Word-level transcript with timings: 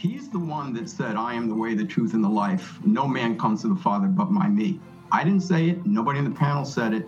He's 0.00 0.30
the 0.30 0.38
one 0.38 0.72
that 0.72 0.88
said, 0.88 1.16
I 1.16 1.34
am 1.34 1.46
the 1.46 1.54
way, 1.54 1.74
the 1.74 1.84
truth, 1.84 2.14
and 2.14 2.24
the 2.24 2.28
life. 2.28 2.78
No 2.86 3.06
man 3.06 3.38
comes 3.38 3.60
to 3.60 3.68
the 3.68 3.76
Father 3.76 4.06
but 4.06 4.32
by 4.32 4.48
me. 4.48 4.80
I 5.12 5.24
didn't 5.24 5.42
say 5.42 5.68
it. 5.68 5.84
Nobody 5.84 6.18
in 6.18 6.24
the 6.24 6.34
panel 6.34 6.64
said 6.64 6.94
it. 6.94 7.06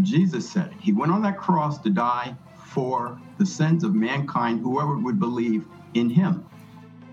Jesus 0.00 0.48
said 0.48 0.68
it. 0.68 0.80
He 0.80 0.94
went 0.94 1.12
on 1.12 1.20
that 1.20 1.36
cross 1.36 1.82
to 1.82 1.90
die 1.90 2.34
for 2.56 3.20
the 3.36 3.44
sins 3.44 3.84
of 3.84 3.94
mankind, 3.94 4.60
whoever 4.60 4.96
would 4.96 5.20
believe 5.20 5.66
in 5.92 6.08
him. 6.08 6.46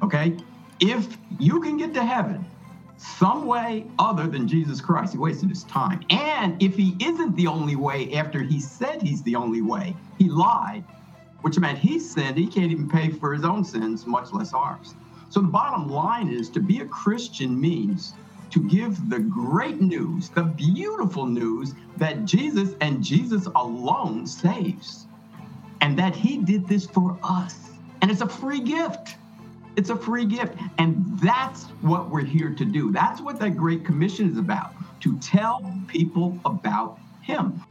Okay? 0.02 0.38
If 0.80 1.18
you 1.40 1.60
can 1.60 1.76
get 1.76 1.94
to 1.96 2.06
heaven 2.06 2.46
some 2.96 3.46
way 3.46 3.86
other 4.00 4.28
than 4.28 4.48
Jesus 4.48 4.80
Christ, 4.80 5.12
he 5.12 5.18
wasted 5.18 5.50
his 5.50 5.66
time. 5.66 6.06
And 6.10 6.64
if 6.64 6.78
he 6.78 6.96
isn't 7.02 7.36
the 7.36 7.48
only 7.48 7.76
way 7.76 8.14
after 8.14 8.44
he 8.44 8.62
said 8.62 9.02
he's 9.02 9.24
the 9.24 9.36
only 9.36 9.62
way, 9.62 9.94
he 10.20 10.30
lied, 10.30 10.86
which 11.42 11.60
meant 11.60 11.80
he 11.80 12.00
sinned. 12.00 12.38
He 12.38 12.48
can't 12.48 12.72
even 12.72 12.88
pay 12.88 13.10
for 13.10 13.34
his 13.34 13.44
own 13.44 13.66
sins, 13.66 14.06
much 14.08 14.32
less 14.32 14.54
ours. 14.54 14.96
So 15.30 15.42
the 15.42 15.48
bottom 15.48 15.90
line 15.90 16.30
is 16.30 16.50
to 16.52 16.60
be 16.60 16.80
a 16.80 16.86
Christian 16.86 17.60
means 17.60 18.14
to 18.52 18.62
give 18.68 19.10
the 19.10 19.20
great 19.20 19.82
news, 19.82 20.30
the 20.30 20.44
beautiful 20.44 21.26
news 21.26 21.74
that 21.98 22.26
Jesus 22.26 22.76
and 22.80 23.04
Jesus 23.04 23.46
alone 23.56 24.26
saves, 24.26 25.06
and 25.82 25.98
that 26.00 26.16
he 26.16 26.38
did 26.38 26.68
this 26.68 26.86
for 26.86 27.18
us. 27.24 27.72
And 28.02 28.10
it's 28.10 28.22
a 28.22 28.30
free 28.30 28.62
gift. 28.62 29.16
It's 29.76 29.90
a 29.90 29.96
free 29.96 30.26
gift. 30.26 30.56
And 30.78 31.20
that's 31.20 31.66
what 31.82 32.10
we're 32.10 32.24
here 32.24 32.54
to 32.54 32.66
do. 32.66 32.92
That's 32.92 33.22
what 33.22 33.40
that 33.40 33.58
Great 33.58 33.86
Commission 33.86 34.32
is 34.32 34.38
about 34.38 34.74
to 35.02 35.18
tell 35.20 35.74
people 35.88 36.40
about 36.46 37.00
him. 37.22 37.62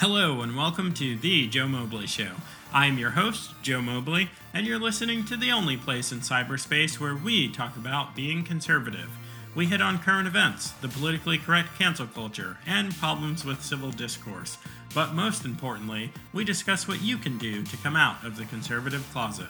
Hello, 0.00 0.42
and 0.42 0.56
welcome 0.56 0.94
to 0.94 1.16
The 1.16 1.48
Joe 1.48 1.66
Mobley 1.66 2.06
Show. 2.06 2.30
I'm 2.72 2.98
your 2.98 3.10
host, 3.10 3.50
Joe 3.62 3.82
Mobley, 3.82 4.30
and 4.54 4.64
you're 4.64 4.78
listening 4.78 5.24
to 5.24 5.36
the 5.36 5.50
only 5.50 5.76
place 5.76 6.12
in 6.12 6.20
cyberspace 6.20 7.00
where 7.00 7.16
we 7.16 7.48
talk 7.48 7.76
about 7.76 8.14
being 8.14 8.44
conservative. 8.44 9.10
We 9.56 9.66
hit 9.66 9.82
on 9.82 9.98
current 9.98 10.28
events, 10.28 10.70
the 10.70 10.86
politically 10.86 11.36
correct 11.36 11.76
cancel 11.76 12.06
culture, 12.06 12.58
and 12.64 12.96
problems 12.96 13.44
with 13.44 13.64
civil 13.64 13.90
discourse. 13.90 14.56
But 14.94 15.14
most 15.14 15.44
importantly, 15.44 16.12
we 16.32 16.44
discuss 16.44 16.86
what 16.86 17.02
you 17.02 17.18
can 17.18 17.36
do 17.36 17.64
to 17.64 17.76
come 17.78 17.96
out 17.96 18.24
of 18.24 18.36
the 18.36 18.44
conservative 18.44 19.04
closet. 19.10 19.48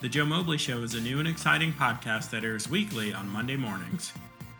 The 0.00 0.08
Joe 0.08 0.26
Mobley 0.26 0.58
Show 0.58 0.84
is 0.84 0.94
a 0.94 1.00
new 1.00 1.18
and 1.18 1.26
exciting 1.26 1.72
podcast 1.72 2.30
that 2.30 2.44
airs 2.44 2.70
weekly 2.70 3.12
on 3.12 3.28
Monday 3.28 3.56
mornings. 3.56 4.12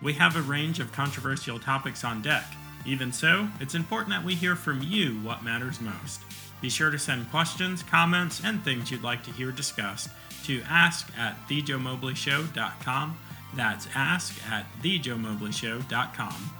We 0.02 0.14
have 0.14 0.34
a 0.34 0.42
range 0.42 0.80
of 0.80 0.90
controversial 0.90 1.60
topics 1.60 2.02
on 2.02 2.22
deck 2.22 2.44
even 2.86 3.12
so, 3.12 3.48
it's 3.60 3.74
important 3.74 4.10
that 4.10 4.24
we 4.24 4.34
hear 4.34 4.56
from 4.56 4.82
you 4.82 5.14
what 5.20 5.44
matters 5.44 5.80
most. 5.80 6.22
Be 6.60 6.68
sure 6.68 6.90
to 6.90 6.98
send 6.98 7.30
questions, 7.30 7.82
comments, 7.82 8.40
and 8.44 8.62
things 8.62 8.90
you'd 8.90 9.02
like 9.02 9.22
to 9.24 9.30
hear 9.30 9.52
discussed 9.52 10.10
to 10.44 10.62
ask 10.68 11.08
at 11.18 11.36
thejoemobleyshow.com. 11.48 13.18
That's 13.54 13.88
ask 13.94 14.50
at 14.50 14.66
thejoemobleyshow.com. 14.82 16.50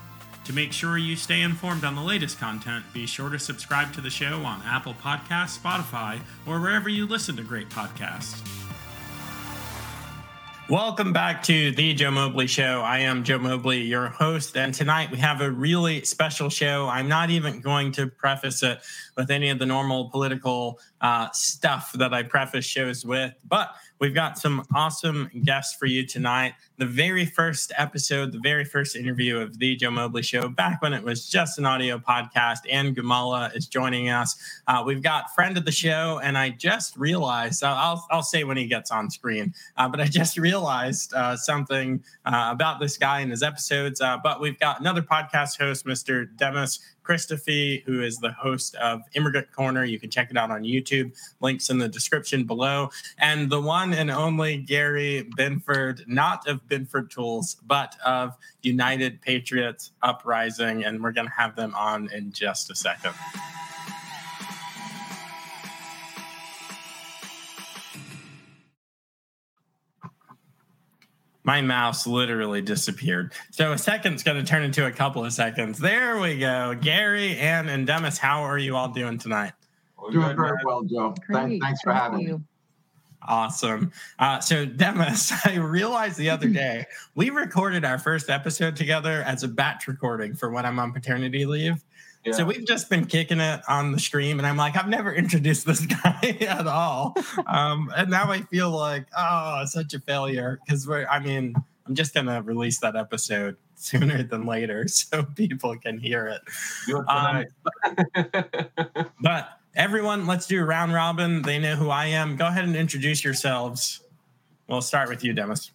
To 0.44 0.52
make 0.55 0.72
sure 0.72 0.96
you 0.96 1.16
stay 1.16 1.42
informed 1.42 1.84
on 1.84 1.94
the 1.94 2.02
latest 2.02 2.39
content, 2.39 2.84
be 2.94 3.06
sure 3.06 3.28
to 3.28 3.39
subscribe 3.39 3.92
to 3.94 4.00
the 4.00 4.08
show 4.11 4.42
on 4.44 4.62
Apple 4.64 4.94
Podcasts, 4.94 5.58
Spotify, 5.58 6.20
or 6.46 6.61
wherever 6.61 6.89
you 6.89 7.06
listen 7.06 7.36
to 7.36 7.42
great 7.42 7.69
podcasts. 7.69 8.67
Welcome 10.69 11.14
back 11.14 11.42
to 11.44 11.70
the 11.72 11.94
Joe 11.94 12.11
Mobley 12.11 12.47
Show. 12.47 12.83
I 12.83 12.98
am 12.98 13.24
Joe 13.24 13.38
Mobley, 13.38 13.80
your 13.80 14.08
host, 14.08 14.55
and 14.55 14.74
tonight 14.74 15.11
we 15.11 15.16
have 15.16 15.41
a 15.41 15.50
really 15.50 16.05
special 16.05 16.51
show. 16.51 16.86
I'm 16.89 17.08
not 17.08 17.30
even 17.30 17.62
going 17.62 17.90
to 17.92 18.06
preface 18.06 18.62
it 18.62 18.79
with 19.17 19.30
any 19.30 19.48
of 19.48 19.58
the 19.58 19.64
normal 19.64 20.11
political 20.11 20.79
uh, 21.01 21.30
stuff 21.33 21.92
that 21.95 22.12
I 22.12 22.23
preface 22.23 22.67
shows 22.67 23.02
with, 23.02 23.33
but 23.48 23.70
we've 24.01 24.14
got 24.14 24.39
some 24.39 24.64
awesome 24.75 25.31
guests 25.45 25.75
for 25.75 25.86
you 25.86 26.07
tonight. 26.07 26.55
The 26.77 26.86
very 26.86 27.27
first 27.27 27.73
episode, 27.77 28.33
the 28.33 28.41
very 28.41 28.64
first 28.64 28.97
interview 28.97 29.39
of 29.39 29.59
the 29.59 29.77
Joe 29.77 29.91
Mobley 29.91 30.23
Show, 30.23 30.48
back 30.48 30.81
when 30.83 30.92
it 30.92 31.03
was 31.03 31.29
just 31.29 31.59
an 31.59 31.67
audio 31.67 31.98
podcast. 31.98 32.59
Ann 32.70 32.95
Gummalla 32.95 33.55
is 33.57 33.67
joining 33.67 34.09
us. 34.09 34.36
Uh, 34.67 34.83
we've 34.86 35.03
got 35.03 35.35
friend 35.35 35.57
of 35.59 35.64
the 35.64 35.73
show, 35.73 36.20
and 36.23 36.39
I 36.39 36.51
just 36.51 36.97
realized 36.97 37.64
I'll 37.64 38.07
I'll 38.11 38.23
say 38.23 38.45
when 38.45 38.57
he 38.57 38.67
gets 38.67 38.91
on 38.91 39.11
screen, 39.11 39.55
uh, 39.77 39.89
but 39.89 40.01
I 40.01 40.07
just 40.07 40.39
realized 40.39 41.13
uh, 41.15 41.36
something 41.36 42.03
uh, 42.25 42.51
about 42.53 42.80
this 42.80 42.97
guy 42.97 43.20
and 43.20 43.30
his 43.30 43.42
episodes. 43.42 44.01
Uh, 44.01 44.19
but 44.23 44.41
we've 44.41 44.59
got 44.59 44.80
another 44.80 45.03
podcast 45.03 45.59
host, 45.59 45.85
Mr. 45.86 46.27
Dimis 46.36 46.79
Christophy, 47.08 47.83
who 47.85 48.02
is 48.02 48.19
the 48.19 48.33
host 48.33 48.74
of 48.77 49.02
Immigrant 49.14 49.51
Corner. 49.52 49.85
You 49.85 49.98
can 49.98 50.11
check 50.11 50.30
it 50.30 50.36
out 50.36 50.51
on 50.51 50.63
YouTube. 50.63 51.17
Links 51.41 51.70
in 51.70 51.79
the 51.79 51.89
description 51.89 52.45
below. 52.45 52.91
And 53.19 53.48
the 53.48 53.61
one 53.61 53.95
and 53.95 54.11
only 54.11 54.58
Gary 54.58 55.29
Binford, 55.36 56.05
not 56.07 56.47
of 56.47 56.67
Binford 56.68 57.11
Tools, 57.11 57.57
but 57.67 57.97
of 58.05 58.36
United 58.63 59.23
Patriots 59.23 59.92
Uprising. 60.02 60.85
And 60.85 61.02
we're 61.02 61.13
going 61.13 61.29
to 61.29 61.33
have 61.33 61.57
them 61.57 61.74
on 61.74 62.11
in 62.13 62.33
just 62.33 62.70
a 62.70 62.74
second. 62.74 63.14
My 71.48 71.63
mouse 71.63 72.07
literally 72.07 72.61
disappeared. 72.61 73.33
So 73.53 73.73
a 73.73 73.79
second's 73.79 74.23
going 74.23 74.36
to 74.36 74.45
turn 74.45 74.64
into 74.64 74.85
a 74.85 74.92
couple 74.92 75.25
of 75.25 75.33
seconds. 75.33 75.79
There 75.79 76.20
we 76.20 76.36
go. 76.36 76.77
Gary, 76.79 77.39
Ann, 77.39 77.70
and 77.70 77.89
Dimis, 77.89 78.19
how 78.19 78.42
are 78.42 78.59
you 78.59 78.77
all 78.77 78.89
doing 78.89 79.17
tonight? 79.17 79.55
Doing 80.13 80.36
very 80.36 80.59
well, 80.63 80.83
Joe. 80.83 81.14
Great. 81.27 81.59
Thanks 81.63 81.81
for 81.81 81.95
having 81.95 82.27
me. 82.27 82.39
Awesome. 83.27 83.92
Uh, 84.19 84.41
so, 84.41 84.67
Dimis, 84.67 85.33
I 85.51 85.57
realized 85.57 86.19
the 86.19 86.29
other 86.29 86.51
day 86.51 86.85
we 87.14 87.31
recorded 87.31 87.83
our 87.83 87.98
first 87.98 88.29
episode 88.29 88.77
together 88.77 89.23
as 89.23 89.42
a 89.42 89.48
batch 89.48 89.89
recording 89.89 90.35
for 90.35 90.51
when 90.51 90.67
I'm 90.67 90.79
on 90.79 90.92
paternity 90.92 91.47
leave. 91.47 91.83
Yeah. 92.24 92.33
So 92.33 92.45
we've 92.45 92.67
just 92.67 92.90
been 92.90 93.06
kicking 93.06 93.40
it 93.40 93.61
on 93.68 93.92
the 93.92 93.98
stream, 93.98 94.39
and 94.39 94.46
I'm 94.46 94.56
like, 94.56 94.77
I've 94.77 94.89
never 94.89 95.12
introduced 95.14 95.67
this 95.67 95.84
guy 95.86 96.36
at 96.48 96.67
all, 96.67 97.14
um, 97.46 97.90
and 97.96 98.11
now 98.11 98.30
I 98.30 98.42
feel 98.42 98.70
like, 98.70 99.06
oh, 99.17 99.64
such 99.67 99.95
a 99.95 100.01
failure 100.01 100.58
because 100.64 100.86
we're. 100.86 101.06
I 101.06 101.20
mean, 101.20 101.55
I'm 101.86 101.95
just 101.95 102.14
gonna 102.14 102.42
release 102.42 102.80
that 102.80 102.96
episode 102.96 103.56
sooner 103.74 104.23
than 104.23 104.45
later 104.45 104.86
so 104.89 105.23
people 105.23 105.77
can 105.79 105.98
hear 105.98 106.27
it. 106.27 106.42
Um, 107.08 107.46
but, 107.62 109.12
but 109.20 109.48
everyone, 109.74 110.27
let's 110.27 110.46
do 110.46 110.61
a 110.61 110.64
round 110.64 110.92
robin. 110.92 111.42
They 111.42 111.58
know 111.58 111.77
who 111.77 111.89
I 111.89 112.06
am. 112.06 112.36
Go 112.36 112.46
ahead 112.46 112.64
and 112.64 112.77
introduce 112.77 113.24
yourselves. 113.24 114.02
We'll 114.68 114.83
start 114.83 115.08
with 115.08 115.24
you, 115.24 115.33
Dimis. 115.33 115.70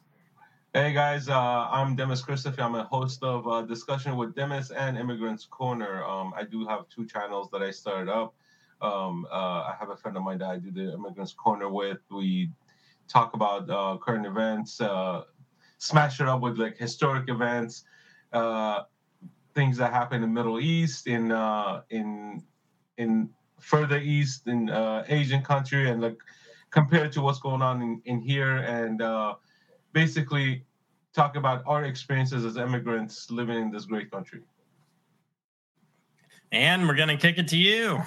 Hey 0.76 0.92
guys, 0.92 1.30
uh, 1.30 1.68
I'm 1.70 1.96
Dimis 1.96 2.26
Christophy. 2.26 2.60
I'm 2.60 2.74
a 2.74 2.86
host 2.86 3.22
of 3.22 3.48
uh, 3.48 3.62
Discussion 3.62 4.18
with 4.18 4.34
Dimis 4.34 4.72
and 4.76 4.98
Immigrants 4.98 5.46
Corner. 5.46 6.04
Um, 6.04 6.34
I 6.36 6.46
do 6.46 6.66
have 6.66 6.90
two 6.90 7.06
channels 7.06 7.48
that 7.52 7.62
I 7.62 7.70
started 7.70 8.12
up. 8.12 8.34
Um, 8.82 9.28
uh, 9.32 9.70
I 9.70 9.76
have 9.80 9.92
a 9.92 9.96
friend 9.96 10.18
of 10.18 10.24
mine 10.24 10.40
that 10.40 10.50
I 10.50 10.58
do 10.58 10.72
the 10.72 10.92
Immigrants 10.92 11.32
Corner 11.32 11.70
with. 11.70 12.00
We 12.10 12.50
talk 13.08 13.36
about 13.36 13.70
uh, 13.70 14.00
current 14.02 14.26
events, 14.26 14.82
uh, 14.82 15.26
smash 15.78 16.20
it 16.20 16.28
up 16.28 16.42
with 16.42 16.58
like 16.58 16.76
historic 16.76 17.30
events, 17.30 17.84
uh, 18.32 18.82
things 19.54 19.78
that 19.78 19.94
happen 19.94 20.16
in 20.16 20.22
the 20.22 20.28
Middle 20.28 20.60
East, 20.60 21.06
in 21.06 21.32
in 21.92 22.42
in 22.98 23.30
further 23.60 24.00
east 24.00 24.48
in 24.48 24.72
Asian 25.08 25.44
country, 25.44 25.92
and 25.92 26.02
like 26.02 26.18
compared 26.72 27.12
to 27.12 27.22
what's 27.22 27.38
going 27.38 27.62
on 27.62 27.84
in, 27.84 28.02
in 28.06 28.20
here 28.20 28.58
and 28.58 29.04
basically 29.94 30.66
talk 31.13 31.36
about 31.36 31.63
our 31.66 31.86
experiences 31.86 32.44
as 32.44 32.57
immigrants 32.57 33.30
living 33.31 33.57
in 33.57 33.72
this 33.72 33.86
great 33.86 34.12
country. 34.12 34.42
And 36.51 36.88
we're 36.88 36.95
going 36.95 37.10
to 37.10 37.18
kick 37.18 37.40
it 37.40 37.48
to 37.48 37.57
you. 37.57 38.01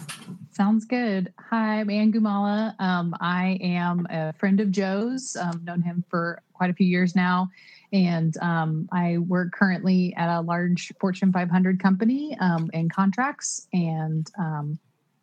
Sounds 0.53 0.85
good. 0.85 1.33
Hi, 1.51 1.81
I'm 1.81 1.91
Ann 1.91 2.13
Gummalla. 2.13 2.81
Um, 2.81 3.15
I 3.21 3.59
am 3.61 4.07
a 4.09 4.33
friend 4.35 4.61
of 4.61 4.71
Joe's. 4.71 5.37
I've 5.37 5.55
um, 5.55 5.65
known 5.65 5.83
him 5.83 6.05
for 6.09 6.43
quite 6.53 6.71
a 6.71 6.73
few 6.73 6.87
years 6.87 7.17
now. 7.17 7.49
And 7.93 8.37
um, 8.39 8.89
I 8.93 9.19
work 9.19 9.53
currently 9.53 10.15
at 10.17 10.29
a 10.29 10.41
large 10.41 10.93
Fortune 11.01 11.33
500 11.33 11.83
company 11.83 12.37
um, 12.39 12.71
in 12.73 12.89
contracts 12.89 13.67
and 13.73 14.31
um, 14.39 14.79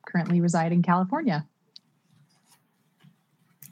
currently 0.06 0.42
reside 0.42 0.74
in 0.74 0.81
California. 0.81 1.45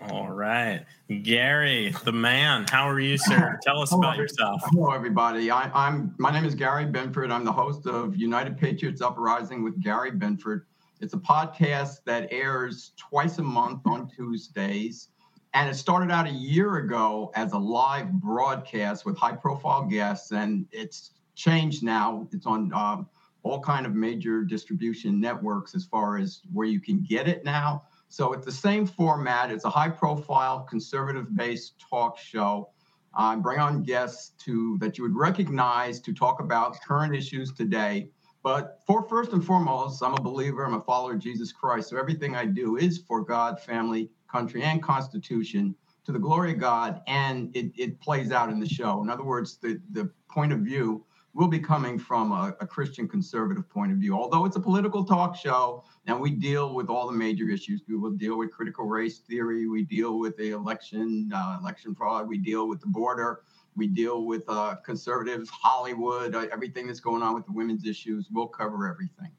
All 0.09 0.31
right. 0.31 0.83
Gary, 1.21 1.94
the 2.06 2.12
man. 2.12 2.65
How 2.71 2.89
are 2.89 3.00
you, 3.00 3.18
sir? 3.18 3.59
Tell 3.63 3.81
us 3.81 3.92
about 3.92 4.18
yourself. 4.18 4.62
Hello, 4.65 4.89
everybody. 4.92 5.51
I, 5.51 5.69
am 5.88 6.15
my 6.18 6.31
name 6.31 6.44
is 6.44 6.56
Gary 6.56 6.86
Binford. 6.86 7.31
I'm 7.31 7.45
the 7.45 7.51
host 7.51 7.86
of 7.86 8.15
United 8.15 8.57
Patriots 8.57 9.01
Uprising 9.01 9.63
with 9.63 9.80
Gary 9.80 10.09
Binford. 10.09 10.65
It's 11.01 11.13
a 11.13 11.18
podcast 11.18 12.03
that 12.06 12.27
airs 12.31 12.94
twice 12.98 13.38
a 13.38 13.44
month 13.44 13.81
on 13.86 14.09
Tuesdays. 14.09 15.09
And 15.53 15.69
it 15.69 15.75
started 15.75 16.12
out 16.12 16.25
a 16.25 16.31
year 16.31 16.77
ago 16.77 17.31
as 17.36 17.51
a 17.51 17.57
live 17.59 18.12
broadcast 18.13 19.06
with 19.06 19.18
high 19.18 19.36
profile 19.36 19.83
guests, 19.83 20.31
and 20.31 20.65
it's 20.71 21.12
changed 21.36 21.83
now. 21.83 22.27
It's 22.31 22.48
on 22.48 22.71
uh, 22.74 23.03
all 23.44 23.59
kind 23.59 23.86
of 23.86 23.94
major 23.94 24.44
distribution 24.44 25.19
networks 25.19 25.75
as 25.75 25.86
far 25.86 26.18
as 26.18 26.42
where 26.51 26.68
you 26.68 26.80
can 26.80 27.03
get 27.03 27.27
it 27.27 27.44
now. 27.44 27.83
So 28.11 28.33
it's 28.33 28.45
the 28.45 28.51
same 28.51 28.85
format. 28.85 29.51
It's 29.51 29.63
a 29.63 29.69
high-profile, 29.69 30.67
conservative-based 30.69 31.79
talk 31.89 32.17
show. 32.17 32.69
I 33.13 33.37
bring 33.37 33.59
on 33.59 33.83
guests 33.83 34.33
to 34.43 34.77
that 34.79 34.97
you 34.97 35.05
would 35.05 35.15
recognize 35.15 36.01
to 36.01 36.13
talk 36.13 36.41
about 36.41 36.75
current 36.81 37.15
issues 37.15 37.53
today. 37.53 38.09
But 38.43 38.81
for 38.85 39.07
first 39.07 39.31
and 39.31 39.45
foremost, 39.45 40.03
I'm 40.03 40.13
a 40.13 40.21
believer. 40.21 40.65
I'm 40.65 40.73
a 40.73 40.81
follower 40.81 41.13
of 41.13 41.19
Jesus 41.19 41.53
Christ. 41.53 41.89
So 41.89 41.97
everything 41.97 42.35
I 42.35 42.43
do 42.43 42.75
is 42.75 42.97
for 42.97 43.23
God, 43.23 43.61
family, 43.61 44.09
country, 44.29 44.61
and 44.63 44.83
Constitution 44.83 45.73
to 46.03 46.11
the 46.11 46.19
glory 46.19 46.51
of 46.51 46.59
God, 46.59 47.01
and 47.07 47.55
it, 47.55 47.71
it 47.77 48.01
plays 48.01 48.33
out 48.33 48.49
in 48.49 48.59
the 48.59 48.67
show. 48.67 49.01
In 49.03 49.09
other 49.09 49.23
words, 49.23 49.57
the, 49.57 49.79
the 49.91 50.11
point 50.29 50.51
of 50.51 50.59
view 50.59 51.05
will 51.33 51.47
be 51.47 51.59
coming 51.59 51.97
from 51.97 52.31
a, 52.31 52.55
a, 52.59 52.67
Christian 52.67 53.07
conservative 53.07 53.69
point 53.69 53.91
of 53.91 53.97
view. 53.99 54.13
Although 54.13 54.45
it's 54.45 54.57
a 54.57 54.59
political 54.59 55.05
talk 55.05 55.35
show 55.35 55.83
and 56.05 56.19
we 56.19 56.31
deal 56.31 56.73
with 56.73 56.89
all 56.89 57.07
the 57.07 57.13
major 57.13 57.49
issues, 57.49 57.81
we 57.87 57.95
will 57.95 58.11
deal 58.11 58.37
with 58.37 58.51
critical 58.51 58.85
race 58.85 59.19
theory, 59.19 59.67
we 59.67 59.83
deal 59.83 60.19
with 60.19 60.35
the 60.35 60.49
election, 60.49 61.31
uh, 61.33 61.57
election 61.61 61.95
fraud, 61.95 62.27
we 62.27 62.37
deal 62.37 62.67
with 62.67 62.81
the 62.81 62.87
border, 62.87 63.43
we 63.75 63.87
deal 63.87 64.25
with 64.25 64.43
uh, 64.49 64.75
conservatives, 64.83 65.49
Hollywood, 65.49 66.35
uh, 66.35 66.47
everything 66.51 66.87
that's 66.87 66.99
going 66.99 67.23
on 67.23 67.33
with 67.33 67.45
the 67.45 67.53
women's 67.53 67.85
issues. 67.85 68.27
We'll 68.31 68.47
cover 68.47 68.89
everything. 68.89 69.31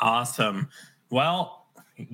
Awesome. 0.00 0.68
Well, 1.10 1.59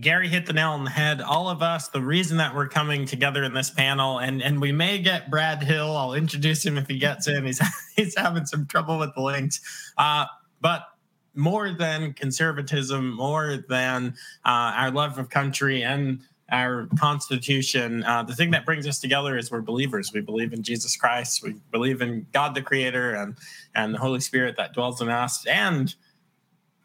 Gary 0.01 0.29
hit 0.29 0.47
the 0.47 0.53
nail 0.53 0.71
on 0.71 0.85
the 0.85 0.91
head. 0.91 1.21
All 1.21 1.49
of 1.49 1.63
us, 1.63 1.89
the 1.89 2.01
reason 2.01 2.37
that 2.39 2.55
we're 2.55 2.69
coming 2.69 3.07
together 3.07 3.45
in 3.45 3.55
this 3.55 3.71
panel, 3.71 4.19
and 4.19 4.43
and 4.43 4.61
we 4.61 4.73
may 4.73 4.99
get 4.99 5.31
Brad 5.31 5.63
Hill. 5.63 5.97
I'll 5.97 6.15
introduce 6.15 6.65
him 6.65 6.79
if 6.79 6.87
he 6.89 6.99
gets 6.99 7.29
in. 7.29 7.45
He's 7.45 7.61
he's 7.97 8.17
having 8.17 8.47
some 8.47 8.67
trouble 8.67 8.99
with 8.99 9.15
the 9.15 9.23
links, 9.23 9.61
uh, 9.99 10.27
but 10.61 10.89
more 11.35 11.71
than 11.73 12.15
conservatism, 12.15 13.13
more 13.15 13.65
than 13.69 14.15
uh, 14.45 14.73
our 14.75 14.91
love 14.91 15.19
of 15.19 15.29
country 15.29 15.83
and 15.83 16.21
our 16.51 16.89
Constitution, 16.99 18.05
uh, 18.05 18.23
the 18.23 18.35
thing 18.35 18.53
that 18.53 18.65
brings 18.65 18.87
us 18.87 19.01
together 19.01 19.37
is 19.37 19.51
we're 19.51 19.61
believers. 19.61 20.13
We 20.13 20.21
believe 20.21 20.53
in 20.53 20.63
Jesus 20.63 20.97
Christ. 20.97 21.43
We 21.43 21.57
believe 21.73 22.01
in 22.01 22.27
God 22.33 22.55
the 22.55 22.63
Creator 22.63 23.15
and 23.15 23.37
and 23.75 23.95
the 23.95 23.99
Holy 23.99 24.21
Spirit 24.21 24.57
that 24.57 24.73
dwells 24.73 25.01
in 25.01 25.09
us 25.09 25.45
and 25.47 25.95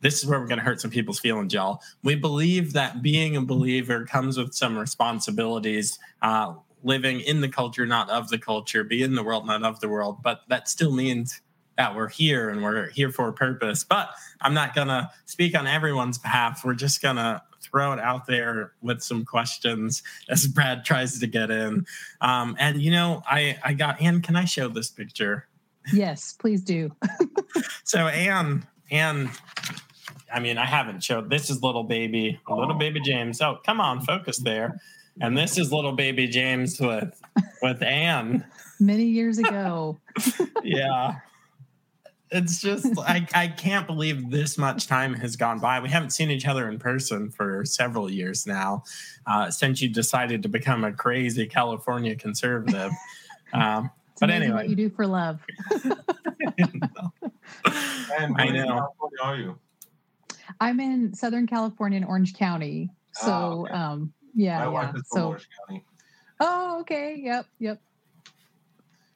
this 0.01 0.21
is 0.21 0.25
where 0.25 0.39
we're 0.39 0.48
going 0.48 0.59
to 0.59 0.65
hurt 0.65 0.81
some 0.81 0.92
people's 0.92 1.19
feelings, 1.19 1.53
y'all. 1.53 1.81
We 2.03 2.15
believe 2.15 2.74
that 2.74 3.01
being 3.01 3.38
a 3.38 3.42
believer 3.42 4.06
comes 4.06 4.38
with 4.38 4.53
some 4.53 4.77
responsibilities, 4.77 5.98
uh, 6.21 6.56
living 6.83 7.21
in 7.21 7.42
the 7.42 7.50
culture, 7.50 7.86
not 7.86 8.09
of 8.09 8.30
the 8.30 8.38
culture, 8.38 8.83
be 8.83 9.03
in 9.03 9.15
the 9.15 9.24
world, 9.24 9.45
not 9.45 9.63
of 9.63 9.80
the 9.80 9.89
world. 9.89 10.24
But 10.24 10.42
that 10.50 10.68
still 10.68 10.92
means 10.92 11.42
that 11.77 11.95
we're 11.95 12.09
here 12.09 12.50
and 12.50 12.62
we're 12.62 12.89
here 12.89 13.12
for 13.12 13.27
a 13.27 13.33
purpose. 13.33 13.83
But 13.83 14.09
I'm 14.42 14.53
not 14.53 14.75
going 14.75 14.88
to 14.88 15.09
speak 15.25 15.57
on 15.57 15.68
everyone's 15.68 16.18
behalf. 16.18 16.63
We're 16.65 16.74
just 16.74 17.01
going 17.01 17.15
to 17.15 17.42
throw 17.62 17.94
it 17.94 18.00
out 18.00 18.25
there 18.25 18.74
with 18.81 19.01
some 19.01 19.24
questions 19.24 20.03
as 20.30 20.48
Brad 20.48 20.83
tries 20.83 21.19
to 21.19 21.27
get 21.27 21.51
in. 21.51 21.86
Um, 22.19 22.56
and, 22.59 22.81
you 22.81 22.92
know, 22.92 23.21
I, 23.25 23.57
I 23.63 23.74
got, 23.74 24.01
Ann, 24.01 24.21
can 24.21 24.36
I 24.36 24.45
show 24.45 24.68
this 24.68 24.89
picture? 24.89 25.48
Yes, 25.94 26.33
please 26.33 26.62
do. 26.62 26.92
so, 27.83 28.07
Ann, 28.07 28.68
Ann 28.92 29.31
I 30.33 30.39
mean, 30.39 30.57
I 30.57 30.66
haven't 30.66 31.04
showed 31.04 31.30
this 31.30 31.50
is 31.50 31.62
little 31.62 31.83
baby, 31.83 32.39
little 32.50 32.75
baby 32.75 33.00
James. 33.01 33.42
Oh, 33.42 33.60
come 33.66 33.80
on, 33.81 34.01
focus 34.01 34.38
there. 34.38 34.80
And 35.19 35.38
this 35.38 35.57
is 35.57 35.74
little 35.74 35.92
baby 35.92 36.28
James 36.28 36.80
with 36.80 37.19
with 37.62 37.81
Ann. 37.81 38.45
Many 38.80 39.06
years 39.06 39.38
ago. 39.38 40.00
yeah. 40.63 41.16
It's 42.33 42.62
just 42.62 42.88
I, 43.00 43.28
I 43.36 43.48
can't 43.50 43.86
believe 43.86 44.31
this 44.31 44.57
much 44.57 44.88
time 44.88 45.13
has 45.16 45.36
gone 45.36 45.60
by. 45.60 45.81
We 45.81 45.89
haven't 45.89 46.12
seen 46.12 46.31
each 46.31 46.48
other 46.48 46.69
in 46.69 46.80
person 46.80 47.30
for 47.30 47.66
several 47.66 48.10
years 48.10 48.48
now, 48.48 48.84
uh, 49.27 49.51
since 49.51 49.81
you 49.81 49.89
decided 49.89 50.42
to 50.44 50.50
become 50.50 50.86
a 50.86 50.94
crazy 50.94 51.45
California 51.45 52.16
conservative. 52.16 52.92
Um, 53.54 53.92
but 54.18 54.30
anyway, 54.30 54.54
what 54.54 54.69
you 54.69 54.77
do 54.77 54.89
for 54.89 55.06
love. 55.06 55.42
and 58.18 58.36
I 58.38 58.50
know. 58.50 58.94
How 59.19 59.31
are 59.31 59.36
you? 59.36 59.60
I'm 60.62 60.80
in 60.80 61.13
Southern 61.16 61.48
California 61.48 61.98
in 61.98 62.04
Orange 62.04 62.36
County. 62.36 62.92
Ah, 63.18 63.25
so, 63.25 63.31
oh, 63.31 63.62
okay. 63.63 63.74
um, 63.74 64.13
yeah, 64.36 64.63
My 64.63 64.72
yeah. 64.72 64.94
so, 65.12 65.28
Orange 65.30 65.50
County. 65.68 65.84
Oh, 66.40 66.80
okay. 66.81 67.16
Yep, 67.18 67.46
yep. 67.60 67.81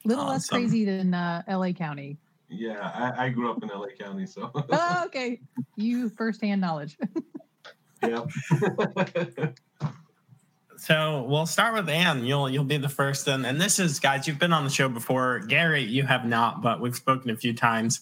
A 0.04 0.08
little 0.08 0.24
awesome. 0.24 0.34
less 0.34 0.48
crazy 0.48 0.84
than 0.84 1.14
uh, 1.14 1.42
LA 1.48 1.70
County. 1.70 2.18
Yeah, 2.48 2.80
I, 2.80 3.26
I, 3.26 3.28
grew 3.28 3.50
up 3.50 3.62
in 3.62 3.68
LA 3.68 3.88
County, 3.98 4.26
so. 4.26 4.50
oh, 4.54 5.02
okay. 5.06 5.40
You 5.76 6.08
firsthand 6.08 6.60
knowledge. 6.60 6.98
yep. 8.02 8.28
so 10.76 11.26
we'll 11.28 11.46
start 11.46 11.74
with 11.74 11.88
Ann. 11.88 12.24
You'll 12.24 12.50
you'll 12.50 12.64
be 12.64 12.76
the 12.76 12.88
first, 12.88 13.26
and 13.26 13.44
and 13.44 13.60
this 13.60 13.80
is 13.80 13.98
guys. 13.98 14.28
You've 14.28 14.38
been 14.38 14.52
on 14.52 14.62
the 14.62 14.70
show 14.70 14.88
before. 14.88 15.40
Gary, 15.40 15.82
you 15.82 16.04
have 16.04 16.24
not, 16.24 16.62
but 16.62 16.80
we've 16.80 16.94
spoken 16.94 17.30
a 17.30 17.36
few 17.36 17.52
times. 17.52 18.00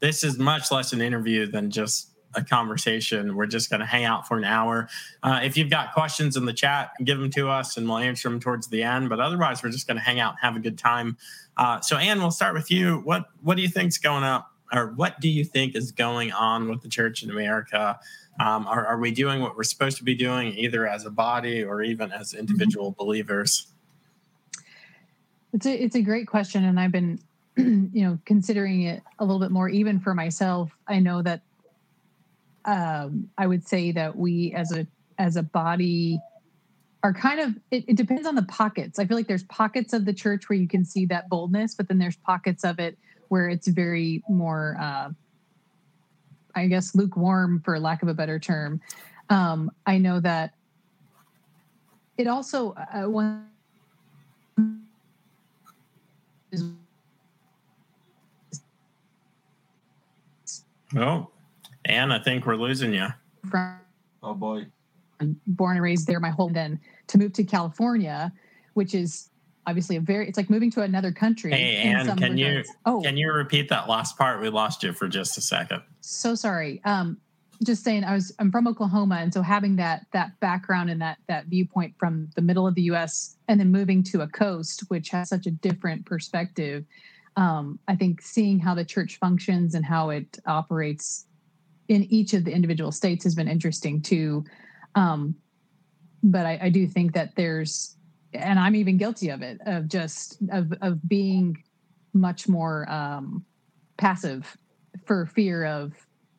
This 0.00 0.24
is 0.24 0.38
much 0.38 0.72
less 0.72 0.92
an 0.92 1.00
interview 1.00 1.46
than 1.46 1.70
just 1.70 2.13
a 2.36 2.44
conversation. 2.44 3.34
We're 3.34 3.46
just 3.46 3.70
going 3.70 3.80
to 3.80 3.86
hang 3.86 4.04
out 4.04 4.26
for 4.26 4.36
an 4.36 4.44
hour. 4.44 4.88
Uh, 5.22 5.40
if 5.42 5.56
you've 5.56 5.70
got 5.70 5.92
questions 5.92 6.36
in 6.36 6.44
the 6.44 6.52
chat, 6.52 6.92
give 7.04 7.18
them 7.18 7.30
to 7.30 7.48
us 7.48 7.76
and 7.76 7.88
we'll 7.88 7.98
answer 7.98 8.28
them 8.28 8.40
towards 8.40 8.68
the 8.68 8.82
end. 8.82 9.08
But 9.08 9.20
otherwise, 9.20 9.62
we're 9.62 9.70
just 9.70 9.86
going 9.86 9.96
to 9.96 10.02
hang 10.02 10.20
out 10.20 10.32
and 10.32 10.38
have 10.40 10.56
a 10.56 10.60
good 10.60 10.78
time. 10.78 11.16
Uh, 11.56 11.80
so, 11.80 11.96
Ann, 11.96 12.20
we'll 12.20 12.30
start 12.30 12.54
with 12.54 12.70
you. 12.70 13.00
What 13.04 13.26
What 13.42 13.56
do 13.56 13.62
you 13.62 13.68
think's 13.68 13.98
going 13.98 14.24
up, 14.24 14.50
or 14.72 14.92
what 14.92 15.20
do 15.20 15.28
you 15.28 15.44
think 15.44 15.76
is 15.76 15.92
going 15.92 16.32
on 16.32 16.68
with 16.68 16.82
the 16.82 16.88
church 16.88 17.22
in 17.22 17.30
America? 17.30 17.98
Um, 18.40 18.66
are, 18.66 18.84
are 18.84 18.98
we 18.98 19.12
doing 19.12 19.40
what 19.40 19.56
we're 19.56 19.62
supposed 19.62 19.96
to 19.98 20.04
be 20.04 20.16
doing, 20.16 20.48
either 20.58 20.88
as 20.88 21.06
a 21.06 21.10
body 21.10 21.62
or 21.62 21.82
even 21.82 22.10
as 22.10 22.34
individual 22.34 22.90
mm-hmm. 22.90 23.04
believers? 23.04 23.68
It's 25.52 25.66
a 25.66 25.84
it's 25.84 25.94
a 25.94 26.02
great 26.02 26.26
question, 26.26 26.64
and 26.64 26.80
I've 26.80 26.90
been 26.90 27.20
you 27.56 27.90
know 28.04 28.18
considering 28.24 28.82
it 28.82 29.02
a 29.20 29.24
little 29.24 29.38
bit 29.38 29.52
more 29.52 29.68
even 29.68 30.00
for 30.00 30.12
myself 30.12 30.76
i 30.88 30.98
know 30.98 31.22
that 31.22 31.40
um, 32.64 33.28
I 33.36 33.46
would 33.46 33.66
say 33.66 33.92
that 33.92 34.16
we 34.16 34.52
as 34.52 34.72
a 34.72 34.86
as 35.18 35.36
a 35.36 35.42
body 35.42 36.18
are 37.02 37.12
kind 37.12 37.40
of 37.40 37.54
it, 37.70 37.84
it, 37.88 37.96
depends 37.96 38.26
on 38.26 38.34
the 38.34 38.44
pockets. 38.44 38.98
I 38.98 39.04
feel 39.04 39.16
like 39.16 39.26
there's 39.26 39.44
pockets 39.44 39.92
of 39.92 40.06
the 40.06 40.14
church 40.14 40.48
where 40.48 40.58
you 40.58 40.66
can 40.66 40.84
see 40.84 41.04
that 41.06 41.28
boldness, 41.28 41.74
but 41.74 41.88
then 41.88 41.98
there's 41.98 42.16
pockets 42.16 42.64
of 42.64 42.78
it 42.78 42.98
where 43.28 43.48
it's 43.48 43.68
very 43.68 44.22
more 44.28 44.76
uh, 44.80 45.10
I 46.54 46.66
guess 46.66 46.94
lukewarm 46.94 47.60
for 47.64 47.78
lack 47.78 48.02
of 48.02 48.08
a 48.08 48.14
better 48.14 48.38
term. 48.38 48.80
Um, 49.28 49.70
I 49.86 49.98
know 49.98 50.20
that 50.20 50.54
it 52.16 52.26
also 52.26 52.72
uh, 52.72 53.02
one 53.02 53.48
Oh, 60.96 61.28
Ann, 61.86 62.12
I 62.12 62.18
think 62.18 62.46
we're 62.46 62.56
losing 62.56 62.94
you. 62.94 63.08
From 63.50 63.78
oh 64.22 64.34
boy. 64.34 64.66
Born 65.46 65.76
and 65.76 65.82
raised 65.82 66.06
there 66.06 66.20
my 66.20 66.30
whole 66.30 66.48
then 66.48 66.80
to 67.08 67.18
move 67.18 67.32
to 67.34 67.44
California, 67.44 68.32
which 68.74 68.94
is 68.94 69.30
obviously 69.66 69.96
a 69.96 70.00
very 70.00 70.28
it's 70.28 70.36
like 70.36 70.50
moving 70.50 70.70
to 70.72 70.82
another 70.82 71.12
country. 71.12 71.52
Hey 71.52 71.76
Ann, 71.76 72.06
can 72.16 72.34
regards. 72.34 72.68
you 72.68 72.74
oh 72.86 73.00
can 73.02 73.16
you 73.16 73.32
repeat 73.32 73.68
that 73.68 73.88
last 73.88 74.18
part? 74.18 74.40
We 74.40 74.48
lost 74.48 74.82
you 74.82 74.92
for 74.92 75.08
just 75.08 75.38
a 75.38 75.40
second. 75.40 75.82
So 76.00 76.34
sorry. 76.34 76.80
Um 76.84 77.18
just 77.64 77.84
saying 77.84 78.04
I 78.04 78.14
was 78.14 78.34
I'm 78.38 78.50
from 78.50 78.66
Oklahoma 78.66 79.16
and 79.16 79.32
so 79.32 79.40
having 79.40 79.76
that 79.76 80.06
that 80.12 80.38
background 80.40 80.90
and 80.90 81.00
that 81.00 81.18
that 81.28 81.46
viewpoint 81.46 81.94
from 81.98 82.28
the 82.34 82.42
middle 82.42 82.66
of 82.66 82.74
the 82.74 82.82
US 82.82 83.36
and 83.48 83.60
then 83.60 83.70
moving 83.70 84.02
to 84.04 84.22
a 84.22 84.28
coast 84.28 84.84
which 84.88 85.10
has 85.10 85.28
such 85.28 85.46
a 85.46 85.50
different 85.50 86.04
perspective 86.04 86.84
um, 87.36 87.80
I 87.88 87.96
think 87.96 88.20
seeing 88.20 88.60
how 88.60 88.74
the 88.74 88.84
church 88.84 89.18
functions 89.18 89.74
and 89.74 89.84
how 89.84 90.10
it 90.10 90.38
operates 90.46 91.26
in 91.88 92.04
each 92.04 92.34
of 92.34 92.44
the 92.44 92.52
individual 92.52 92.92
states 92.92 93.24
has 93.24 93.34
been 93.34 93.48
interesting 93.48 94.00
too. 94.00 94.44
Um, 94.94 95.34
but 96.22 96.46
I, 96.46 96.58
I 96.62 96.68
do 96.70 96.86
think 96.86 97.12
that 97.14 97.34
there's, 97.36 97.96
and 98.32 98.58
I'm 98.58 98.74
even 98.74 98.96
guilty 98.96 99.28
of 99.28 99.42
it, 99.42 99.60
of 99.66 99.88
just 99.88 100.38
of 100.50 100.72
of 100.80 101.06
being 101.08 101.62
much 102.14 102.48
more 102.48 102.90
um, 102.90 103.44
passive 103.96 104.56
for 105.04 105.26
fear 105.26 105.64
of 105.64 105.92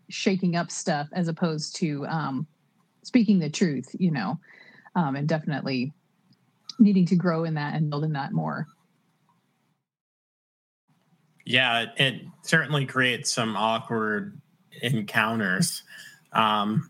shaking 0.09 0.55
up 0.55 0.71
stuff 0.71 1.07
as 1.13 1.27
opposed 1.27 1.75
to 1.77 2.05
um, 2.07 2.47
speaking 3.03 3.39
the 3.39 3.49
truth, 3.49 3.95
you 3.99 4.11
know, 4.11 4.39
um, 4.95 5.15
and 5.15 5.27
definitely 5.27 5.93
needing 6.79 7.05
to 7.05 7.15
grow 7.15 7.43
in 7.43 7.53
that 7.53 7.75
and 7.75 7.89
build 7.89 8.03
in 8.03 8.13
that 8.13 8.31
more. 8.33 8.67
Yeah, 11.45 11.81
it, 11.81 11.89
it 11.97 12.21
certainly 12.41 12.85
creates 12.85 13.31
some 13.31 13.55
awkward 13.55 14.41
encounters. 14.81 15.83
Um, 16.33 16.89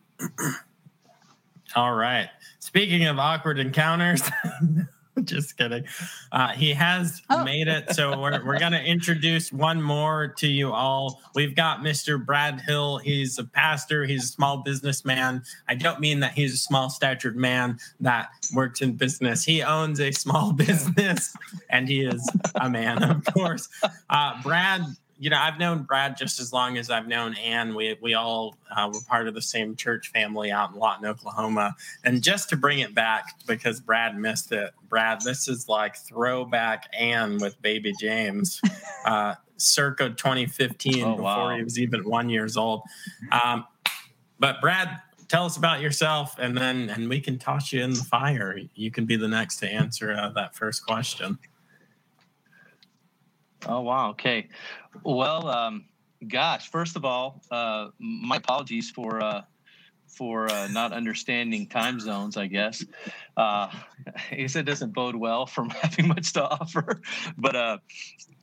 all 1.76 1.94
right. 1.94 2.30
Speaking 2.60 3.06
of 3.06 3.20
awkward 3.20 3.60
encounters, 3.60 4.22
Just 5.24 5.58
kidding. 5.58 5.86
Uh, 6.32 6.50
he 6.50 6.74
has 6.74 7.22
oh. 7.30 7.44
made 7.44 7.68
it. 7.68 7.94
So 7.96 8.20
we're, 8.20 8.44
we're 8.46 8.60
going 8.60 8.74
to 8.74 8.84
introduce 8.84 9.52
one 9.52 9.82
more 9.82 10.28
to 10.40 10.48
you 10.48 10.72
all. 10.72 11.22
We've 11.34 11.56
got 11.56 11.80
Mr. 11.80 12.24
Brad 12.24 12.60
Hill. 12.62 12.98
He's 12.98 13.40
a 13.40 13.46
pastor, 13.46 14.06
he's 14.06 14.26
a 14.26 14.28
small 14.28 14.58
businessman. 14.58 15.44
I 15.70 15.76
don't 15.76 16.00
mean 16.00 16.20
that 16.20 16.34
he's 16.34 16.54
a 16.54 16.58
small 16.58 16.90
statured 16.90 17.38
man 17.38 17.80
that 18.02 18.30
works 18.54 18.82
in 18.82 18.94
business. 18.94 19.46
He 19.46 19.64
owns 19.64 20.00
a 20.02 20.12
small 20.12 20.52
business 20.54 21.36
and 21.70 21.88
he 21.88 22.02
is 22.02 22.30
a 22.56 22.70
man, 22.70 23.02
of 23.04 23.26
course. 23.34 23.70
Uh, 24.10 24.42
Brad 24.44 24.82
you 25.18 25.30
know, 25.30 25.38
I've 25.38 25.58
known 25.58 25.84
Brad 25.84 26.18
just 26.18 26.40
as 26.40 26.52
long 26.52 26.78
as 26.78 26.90
I've 26.90 27.08
known 27.08 27.36
Ann. 27.36 27.74
We 27.74 27.98
we 28.02 28.14
all 28.14 28.56
uh, 28.76 28.90
were 28.94 29.00
part 29.08 29.28
of 29.28 29.34
the 29.34 29.42
same 29.42 29.76
church 29.76 30.10
family 30.10 30.52
out 30.52 30.74
in 30.74 30.80
Lawton, 30.80 31.06
Oklahoma. 31.06 31.76
And 32.04 32.22
just 32.22 32.50
to 32.50 32.58
bring 32.58 32.80
it 32.80 32.94
back 32.94 33.40
because 33.48 33.80
Brad 33.80 34.18
missed 34.18 34.52
it, 34.52 34.72
Brad, 34.90 35.22
this 35.22 35.48
is 35.48 35.70
like 35.70 35.96
throwback 35.96 36.90
Ann 36.98 37.38
with 37.38 37.62
baby 37.62 37.94
James, 38.00 38.62
uh, 39.06 39.36
circa 39.58 40.10
2015, 40.10 41.04
oh, 41.04 41.12
before 41.12 41.24
wow. 41.24 41.56
he 41.56 41.64
was 41.64 41.80
even 41.80 42.02
one 42.08 42.30
years 42.30 42.58
old. 42.58 42.82
Um, 43.32 43.66
but 44.38 44.60
Brad, 44.60 45.02
tell 45.30 45.46
us 45.46 45.56
about 45.56 45.80
yourself, 45.80 46.38
and 46.40 46.58
then 46.58 46.90
and 46.90 47.10
we 47.10 47.22
can 47.22 47.40
toss 47.40 47.72
you 47.72 47.82
in 47.82 47.94
the 47.94 48.04
fire. 48.04 48.60
You 48.76 48.92
can 48.92 49.06
be 49.06 49.16
the 49.16 49.30
next 49.30 49.58
to 49.58 49.70
answer 49.70 50.14
uh, 50.14 50.30
that 50.30 50.56
first 50.56 50.86
question. 50.86 51.38
Oh 53.68 53.82
wow. 53.82 54.12
Okay. 54.12 54.50
Well, 55.04 55.48
um, 55.48 55.86
gosh. 56.28 56.70
First 56.70 56.96
of 56.96 57.06
all, 57.06 57.42
uh, 57.52 57.90
my 58.00 58.38
apologies 58.38 58.92
for 58.92 59.22
uh, 59.22 59.42
for 60.08 60.50
uh, 60.52 60.68
not 60.68 60.94
understanding 60.94 61.68
time 61.68 62.00
zones. 62.00 62.38
I 62.38 62.48
guess 62.48 62.84
uh, 63.38 63.70
I 64.32 64.36
guess 64.36 64.56
it 64.56 64.64
doesn't 64.64 64.94
bode 64.94 65.16
well 65.16 65.46
from 65.56 65.70
having 65.70 66.08
much 66.08 66.34
to 66.34 66.44
offer. 66.44 67.02
But 67.38 67.56
uh, 67.56 67.78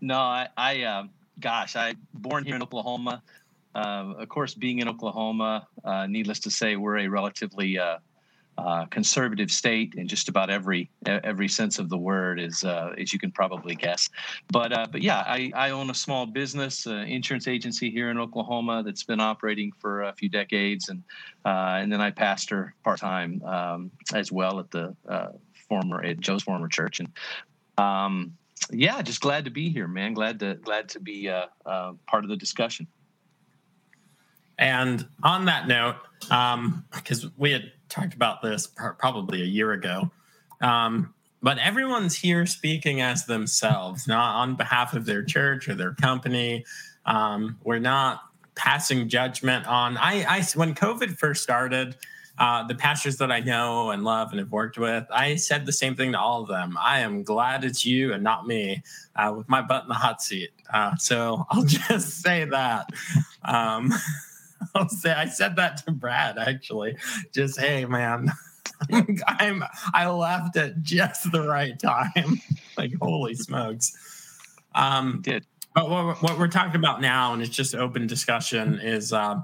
no, 0.00 0.19
I, 0.19 0.49
I 0.57 0.83
uh, 0.83 1.05
gosh, 1.38 1.76
I 1.76 1.95
born 2.12 2.45
here 2.45 2.57
in 2.57 2.62
Oklahoma. 2.62 3.23
Uh, 3.75 4.14
of 4.19 4.29
course, 4.29 4.55
being 4.55 4.81
in 4.81 4.88
Oklahoma, 4.88 5.67
uh, 5.83 6.07
needless 6.07 6.41
to 6.41 6.50
say, 6.50 6.76
we're 6.76 6.99
a 6.99 7.09
relatively 7.09 7.79
uh, 8.59 8.85
conservative 8.87 9.50
state 9.50 9.94
in 9.97 10.06
just 10.06 10.28
about 10.28 10.50
every 10.50 10.90
every 11.06 11.49
sense 11.49 11.78
of 11.78 11.88
the 11.88 11.97
word, 11.97 12.38
as 12.38 12.64
uh, 12.64 12.92
as 12.99 13.12
you 13.12 13.18
can 13.18 13.30
probably 13.30 13.75
guess. 13.75 14.09
But 14.50 14.73
uh, 14.73 14.87
but 14.90 15.02
yeah, 15.02 15.21
I, 15.26 15.50
I 15.54 15.71
own 15.71 15.90
a 15.90 15.94
small 15.94 16.26
business, 16.26 16.87
uh, 16.87 17.04
insurance 17.09 17.49
agency 17.49 17.90
here 17.90 18.11
in 18.11 18.18
Oklahoma 18.18 18.82
that's 18.85 19.04
been 19.04 19.21
operating 19.21 19.73
for 19.80 20.02
a 20.02 20.12
few 20.12 20.28
decades, 20.28 20.90
and 20.90 21.02
uh, 21.44 21.80
and 21.80 21.90
then 21.90 22.00
I 22.00 22.11
pastor 22.11 22.75
part 22.85 23.00
time 23.00 23.42
um, 23.42 23.90
as 24.14 24.30
well 24.30 24.59
at 24.61 24.71
the 24.71 24.94
uh, 25.09 25.28
former 25.68 26.02
at 26.04 26.21
Joe's 26.21 26.42
former 26.42 26.68
church, 26.68 27.00
and 27.00 27.09
um, 27.78 28.37
yeah, 28.71 29.00
just 29.02 29.23
glad 29.23 29.47
to 29.47 29.50
be 29.50 29.71
here, 29.71 29.88
man. 29.88 30.12
Glad 30.12 30.40
to 30.40 30.54
glad 30.56 30.90
to 30.90 31.00
be 31.00 31.32
part 31.64 32.25
of 32.25 32.28
the 32.28 32.37
discussion. 32.37 32.87
And 34.62 35.04
on 35.25 35.47
that 35.47 35.66
note, 35.66 35.97
because 36.21 37.25
um, 37.25 37.33
we 37.37 37.50
had 37.50 37.73
talked 37.88 38.14
about 38.14 38.42
this 38.42 38.69
probably 38.99 39.42
a 39.42 39.47
year 39.47 39.73
ago. 39.73 40.11
Um, 40.61 41.12
but 41.42 41.59
everyone's 41.59 42.16
here 42.16 42.47
speaking 42.47 43.00
as 43.00 43.26
themselves, 43.26 44.07
not 44.07 44.37
on 44.37 44.54
behalf 44.54 44.95
of 44.95 45.04
their 45.04 45.25
church 45.25 45.69
or 45.69 45.75
their 45.75 45.95
company. 45.95 46.64
Um, 47.04 47.59
we're 47.64 47.81
not 47.81 48.21
passing 48.54 49.09
judgment 49.09 49.66
on. 49.66 49.97
I, 49.97 50.25
I 50.28 50.45
when 50.54 50.76
COVID 50.76 51.19
first 51.19 51.42
started, 51.42 51.97
uh, 52.38 52.64
the 52.64 52.76
pastors 52.76 53.16
that 53.16 53.33
I 53.33 53.40
know 53.40 53.90
and 53.90 54.04
love 54.04 54.31
and 54.31 54.38
have 54.38 54.52
worked 54.52 54.78
with, 54.78 55.04
I 55.11 55.35
said 55.35 55.66
the 55.66 55.73
same 55.73 55.97
thing 55.97 56.12
to 56.12 56.21
all 56.21 56.42
of 56.42 56.49
them. 56.49 56.78
I 56.81 57.00
am 57.00 57.25
glad 57.25 57.64
it's 57.64 57.85
you 57.85 58.12
and 58.12 58.23
not 58.23 58.47
me, 58.47 58.85
uh, 59.16 59.35
with 59.37 59.49
my 59.49 59.61
butt 59.61 59.83
in 59.83 59.88
the 59.88 59.95
hot 59.95 60.23
seat. 60.23 60.50
Uh, 60.73 60.95
so 60.97 61.47
I'll 61.50 61.64
just 61.88 62.23
say 62.23 62.45
that. 62.45 62.90
Um, 63.45 63.92
I'll 64.75 64.88
say 64.88 65.12
I 65.12 65.26
said 65.26 65.57
that 65.57 65.85
to 65.85 65.92
Brad 65.92 66.38
actually. 66.38 66.97
Just 67.33 67.59
hey 67.59 67.85
man, 67.85 68.31
I'm 69.26 69.64
I 69.95 70.09
left 70.09 70.57
at 70.57 70.83
just 70.83 71.31
the 71.33 71.47
right 71.47 71.78
time. 71.78 72.40
like 72.76 72.92
holy 73.00 73.35
smokes. 73.35 73.97
Um 74.75 75.21
did 75.23 75.47
but 75.75 75.88
what, 75.88 76.23
what 76.23 76.38
we're 76.38 76.49
talking 76.49 76.76
about 76.76 77.00
now, 77.00 77.33
and 77.33 77.42
it's 77.42 77.54
just 77.54 77.75
open 77.75 78.07
discussion, 78.07 78.78
is 78.81 79.12
uh, 79.12 79.40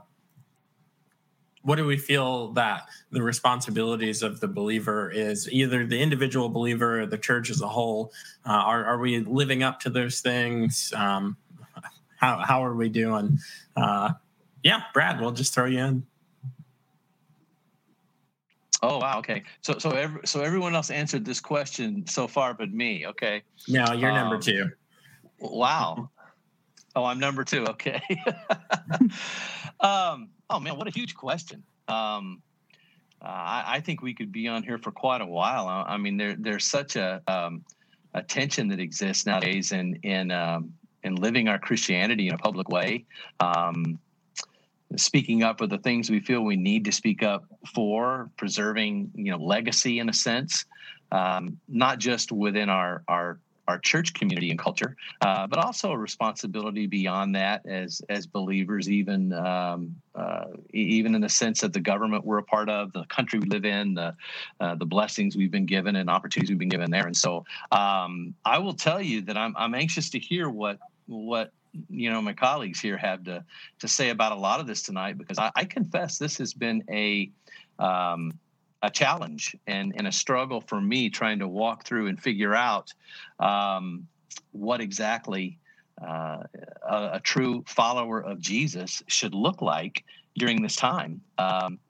what 1.62 1.76
do 1.76 1.86
we 1.86 1.96
feel 1.96 2.52
that 2.52 2.88
the 3.10 3.22
responsibilities 3.22 4.22
of 4.22 4.40
the 4.40 4.48
believer 4.48 5.10
is 5.10 5.50
either 5.50 5.86
the 5.86 6.00
individual 6.00 6.48
believer 6.48 7.00
or 7.00 7.06
the 7.06 7.18
church 7.18 7.50
as 7.50 7.62
a 7.62 7.68
whole? 7.68 8.12
Uh, 8.46 8.52
are, 8.52 8.84
are 8.84 8.98
we 8.98 9.20
living 9.20 9.62
up 9.62 9.80
to 9.80 9.90
those 9.90 10.20
things? 10.20 10.92
Um, 10.94 11.36
how, 12.16 12.38
how 12.38 12.64
are 12.64 12.74
we 12.74 12.88
doing? 12.88 13.38
Uh, 13.76 14.12
yeah, 14.68 14.82
Brad, 14.92 15.18
we'll 15.18 15.32
just 15.32 15.54
throw 15.54 15.64
you 15.64 15.78
in. 15.78 16.06
Oh 18.82 18.98
wow, 18.98 19.18
okay. 19.20 19.42
So 19.62 19.78
so 19.78 19.90
every, 19.92 20.20
so 20.26 20.42
everyone 20.42 20.74
else 20.74 20.90
answered 20.90 21.24
this 21.24 21.40
question 21.40 22.06
so 22.06 22.28
far, 22.28 22.52
but 22.52 22.70
me. 22.70 23.06
Okay. 23.06 23.42
No, 23.66 23.92
you're 23.94 24.10
um, 24.10 24.16
number 24.16 24.38
two. 24.38 24.70
Wow. 25.40 26.10
Oh, 26.94 27.04
I'm 27.04 27.18
number 27.18 27.44
two. 27.44 27.64
Okay. 27.64 28.02
um, 29.80 30.28
oh 30.50 30.60
man, 30.60 30.76
what 30.76 30.86
a 30.86 30.90
huge 30.90 31.14
question. 31.14 31.62
Um, 31.88 32.42
uh, 33.22 33.24
I, 33.24 33.64
I, 33.66 33.80
think 33.80 34.02
we 34.02 34.12
could 34.12 34.30
be 34.30 34.46
on 34.48 34.62
here 34.62 34.76
for 34.76 34.92
quite 34.92 35.22
a 35.22 35.26
while. 35.26 35.66
I, 35.66 35.94
I 35.94 35.96
mean, 35.96 36.18
there 36.18 36.36
there's 36.38 36.66
such 36.66 36.94
a 36.96 37.22
um, 37.26 37.64
a 38.12 38.22
tension 38.22 38.68
that 38.68 38.80
exists 38.80 39.24
nowadays 39.24 39.72
in 39.72 39.94
in 40.02 40.30
um, 40.30 40.74
in 41.04 41.16
living 41.16 41.48
our 41.48 41.58
Christianity 41.58 42.28
in 42.28 42.34
a 42.34 42.38
public 42.38 42.68
way. 42.68 43.06
Um, 43.40 43.98
speaking 44.96 45.42
up 45.42 45.58
for 45.58 45.66
the 45.66 45.78
things 45.78 46.10
we 46.10 46.20
feel 46.20 46.42
we 46.42 46.56
need 46.56 46.84
to 46.84 46.92
speak 46.92 47.22
up 47.22 47.44
for, 47.74 48.30
preserving 48.36 49.10
you 49.14 49.30
know 49.30 49.38
legacy 49.38 49.98
in 49.98 50.08
a 50.08 50.12
sense, 50.12 50.64
um, 51.12 51.58
not 51.68 51.98
just 51.98 52.32
within 52.32 52.68
our 52.68 53.02
our 53.08 53.38
our 53.68 53.78
church 53.78 54.14
community 54.14 54.50
and 54.50 54.58
culture, 54.58 54.96
uh, 55.20 55.46
but 55.46 55.58
also 55.58 55.92
a 55.92 55.98
responsibility 55.98 56.86
beyond 56.86 57.34
that 57.36 57.64
as 57.66 58.00
as 58.08 58.26
believers, 58.26 58.90
even 58.90 59.32
um, 59.34 59.94
uh, 60.14 60.44
even 60.72 61.14
in 61.14 61.20
the 61.20 61.28
sense 61.28 61.62
of 61.62 61.72
the 61.74 61.80
government 61.80 62.24
we're 62.24 62.38
a 62.38 62.42
part 62.42 62.70
of, 62.70 62.90
the 62.94 63.04
country 63.04 63.38
we 63.38 63.46
live 63.46 63.66
in, 63.66 63.94
the 63.94 64.14
uh, 64.60 64.74
the 64.74 64.86
blessings 64.86 65.36
we've 65.36 65.50
been 65.50 65.66
given 65.66 65.96
and 65.96 66.08
opportunities 66.08 66.48
we've 66.48 66.58
been 66.58 66.70
given 66.70 66.90
there. 66.90 67.06
And 67.06 67.16
so, 67.16 67.44
um, 67.70 68.34
I 68.44 68.58
will 68.58 68.74
tell 68.74 69.02
you 69.02 69.20
that 69.22 69.36
I'm 69.36 69.54
I'm 69.56 69.74
anxious 69.74 70.08
to 70.10 70.18
hear 70.18 70.48
what 70.48 70.78
what 71.06 71.52
you 71.88 72.10
know 72.10 72.20
my 72.20 72.32
colleagues 72.32 72.80
here 72.80 72.96
have 72.96 73.24
to 73.24 73.44
to 73.78 73.88
say 73.88 74.10
about 74.10 74.32
a 74.32 74.36
lot 74.36 74.60
of 74.60 74.66
this 74.66 74.82
tonight 74.82 75.18
because 75.18 75.38
I, 75.38 75.50
I 75.54 75.64
confess 75.64 76.18
this 76.18 76.38
has 76.38 76.54
been 76.54 76.82
a 76.90 77.30
um, 77.78 78.32
a 78.82 78.90
challenge 78.90 79.56
and, 79.66 79.92
and 79.96 80.06
a 80.06 80.12
struggle 80.12 80.60
for 80.60 80.80
me 80.80 81.10
trying 81.10 81.40
to 81.40 81.48
walk 81.48 81.84
through 81.84 82.06
and 82.06 82.20
figure 82.20 82.54
out 82.54 82.92
um, 83.40 84.06
what 84.52 84.80
exactly 84.80 85.58
uh, 86.00 86.44
a, 86.88 87.10
a, 87.14 87.20
true 87.22 87.64
follower 87.66 88.20
of 88.20 88.38
Jesus 88.38 89.02
should 89.08 89.34
look 89.34 89.62
like 89.62 90.04
during 90.36 90.62
this 90.62 90.76
time. 90.76 91.20
Um, 91.38 91.80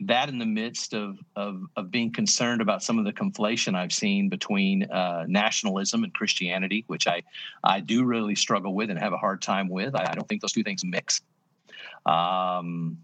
that 0.00 0.28
in 0.28 0.38
the 0.38 0.46
midst 0.46 0.92
of, 0.92 1.18
of, 1.36 1.62
of 1.76 1.90
being 1.90 2.12
concerned 2.12 2.60
about 2.60 2.82
some 2.82 2.98
of 2.98 3.04
the 3.04 3.12
conflation 3.12 3.74
I've 3.74 3.92
seen 3.92 4.28
between 4.28 4.84
uh, 4.90 5.24
nationalism 5.28 6.04
and 6.04 6.12
Christianity, 6.12 6.84
which 6.86 7.06
I 7.06 7.22
I 7.62 7.80
do 7.80 8.04
really 8.04 8.34
struggle 8.34 8.74
with 8.74 8.90
and 8.90 8.98
have 8.98 9.12
a 9.12 9.16
hard 9.16 9.40
time 9.40 9.68
with. 9.68 9.94
I, 9.94 10.14
don't 10.14 10.28
think 10.28 10.42
those 10.42 10.52
two 10.52 10.64
things 10.64 10.84
mix. 10.84 11.22
Um, 12.06 12.98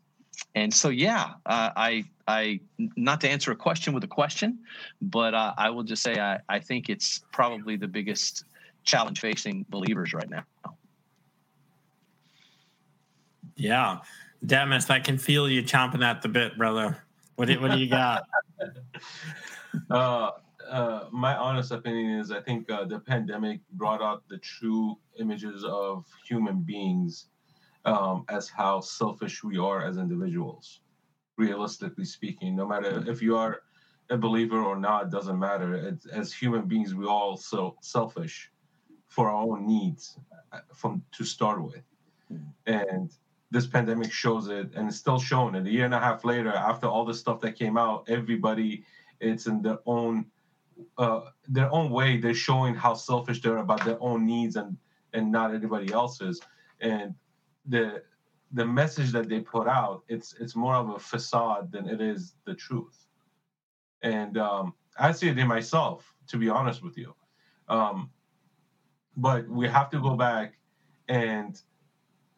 and 0.54 0.72
so, 0.72 0.88
yeah, 0.88 1.34
uh, 1.46 1.70
I 1.76 2.04
I 2.26 2.60
not 2.78 3.20
to 3.22 3.30
answer 3.30 3.52
a 3.52 3.56
question 3.56 3.92
with 3.92 4.04
a 4.04 4.08
question, 4.08 4.58
but 5.00 5.34
uh, 5.34 5.54
I 5.56 5.70
will 5.70 5.84
just 5.84 6.02
say 6.02 6.18
I, 6.18 6.40
I 6.48 6.58
think 6.58 6.88
it's 6.88 7.20
probably 7.32 7.76
the 7.76 7.88
biggest 7.88 8.44
challenge 8.84 9.20
facing 9.20 9.64
believers 9.68 10.12
right 10.12 10.28
now. 10.28 10.44
Yeah. 13.56 13.98
Dimis, 14.44 14.90
I 14.90 15.00
can 15.00 15.18
feel 15.18 15.48
you 15.48 15.62
chomping 15.62 16.04
at 16.04 16.22
the 16.22 16.28
bit, 16.28 16.56
brother. 16.56 16.96
What 17.36 17.48
do, 17.48 17.60
what 17.60 17.72
do 17.72 17.78
you 17.78 17.88
got? 17.88 18.24
uh, 19.90 20.30
uh, 20.68 21.06
my 21.10 21.36
honest 21.36 21.72
opinion 21.72 22.18
is 22.18 22.30
I 22.30 22.40
think 22.40 22.70
uh, 22.70 22.84
the 22.84 23.00
pandemic 23.00 23.60
brought 23.72 24.00
out 24.00 24.22
the 24.28 24.38
true 24.38 24.96
images 25.18 25.64
of 25.64 26.06
human 26.24 26.62
beings 26.62 27.26
um, 27.84 28.24
as 28.28 28.48
how 28.48 28.80
selfish 28.80 29.42
we 29.42 29.58
are 29.58 29.84
as 29.84 29.96
individuals, 29.96 30.80
realistically 31.36 32.04
speaking. 32.04 32.56
No 32.56 32.66
matter 32.66 33.04
if 33.08 33.20
you 33.20 33.36
are 33.36 33.62
a 34.10 34.16
believer 34.16 34.62
or 34.62 34.76
not, 34.76 35.10
doesn't 35.10 35.38
matter. 35.38 35.74
It's, 35.74 36.06
as 36.06 36.32
human 36.32 36.66
beings, 36.66 36.94
we 36.94 37.06
all 37.06 37.36
so 37.36 37.76
selfish 37.80 38.50
for 39.08 39.28
our 39.28 39.42
own 39.42 39.66
needs 39.66 40.18
uh, 40.52 40.60
from 40.74 41.02
to 41.12 41.24
start 41.24 41.62
with, 41.62 41.82
hmm. 42.28 42.36
and 42.66 43.10
this 43.50 43.66
pandemic 43.66 44.12
shows 44.12 44.48
it 44.48 44.70
and 44.74 44.88
it's 44.88 44.96
still 44.96 45.18
shown 45.18 45.56
and 45.56 45.66
a 45.66 45.70
year 45.70 45.84
and 45.84 45.94
a 45.94 45.98
half 45.98 46.24
later 46.24 46.52
after 46.52 46.86
all 46.86 47.04
the 47.04 47.14
stuff 47.14 47.40
that 47.40 47.52
came 47.52 47.76
out 47.76 48.08
everybody 48.08 48.84
it's 49.20 49.46
in 49.46 49.60
their 49.62 49.78
own 49.86 50.24
uh, 50.98 51.20
their 51.48 51.72
own 51.72 51.90
way, 51.90 52.16
they're 52.16 52.34
showing 52.34 52.74
how 52.74 52.94
selfish 52.94 53.42
they're 53.42 53.58
about 53.58 53.84
their 53.84 53.98
own 54.00 54.26
needs 54.26 54.56
and 54.56 54.76
and 55.12 55.30
not 55.30 55.54
anybody 55.54 55.92
else's. 55.92 56.40
And 56.80 57.14
the 57.66 58.02
the 58.52 58.64
message 58.64 59.12
that 59.12 59.28
they 59.28 59.40
put 59.40 59.68
out, 59.68 60.02
it's 60.08 60.34
it's 60.40 60.56
more 60.56 60.74
of 60.74 60.90
a 60.90 60.98
facade 60.98 61.72
than 61.72 61.88
it 61.88 62.00
is 62.00 62.34
the 62.44 62.54
truth. 62.54 63.06
And 64.02 64.38
um, 64.38 64.74
I 64.98 65.12
see 65.12 65.28
it 65.28 65.38
in 65.38 65.46
myself, 65.46 66.14
to 66.28 66.38
be 66.38 66.48
honest 66.48 66.82
with 66.82 66.96
you. 66.96 67.14
Um, 67.68 68.10
but 69.16 69.48
we 69.48 69.68
have 69.68 69.90
to 69.90 70.00
go 70.00 70.16
back 70.16 70.54
and 71.08 71.60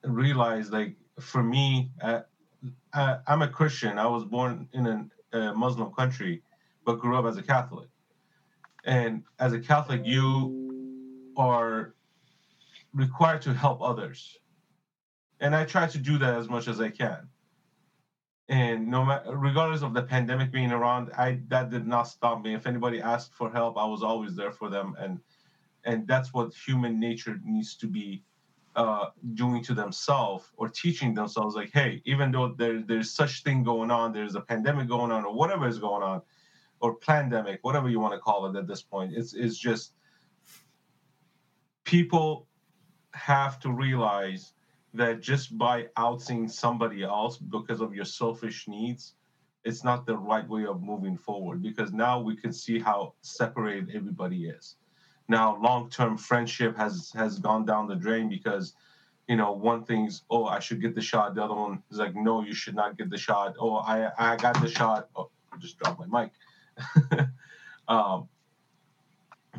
realize, 0.02 0.70
like, 0.72 0.96
for 1.20 1.42
me, 1.42 1.90
uh, 2.00 2.20
I, 2.92 3.18
I'm 3.26 3.42
a 3.42 3.48
Christian. 3.48 3.98
I 3.98 4.06
was 4.06 4.24
born 4.24 4.68
in 4.72 4.86
a, 4.86 5.38
a 5.38 5.54
Muslim 5.54 5.92
country, 5.92 6.42
but 6.84 7.00
grew 7.00 7.16
up 7.16 7.24
as 7.24 7.36
a 7.36 7.42
Catholic. 7.42 7.88
And 8.84 9.22
as 9.38 9.52
a 9.52 9.58
Catholic, 9.58 10.02
you 10.04 11.32
are 11.36 11.94
required 12.92 13.42
to 13.42 13.54
help 13.54 13.80
others. 13.80 14.38
And 15.40 15.54
I 15.54 15.64
try 15.64 15.86
to 15.86 15.98
do 15.98 16.18
that 16.18 16.34
as 16.34 16.48
much 16.48 16.68
as 16.68 16.80
I 16.80 16.90
can. 16.90 17.28
And 18.48 18.88
no 18.88 19.04
matter, 19.04 19.36
regardless 19.36 19.82
of 19.82 19.94
the 19.94 20.02
pandemic 20.02 20.52
being 20.52 20.72
around, 20.72 21.10
I 21.16 21.40
that 21.48 21.70
did 21.70 21.86
not 21.86 22.04
stop 22.04 22.42
me. 22.42 22.54
If 22.54 22.66
anybody 22.66 23.00
asked 23.00 23.34
for 23.34 23.50
help, 23.50 23.78
I 23.78 23.86
was 23.86 24.02
always 24.02 24.34
there 24.36 24.50
for 24.50 24.68
them. 24.68 24.94
And 24.98 25.20
and 25.84 26.06
that's 26.06 26.34
what 26.34 26.52
human 26.54 27.00
nature 27.00 27.40
needs 27.44 27.76
to 27.76 27.86
be 27.86 28.24
uh, 28.74 29.06
doing 29.34 29.62
to 29.64 29.74
themselves 29.74 30.50
or 30.56 30.68
teaching 30.68 31.14
themselves. 31.14 31.54
Like, 31.54 31.70
hey, 31.72 32.02
even 32.04 32.30
though 32.30 32.48
there, 32.48 32.82
there's 32.82 33.10
such 33.10 33.42
thing 33.42 33.62
going 33.62 33.90
on, 33.90 34.12
there's 34.12 34.34
a 34.34 34.40
pandemic 34.40 34.88
going 34.88 35.12
on, 35.12 35.24
or 35.24 35.34
whatever 35.34 35.66
is 35.66 35.78
going 35.78 36.02
on, 36.02 36.22
or 36.80 36.96
pandemic, 36.96 37.60
whatever 37.62 37.88
you 37.88 38.00
want 38.00 38.14
to 38.14 38.20
call 38.20 38.46
it 38.46 38.58
at 38.58 38.66
this 38.66 38.82
point. 38.82 39.12
It's 39.14 39.34
it's 39.34 39.58
just 39.58 39.94
people 41.84 42.48
have 43.14 43.60
to 43.60 43.70
realize 43.70 44.52
that 44.94 45.20
just 45.20 45.56
by 45.56 45.88
outing 45.96 46.48
somebody 46.48 47.02
else 47.02 47.38
because 47.38 47.80
of 47.80 47.94
your 47.94 48.04
selfish 48.04 48.68
needs, 48.68 49.14
it's 49.64 49.84
not 49.84 50.06
the 50.06 50.16
right 50.16 50.46
way 50.48 50.66
of 50.66 50.82
moving 50.82 51.16
forward 51.16 51.62
because 51.62 51.92
now 51.92 52.20
we 52.20 52.36
can 52.36 52.52
see 52.52 52.78
how 52.78 53.14
separated 53.22 53.90
everybody 53.94 54.46
is. 54.46 54.76
Now 55.28 55.56
long-term 55.60 56.18
friendship 56.18 56.76
has 56.76 57.12
has 57.14 57.38
gone 57.38 57.64
down 57.64 57.86
the 57.86 57.96
drain 57.96 58.28
because 58.28 58.74
you 59.28 59.36
know 59.36 59.52
one 59.52 59.84
thing's 59.84 60.22
oh 60.30 60.44
I 60.46 60.58
should 60.58 60.80
get 60.80 60.94
the 60.94 61.00
shot, 61.00 61.34
the 61.34 61.44
other 61.44 61.54
one 61.54 61.82
is 61.90 61.98
like 61.98 62.14
no 62.14 62.42
you 62.42 62.54
should 62.54 62.74
not 62.74 62.98
get 62.98 63.10
the 63.10 63.18
shot. 63.18 63.54
Oh 63.58 63.76
I 63.76 64.10
I 64.18 64.36
got 64.36 64.60
the 64.60 64.68
shot. 64.68 65.08
Oh, 65.16 65.30
I 65.52 65.58
just 65.58 65.78
dropped 65.78 66.00
my 66.00 66.22
mic. 66.22 66.32
um, 67.88 68.28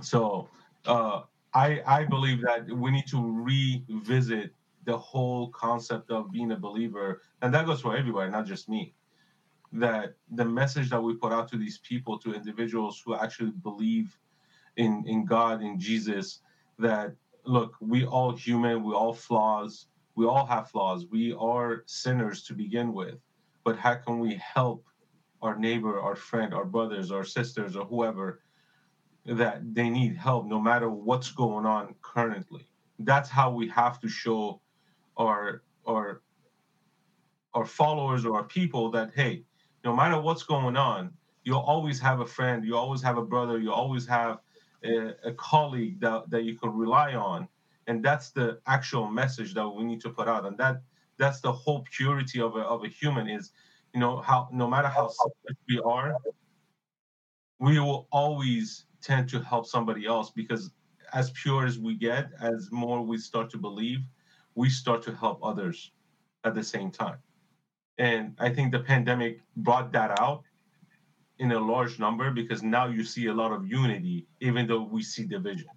so 0.01 0.49
uh, 0.85 1.21
I 1.53 1.81
I 1.85 2.03
believe 2.05 2.41
that 2.41 2.67
we 2.69 2.91
need 2.91 3.07
to 3.07 3.19
revisit 3.21 4.53
the 4.85 4.97
whole 4.97 5.49
concept 5.49 6.11
of 6.11 6.31
being 6.31 6.51
a 6.51 6.57
believer, 6.57 7.21
and 7.41 7.53
that 7.53 7.65
goes 7.65 7.81
for 7.81 7.95
everybody, 7.95 8.29
not 8.31 8.45
just 8.45 8.67
me. 8.67 8.93
That 9.71 10.15
the 10.31 10.45
message 10.45 10.89
that 10.89 11.01
we 11.01 11.15
put 11.15 11.31
out 11.31 11.47
to 11.49 11.57
these 11.57 11.77
people, 11.79 12.19
to 12.19 12.33
individuals 12.33 13.01
who 13.03 13.15
actually 13.15 13.51
believe 13.51 14.17
in 14.77 15.03
in 15.07 15.25
God, 15.25 15.61
in 15.61 15.79
Jesus, 15.79 16.41
that 16.79 17.15
look, 17.45 17.75
we 17.79 18.05
all 18.05 18.35
human, 18.35 18.83
we 18.83 18.93
all 18.93 19.13
flaws, 19.13 19.87
we 20.15 20.25
all 20.25 20.45
have 20.45 20.69
flaws, 20.69 21.05
we 21.11 21.33
are 21.33 21.83
sinners 21.85 22.43
to 22.43 22.53
begin 22.53 22.93
with, 22.93 23.15
but 23.63 23.77
how 23.77 23.95
can 23.95 24.19
we 24.19 24.35
help 24.35 24.85
our 25.41 25.57
neighbor, 25.57 25.99
our 25.99 26.15
friend, 26.15 26.53
our 26.53 26.63
brothers, 26.65 27.11
our 27.11 27.25
sisters, 27.25 27.75
or 27.75 27.85
whoever 27.85 28.39
that 29.25 29.61
they 29.73 29.89
need 29.89 30.15
help 30.15 30.45
no 30.47 30.59
matter 30.59 30.89
what's 30.89 31.31
going 31.31 31.65
on 31.65 31.93
currently. 32.01 32.67
That's 32.99 33.29
how 33.29 33.51
we 33.51 33.67
have 33.69 33.99
to 34.01 34.07
show 34.07 34.61
our 35.17 35.61
our 35.85 36.21
our 37.53 37.65
followers 37.65 38.25
or 38.25 38.37
our 38.37 38.43
people 38.43 38.89
that 38.91 39.11
hey, 39.13 39.43
no 39.83 39.95
matter 39.95 40.19
what's 40.19 40.43
going 40.43 40.77
on, 40.77 41.11
you'll 41.43 41.59
always 41.59 41.99
have 41.99 42.21
a 42.21 42.25
friend, 42.25 42.65
you 42.65 42.75
always 42.75 43.01
have 43.01 43.17
a 43.17 43.23
brother, 43.23 43.59
you 43.59 43.71
always 43.71 44.07
have 44.07 44.39
a, 44.83 45.33
colleague 45.33 45.99
that, 46.01 46.29
that 46.29 46.43
you 46.43 46.55
can 46.55 46.71
rely 46.71 47.13
on. 47.13 47.47
And 47.87 48.03
that's 48.03 48.31
the 48.31 48.59
actual 48.67 49.07
message 49.07 49.53
that 49.53 49.67
we 49.67 49.83
need 49.83 50.01
to 50.01 50.09
put 50.09 50.27
out. 50.27 50.45
And 50.45 50.57
that 50.57 50.81
that's 51.17 51.41
the 51.41 51.51
whole 51.51 51.85
purity 51.91 52.41
of 52.41 52.55
a 52.55 52.59
of 52.59 52.83
a 52.83 52.87
human 52.87 53.27
is 53.27 53.51
you 53.93 53.99
know 53.99 54.17
how 54.17 54.49
no 54.51 54.67
matter 54.67 54.87
how 54.87 55.07
selfish 55.07 55.57
we 55.69 55.79
are 55.79 56.15
we 57.59 57.79
will 57.79 58.07
always 58.11 58.85
tend 59.01 59.29
to 59.29 59.39
help 59.41 59.65
somebody 59.65 60.05
else 60.05 60.31
because 60.31 60.71
as 61.13 61.29
pure 61.31 61.65
as 61.65 61.77
we 61.77 61.95
get 61.95 62.29
as 62.41 62.69
more 62.71 63.01
we 63.01 63.17
start 63.17 63.49
to 63.49 63.57
believe 63.57 63.99
we 64.55 64.69
start 64.69 65.01
to 65.03 65.13
help 65.15 65.39
others 65.43 65.91
at 66.43 66.55
the 66.55 66.63
same 66.63 66.89
time 66.89 67.17
and 67.99 68.35
i 68.39 68.49
think 68.49 68.71
the 68.71 68.79
pandemic 68.79 69.39
brought 69.57 69.91
that 69.91 70.19
out 70.19 70.43
in 71.39 71.51
a 71.51 71.59
large 71.59 71.99
number 71.99 72.31
because 72.31 72.63
now 72.63 72.87
you 72.87 73.03
see 73.03 73.27
a 73.27 73.33
lot 73.33 73.51
of 73.51 73.67
unity 73.67 74.25
even 74.39 74.67
though 74.67 74.81
we 74.81 75.01
see 75.01 75.25
division 75.25 75.67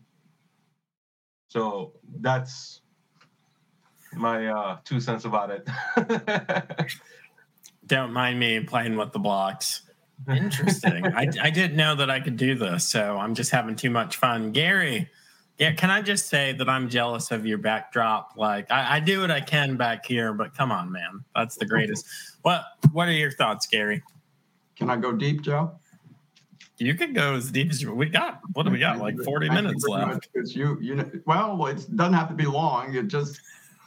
so 1.49 1.93
that's 2.21 2.83
my 4.15 4.47
uh, 4.47 4.79
two 4.85 5.01
cents 5.01 5.25
about 5.25 5.51
it 5.51 5.69
Don't 7.87 8.13
mind 8.13 8.41
me 8.41 8.61
playing 8.61 8.97
with 8.97 9.13
the 9.13 9.19
blocks. 9.19 9.83
Interesting. 10.29 11.07
I, 11.15 11.29
I 11.41 11.51
didn't 11.51 11.77
know 11.77 11.95
that 11.95 12.11
I 12.11 12.21
could 12.21 12.37
do 12.37 12.55
this, 12.57 12.87
so 12.89 13.17
I'm 13.17 13.35
just 13.35 13.51
having 13.51 13.77
too 13.77 13.91
much 13.91 14.17
fun. 14.17 14.51
Gary, 14.51 15.09
yeah, 15.59 15.73
can 15.73 15.91
I 15.91 16.03
just 16.03 16.27
say 16.27 16.53
that 16.53 16.69
I'm 16.69 16.89
jealous 16.89 17.31
of 17.31 17.47
your 17.47 17.59
backdrop? 17.59 18.33
Like 18.37 18.71
I, 18.71 18.97
I 18.97 19.01
do 19.01 19.21
what 19.21 19.31
I 19.31 19.41
can 19.41 19.77
back 19.77 20.05
here, 20.05 20.33
but 20.33 20.57
come 20.57 20.73
on, 20.73 20.91
man, 20.91 21.25
that's 21.35 21.57
the 21.57 21.67
greatest. 21.67 22.07
What 22.43 22.65
What 22.93 23.09
are 23.09 23.13
your 23.13 23.31
thoughts, 23.31 23.67
Gary? 23.67 24.03
Can 24.77 24.91
I 24.91 24.97
go 24.97 25.13
deep, 25.13 25.43
Joe? 25.43 25.79
You 26.79 26.95
can 26.95 27.15
go 27.15 27.35
as 27.35 27.51
deep 27.51 27.71
as 27.71 27.81
you. 27.81 27.95
We 27.95 28.07
got 28.07 28.41
what 28.53 28.65
do 28.65 28.71
we 28.71 28.79
got? 28.79 28.99
Like 28.99 29.19
40 29.19 29.49
minutes 29.49 29.87
left. 29.89 30.29
Because 30.33 30.55
you, 30.55 30.79
you 30.81 30.97
know, 30.97 31.11
well, 31.25 31.67
it 31.67 31.87
doesn't 31.97 32.13
have 32.13 32.29
to 32.29 32.35
be 32.35 32.45
long. 32.45 32.95
It 32.95 33.09
just 33.09 33.41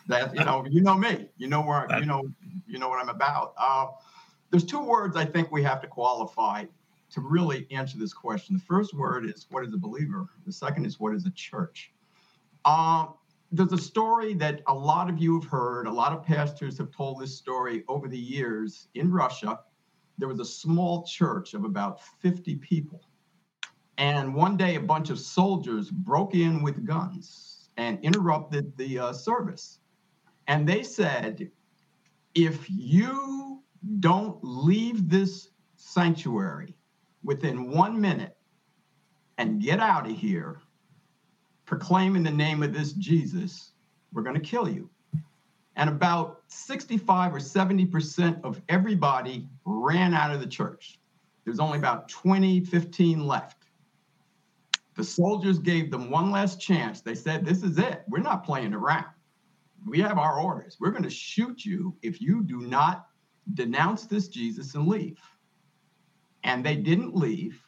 that 0.07 0.33
you 0.35 0.43
know, 0.43 0.65
you 0.69 0.81
know 0.81 0.95
me. 0.95 1.29
You 1.37 1.47
know 1.47 1.61
where 1.61 1.87
you 1.99 2.05
know 2.05 2.23
you 2.67 2.79
know 2.79 2.89
what 2.89 2.99
I'm 2.99 3.09
about. 3.09 3.53
Uh, 3.57 3.87
there's 4.49 4.65
two 4.65 4.83
words 4.83 5.15
I 5.15 5.25
think 5.25 5.51
we 5.51 5.61
have 5.63 5.81
to 5.81 5.87
qualify 5.87 6.65
to 7.11 7.21
really 7.21 7.67
answer 7.69 7.97
this 7.97 8.13
question. 8.13 8.55
The 8.55 8.63
first 8.63 8.95
word 8.95 9.25
is 9.25 9.45
what 9.51 9.63
is 9.63 9.73
a 9.73 9.77
believer? 9.77 10.27
The 10.47 10.51
second 10.51 10.85
is 10.85 10.99
what 10.99 11.13
is 11.13 11.27
a 11.27 11.31
church? 11.31 11.91
Uh, 12.65 13.07
there's 13.51 13.73
a 13.73 13.77
story 13.77 14.33
that 14.35 14.61
a 14.67 14.73
lot 14.73 15.09
of 15.09 15.19
you 15.19 15.39
have 15.39 15.49
heard. 15.49 15.85
A 15.85 15.91
lot 15.91 16.11
of 16.11 16.23
pastors 16.23 16.77
have 16.79 16.91
told 16.91 17.19
this 17.19 17.35
story 17.35 17.83
over 17.87 18.07
the 18.07 18.17
years. 18.17 18.87
In 18.95 19.11
Russia, 19.11 19.59
there 20.19 20.27
was 20.27 20.39
a 20.39 20.45
small 20.45 21.03
church 21.03 21.53
of 21.53 21.63
about 21.63 22.01
50 22.21 22.57
people. 22.57 23.01
And 23.97 24.33
one 24.35 24.55
day, 24.55 24.75
a 24.75 24.79
bunch 24.79 25.09
of 25.09 25.19
soldiers 25.19 25.89
broke 25.89 26.35
in 26.35 26.61
with 26.61 26.85
guns 26.85 27.69
and 27.77 27.99
interrupted 28.03 28.75
the 28.77 28.99
uh, 28.99 29.13
service. 29.13 29.79
And 30.47 30.67
they 30.67 30.83
said, 30.83 31.49
if 32.35 32.65
you 32.69 33.63
don't 33.99 34.37
leave 34.41 35.09
this 35.09 35.49
sanctuary 35.75 36.75
within 37.23 37.71
one 37.71 37.99
minute 37.99 38.35
and 39.37 39.61
get 39.61 39.79
out 39.79 40.09
of 40.09 40.15
here, 40.15 40.61
proclaiming 41.65 42.23
the 42.23 42.31
name 42.31 42.63
of 42.63 42.73
this 42.73 42.93
Jesus, 42.93 43.71
we're 44.11 44.23
going 44.23 44.35
to 44.35 44.41
kill 44.41 44.67
you. 44.67 44.89
And 45.75 45.89
about 45.89 46.38
65 46.49 47.35
or 47.35 47.39
70% 47.39 48.43
of 48.43 48.61
everybody 48.69 49.47
ran 49.65 50.13
out 50.13 50.31
of 50.31 50.39
the 50.39 50.47
church. 50.47 50.99
There's 51.45 51.59
only 51.59 51.77
about 51.77 52.09
20, 52.09 52.65
15 52.65 53.25
left. 53.25 53.65
The 54.95 55.03
soldiers 55.03 55.59
gave 55.59 55.91
them 55.91 56.09
one 56.09 56.31
last 56.31 56.59
chance. 56.59 57.01
They 57.01 57.15
said, 57.15 57.45
This 57.45 57.63
is 57.63 57.77
it. 57.77 58.03
We're 58.07 58.19
not 58.19 58.43
playing 58.43 58.73
around 58.73 59.05
we 59.85 59.99
have 59.99 60.17
our 60.17 60.39
orders. 60.39 60.77
We're 60.79 60.91
going 60.91 61.03
to 61.03 61.09
shoot 61.09 61.65
you 61.65 61.95
if 62.01 62.21
you 62.21 62.43
do 62.43 62.61
not 62.61 63.07
denounce 63.53 64.05
this 64.05 64.27
Jesus 64.27 64.75
and 64.75 64.87
leave. 64.87 65.19
And 66.43 66.65
they 66.65 66.75
didn't 66.75 67.15
leave. 67.15 67.61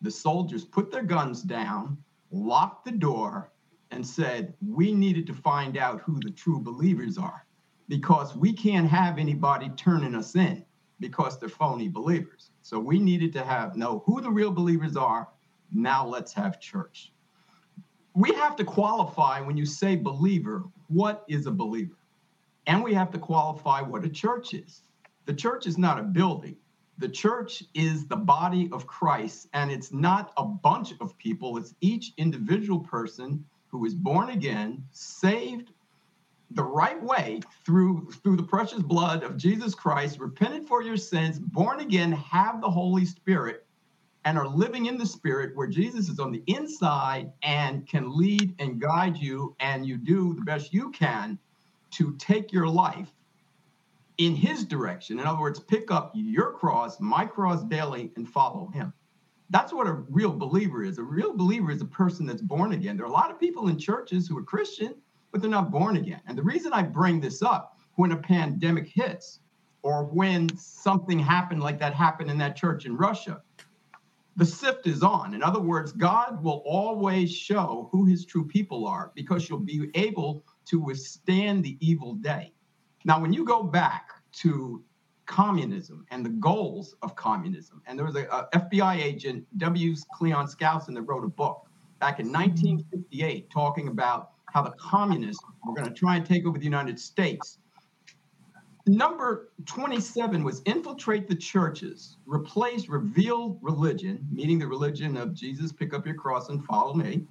The 0.00 0.10
soldiers 0.10 0.64
put 0.64 0.90
their 0.90 1.02
guns 1.02 1.42
down, 1.42 1.98
locked 2.30 2.84
the 2.84 2.92
door, 2.92 3.52
and 3.90 4.06
said, 4.06 4.54
We 4.66 4.92
needed 4.92 5.26
to 5.28 5.34
find 5.34 5.76
out 5.76 6.00
who 6.02 6.20
the 6.20 6.30
true 6.30 6.60
believers 6.60 7.18
are 7.18 7.46
because 7.88 8.36
we 8.36 8.52
can't 8.52 8.88
have 8.88 9.18
anybody 9.18 9.70
turning 9.70 10.14
us 10.14 10.36
in 10.36 10.64
because 11.00 11.38
they're 11.38 11.48
phony 11.48 11.88
believers. 11.88 12.50
So 12.62 12.78
we 12.78 12.98
needed 12.98 13.32
to 13.34 13.44
have 13.44 13.76
know 13.76 14.02
who 14.06 14.20
the 14.20 14.30
real 14.30 14.50
believers 14.50 14.96
are. 14.96 15.28
Now 15.72 16.06
let's 16.06 16.32
have 16.34 16.60
church 16.60 17.12
we 18.18 18.32
have 18.32 18.56
to 18.56 18.64
qualify 18.64 19.40
when 19.40 19.56
you 19.56 19.64
say 19.64 19.94
believer, 19.94 20.64
what 20.88 21.24
is 21.28 21.46
a 21.46 21.52
believer? 21.52 21.94
And 22.66 22.82
we 22.82 22.92
have 22.92 23.12
to 23.12 23.18
qualify 23.18 23.80
what 23.80 24.04
a 24.04 24.08
church 24.08 24.54
is. 24.54 24.82
The 25.26 25.34
church 25.34 25.68
is 25.68 25.78
not 25.78 26.00
a 26.00 26.02
building, 26.02 26.56
The 26.98 27.08
church 27.08 27.62
is 27.74 28.08
the 28.08 28.16
body 28.16 28.68
of 28.72 28.88
Christ, 28.88 29.46
and 29.52 29.70
it's 29.70 29.92
not 29.92 30.32
a 30.36 30.44
bunch 30.44 30.94
of 31.00 31.16
people, 31.18 31.56
it's 31.56 31.76
each 31.80 32.12
individual 32.16 32.80
person 32.80 33.44
who 33.68 33.84
is 33.84 33.94
born 33.94 34.30
again, 34.30 34.84
saved 34.90 35.70
the 36.52 36.64
right 36.64 37.02
way 37.02 37.40
through 37.64 38.10
through 38.22 38.36
the 38.36 38.42
precious 38.42 38.80
blood 38.80 39.22
of 39.22 39.36
Jesus 39.36 39.74
Christ, 39.74 40.18
repented 40.18 40.66
for 40.66 40.82
your 40.82 40.96
sins, 40.96 41.38
born 41.38 41.80
again, 41.80 42.12
have 42.12 42.60
the 42.60 42.70
Holy 42.70 43.04
Spirit, 43.04 43.66
and 44.24 44.38
are 44.38 44.48
living 44.48 44.86
in 44.86 44.96
the 44.96 45.06
Spirit 45.06 45.54
where 45.56 45.66
Jesus 45.66 46.08
is 46.08 46.18
on 46.18 46.32
the 46.32 46.42
inside 46.46 47.32
and 47.42 47.86
can 47.86 48.16
lead 48.16 48.54
and 48.58 48.80
guide 48.80 49.16
you, 49.16 49.54
and 49.60 49.86
you 49.86 49.96
do 49.96 50.34
the 50.34 50.42
best 50.42 50.72
you 50.72 50.90
can 50.90 51.38
to 51.90 52.14
take 52.18 52.52
your 52.52 52.68
life 52.68 53.10
in 54.16 54.34
His 54.34 54.64
direction. 54.64 55.20
In 55.20 55.26
other 55.26 55.40
words, 55.40 55.60
pick 55.60 55.90
up 55.90 56.12
your 56.14 56.52
cross, 56.52 56.98
my 56.98 57.24
cross 57.24 57.62
daily, 57.64 58.10
and 58.16 58.28
follow 58.28 58.68
Him. 58.68 58.92
That's 59.50 59.72
what 59.72 59.86
a 59.86 59.92
real 59.92 60.32
believer 60.32 60.82
is. 60.82 60.98
A 60.98 61.02
real 61.02 61.34
believer 61.34 61.70
is 61.70 61.80
a 61.80 61.86
person 61.86 62.26
that's 62.26 62.42
born 62.42 62.72
again. 62.72 62.96
There 62.96 63.06
are 63.06 63.10
a 63.10 63.12
lot 63.12 63.30
of 63.30 63.40
people 63.40 63.68
in 63.68 63.78
churches 63.78 64.28
who 64.28 64.36
are 64.36 64.42
Christian 64.42 64.94
but 65.30 65.40
they're 65.40 65.50
not 65.50 65.70
born 65.70 65.96
again. 65.96 66.20
And 66.26 66.36
the 66.36 66.42
reason 66.42 66.72
I 66.72 66.82
bring 66.82 67.20
this 67.20 67.42
up 67.42 67.78
when 67.96 68.12
a 68.12 68.16
pandemic 68.16 68.86
hits 68.86 69.40
or 69.82 70.04
when 70.04 70.54
something 70.56 71.18
happened 71.18 71.62
like 71.62 71.78
that 71.78 71.94
happened 71.94 72.30
in 72.30 72.38
that 72.38 72.56
church 72.56 72.86
in 72.86 72.96
Russia, 72.96 73.42
the 74.36 74.46
sift 74.46 74.86
is 74.86 75.02
on. 75.02 75.34
In 75.34 75.42
other 75.42 75.60
words, 75.60 75.92
God 75.92 76.42
will 76.42 76.62
always 76.64 77.34
show 77.34 77.88
who 77.90 78.04
his 78.04 78.24
true 78.24 78.44
people 78.44 78.86
are 78.86 79.10
because 79.14 79.48
you'll 79.48 79.58
be 79.58 79.90
able 79.94 80.44
to 80.66 80.78
withstand 80.78 81.64
the 81.64 81.76
evil 81.80 82.14
day. 82.14 82.52
Now, 83.04 83.20
when 83.20 83.32
you 83.32 83.44
go 83.44 83.62
back 83.62 84.10
to 84.34 84.84
communism 85.26 86.06
and 86.10 86.24
the 86.24 86.30
goals 86.30 86.94
of 87.02 87.16
communism, 87.16 87.82
and 87.86 87.98
there 87.98 88.06
was 88.06 88.16
a, 88.16 88.26
a 88.26 88.48
FBI 88.54 89.02
agent, 89.02 89.44
W. 89.58 89.94
Cleon 90.14 90.46
Skousen, 90.46 90.94
that 90.94 91.02
wrote 91.02 91.24
a 91.24 91.28
book 91.28 91.66
back 91.98 92.20
in 92.20 92.32
1958 92.32 93.50
talking 93.50 93.88
about 93.88 94.30
how 94.52 94.62
the 94.62 94.72
communists 94.72 95.42
were 95.66 95.74
going 95.74 95.88
to 95.88 95.94
try 95.94 96.16
and 96.16 96.26
take 96.26 96.46
over 96.46 96.58
the 96.58 96.64
United 96.64 96.98
States. 96.98 97.58
Number 98.86 99.50
27 99.66 100.42
was 100.42 100.62
infiltrate 100.64 101.28
the 101.28 101.34
churches, 101.34 102.16
replace 102.24 102.88
revealed 102.88 103.58
religion, 103.60 104.26
meaning 104.32 104.58
the 104.58 104.66
religion 104.66 105.16
of 105.18 105.34
Jesus, 105.34 105.72
pick 105.72 105.92
up 105.92 106.06
your 106.06 106.14
cross 106.14 106.48
and 106.48 106.64
follow 106.64 106.94
me, 106.94 107.26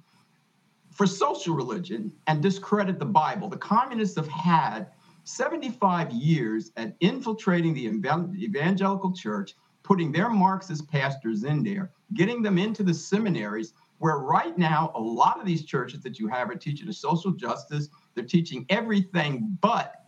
for 0.92 1.06
social 1.06 1.54
religion 1.54 2.12
and 2.28 2.40
discredit 2.42 2.98
the 3.00 3.04
Bible. 3.06 3.48
The 3.48 3.56
communists 3.56 4.16
have 4.16 4.28
had 4.28 4.88
75 5.24 6.12
years 6.12 6.70
at 6.76 6.94
infiltrating 7.00 7.74
the 7.74 7.86
evangelical 7.86 9.12
church, 9.12 9.54
putting 9.82 10.12
their 10.12 10.28
Marxist 10.28 10.88
pastors 10.88 11.44
in 11.44 11.62
there, 11.64 11.90
getting 12.14 12.40
them 12.40 12.56
into 12.56 12.82
the 12.82 12.94
seminaries, 12.94 13.72
where 13.98 14.18
right 14.18 14.56
now 14.56 14.92
a 14.94 15.00
lot 15.00 15.38
of 15.40 15.46
these 15.46 15.64
churches 15.64 16.00
that 16.00 16.18
you 16.18 16.28
have 16.28 16.50
are 16.50 16.54
teaching 16.54 16.90
social 16.92 17.30
justice 17.32 17.88
they're 18.14 18.24
teaching 18.24 18.64
everything 18.68 19.56
but 19.60 20.04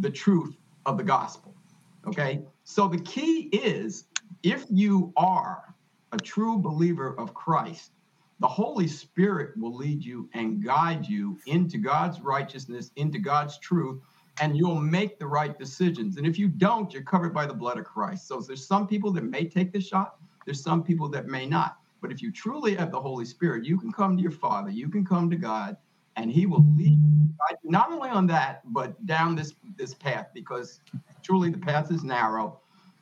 the 0.00 0.10
truth 0.10 0.56
of 0.86 0.96
the 0.96 1.04
gospel 1.04 1.54
okay? 2.06 2.42
So 2.64 2.86
the 2.88 3.00
key 3.00 3.48
is 3.52 4.04
if 4.42 4.66
you 4.70 5.12
are 5.16 5.74
a 6.12 6.16
true 6.18 6.58
believer 6.58 7.18
of 7.18 7.34
christ 7.34 7.92
the 8.40 8.48
holy 8.48 8.86
spirit 8.86 9.56
will 9.56 9.74
lead 9.74 10.04
you 10.04 10.28
and 10.34 10.62
guide 10.62 11.06
you 11.06 11.38
into 11.46 11.78
god's 11.78 12.20
righteousness 12.20 12.90
into 12.96 13.18
god's 13.18 13.58
truth 13.58 14.00
and 14.40 14.56
you'll 14.56 14.80
make 14.80 15.18
the 15.20 15.26
right 15.26 15.56
decisions. 15.56 16.16
And 16.16 16.26
if 16.26 16.38
you 16.38 16.48
don't 16.48 16.92
you're 16.92 17.02
covered 17.02 17.32
by 17.32 17.46
the 17.46 17.54
blood 17.54 17.78
of 17.78 17.84
christ. 17.84 18.26
So 18.26 18.40
there's 18.40 18.66
some 18.66 18.86
people 18.86 19.12
that 19.12 19.24
may 19.24 19.44
take 19.44 19.72
the 19.72 19.80
shot 19.80 20.16
there's 20.44 20.62
some 20.62 20.82
people 20.82 21.08
that 21.08 21.26
may 21.26 21.46
not 21.46 21.78
but 22.04 22.12
if 22.12 22.20
you 22.20 22.30
truly 22.30 22.74
have 22.74 22.90
the 22.90 23.00
Holy 23.00 23.24
Spirit, 23.24 23.64
you 23.64 23.78
can 23.78 23.90
come 23.90 24.14
to 24.14 24.22
your 24.22 24.30
Father, 24.30 24.68
you 24.68 24.90
can 24.90 25.06
come 25.06 25.30
to 25.30 25.36
God, 25.36 25.74
and 26.16 26.30
He 26.30 26.44
will 26.44 26.62
lead 26.76 26.98
you 26.98 27.30
not 27.64 27.90
only 27.90 28.10
on 28.10 28.26
that, 28.26 28.60
but 28.74 29.06
down 29.06 29.34
this 29.34 29.54
this 29.78 29.94
path 29.94 30.26
because 30.34 30.80
truly 31.22 31.48
the 31.48 31.56
path 31.56 31.90
is 31.90 32.04
narrow. 32.04 32.60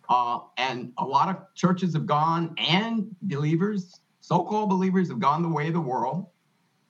Uh, 0.08 0.38
and 0.56 0.92
a 0.98 1.04
lot 1.04 1.28
of 1.28 1.52
churches 1.56 1.94
have 1.94 2.06
gone, 2.06 2.54
and 2.58 3.08
believers, 3.22 3.98
so-called 4.20 4.70
believers, 4.70 5.08
have 5.08 5.18
gone 5.18 5.42
the 5.42 5.48
way 5.48 5.66
of 5.66 5.72
the 5.72 5.80
world. 5.80 6.28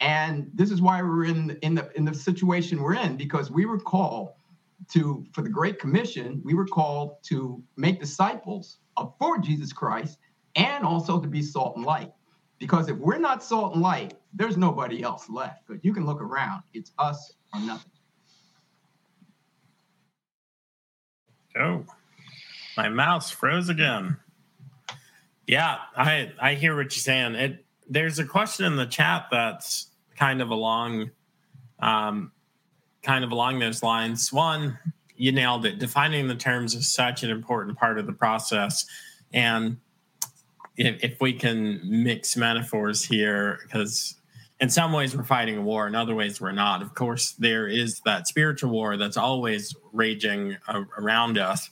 And 0.01 0.51
this 0.53 0.71
is 0.71 0.83
why 0.83 1.01
we're 1.01 1.25
in 1.25 1.57
in 1.63 1.75
the 1.75 1.91
in 1.97 2.05
the 2.05 2.13
situation 2.13 2.83
we're 2.83 2.97
in 2.97 3.17
because 3.17 3.51
we 3.51 3.65
were 3.65 3.79
called 3.79 4.33
to 4.91 5.25
for 5.33 5.41
the 5.41 5.49
Great 5.49 5.79
Commission. 5.79 6.43
We 6.45 6.53
were 6.53 6.67
called 6.67 7.23
to 7.31 7.63
make 7.79 8.01
disciples 8.01 8.81
of 8.99 9.15
for 9.19 9.39
Jesus 9.39 9.73
Christ 9.73 10.19
and 10.57 10.85
also 10.85 11.21
to 11.21 11.29
be 11.29 11.43
salt 11.43 11.77
and 11.77 11.85
light. 11.85 12.13
Because 12.59 12.89
if 12.89 12.97
we're 12.99 13.19
not 13.19 13.43
salt 13.43 13.75
and 13.75 13.83
light, 13.83 14.15
there's 14.33 14.57
nobody 14.57 15.03
else 15.03 15.29
left. 15.29 15.63
But 15.67 15.85
you 15.85 15.93
can 15.93 16.07
look 16.07 16.21
around, 16.21 16.63
it's 16.73 16.93
us 16.99 17.35
or 17.53 17.61
nothing. 17.61 17.91
Oh, 21.59 21.85
my 22.77 22.89
mouse 22.89 23.31
froze 23.31 23.69
again. 23.69 24.17
Yeah, 25.47 25.79
I 25.97 26.33
I 26.41 26.55
hear 26.55 26.77
what 26.77 26.85
you're 26.85 26.91
saying. 27.03 27.35
It 27.35 27.65
there's 27.89 28.19
a 28.19 28.25
question 28.25 28.65
in 28.65 28.77
the 28.77 28.87
chat 28.87 29.27
that's 29.31 29.89
kind 30.17 30.41
of 30.41 30.51
along 30.51 31.11
um 31.81 32.33
kind 33.03 33.25
of 33.25 33.33
along 33.33 33.59
those 33.59 33.83
lines. 33.83 34.33
One, 34.33 34.79
you 35.17 35.33
nailed 35.33 35.67
it. 35.67 35.79
Defining 35.79 36.29
the 36.29 36.37
terms 36.37 36.75
is 36.75 36.93
such 36.93 37.23
an 37.23 37.31
important 37.31 37.77
part 37.77 37.99
of 37.99 38.07
the 38.07 38.13
process. 38.13 38.87
And 39.33 39.79
if, 40.77 41.03
if 41.03 41.21
we 41.21 41.33
can 41.33 41.81
mix 41.85 42.37
metaphors 42.37 43.05
here, 43.05 43.61
because 43.63 44.17
in 44.61 44.71
some 44.71 44.93
ways 44.93 45.17
we're 45.17 45.25
fighting 45.25 45.59
a 45.59 45.61
war, 45.63 45.87
in 45.87 45.95
other 45.95 46.15
ways 46.15 46.41
we're 46.41 46.53
not. 46.53 46.83
Of 46.83 46.95
course, 46.95 47.33
there 47.33 47.67
is 47.67 48.01
that 48.05 48.29
spiritual 48.29 48.71
war 48.71 48.97
that's 48.97 49.17
always 49.17 49.75
raging 49.93 50.57
around 50.97 51.37
us. 51.37 51.69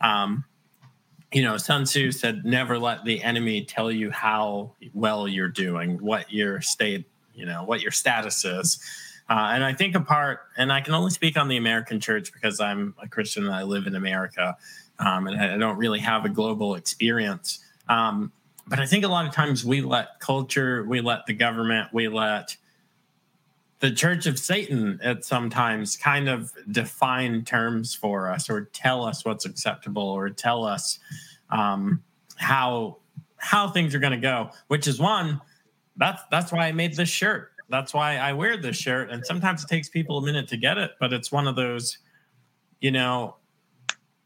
Um, 0.00 0.44
you 1.32 1.42
know, 1.42 1.56
Sun 1.56 1.84
Tzu 1.84 2.12
said, 2.12 2.44
"Never 2.44 2.78
let 2.78 3.04
the 3.04 3.22
enemy 3.22 3.64
tell 3.64 3.90
you 3.90 4.10
how 4.10 4.72
well 4.92 5.26
you're 5.26 5.48
doing, 5.48 5.96
what 6.00 6.30
your 6.32 6.60
state, 6.60 7.06
you 7.34 7.46
know, 7.46 7.64
what 7.64 7.80
your 7.80 7.90
status 7.90 8.44
is." 8.44 8.78
Uh, 9.28 9.52
and 9.54 9.64
I 9.64 9.72
think 9.72 9.94
a 9.94 10.00
part, 10.00 10.40
and 10.58 10.70
I 10.70 10.82
can 10.82 10.92
only 10.92 11.10
speak 11.10 11.38
on 11.38 11.48
the 11.48 11.56
American 11.56 11.98
church 11.98 12.30
because 12.32 12.60
I'm 12.60 12.94
a 13.02 13.08
Christian 13.08 13.46
and 13.46 13.54
I 13.54 13.62
live 13.62 13.86
in 13.86 13.96
America, 13.96 14.54
um, 14.98 15.26
and 15.26 15.40
I 15.40 15.56
don't 15.56 15.78
really 15.78 16.00
have 16.00 16.26
a 16.26 16.28
global 16.28 16.74
experience. 16.74 17.58
Um, 17.88 18.32
but 18.66 18.80
I 18.80 18.86
think 18.86 19.04
a 19.04 19.08
lot 19.08 19.26
of 19.26 19.32
times 19.32 19.64
we 19.64 19.80
let 19.80 20.20
culture, 20.20 20.84
we 20.84 21.00
let 21.00 21.26
the 21.26 21.34
government, 21.34 21.88
we 21.92 22.08
let 22.08 22.56
the 23.80 23.90
church 23.90 24.26
of 24.26 24.38
Satan 24.38 24.98
at 25.02 25.24
sometimes 25.24 25.96
kind 25.96 26.28
of 26.28 26.52
define 26.70 27.44
terms 27.44 27.94
for 27.94 28.30
us 28.30 28.48
or 28.48 28.62
tell 28.72 29.04
us 29.04 29.24
what's 29.24 29.44
acceptable 29.44 30.02
or 30.02 30.30
tell 30.30 30.64
us 30.64 30.98
um, 31.50 32.02
how 32.36 32.96
how 33.36 33.68
things 33.68 33.94
are 33.94 33.98
going 33.98 34.12
to 34.12 34.18
go. 34.18 34.50
Which 34.68 34.86
is 34.86 34.98
one 34.98 35.40
that's 35.96 36.22
that's 36.30 36.52
why 36.52 36.66
I 36.66 36.72
made 36.72 36.96
this 36.96 37.08
shirt. 37.08 37.52
That's 37.68 37.94
why 37.94 38.16
I 38.16 38.32
wear 38.32 38.56
this 38.56 38.76
shirt. 38.76 39.10
And 39.10 39.24
sometimes 39.24 39.64
it 39.64 39.68
takes 39.68 39.88
people 39.88 40.18
a 40.18 40.22
minute 40.22 40.48
to 40.48 40.56
get 40.56 40.78
it, 40.78 40.92
but 41.00 41.12
it's 41.12 41.32
one 41.32 41.46
of 41.46 41.56
those, 41.56 41.98
you 42.80 42.90
know, 42.90 43.36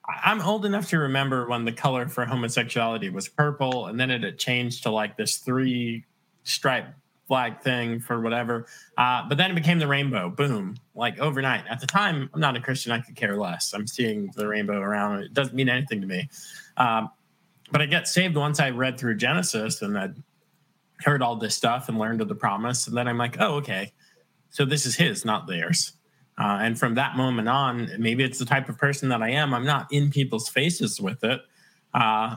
I'm 0.08 0.40
old 0.40 0.64
enough 0.64 0.88
to 0.90 0.98
remember 0.98 1.48
when 1.48 1.64
the 1.64 1.72
color 1.72 2.08
for 2.08 2.24
homosexuality 2.24 3.10
was 3.10 3.28
purple, 3.28 3.86
and 3.86 4.00
then 4.00 4.10
it 4.10 4.22
had 4.22 4.38
changed 4.38 4.82
to 4.84 4.90
like 4.90 5.16
this 5.16 5.36
three 5.36 6.04
stripe 6.44 6.86
flag 7.26 7.60
thing 7.60 8.00
for 8.00 8.20
whatever. 8.20 8.66
Uh, 8.96 9.28
but 9.28 9.36
then 9.36 9.50
it 9.50 9.54
became 9.54 9.78
the 9.78 9.86
rainbow. 9.86 10.30
Boom, 10.30 10.76
like 10.94 11.18
overnight. 11.18 11.64
At 11.68 11.80
the 11.80 11.86
time, 11.86 12.30
I'm 12.32 12.40
not 12.40 12.56
a 12.56 12.60
Christian. 12.60 12.90
I 12.90 13.00
could 13.00 13.16
care 13.16 13.36
less. 13.36 13.74
I'm 13.74 13.86
seeing 13.86 14.32
the 14.34 14.48
rainbow 14.48 14.80
around. 14.80 15.20
It 15.22 15.34
doesn't 15.34 15.54
mean 15.54 15.68
anything 15.68 16.00
to 16.00 16.06
me. 16.06 16.28
Um, 16.78 17.10
but 17.70 17.82
I 17.82 17.86
get 17.86 18.08
saved 18.08 18.34
once 18.34 18.60
I 18.60 18.70
read 18.70 18.98
through 18.98 19.16
Genesis 19.16 19.82
and 19.82 19.98
I 19.98 20.08
heard 21.00 21.22
all 21.22 21.36
this 21.36 21.54
stuff 21.54 21.90
and 21.90 21.98
learned 21.98 22.22
of 22.22 22.28
the 22.28 22.34
promise. 22.34 22.86
And 22.86 22.96
then 22.96 23.06
I'm 23.06 23.18
like, 23.18 23.36
oh, 23.40 23.56
okay. 23.56 23.92
So 24.48 24.64
this 24.64 24.86
is 24.86 24.96
his, 24.96 25.26
not 25.26 25.46
theirs. 25.46 25.92
Uh, 26.38 26.58
and 26.62 26.78
from 26.78 26.94
that 26.94 27.16
moment 27.16 27.48
on, 27.48 27.90
maybe 27.98 28.22
it's 28.22 28.38
the 28.38 28.44
type 28.44 28.68
of 28.68 28.78
person 28.78 29.08
that 29.08 29.22
I 29.22 29.30
am. 29.30 29.52
I'm 29.52 29.64
not 29.66 29.92
in 29.92 30.08
people's 30.08 30.48
faces 30.48 31.00
with 31.00 31.24
it. 31.24 31.40
Uh, 31.92 32.36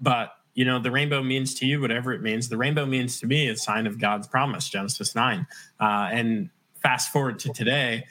but, 0.00 0.32
you 0.54 0.64
know, 0.64 0.78
the 0.78 0.90
rainbow 0.90 1.22
means 1.22 1.52
to 1.56 1.66
you 1.66 1.82
whatever 1.82 2.12
it 2.12 2.22
means. 2.22 2.48
The 2.48 2.56
rainbow 2.56 2.86
means 2.86 3.20
to 3.20 3.26
me 3.26 3.48
a 3.48 3.56
sign 3.56 3.86
of 3.86 4.00
God's 4.00 4.26
promise, 4.26 4.70
Genesis 4.70 5.14
9. 5.14 5.46
Uh, 5.78 5.84
and 5.84 6.48
fast 6.82 7.12
forward 7.12 7.38
to 7.40 7.52
today, 7.52 8.06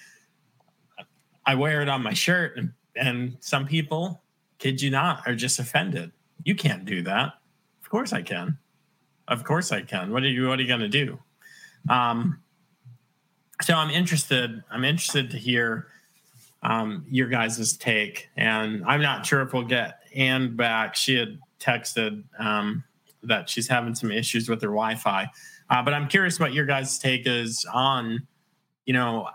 I 1.46 1.56
wear 1.56 1.82
it 1.82 1.90
on 1.90 2.04
my 2.04 2.14
shirt, 2.14 2.58
and, 2.58 2.74
and 2.96 3.38
some 3.40 3.66
people, 3.66 4.22
kid 4.60 4.80
you 4.80 4.92
not, 4.92 5.28
are 5.28 5.34
just 5.34 5.58
offended. 5.58 6.12
You 6.44 6.54
can't 6.54 6.86
do 6.86 7.02
that. 7.04 7.34
Of 7.82 7.90
course 7.90 8.14
I 8.14 8.22
can. 8.22 8.60
Of 9.28 9.44
course 9.44 9.72
I 9.72 9.82
can. 9.82 10.12
What 10.12 10.22
are 10.22 10.28
you, 10.28 10.48
what 10.48 10.60
are 10.60 10.62
you 10.62 10.68
going 10.68 10.82
to 10.82 10.88
do? 10.88 11.18
Um, 11.90 12.40
so 13.62 13.74
I'm 13.74 13.90
interested. 13.90 14.64
I'm 14.72 14.84
interested 14.84 15.30
to 15.32 15.38
hear 15.38 15.88
um, 16.64 17.06
your 17.10 17.28
guys' 17.28 17.78
take, 17.78 18.30
and 18.38 18.84
I'm 18.86 19.02
not 19.02 19.26
sure 19.26 19.42
if 19.42 19.54
we'll 19.54 19.64
get 19.64 20.00
Ann 20.16 20.56
back. 20.56 20.96
She 20.96 21.16
had 21.16 21.40
texted 21.60 22.24
um, 22.40 22.84
that 23.24 23.50
she's 23.50 23.68
having 23.68 23.96
some 23.96 24.12
issues 24.12 24.50
with 24.50 24.62
her 24.62 24.70
Wi-Fi. 24.70 25.30
Uh, 25.70 25.84
but 25.84 25.94
I'm 25.94 26.08
curious 26.08 26.40
what 26.40 26.54
your 26.54 26.66
guys' 26.66 26.98
take 26.98 27.24
is 27.26 27.66
on, 27.72 28.28
you 28.86 28.94
know, 28.94 29.30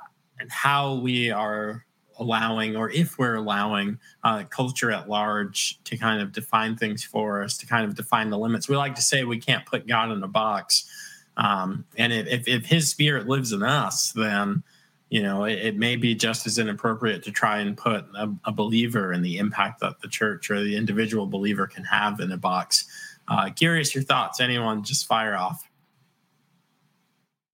how 0.49 0.97
we 0.97 1.31
are 1.31 1.85
allowing, 2.19 2.77
or 2.77 2.91
if 2.91 3.19
we're 3.19 3.37
allowing, 3.37 3.99
uh, 4.23 4.45
culture 4.45 4.91
at 4.91 5.09
large 5.09 5.83
to 5.85 5.97
kind 5.97 6.21
of 6.21 6.33
define 6.33 6.77
things 6.77 7.05
for 7.05 7.43
us, 7.43 7.57
to 7.59 7.67
kind 7.67 7.85
of 7.85 7.95
define 7.95 8.31
the 8.31 8.39
limits. 8.39 8.69
We 8.69 8.77
like 8.77 8.95
to 8.97 9.03
say 9.03 9.25
we 9.25 9.39
can't 9.39 9.65
put 9.67 9.87
God 9.87 10.11
in 10.11 10.23
a 10.23 10.29
box, 10.29 10.89
um, 11.37 11.85
and 11.97 12.13
if, 12.13 12.47
if 12.47 12.67
His 12.67 12.89
Spirit 12.89 13.29
lives 13.29 13.53
in 13.53 13.63
us, 13.63 14.13
then 14.13 14.63
you 15.11 15.23
know 15.23 15.45
it, 15.45 15.59
it, 15.59 15.77
may 15.77 15.97
be 15.97 16.15
just 16.15 16.47
as 16.47 16.59
inappropriate 16.59 17.23
to 17.25 17.33
try 17.33 17.59
and 17.59 17.77
put 17.77 18.05
a, 18.17 18.33
a, 18.45 18.53
believer 18.53 19.13
in 19.13 19.23
the 19.23 19.39
impact 19.39 19.81
that 19.81 20.01
the 20.01 20.09
church 20.09 20.51
or 20.51 20.63
the 20.63 20.77
individual 20.77 21.27
believer 21.27 21.67
can 21.67 21.85
have 21.85 22.21
in 22.21 22.33
a 22.33 22.37
box. 22.37 22.87
Uh, 23.27 23.51
curious 23.51 23.95
your 23.95 24.05
thoughts. 24.05 24.41
Anyone, 24.41 24.83
just 24.83 25.07
fire 25.07 25.35
off. 25.35 25.69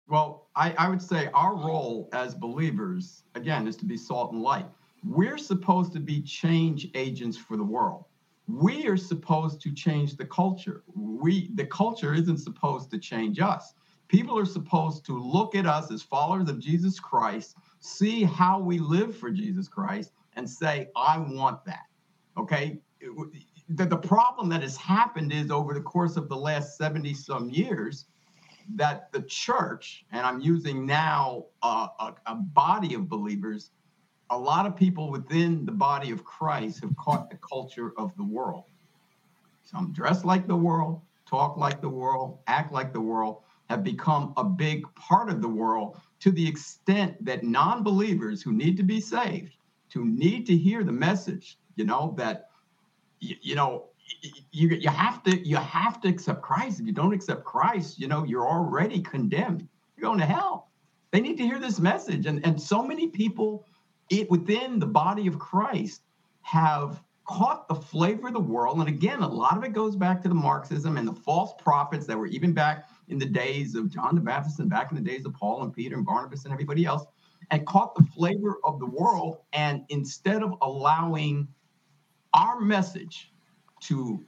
Well, 0.08 0.48
I, 0.56 0.74
I 0.76 0.88
would 0.88 1.00
say 1.00 1.28
our 1.34 1.54
role 1.54 2.08
as 2.12 2.34
believers, 2.34 3.22
again, 3.36 3.68
is 3.68 3.76
to 3.76 3.84
be 3.84 3.96
salt 3.96 4.32
and 4.32 4.42
light. 4.42 4.66
We're 5.04 5.38
supposed 5.38 5.92
to 5.92 6.00
be 6.00 6.20
change 6.20 6.88
agents 6.94 7.36
for 7.36 7.56
the 7.56 7.62
world. 7.62 8.04
We 8.50 8.86
are 8.88 8.96
supposed 8.96 9.60
to 9.62 9.72
change 9.72 10.16
the 10.16 10.24
culture. 10.24 10.82
We 10.94 11.50
the 11.54 11.66
culture 11.66 12.14
isn't 12.14 12.38
supposed 12.38 12.90
to 12.90 12.98
change 12.98 13.38
us. 13.38 13.74
People 14.08 14.36
are 14.36 14.44
supposed 14.44 15.06
to 15.06 15.16
look 15.16 15.54
at 15.54 15.66
us 15.66 15.92
as 15.92 16.02
followers 16.02 16.48
of 16.48 16.58
Jesus 16.58 16.98
Christ, 16.98 17.56
see 17.78 18.24
how 18.24 18.58
we 18.58 18.78
live 18.78 19.16
for 19.16 19.30
Jesus 19.30 19.68
Christ, 19.68 20.12
and 20.34 20.48
say, 20.48 20.88
I 20.96 21.18
want 21.18 21.64
that. 21.64 21.86
Okay? 22.36 22.80
The, 23.68 23.86
the 23.86 23.96
problem 23.96 24.48
that 24.48 24.62
has 24.62 24.76
happened 24.76 25.32
is 25.32 25.52
over 25.52 25.74
the 25.74 25.80
course 25.80 26.16
of 26.16 26.28
the 26.28 26.36
last 26.36 26.76
70 26.76 27.14
some 27.14 27.50
years, 27.50 28.06
that 28.74 29.12
the 29.12 29.22
church, 29.22 30.04
and 30.10 30.26
I'm 30.26 30.40
using 30.40 30.84
now 30.84 31.46
a, 31.62 31.88
a, 31.98 32.14
a, 32.26 32.34
body 32.34 32.94
of 32.94 33.08
believers, 33.08 33.70
a 34.30 34.38
lot 34.38 34.64
of 34.64 34.76
people 34.76 35.10
within 35.10 35.66
the 35.66 35.72
body 35.72 36.10
of 36.12 36.24
Christ 36.24 36.80
have 36.82 36.96
caught 36.96 37.30
the 37.30 37.36
culture 37.36 37.92
of 37.96 38.16
the 38.16 38.24
world. 38.24 38.64
Some 39.64 39.92
dress 39.92 40.24
like 40.24 40.46
the 40.46 40.56
world, 40.56 41.00
talk 41.26 41.56
like 41.56 41.80
the 41.80 41.88
world, 41.88 42.38
act 42.46 42.72
like 42.72 42.92
the 42.92 43.00
world, 43.00 43.42
have 43.68 43.84
become 43.84 44.32
a 44.36 44.44
big 44.44 44.84
part 44.94 45.28
of 45.28 45.42
the 45.42 45.48
world 45.48 45.96
to 46.20 46.30
the 46.30 46.46
extent 46.46 47.24
that 47.24 47.44
non 47.44 47.82
believers 47.82 48.42
who 48.42 48.52
need 48.52 48.76
to 48.76 48.82
be 48.82 49.00
saved, 49.00 49.54
who 49.92 50.04
need 50.04 50.46
to 50.46 50.56
hear 50.56 50.84
the 50.84 50.92
message, 50.92 51.58
you 51.76 51.84
know, 51.84 52.14
that, 52.16 52.50
you, 53.20 53.36
you 53.42 53.54
know, 53.54 53.86
you 54.50 54.68
you 54.68 54.88
have 54.88 55.22
to 55.22 55.48
you 55.48 55.56
have 55.56 56.00
to 56.00 56.08
accept 56.08 56.42
Christ. 56.42 56.80
If 56.80 56.86
you 56.86 56.92
don't 56.92 57.14
accept 57.14 57.44
Christ, 57.44 57.98
you 57.98 58.08
know 58.08 58.24
you're 58.24 58.46
already 58.46 59.00
condemned. 59.00 59.68
You're 59.96 60.08
going 60.08 60.18
to 60.18 60.26
hell. 60.26 60.68
They 61.12 61.20
need 61.20 61.36
to 61.36 61.44
hear 61.44 61.58
this 61.58 61.78
message, 61.78 62.26
and 62.26 62.44
and 62.44 62.60
so 62.60 62.82
many 62.82 63.06
people 63.08 63.64
it, 64.10 64.30
within 64.30 64.78
the 64.78 64.86
body 64.86 65.26
of 65.26 65.38
Christ 65.38 66.02
have 66.42 67.02
caught 67.24 67.68
the 67.68 67.74
flavor 67.74 68.28
of 68.28 68.34
the 68.34 68.40
world. 68.40 68.78
And 68.78 68.88
again, 68.88 69.22
a 69.22 69.28
lot 69.28 69.56
of 69.56 69.62
it 69.62 69.72
goes 69.72 69.94
back 69.94 70.20
to 70.22 70.28
the 70.28 70.34
Marxism 70.34 70.96
and 70.96 71.06
the 71.06 71.12
false 71.12 71.52
prophets 71.62 72.06
that 72.06 72.18
were 72.18 72.26
even 72.26 72.52
back 72.52 72.88
in 73.08 73.18
the 73.18 73.26
days 73.26 73.76
of 73.76 73.88
John 73.88 74.16
the 74.16 74.20
Baptist 74.20 74.58
and 74.58 74.68
back 74.68 74.90
in 74.90 74.96
the 74.96 75.08
days 75.08 75.24
of 75.24 75.32
Paul 75.32 75.62
and 75.62 75.72
Peter 75.72 75.96
and 75.96 76.04
Barnabas 76.04 76.44
and 76.44 76.52
everybody 76.52 76.84
else, 76.84 77.04
and 77.52 77.64
caught 77.66 77.94
the 77.94 78.02
flavor 78.02 78.58
of 78.64 78.80
the 78.80 78.86
world. 78.86 79.38
And 79.52 79.84
instead 79.90 80.42
of 80.42 80.54
allowing 80.60 81.46
our 82.34 82.60
message 82.60 83.32
to 83.82 84.24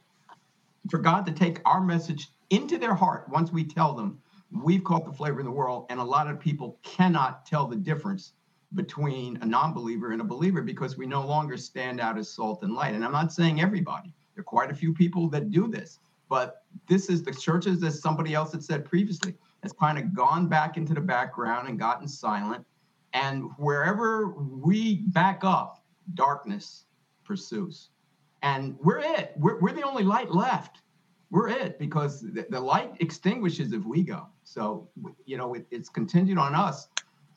for 0.91 0.99
God 0.99 1.27
to 1.27 1.33
take 1.33 1.61
our 1.65 1.81
message 1.81 2.29
into 2.51 2.77
their 2.79 2.95
heart 2.95 3.29
once 3.29 3.53
we 3.53 3.65
tell 3.65 3.95
them 3.95 4.21
we've 4.65 4.85
caught 4.85 5.05
the 5.05 5.13
flavor 5.13 5.41
in 5.41 5.47
the 5.47 5.53
world, 5.53 5.87
and 5.91 5.99
a 5.99 6.05
lot 6.05 6.29
of 6.29 6.39
people 6.39 6.79
cannot 6.83 7.47
tell 7.47 7.67
the 7.67 7.77
difference 7.77 8.33
between 8.75 9.39
a 9.43 9.47
non-believer 9.47 10.13
and 10.13 10.21
a 10.21 10.25
believer 10.25 10.63
because 10.63 10.97
we 10.97 11.07
no 11.07 11.27
longer 11.27 11.57
stand 11.57 12.01
out 12.01 12.19
as 12.19 12.29
salt 12.29 12.63
and 12.63 12.75
light. 12.75 12.95
And 12.95 13.05
I'm 13.05 13.13
not 13.13 13.33
saying 13.33 13.61
everybody. 13.61 14.15
There 14.35 14.41
are 14.41 14.45
quite 14.45 14.71
a 14.71 14.75
few 14.75 14.95
people 14.95 15.29
that 15.31 15.51
do 15.51 15.69
this, 15.69 15.99
but 16.29 16.65
this 16.89 17.11
is 17.11 17.23
the 17.23 17.35
churches, 17.35 17.83
as 17.83 18.01
somebody 18.01 18.35
else 18.35 18.53
had 18.53 18.65
said 18.65 18.85
previously, 18.85 19.35
has 19.63 19.73
kind 19.73 19.99
of 19.99 20.15
gone 20.15 20.49
back 20.49 20.77
into 20.77 20.95
the 20.95 21.01
background 21.01 21.69
and 21.69 21.79
gotten 21.79 22.09
silent. 22.09 22.65
And 23.13 23.51
wherever 23.59 24.29
we 24.29 25.03
back 25.09 25.45
up, 25.45 25.85
darkness 26.15 26.87
pursues 27.25 27.91
and 28.43 28.77
we're 28.83 28.99
it. 28.99 29.33
We're, 29.37 29.61
we're 29.61 29.73
the 29.73 29.83
only 29.83 30.03
light 30.03 30.31
left. 30.33 30.83
We're 31.31 31.49
it 31.49 31.79
because 31.79 32.21
the, 32.21 32.47
the 32.51 32.61
light 32.61 32.95
extinguishes 33.01 33.73
if 33.73 33.85
we 33.85 34.03
go. 34.03 34.27
So, 34.45 34.89
you 35.25 35.37
know, 35.37 35.55
it, 35.55 35.67
it's 35.71 35.89
contingent 35.89 36.39
on 36.39 36.55
us 36.55 36.89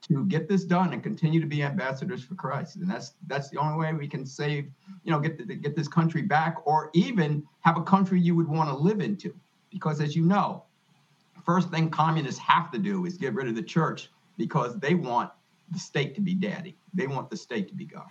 to 0.08 0.26
get 0.26 0.48
this 0.48 0.64
done 0.64 0.94
and 0.94 1.02
continue 1.02 1.40
to 1.40 1.48
be 1.48 1.64
ambassadors 1.64 2.24
for 2.24 2.36
Christ. 2.36 2.76
And 2.76 2.90
that's 2.90 3.14
that's 3.28 3.50
the 3.50 3.58
only 3.58 3.78
way 3.78 3.94
we 3.94 4.08
can 4.08 4.26
save, 4.26 4.70
you 5.04 5.12
know, 5.12 5.20
get 5.20 5.38
the, 5.38 5.56
get 5.56 5.76
this 5.76 5.88
country 5.88 6.22
back, 6.22 6.58
or 6.66 6.90
even 6.94 7.44
have 7.62 7.78
a 7.78 7.84
country 7.84 8.20
you 8.20 8.36
would 8.36 8.48
want 8.48 8.70
to 8.70 8.76
live 8.76 9.02
into. 9.02 9.34
Because 9.72 10.02
as 10.02 10.16
you 10.16 10.24
know, 10.24 10.64
first 11.46 11.70
thing 11.70 11.90
communists 11.90 12.40
have 12.40 12.72
to 12.72 12.78
do 12.78 13.06
is 13.06 13.18
get 13.18 13.34
rid 13.34 13.48
of 13.48 13.56
the 13.56 13.64
church 13.64 14.10
because 14.38 14.78
they 14.80 14.96
want 14.96 15.32
the 15.72 15.80
state 15.80 16.14
to 16.16 16.22
be 16.22 16.36
daddy. 16.36 16.76
They 16.94 17.08
want 17.08 17.30
the 17.30 17.38
state 17.38 17.68
to 17.70 17.74
be 17.74 17.86
God. 17.86 18.06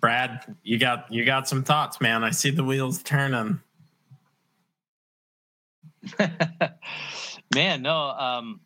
Brad, 0.00 0.56
you 0.62 0.78
got 0.78 1.12
you 1.12 1.24
got 1.24 1.48
some 1.48 1.62
thoughts, 1.62 2.00
man. 2.00 2.24
I 2.24 2.30
see 2.30 2.50
the 2.50 2.64
wheels 2.64 3.02
turning. 3.02 3.60
man, 7.54 7.82
no, 7.82 7.96
um, 7.96 8.60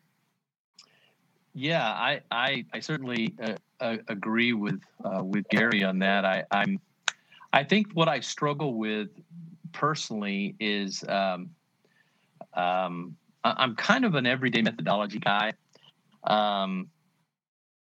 yeah, 1.54 1.86
I 1.86 2.20
I, 2.30 2.64
I 2.72 2.80
certainly 2.80 3.34
uh, 3.42 3.54
uh, 3.80 3.96
agree 4.08 4.52
with 4.52 4.80
uh, 5.04 5.22
with 5.22 5.48
Gary 5.48 5.84
on 5.84 5.98
that. 6.00 6.24
I, 6.24 6.44
I'm 6.50 6.80
I 7.52 7.64
think 7.64 7.92
what 7.92 8.08
I 8.08 8.20
struggle 8.20 8.74
with 8.74 9.08
personally 9.72 10.56
is 10.58 11.04
um, 11.08 11.50
um, 12.54 13.16
I'm 13.44 13.76
kind 13.76 14.04
of 14.04 14.14
an 14.14 14.26
everyday 14.26 14.62
methodology 14.62 15.18
guy. 15.18 15.52
Um, 16.24 16.88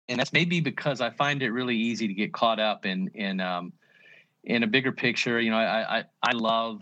and 0.10 0.20
that's 0.20 0.34
maybe 0.34 0.60
because 0.60 1.00
I 1.00 1.12
find 1.12 1.42
it 1.42 1.52
really 1.52 1.78
easy 1.78 2.08
to 2.08 2.14
get 2.14 2.34
caught 2.34 2.60
up 2.60 2.86
in 2.86 3.10
in 3.14 3.40
um, 3.40 3.72
in 4.44 4.64
a 4.64 4.68
bigger 4.68 4.92
picture. 4.92 5.40
You 5.40 5.52
know, 5.52 5.58
I, 5.58 6.00
I 6.00 6.04
I 6.24 6.32
love 6.34 6.82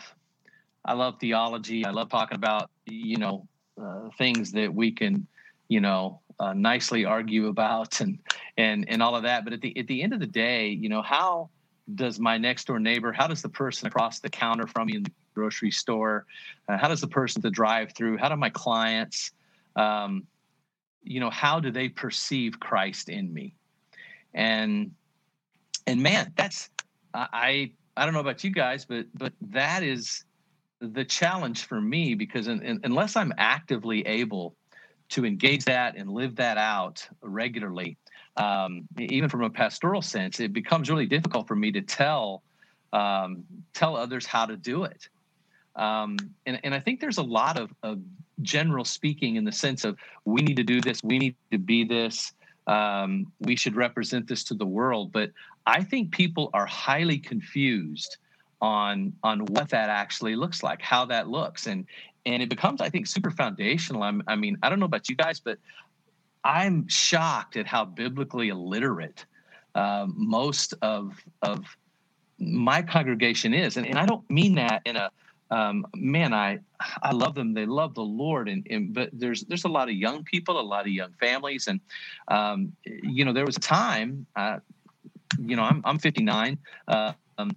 I 0.85 0.93
love 0.93 1.17
theology. 1.19 1.85
I 1.85 1.91
love 1.91 2.09
talking 2.09 2.37
about 2.37 2.71
you 2.85 3.17
know 3.17 3.47
uh, 3.81 4.09
things 4.17 4.51
that 4.53 4.73
we 4.73 4.91
can 4.91 5.27
you 5.67 5.79
know 5.79 6.19
uh, 6.39 6.53
nicely 6.53 7.05
argue 7.05 7.47
about 7.47 8.01
and 8.01 8.19
and 8.57 8.85
and 8.89 9.01
all 9.01 9.15
of 9.15 9.23
that. 9.23 9.43
But 9.43 9.53
at 9.53 9.61
the 9.61 9.77
at 9.77 9.87
the 9.87 10.01
end 10.01 10.13
of 10.13 10.19
the 10.19 10.27
day, 10.27 10.69
you 10.69 10.89
know, 10.89 11.01
how 11.01 11.49
does 11.95 12.19
my 12.19 12.37
next 12.37 12.67
door 12.67 12.79
neighbor? 12.79 13.11
How 13.11 13.27
does 13.27 13.41
the 13.41 13.49
person 13.49 13.87
across 13.87 14.19
the 14.19 14.29
counter 14.29 14.67
from 14.67 14.87
me 14.87 14.95
in 14.95 15.03
the 15.03 15.11
grocery 15.33 15.71
store? 15.71 16.25
Uh, 16.67 16.77
how 16.77 16.87
does 16.87 17.01
the 17.01 17.07
person 17.07 17.41
to 17.41 17.49
drive 17.49 17.93
through? 17.93 18.17
How 18.17 18.29
do 18.29 18.35
my 18.35 18.49
clients? 18.49 19.31
Um, 19.75 20.27
you 21.03 21.19
know 21.19 21.29
how 21.29 21.59
do 21.59 21.71
they 21.71 21.89
perceive 21.89 22.59
christ 22.59 23.09
in 23.09 23.33
me 23.33 23.55
and 24.33 24.91
and 25.87 26.01
man 26.01 26.31
that's 26.35 26.69
i 27.13 27.71
i 27.97 28.05
don't 28.05 28.13
know 28.13 28.19
about 28.19 28.43
you 28.43 28.51
guys 28.51 28.85
but 28.85 29.05
but 29.15 29.33
that 29.41 29.83
is 29.83 30.23
the 30.81 31.03
challenge 31.03 31.65
for 31.65 31.81
me 31.81 32.15
because 32.15 32.47
in, 32.47 32.61
in, 32.61 32.79
unless 32.83 33.15
i'm 33.15 33.33
actively 33.37 34.05
able 34.07 34.55
to 35.09 35.25
engage 35.25 35.65
that 35.65 35.95
and 35.95 36.09
live 36.09 36.35
that 36.35 36.57
out 36.57 37.07
regularly 37.21 37.97
um, 38.37 38.87
even 38.97 39.27
from 39.27 39.43
a 39.43 39.49
pastoral 39.49 40.01
sense 40.01 40.39
it 40.39 40.53
becomes 40.53 40.89
really 40.89 41.05
difficult 41.05 41.47
for 41.47 41.55
me 41.55 41.71
to 41.71 41.81
tell 41.81 42.43
um, 42.93 43.43
tell 43.73 43.95
others 43.95 44.25
how 44.25 44.45
to 44.45 44.55
do 44.55 44.83
it 44.83 45.09
um, 45.75 46.17
and, 46.45 46.59
and 46.63 46.73
i 46.73 46.79
think 46.79 46.99
there's 46.99 47.17
a 47.17 47.23
lot 47.23 47.59
of, 47.59 47.73
of 47.83 47.99
general 48.41 48.85
speaking 48.85 49.35
in 49.35 49.43
the 49.43 49.51
sense 49.51 49.83
of 49.83 49.97
we 50.25 50.41
need 50.41 50.57
to 50.57 50.63
do 50.63 50.81
this, 50.81 51.03
we 51.03 51.17
need 51.17 51.35
to 51.51 51.57
be 51.57 51.83
this, 51.83 52.33
um, 52.67 53.31
we 53.39 53.55
should 53.55 53.75
represent 53.75 54.27
this 54.27 54.43
to 54.45 54.53
the 54.53 54.65
world. 54.65 55.11
But 55.11 55.31
I 55.65 55.83
think 55.83 56.11
people 56.11 56.49
are 56.53 56.65
highly 56.65 57.17
confused 57.17 58.17
on 58.61 59.13
on 59.23 59.45
what 59.45 59.69
that 59.69 59.89
actually 59.89 60.35
looks 60.35 60.63
like, 60.63 60.81
how 60.81 61.05
that 61.05 61.27
looks, 61.29 61.67
and 61.67 61.85
and 62.25 62.43
it 62.43 62.49
becomes, 62.49 62.81
I 62.81 62.89
think, 62.89 63.07
super 63.07 63.31
foundational. 63.31 64.03
I'm, 64.03 64.21
I 64.27 64.35
mean, 64.35 64.57
I 64.61 64.69
don't 64.69 64.79
know 64.79 64.85
about 64.85 65.09
you 65.09 65.15
guys, 65.15 65.39
but 65.39 65.57
I'm 66.43 66.87
shocked 66.87 67.55
at 67.55 67.65
how 67.65 67.85
biblically 67.85 68.49
illiterate 68.49 69.25
um, 69.75 70.13
most 70.17 70.73
of 70.81 71.15
of 71.41 71.65
my 72.39 72.81
congregation 72.81 73.53
is, 73.53 73.77
and, 73.77 73.85
and 73.85 73.97
I 73.97 74.05
don't 74.05 74.29
mean 74.29 74.55
that 74.55 74.81
in 74.85 74.95
a 74.95 75.11
um, 75.51 75.85
man, 75.95 76.33
I 76.33 76.59
I 77.01 77.11
love 77.11 77.35
them. 77.35 77.53
They 77.53 77.65
love 77.65 77.95
the 77.95 78.03
Lord, 78.03 78.49
and, 78.49 78.67
and, 78.69 78.93
but 78.93 79.09
there's 79.13 79.43
there's 79.43 79.63
a 79.63 79.69
lot 79.69 79.89
of 79.89 79.95
young 79.95 80.23
people, 80.23 80.59
a 80.59 80.61
lot 80.61 80.81
of 80.81 80.91
young 80.91 81.11
families, 81.19 81.67
and 81.67 81.79
um, 82.27 82.73
you 82.85 83.25
know 83.25 83.33
there 83.33 83.45
was 83.45 83.57
a 83.57 83.61
time 83.61 84.27
uh, 84.35 84.59
you 85.37 85.55
know, 85.55 85.63
I'm 85.63 85.81
I'm 85.85 85.99
59. 85.99 86.57
Uh, 86.87 87.13
um, 87.37 87.51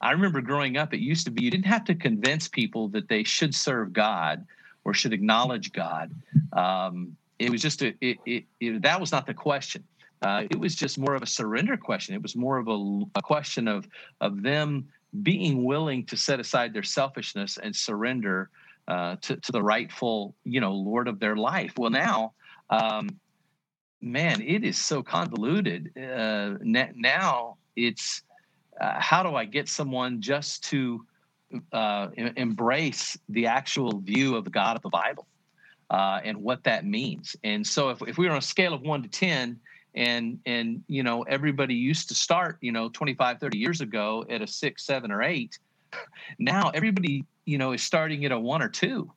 I 0.00 0.12
remember 0.12 0.40
growing 0.40 0.76
up, 0.76 0.94
it 0.94 1.00
used 1.00 1.26
to 1.26 1.30
be 1.30 1.44
you 1.44 1.50
didn't 1.50 1.66
have 1.66 1.84
to 1.84 1.94
convince 1.94 2.48
people 2.48 2.88
that 2.88 3.08
they 3.08 3.22
should 3.22 3.54
serve 3.54 3.92
God 3.92 4.46
or 4.84 4.94
should 4.94 5.12
acknowledge 5.12 5.72
God. 5.72 6.10
Um, 6.52 7.16
it 7.38 7.50
was 7.50 7.60
just 7.62 7.82
a, 7.82 7.94
it, 8.00 8.18
it, 8.24 8.44
it, 8.60 8.82
that 8.82 9.00
was 9.00 9.12
not 9.12 9.26
the 9.26 9.34
question. 9.34 9.84
Uh, 10.22 10.44
it 10.50 10.58
was 10.58 10.74
just 10.74 10.98
more 10.98 11.14
of 11.14 11.22
a 11.22 11.26
surrender 11.26 11.76
question. 11.76 12.14
It 12.14 12.22
was 12.22 12.36
more 12.36 12.58
of 12.58 12.68
a, 12.68 13.00
a 13.14 13.22
question 13.22 13.68
of 13.68 13.88
of 14.20 14.42
them 14.42 14.88
being 15.22 15.64
willing 15.64 16.04
to 16.06 16.16
set 16.16 16.40
aside 16.40 16.72
their 16.72 16.82
selfishness 16.82 17.58
and 17.62 17.74
surrender 17.74 18.50
uh, 18.86 19.16
to, 19.22 19.36
to 19.36 19.52
the 19.52 19.62
rightful, 19.62 20.34
you 20.44 20.60
know, 20.60 20.72
Lord 20.72 21.08
of 21.08 21.18
their 21.18 21.36
life. 21.36 21.72
Well, 21.78 21.90
now, 21.90 22.32
um, 22.68 23.08
man, 24.00 24.40
it 24.42 24.64
is 24.64 24.78
so 24.78 25.02
convoluted. 25.02 25.92
Uh, 25.96 26.56
now 26.62 27.56
it's 27.76 28.22
uh, 28.80 28.98
how 28.98 29.22
do 29.22 29.34
I 29.34 29.44
get 29.44 29.68
someone 29.68 30.20
just 30.20 30.64
to 30.70 31.04
uh, 31.72 32.08
embrace 32.36 33.18
the 33.28 33.46
actual 33.46 34.00
view 34.00 34.36
of 34.36 34.44
the 34.44 34.50
God 34.50 34.76
of 34.76 34.82
the 34.82 34.88
Bible 34.88 35.26
uh, 35.90 36.20
and 36.24 36.38
what 36.38 36.64
that 36.64 36.84
means? 36.84 37.36
And 37.44 37.66
so, 37.66 37.90
if, 37.90 38.02
if 38.02 38.18
we 38.18 38.26
were 38.26 38.32
on 38.32 38.38
a 38.38 38.42
scale 38.42 38.72
of 38.72 38.82
one 38.82 39.02
to 39.02 39.08
10, 39.08 39.60
and 39.94 40.38
and 40.46 40.82
you 40.86 41.02
know 41.02 41.22
everybody 41.22 41.74
used 41.74 42.08
to 42.08 42.14
start 42.14 42.58
you 42.60 42.70
know 42.70 42.88
25 42.90 43.40
30 43.40 43.58
years 43.58 43.80
ago 43.80 44.24
at 44.30 44.40
a 44.40 44.46
six 44.46 44.86
seven 44.86 45.10
or 45.10 45.22
eight 45.22 45.58
now 46.38 46.70
everybody 46.70 47.24
you 47.44 47.58
know 47.58 47.72
is 47.72 47.82
starting 47.82 48.24
at 48.24 48.32
a 48.32 48.38
one 48.38 48.62
or 48.62 48.68
two 48.68 49.10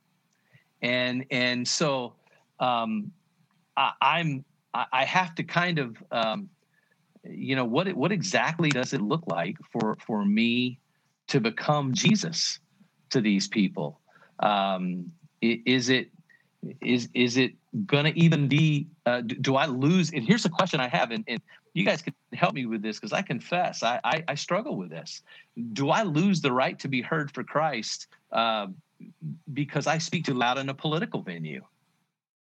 and 0.81 1.25
and 1.29 1.67
so 1.67 2.13
um 2.59 3.11
I, 3.77 3.91
i'm 4.01 4.45
i 4.73 5.05
have 5.05 5.35
to 5.35 5.43
kind 5.43 5.77
of 5.77 6.03
um 6.11 6.49
you 7.23 7.55
know 7.55 7.65
what 7.65 7.91
what 7.93 8.11
exactly 8.11 8.69
does 8.69 8.93
it 8.93 9.01
look 9.01 9.23
like 9.27 9.57
for 9.71 9.97
for 10.05 10.25
me 10.25 10.79
to 11.27 11.39
become 11.39 11.93
jesus 11.93 12.59
to 13.09 13.21
these 13.21 13.47
people? 13.47 13.99
Um 14.39 15.11
is 15.41 15.89
it 15.89 16.09
is 16.81 17.09
is 17.13 17.37
it 17.37 17.53
going 17.85 18.05
to 18.05 18.17
even 18.17 18.47
be 18.47 18.87
uh, 19.05 19.21
do, 19.21 19.55
i 19.55 19.65
lose 19.65 20.11
and 20.13 20.23
here's 20.23 20.43
the 20.43 20.49
question 20.49 20.79
i 20.79 20.87
have 20.87 21.11
and, 21.11 21.23
and 21.27 21.41
you 21.73 21.83
guys 21.83 22.01
can 22.01 22.13
help 22.33 22.53
me 22.53 22.65
with 22.65 22.81
this 22.81 22.97
because 22.97 23.13
i 23.13 23.21
confess 23.21 23.83
I, 23.83 23.99
I, 24.03 24.23
I 24.29 24.35
struggle 24.35 24.77
with 24.77 24.89
this. 24.89 25.21
Do 25.73 25.89
i 25.89 26.03
lose 26.03 26.41
the 26.41 26.51
right 26.51 26.77
to 26.79 26.87
be 26.87 27.01
heard 27.01 27.31
for 27.33 27.43
christ 27.43 28.07
uh, 28.31 28.67
because 29.53 29.87
i 29.87 29.97
speak 29.97 30.25
too 30.25 30.33
loud 30.33 30.57
in 30.57 30.69
a 30.69 30.73
political 30.73 31.21
venue? 31.21 31.63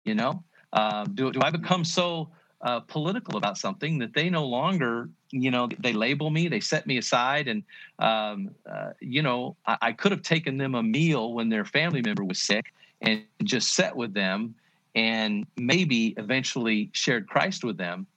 You 0.04 0.16
know? 0.16 0.44
Uh, 0.74 1.06
do, 1.06 1.32
do 1.32 1.40
i 1.42 1.50
become 1.50 1.84
so 1.84 2.30
uh, 2.62 2.80
political 2.82 3.38
about 3.38 3.58
something 3.58 4.00
that 4.00 4.14
they 4.14 4.30
no 4.30 4.46
longer 4.46 5.10
you 5.32 5.52
know 5.52 5.68
they 5.80 5.94
label 5.94 6.30
me 6.30 6.48
they 6.48 6.60
set 6.60 6.88
me 6.88 6.98
aside 6.98 7.48
and 7.48 7.64
um, 8.00 8.50
uh, 8.70 8.92
you 9.02 9.22
know 9.22 9.56
I, 9.66 9.78
I 9.82 9.92
could 9.92 10.12
have 10.12 10.22
taken 10.22 10.58
them 10.58 10.76
a 10.76 10.84
meal 10.84 11.34
when 11.34 11.50
their 11.50 11.66
family 11.66 12.02
member 12.02 12.24
was 12.24 12.40
sick 12.40 12.74
and 13.02 13.24
just 13.44 13.74
sat 13.74 13.96
with 13.96 14.14
them 14.14 14.56
and 14.96 15.46
maybe 15.58 16.14
eventually 16.18 16.90
shared 16.94 17.28
Christ 17.28 17.64
with 17.64 17.78
them. 17.78 18.08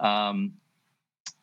Um, 0.00 0.52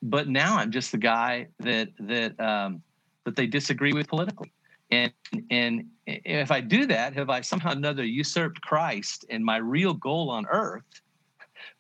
but 0.02 0.28
now 0.28 0.58
I'm 0.58 0.72
just 0.72 0.92
the 0.92 0.98
guy 0.98 1.48
that 1.60 1.90
that 2.00 2.40
um, 2.40 2.82
that 3.26 3.36
they 3.36 3.48
disagree 3.48 3.94
with 3.94 4.08
politically. 4.08 4.52
And 4.92 5.12
and 5.50 5.88
if 6.06 6.52
I 6.52 6.62
do 6.62 6.86
that, 6.88 7.14
have 7.16 7.30
I 7.30 7.42
somehow 7.42 7.72
another 7.72 8.06
usurped 8.06 8.62
Christ 8.62 9.26
and 9.30 9.44
my 9.44 9.58
real 9.58 9.94
goal 9.94 10.30
on 10.30 10.46
earth 10.50 11.02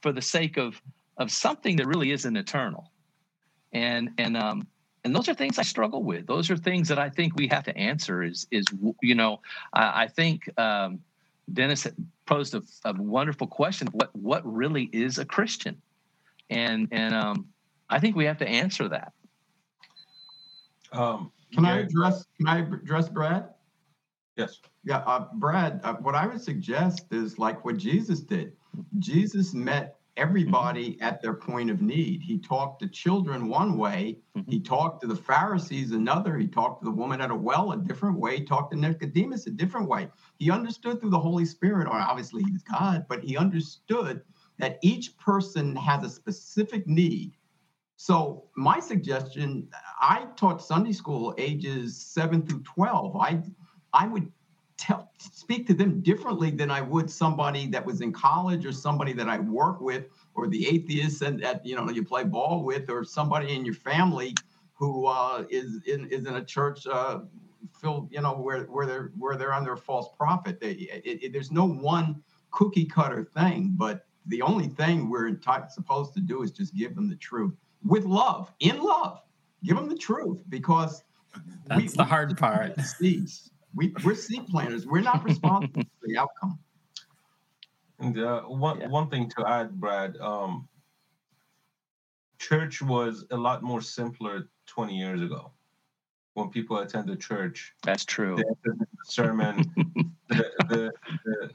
for 0.01 0.11
the 0.11 0.21
sake 0.21 0.57
of 0.57 0.81
of 1.17 1.31
something 1.31 1.77
that 1.77 1.87
really 1.87 2.11
isn't 2.11 2.35
eternal? 2.35 2.91
And 3.73 4.11
and 4.17 4.37
um, 4.37 4.67
and 5.03 5.15
those 5.15 5.29
are 5.29 5.33
things 5.33 5.59
I 5.59 5.63
struggle 5.63 6.03
with. 6.03 6.25
Those 6.27 6.49
are 6.49 6.57
things 6.57 6.87
that 6.89 6.97
I 6.97 7.09
think 7.09 7.35
we 7.35 7.47
have 7.47 7.63
to 7.65 7.77
answer. 7.77 8.23
Is 8.23 8.47
is 8.51 8.65
you 9.01 9.15
know 9.15 9.41
I, 9.73 10.03
I 10.03 10.07
think 10.07 10.49
um, 10.59 10.99
Dennis 11.53 11.87
posed 12.25 12.55
a, 12.55 12.63
a, 12.85 12.93
wonderful 12.93 13.47
question: 13.47 13.87
what 13.91 14.15
what 14.15 14.41
really 14.45 14.89
is 14.91 15.19
a 15.19 15.25
Christian? 15.25 15.81
And 16.49 16.87
and 16.91 17.13
um, 17.13 17.47
I 17.89 17.99
think 17.99 18.15
we 18.15 18.25
have 18.25 18.39
to 18.39 18.47
answer 18.47 18.89
that. 18.89 19.13
Um, 20.91 21.31
can 21.53 21.65
I 21.65 21.79
address? 21.81 22.25
Can 22.37 22.47
I 22.47 22.59
address 22.59 23.09
Brad? 23.09 23.49
Yes. 24.35 24.59
Yeah, 24.83 24.97
uh, 24.99 25.27
Brad. 25.35 25.81
Uh, 25.83 25.93
what 25.95 26.15
I 26.15 26.27
would 26.27 26.41
suggest 26.41 27.05
is 27.11 27.39
like 27.39 27.63
what 27.63 27.77
Jesus 27.77 28.19
did. 28.19 28.53
Jesus 28.99 29.53
met 29.53 29.97
everybody 30.17 30.91
mm-hmm. 30.91 31.03
at 31.03 31.21
their 31.21 31.33
point 31.33 31.69
of 31.69 31.81
need. 31.81 32.21
He 32.21 32.37
talked 32.37 32.81
to 32.81 32.87
children 32.87 33.47
one 33.47 33.77
way, 33.77 34.19
mm-hmm. 34.37 34.49
he 34.49 34.59
talked 34.59 35.01
to 35.01 35.07
the 35.07 35.15
Pharisees 35.15 35.91
another, 35.91 36.37
he 36.37 36.47
talked 36.47 36.81
to 36.81 36.85
the 36.85 36.95
woman 36.95 37.21
at 37.21 37.31
a 37.31 37.35
well 37.35 37.71
a 37.71 37.77
different 37.77 38.19
way, 38.19 38.37
he 38.37 38.45
talked 38.45 38.71
to 38.71 38.79
Nicodemus 38.79 39.47
a 39.47 39.51
different 39.51 39.89
way. 39.89 40.09
He 40.37 40.51
understood 40.51 40.99
through 40.99 41.09
the 41.09 41.19
Holy 41.19 41.45
Spirit, 41.45 41.87
or 41.87 41.95
obviously 41.95 42.43
he's 42.43 42.63
God, 42.63 43.05
but 43.09 43.23
he 43.23 43.37
understood 43.37 44.21
that 44.57 44.79
each 44.81 45.17
person 45.17 45.75
has 45.75 46.03
a 46.03 46.09
specific 46.09 46.87
need. 46.87 47.35
So, 47.97 48.49
my 48.57 48.79
suggestion 48.79 49.69
I 50.01 50.27
taught 50.35 50.61
Sunday 50.61 50.91
school 50.91 51.33
ages 51.37 51.97
7 51.97 52.45
through 52.45 52.63
12. 52.63 53.15
I 53.15 53.41
I 53.93 54.07
would 54.07 54.29
tell 54.77 55.11
speak 55.17 55.67
to 55.67 55.73
them 55.73 56.01
differently 56.01 56.51
than 56.51 56.69
I 56.69 56.81
would 56.81 57.09
somebody 57.09 57.67
that 57.67 57.85
was 57.85 58.01
in 58.01 58.11
college 58.11 58.65
or 58.65 58.71
somebody 58.71 59.13
that 59.13 59.29
I 59.29 59.39
work 59.39 59.81
with 59.81 60.05
or 60.33 60.47
the 60.47 60.67
atheist 60.67 61.21
and 61.21 61.41
that 61.41 61.65
you 61.65 61.75
know 61.75 61.89
you 61.89 62.03
play 62.03 62.23
ball 62.23 62.63
with 62.63 62.89
or 62.89 63.03
somebody 63.03 63.53
in 63.53 63.65
your 63.65 63.75
family 63.75 64.35
who 64.73 65.05
uh, 65.05 65.45
is 65.49 65.81
in 65.85 66.07
is 66.09 66.25
in 66.25 66.35
a 66.35 66.43
church 66.43 66.85
uh, 66.87 67.19
filled 67.79 68.11
you 68.11 68.21
know 68.21 68.33
where 68.33 68.63
where 68.63 68.85
they're 68.85 69.11
where 69.17 69.35
they're 69.35 69.53
under 69.53 69.73
a 69.73 69.77
false 69.77 70.09
prophet. 70.17 70.59
They, 70.59 70.71
it, 70.71 71.23
it, 71.23 71.33
there's 71.33 71.51
no 71.51 71.65
one 71.65 72.21
cookie 72.51 72.85
cutter 72.85 73.23
thing, 73.23 73.73
but 73.75 74.05
the 74.27 74.41
only 74.41 74.67
thing 74.67 75.09
we're 75.09 75.39
supposed 75.69 76.13
to 76.15 76.21
do 76.21 76.41
is 76.41 76.51
just 76.51 76.75
give 76.75 76.95
them 76.95 77.09
the 77.09 77.15
truth 77.15 77.53
with 77.83 78.05
love, 78.05 78.51
in 78.59 78.81
love. 78.81 79.21
Give 79.63 79.75
them 79.75 79.89
the 79.89 79.97
truth 79.97 80.43
because 80.49 81.03
that's 81.65 81.81
we, 81.81 81.87
the 81.87 82.03
hard 82.03 82.37
part. 82.37 82.79
Seeds. 82.81 83.51
We, 83.75 83.93
we're 84.03 84.15
seed 84.15 84.47
planters. 84.47 84.87
We're 84.87 85.01
not 85.01 85.23
responsible 85.23 85.81
for 85.99 86.07
the 86.07 86.17
outcome. 86.17 86.59
And 87.99 88.17
uh, 88.19 88.41
one 88.43 88.81
yeah. 88.81 88.87
one 88.87 89.09
thing 89.09 89.29
to 89.37 89.47
add, 89.47 89.79
Brad, 89.79 90.17
um, 90.17 90.67
church 92.39 92.81
was 92.81 93.25
a 93.31 93.37
lot 93.37 93.63
more 93.63 93.81
simpler 93.81 94.49
20 94.67 94.97
years 94.97 95.21
ago 95.21 95.51
when 96.33 96.49
people 96.49 96.77
attended 96.79 97.19
church. 97.21 97.73
That's 97.83 98.05
true. 98.05 98.35
The 98.63 98.85
sermon, 99.05 99.63
the, 100.29 100.51
the, 100.69 100.91
the, 101.25 101.51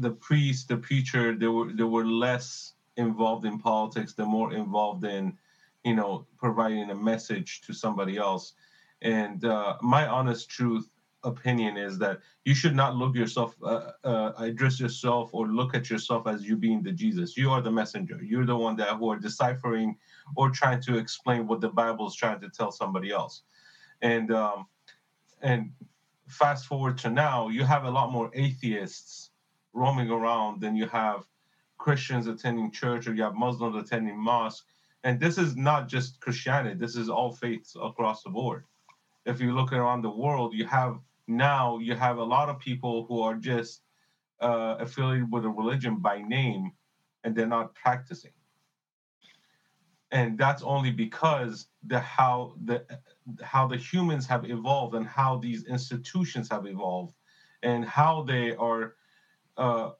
the 0.00 0.10
priest, 0.10 0.68
the 0.68 0.76
preacher, 0.76 1.34
they 1.34 1.46
were 1.46 1.72
they 1.72 1.84
were 1.84 2.06
less 2.06 2.74
involved 2.96 3.44
in 3.46 3.58
politics. 3.58 4.12
They're 4.12 4.26
more 4.26 4.52
involved 4.52 5.04
in, 5.04 5.38
you 5.84 5.94
know, 5.94 6.26
providing 6.38 6.90
a 6.90 6.94
message 6.94 7.62
to 7.62 7.72
somebody 7.72 8.16
else. 8.16 8.54
And 9.02 9.44
uh, 9.44 9.76
my 9.80 10.08
honest 10.08 10.50
truth 10.50 10.90
opinion 11.24 11.76
is 11.76 11.98
that 11.98 12.20
you 12.44 12.54
should 12.54 12.74
not 12.74 12.96
look 12.96 13.14
yourself, 13.14 13.54
uh, 13.62 13.92
uh, 14.04 14.32
address 14.38 14.78
yourself, 14.78 15.30
or 15.32 15.48
look 15.48 15.74
at 15.74 15.90
yourself 15.90 16.26
as 16.26 16.44
you 16.44 16.56
being 16.56 16.82
the 16.82 16.92
Jesus. 16.92 17.36
You 17.36 17.50
are 17.50 17.60
the 17.60 17.70
messenger. 17.70 18.20
You're 18.22 18.46
the 18.46 18.56
one 18.56 18.76
that 18.76 18.96
who 18.96 19.10
are 19.10 19.18
deciphering 19.18 19.96
or 20.36 20.50
trying 20.50 20.80
to 20.82 20.96
explain 20.96 21.46
what 21.46 21.60
the 21.60 21.68
Bible 21.68 22.06
is 22.06 22.14
trying 22.14 22.40
to 22.40 22.48
tell 22.48 22.70
somebody 22.70 23.10
else. 23.10 23.42
And 24.02 24.32
um, 24.32 24.66
and 25.42 25.72
fast 26.28 26.66
forward 26.66 26.98
to 26.98 27.10
now, 27.10 27.48
you 27.48 27.64
have 27.64 27.84
a 27.84 27.90
lot 27.90 28.12
more 28.12 28.30
atheists 28.34 29.30
roaming 29.72 30.10
around 30.10 30.60
than 30.60 30.76
you 30.76 30.86
have 30.88 31.24
Christians 31.78 32.26
attending 32.26 32.70
church 32.70 33.06
or 33.06 33.14
you 33.14 33.22
have 33.22 33.34
Muslims 33.34 33.76
attending 33.76 34.18
mosque. 34.18 34.64
And 35.04 35.20
this 35.20 35.38
is 35.38 35.56
not 35.56 35.88
just 35.88 36.20
Christianity. 36.20 36.76
This 36.76 36.96
is 36.96 37.08
all 37.08 37.32
faiths 37.32 37.76
across 37.80 38.22
the 38.22 38.30
board. 38.30 38.64
If 39.26 39.40
you 39.40 39.54
look 39.54 39.72
around 39.72 40.02
the 40.02 40.10
world, 40.10 40.54
you 40.54 40.66
have 40.66 40.98
now 41.28 41.78
you 41.78 41.94
have 41.94 42.18
a 42.18 42.24
lot 42.24 42.48
of 42.48 42.58
people 42.58 43.04
who 43.06 43.20
are 43.20 43.34
just 43.34 43.82
uh, 44.40 44.76
affiliated 44.78 45.30
with 45.30 45.44
a 45.44 45.48
religion 45.48 45.96
by 45.96 46.22
name 46.22 46.72
and 47.24 47.34
they're 47.34 47.46
not 47.46 47.74
practicing. 47.74 48.32
And 50.10 50.38
that's 50.38 50.62
only 50.62 50.90
because 50.90 51.66
the 51.86 52.00
how 52.00 52.54
the 52.64 52.82
how 53.42 53.66
the 53.66 53.76
humans 53.76 54.26
have 54.26 54.48
evolved 54.48 54.94
and 54.94 55.06
how 55.06 55.36
these 55.36 55.64
institutions 55.66 56.48
have 56.50 56.66
evolved 56.66 57.14
and 57.62 57.84
how 57.84 58.22
they 58.22 58.56
are 58.56 58.94
uh, 59.58 59.90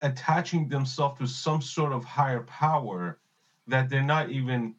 attaching 0.00 0.68
themselves 0.68 1.18
to 1.18 1.26
some 1.26 1.60
sort 1.60 1.92
of 1.92 2.02
higher 2.02 2.44
power 2.44 3.20
that 3.66 3.90
they're 3.90 4.02
not 4.02 4.30
even 4.30 4.74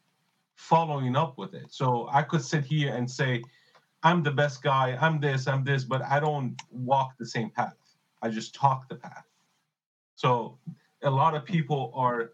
following 0.56 1.14
up 1.14 1.38
with 1.38 1.54
it. 1.54 1.72
So 1.72 2.08
i 2.12 2.22
could 2.22 2.42
sit 2.42 2.64
here 2.64 2.94
and 2.94 3.08
say 3.08 3.42
I'm 4.02 4.22
the 4.22 4.30
best 4.30 4.62
guy, 4.62 4.96
I'm 5.00 5.20
this, 5.20 5.46
I'm 5.46 5.64
this, 5.64 5.84
but 5.84 6.02
I 6.02 6.18
don't 6.18 6.60
walk 6.70 7.14
the 7.18 7.26
same 7.26 7.50
path. 7.50 7.76
I 8.20 8.28
just 8.28 8.54
talk 8.54 8.88
the 8.88 8.96
path. 8.96 9.26
So 10.16 10.58
a 11.02 11.10
lot 11.10 11.34
of 11.34 11.44
people 11.44 11.92
are 11.94 12.32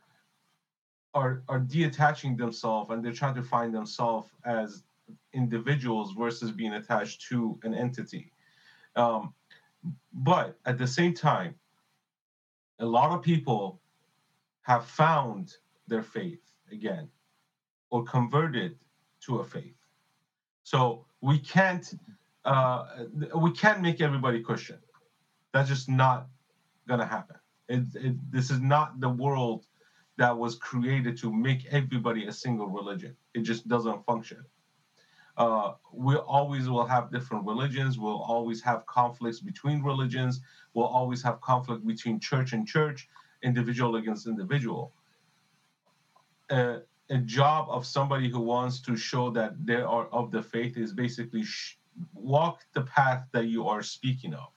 are 1.14 1.42
are 1.48 1.58
detaching 1.58 2.36
themselves 2.36 2.90
and 2.90 3.04
they're 3.04 3.12
trying 3.12 3.34
to 3.34 3.42
find 3.42 3.74
themselves 3.74 4.28
as 4.44 4.82
individuals 5.32 6.12
versus 6.12 6.50
being 6.50 6.74
attached 6.74 7.26
to 7.28 7.58
an 7.62 7.74
entity. 7.74 8.32
Um, 8.96 9.32
but 10.12 10.58
at 10.66 10.78
the 10.78 10.86
same 10.86 11.14
time, 11.14 11.54
a 12.80 12.86
lot 12.86 13.10
of 13.10 13.22
people 13.22 13.80
have 14.62 14.84
found 14.84 15.56
their 15.86 16.02
faith 16.02 16.42
again 16.70 17.08
or 17.90 18.04
converted 18.04 18.76
to 19.20 19.38
a 19.38 19.44
faith. 19.44 19.76
So 20.64 21.06
we 21.20 21.38
can't 21.38 21.94
uh, 22.44 22.84
we 23.36 23.50
can't 23.52 23.80
make 23.82 24.00
everybody 24.00 24.42
Christian. 24.42 24.78
That's 25.52 25.68
just 25.68 25.88
not 25.88 26.28
gonna 26.86 27.06
happen. 27.06 27.36
It, 27.68 27.84
it, 27.94 28.32
this 28.32 28.50
is 28.50 28.60
not 28.60 29.00
the 29.00 29.08
world 29.08 29.66
that 30.16 30.36
was 30.36 30.56
created 30.56 31.16
to 31.18 31.32
make 31.32 31.66
everybody 31.66 32.26
a 32.26 32.32
single 32.32 32.66
religion. 32.68 33.16
It 33.34 33.42
just 33.42 33.68
doesn't 33.68 34.04
function. 34.04 34.44
Uh, 35.36 35.74
we 35.92 36.16
always 36.16 36.68
will 36.68 36.84
have 36.84 37.12
different 37.12 37.46
religions. 37.46 37.98
We'll 37.98 38.20
always 38.20 38.60
have 38.62 38.84
conflicts 38.86 39.38
between 39.38 39.82
religions. 39.82 40.40
We'll 40.74 40.86
always 40.86 41.22
have 41.22 41.40
conflict 41.40 41.86
between 41.86 42.18
church 42.18 42.52
and 42.52 42.66
church, 42.66 43.08
individual 43.42 43.94
against 43.96 44.26
individual. 44.26 44.92
Uh, 46.50 46.78
a 47.10 47.18
job 47.18 47.68
of 47.70 47.86
somebody 47.86 48.28
who 48.30 48.40
wants 48.40 48.80
to 48.82 48.96
show 48.96 49.30
that 49.30 49.54
they 49.66 49.76
are 49.76 50.08
of 50.08 50.30
the 50.30 50.42
faith 50.42 50.76
is 50.76 50.92
basically 50.92 51.42
sh- 51.44 51.78
walk 52.14 52.64
the 52.74 52.82
path 52.82 53.26
that 53.32 53.46
you 53.46 53.66
are 53.68 53.82
speaking 53.82 54.34
of. 54.34 54.48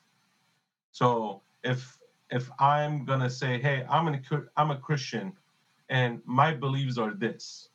So 0.91 1.43
if 1.63 1.97
if 2.31 2.49
I'm 2.59 3.05
gonna 3.05 3.29
say, 3.29 3.59
hey, 3.61 3.85
I'm 3.89 4.07
an 4.07 4.23
I'm 4.57 4.71
a 4.71 4.77
Christian, 4.77 5.33
and 5.89 6.21
my 6.25 6.53
beliefs 6.53 6.97
are 6.97 7.13
this, 7.13 7.69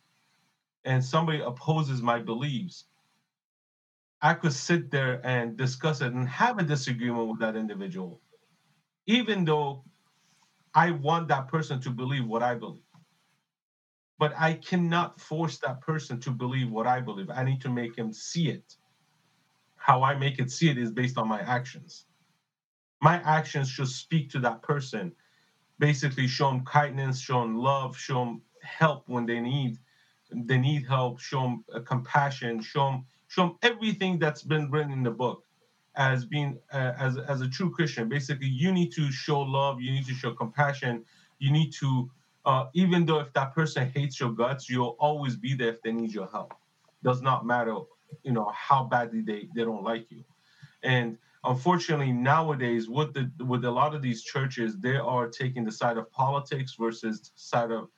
and 0.85 1.05
somebody 1.05 1.41
opposes 1.41 2.03
my 2.03 2.21
beliefs, 2.21 2.87
I 4.23 4.35
could 4.35 4.55
sit 4.55 4.91
there 4.91 5.21
and 5.27 5.57
discuss 5.57 6.01
it 6.03 6.13
and 6.13 6.29
have 6.29 6.59
a 6.59 6.65
disagreement 6.65 7.29
with 7.29 7.41
that 7.41 7.57
individual, 7.57 8.21
even 9.07 9.45
though 9.45 9.85
I 10.75 10.93
want 10.93 11.29
that 11.29 11.49
person 11.49 11.81
to 11.83 11.91
believe 11.91 12.27
what 12.27 12.43
I 12.43 12.57
believe. 12.57 12.86
But 14.19 14.33
I 14.39 14.55
cannot 14.55 15.21
force 15.21 15.59
that 15.59 15.81
person 15.81 16.21
to 16.21 16.31
believe 16.31 16.71
what 16.71 16.87
I 16.87 17.01
believe. 17.01 17.31
I 17.31 17.45
need 17.45 17.61
to 17.63 17.69
make 17.69 17.97
him 17.97 18.13
see 18.13 18.49
it. 18.49 18.77
How 19.77 20.03
I 20.03 20.15
make 20.17 20.39
it 20.39 20.51
see 20.51 20.71
it 20.71 20.79
is 20.79 20.91
based 20.91 21.19
on 21.19 21.29
my 21.29 21.41
actions 21.41 22.07
my 23.01 23.21
actions 23.25 23.69
should 23.69 23.89
speak 23.89 24.31
to 24.31 24.41
that 24.41 24.63
person 24.63 25.13
basically 25.79 26.27
show 26.27 26.51
them 26.51 26.65
kindness 26.65 27.21
show 27.21 27.43
them 27.43 27.57
love 27.57 27.97
show 27.97 28.25
them 28.25 28.43
help 28.63 29.05
when 29.09 29.27
they 29.27 29.41
need 29.41 29.79
they 30.33 30.59
need 30.59 30.87
help 30.87 31.21
show 31.21 31.43
them 31.43 31.65
uh, 31.75 31.81
compassion 31.81 32.61
show 32.61 32.91
them 32.91 33.05
show 33.29 33.43
them 33.43 33.57
everything 33.63 34.19
that's 34.19 34.43
been 34.43 34.71
written 34.71 34.93
in 34.93 35.03
the 35.03 35.11
book 35.11 35.45
as 35.97 36.25
being 36.25 36.59
uh, 36.73 36.93
as 36.99 37.17
as 37.19 37.41
a 37.43 37.49
true 37.49 37.71
christian 37.71 38.09
basically 38.09 38.49
you 38.49 38.73
need 38.73 38.91
to 38.91 39.11
show 39.13 39.41
love 39.41 39.81
you 39.81 39.93
need 39.93 40.07
to 40.07 40.15
show 40.15 40.33
compassion 40.33 41.05
you 41.39 41.51
need 41.53 41.73
to 41.73 42.11
uh, 42.47 42.67
even 42.75 43.05
though 43.05 43.19
if 43.19 43.33
that 43.35 43.55
person 43.55 43.91
hates 43.91 44.21
your 44.21 44.33
guts 44.33 44.71
you'll 44.71 44.97
always 45.01 45.37
be 45.37 45.55
there 45.55 45.69
if 45.69 45.83
they 45.83 45.93
need 45.93 46.13
your 46.13 46.29
help. 46.29 46.55
Does 47.03 47.21
not 47.23 47.45
matter 47.45 47.77
you 48.23 48.33
know 48.33 48.51
how 48.55 48.85
badly 48.85 49.21
they 49.21 49.49
they 49.55 49.65
don't 49.65 49.83
like 49.83 50.11
you. 50.11 50.25
And 50.83 51.19
unfortunately 51.45 52.13
nowadays 52.13 52.89
with 52.89 53.13
the 53.15 53.31
with 53.45 53.65
a 53.65 53.71
lot 53.71 53.95
of 53.95 54.03
these 54.03 54.23
churches 54.23 54.79
they 54.79 54.97
are 54.97 55.29
taking 55.29 55.65
the 55.65 55.73
side 55.73 55.99
of 55.99 56.11
politics 56.13 56.77
versus 56.79 57.33
side 57.35 57.71
of 57.73 57.89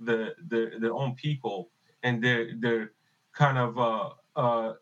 the, 0.00 0.34
the 0.48 0.72
their 0.78 0.94
own 0.94 1.14
people. 1.14 1.70
And 2.02 2.22
they're 2.22 2.50
they're 2.58 2.92
kind 3.32 3.58
of 3.58 3.78
uh 3.78 4.10
uh 4.36 4.72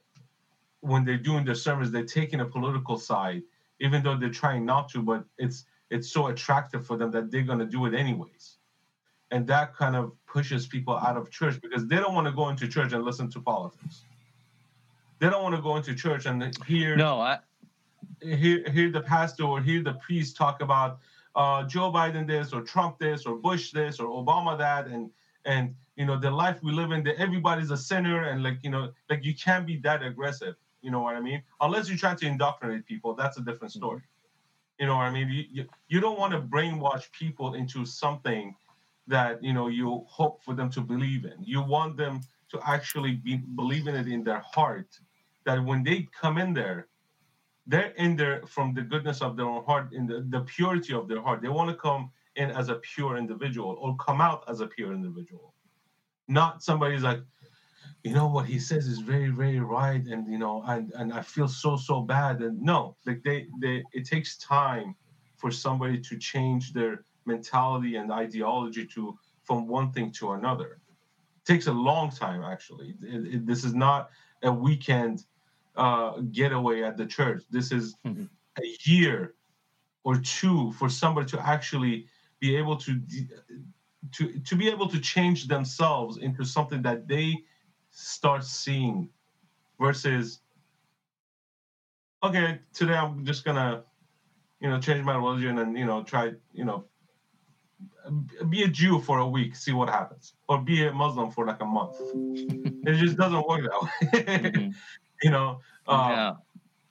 when 0.81 1.05
they're 1.05 1.17
doing 1.17 1.45
their 1.45 1.55
sermons 1.55 1.91
they're 1.91 2.05
taking 2.05 2.41
a 2.41 2.45
political 2.45 2.99
side 2.99 3.43
even 3.81 4.03
though 4.03 4.17
they're 4.17 4.29
trying 4.29 4.65
not 4.65 4.89
to 4.89 5.03
but 5.03 5.25
it's 5.39 5.65
it's 5.91 6.11
so 6.13 6.27
attractive 6.29 6.87
for 6.87 6.97
them 6.97 7.11
that 7.11 7.31
they're 7.31 7.43
to 7.43 7.67
do 7.67 7.87
it 7.87 7.95
anyways 7.95 8.59
and 9.31 9.47
that 9.47 9.75
kind 9.75 9.97
of 9.97 10.13
pushes 10.27 10.67
people 10.67 10.97
out 10.97 11.17
of 11.17 11.31
church 11.31 11.61
because 11.61 11.87
they 11.87 11.97
don't 11.97 12.15
want 12.15 12.27
to 12.27 12.33
go 12.33 12.49
into 12.49 12.69
church 12.69 12.93
and 12.93 13.05
listen 13.05 13.31
to 13.31 13.41
politics. 13.41 14.03
They 15.19 15.31
don't 15.31 15.43
want 15.43 15.57
to 15.57 15.63
go 15.63 15.77
into 15.77 15.95
church 15.95 16.27
and 16.27 16.57
hear 16.67 16.97
no 16.97 17.21
i 17.21 17.39
hear 18.21 18.69
hear 18.71 18.91
the 18.91 19.01
pastor 19.01 19.45
or 19.45 19.61
hear 19.61 19.83
the 19.83 19.95
priest 19.95 20.37
talk 20.37 20.61
about 20.61 20.99
uh, 21.37 21.65
Joe 21.65 21.91
Biden 21.91 22.29
this 22.29 22.53
or 22.53 22.61
Trump 22.63 22.99
this 22.99 23.27
or 23.27 23.35
Bush 23.35 23.73
this 23.73 23.99
or 23.99 24.07
Obama 24.07 24.57
that 24.59 24.87
and 24.87 25.11
and 25.45 25.75
you 25.97 26.07
know 26.07 26.19
the 26.19 26.31
life 26.31 26.63
we 26.63 26.73
live 26.73 26.93
in 26.93 27.03
that 27.05 27.17
everybody's 27.17 27.71
a 27.71 27.77
sinner 27.77 28.25
and 28.25 28.43
like 28.43 28.59
you 28.63 28.71
know 28.71 28.93
like 29.11 29.25
you 29.25 29.35
can't 29.35 29.67
be 29.67 29.77
that 29.79 30.03
aggressive 30.03 30.55
you 30.81 30.91
know 30.91 31.01
what 31.01 31.17
I 31.17 31.21
mean? 31.21 31.43
Unless 31.61 31.89
you're 31.89 31.99
trying 31.99 32.17
to 32.19 32.27
indoctrinate 32.27 32.87
people 32.87 33.15
that's 33.15 33.37
a 33.37 33.41
different 33.41 33.73
mm-hmm. 33.73 33.79
story 33.79 34.03
you 34.79 34.87
know 34.87 34.97
what 34.97 35.05
I 35.05 35.11
mean? 35.11 35.29
You, 35.29 35.45
you, 35.51 35.65
you 35.89 36.01
don't 36.01 36.19
want 36.19 36.33
to 36.33 36.41
brainwash 36.41 37.11
people 37.13 37.55
into 37.55 37.87
something 37.87 38.55
that 39.07 39.43
you 39.43 39.53
know 39.53 39.69
you 39.69 40.05
hope 40.09 40.43
for 40.43 40.55
them 40.55 40.71
to 40.71 40.81
believe 40.81 41.25
in 41.25 41.37
you 41.43 41.63
want 41.63 41.97
them 41.97 42.21
to 42.51 42.59
actually 42.67 43.15
be 43.15 43.37
believing 43.55 43.95
it 43.95 44.09
in 44.09 44.25
their 44.25 44.43
heart 44.55 44.99
that 45.45 45.63
when 45.63 45.83
they 45.83 46.09
come 46.21 46.39
in 46.39 46.55
there 46.55 46.89
they're 47.67 47.93
in 47.97 48.17
there 48.17 48.43
from 48.47 48.75
the 48.75 48.83
goodness 48.83 49.23
of 49.23 49.37
their 49.37 49.47
own 49.47 49.65
heart, 49.65 49.93
in 49.93 50.07
the, 50.07 50.27
the 50.29 50.41
purity 50.41 50.93
of 50.93 51.09
their 51.09 51.23
heart. 51.23 51.41
They 51.41 51.49
want 51.49 51.71
to 51.71 51.77
come 51.77 52.11
in 52.37 52.51
as 52.51 52.69
a 52.69 52.77
pure 52.77 53.17
individual 53.17 53.77
or 53.81 53.97
come 53.97 54.21
out 54.21 54.45
as 54.49 54.61
a 54.61 54.67
pure 54.67 54.93
individual. 54.93 55.55
Not 56.29 56.63
somebody's 56.63 57.03
like, 57.03 57.21
you 58.03 58.13
know 58.13 58.29
what 58.29 58.45
he 58.47 58.59
says 58.59 58.87
is 58.87 58.99
very, 58.99 59.31
very 59.31 59.61
right, 59.61 60.05
and 60.07 60.31
you 60.31 60.37
know, 60.37 60.63
and 60.67 60.93
and 60.95 61.13
I 61.13 61.23
feel 61.23 61.49
so 61.49 61.77
so 61.77 62.03
bad. 62.03 62.41
And 62.41 62.61
no, 62.61 62.97
like 63.07 63.23
they 63.23 63.47
they 63.63 63.83
it 63.93 64.05
takes 64.07 64.37
time 64.37 64.95
for 65.37 65.51
somebody 65.51 66.01
to 66.01 66.19
change 66.19 66.75
their 66.75 67.03
mentality 67.27 67.97
and 67.97 68.13
ideology 68.13 68.87
to 68.87 69.19
from 69.45 69.69
one 69.69 69.93
thing 69.93 70.11
to 70.13 70.33
another. 70.33 70.81
It 71.37 71.47
takes 71.47 71.67
a 71.67 71.73
long 71.73 72.11
time 72.11 72.43
actually. 72.43 72.95
It, 73.03 73.35
it, 73.35 73.47
this 73.47 73.65
is 73.65 73.75
not 73.75 74.11
a 74.43 74.53
weekend 74.53 75.25
uh, 75.77 76.21
getaway 76.33 76.83
at 76.83 76.97
the 76.97 77.07
church. 77.07 77.43
This 77.51 77.73
is 77.73 77.97
mm-hmm. 78.07 78.25
a 78.59 78.77
year 78.85 79.35
or 80.05 80.17
two 80.17 80.73
for 80.73 80.89
somebody 80.89 81.27
to 81.31 81.47
actually 81.47 82.07
be 82.41 82.57
able 82.57 82.77
to 82.77 83.01
to 84.13 84.39
to 84.41 84.57
be 84.57 84.69
able 84.69 84.89
to 84.89 85.01
change 85.01 85.49
themselves 85.49 86.19
into 86.19 86.45
something 86.45 86.83
that 86.83 87.09
they 87.09 87.35
start 87.91 88.45
seeing 88.45 89.09
versus 89.81 90.41
okay 92.23 92.59
today 92.73 92.95
i'm 92.95 93.25
just 93.25 93.45
gonna 93.45 93.83
you 94.61 94.69
know 94.69 94.79
change 94.79 95.05
my 95.05 95.17
religion 95.17 95.59
and 95.59 95.79
you 95.79 95.87
know 95.87 96.03
try 96.03 96.33
you 96.53 96.65
know 96.65 96.85
be 98.49 98.63
a 98.63 98.69
jew 98.69 98.99
for 99.01 99.19
a 99.19 99.27
week 99.27 99.57
see 99.57 99.73
what 99.73 99.89
happens 99.89 100.35
or 100.49 100.61
be 100.61 100.87
a 100.87 100.93
muslim 100.93 101.31
for 101.31 101.47
like 101.47 101.61
a 101.61 101.65
month 101.65 101.97
it 102.87 102.97
just 102.97 103.17
doesn't 103.17 103.47
work 103.49 103.63
that 103.63 103.83
way 103.83 104.25
mm-hmm 104.39 104.71
you 105.25 105.31
know. 105.31 105.61
Um, 105.89 106.11
yeah. 106.11 106.33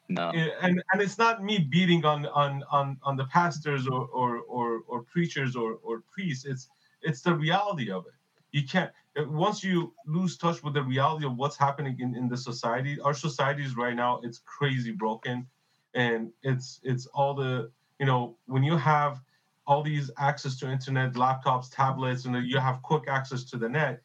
No. 0.09 0.29
And 0.31 0.83
and 0.91 1.01
it's 1.01 1.17
not 1.17 1.43
me 1.43 1.59
beating 1.59 2.03
on 2.05 2.25
on 2.27 2.63
on 2.71 2.97
on 3.03 3.15
the 3.15 3.25
pastors 3.25 3.87
or 3.87 4.05
or 4.07 4.39
or, 4.39 4.81
or 4.87 5.03
preachers 5.03 5.55
or 5.55 5.79
or 5.81 6.03
priests. 6.11 6.45
It's 6.45 6.67
it's 7.01 7.21
the 7.21 7.33
reality 7.33 7.89
of 7.89 8.05
it. 8.05 8.13
You 8.51 8.67
can't 8.67 8.91
once 9.15 9.63
you 9.63 9.93
lose 10.05 10.37
touch 10.37 10.61
with 10.61 10.73
the 10.73 10.83
reality 10.83 11.25
of 11.25 11.37
what's 11.37 11.57
happening 11.57 11.97
in, 11.99 12.15
in 12.15 12.27
the 12.27 12.37
society. 12.37 12.99
Our 12.99 13.13
societies 13.13 13.75
right 13.77 13.95
now 13.95 14.19
it's 14.23 14.41
crazy 14.45 14.91
broken, 14.91 15.47
and 15.93 16.31
it's 16.43 16.79
it's 16.83 17.05
all 17.07 17.33
the 17.33 17.71
you 17.99 18.05
know 18.05 18.35
when 18.45 18.63
you 18.63 18.77
have 18.77 19.21
all 19.65 19.81
these 19.81 20.11
access 20.17 20.57
to 20.59 20.69
internet, 20.69 21.13
laptops, 21.13 21.67
tablets, 21.73 22.25
and 22.25 22.35
you 22.47 22.57
have 22.59 22.81
quick 22.81 23.03
access 23.07 23.43
to 23.45 23.57
the 23.57 23.69
net 23.69 24.01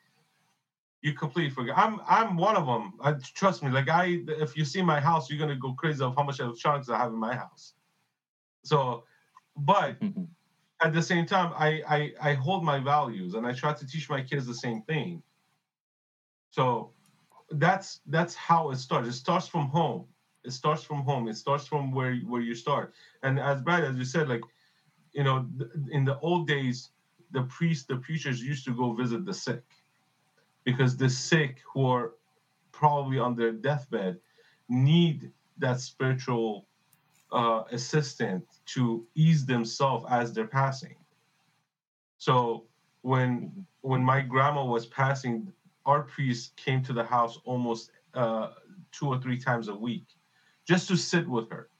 you 1.02 1.12
completely 1.12 1.50
forget. 1.50 1.78
I'm 1.78 2.00
I'm 2.08 2.36
one 2.36 2.56
of 2.56 2.66
them. 2.66 2.94
I, 3.00 3.12
trust 3.12 3.62
me. 3.62 3.70
Like 3.70 3.88
I, 3.88 4.20
if 4.28 4.56
you 4.56 4.64
see 4.64 4.82
my 4.82 5.00
house, 5.00 5.30
you're 5.30 5.38
gonna 5.38 5.56
go 5.56 5.72
crazy 5.72 6.02
of 6.02 6.16
how 6.16 6.24
much 6.24 6.40
electronics 6.40 6.88
I 6.88 6.98
have 6.98 7.12
in 7.12 7.18
my 7.18 7.34
house. 7.36 7.74
So, 8.64 9.04
but 9.56 10.00
mm-hmm. 10.00 10.24
at 10.82 10.92
the 10.92 11.02
same 11.02 11.24
time, 11.24 11.52
I, 11.56 11.82
I 11.88 12.30
I 12.30 12.34
hold 12.34 12.64
my 12.64 12.80
values 12.80 13.34
and 13.34 13.46
I 13.46 13.52
try 13.52 13.72
to 13.74 13.86
teach 13.86 14.10
my 14.10 14.22
kids 14.22 14.46
the 14.46 14.54
same 14.54 14.82
thing. 14.82 15.22
So, 16.50 16.90
that's 17.52 18.00
that's 18.06 18.34
how 18.34 18.70
it 18.70 18.76
starts. 18.76 19.08
It 19.08 19.12
starts 19.12 19.46
from 19.46 19.68
home. 19.68 20.06
It 20.44 20.52
starts 20.52 20.82
from 20.82 21.02
home. 21.02 21.28
It 21.28 21.36
starts 21.36 21.66
from 21.66 21.92
where 21.92 22.16
where 22.16 22.40
you 22.42 22.56
start. 22.56 22.92
And 23.22 23.38
as 23.38 23.62
Brad, 23.62 23.84
as 23.84 23.96
you 23.96 24.04
said, 24.04 24.28
like, 24.28 24.42
you 25.18 25.24
know, 25.24 25.44
in 25.90 26.04
the 26.04 26.16
old 26.20 26.46
days, 26.46 26.90
the 27.32 27.42
priests, 27.42 27.84
the 27.86 27.96
preachers 27.96 28.40
used 28.40 28.64
to 28.66 28.72
go 28.72 28.92
visit 28.92 29.24
the 29.24 29.34
sick 29.34 29.64
because 30.62 30.96
the 30.96 31.10
sick 31.10 31.60
who 31.74 31.84
are 31.86 32.12
probably 32.70 33.18
on 33.18 33.34
their 33.34 33.50
deathbed 33.50 34.20
need 34.68 35.32
that 35.58 35.80
spiritual 35.80 36.68
uh, 37.32 37.64
assistant 37.72 38.44
to 38.66 39.04
ease 39.16 39.44
themselves 39.44 40.06
as 40.08 40.32
they're 40.32 40.46
passing. 40.46 40.94
So 42.18 42.66
when 43.02 43.66
when 43.80 44.04
my 44.04 44.20
grandma 44.20 44.64
was 44.64 44.86
passing, 44.86 45.52
our 45.84 46.02
priest 46.02 46.54
came 46.54 46.80
to 46.84 46.92
the 46.92 47.02
house 47.02 47.40
almost 47.44 47.90
uh, 48.14 48.50
two 48.92 49.08
or 49.08 49.20
three 49.20 49.38
times 49.38 49.66
a 49.66 49.74
week, 49.74 50.06
just 50.64 50.86
to 50.88 50.96
sit 50.96 51.28
with 51.28 51.50
her 51.50 51.70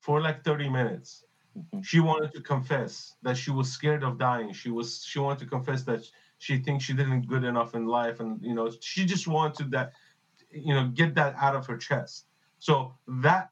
for 0.00 0.22
like 0.22 0.42
30 0.42 0.70
minutes. 0.70 1.26
Mm-hmm. 1.58 1.82
She 1.82 2.00
wanted 2.00 2.32
to 2.32 2.40
confess 2.40 3.14
that 3.22 3.36
she 3.36 3.50
was 3.50 3.70
scared 3.70 4.02
of 4.02 4.18
dying. 4.18 4.52
She 4.52 4.70
was 4.70 5.04
she 5.04 5.18
wanted 5.18 5.40
to 5.40 5.46
confess 5.46 5.82
that 5.84 6.08
she 6.38 6.58
thinks 6.58 6.84
she 6.84 6.94
didn't 6.94 7.28
good 7.28 7.44
enough 7.44 7.74
in 7.74 7.86
life, 7.86 8.20
and 8.20 8.40
you 8.42 8.54
know 8.54 8.70
she 8.80 9.04
just 9.04 9.26
wanted 9.26 9.70
that 9.72 9.92
you 10.50 10.74
know 10.74 10.88
get 10.88 11.14
that 11.14 11.34
out 11.38 11.54
of 11.54 11.66
her 11.66 11.76
chest. 11.76 12.26
So 12.58 12.94
that 13.06 13.50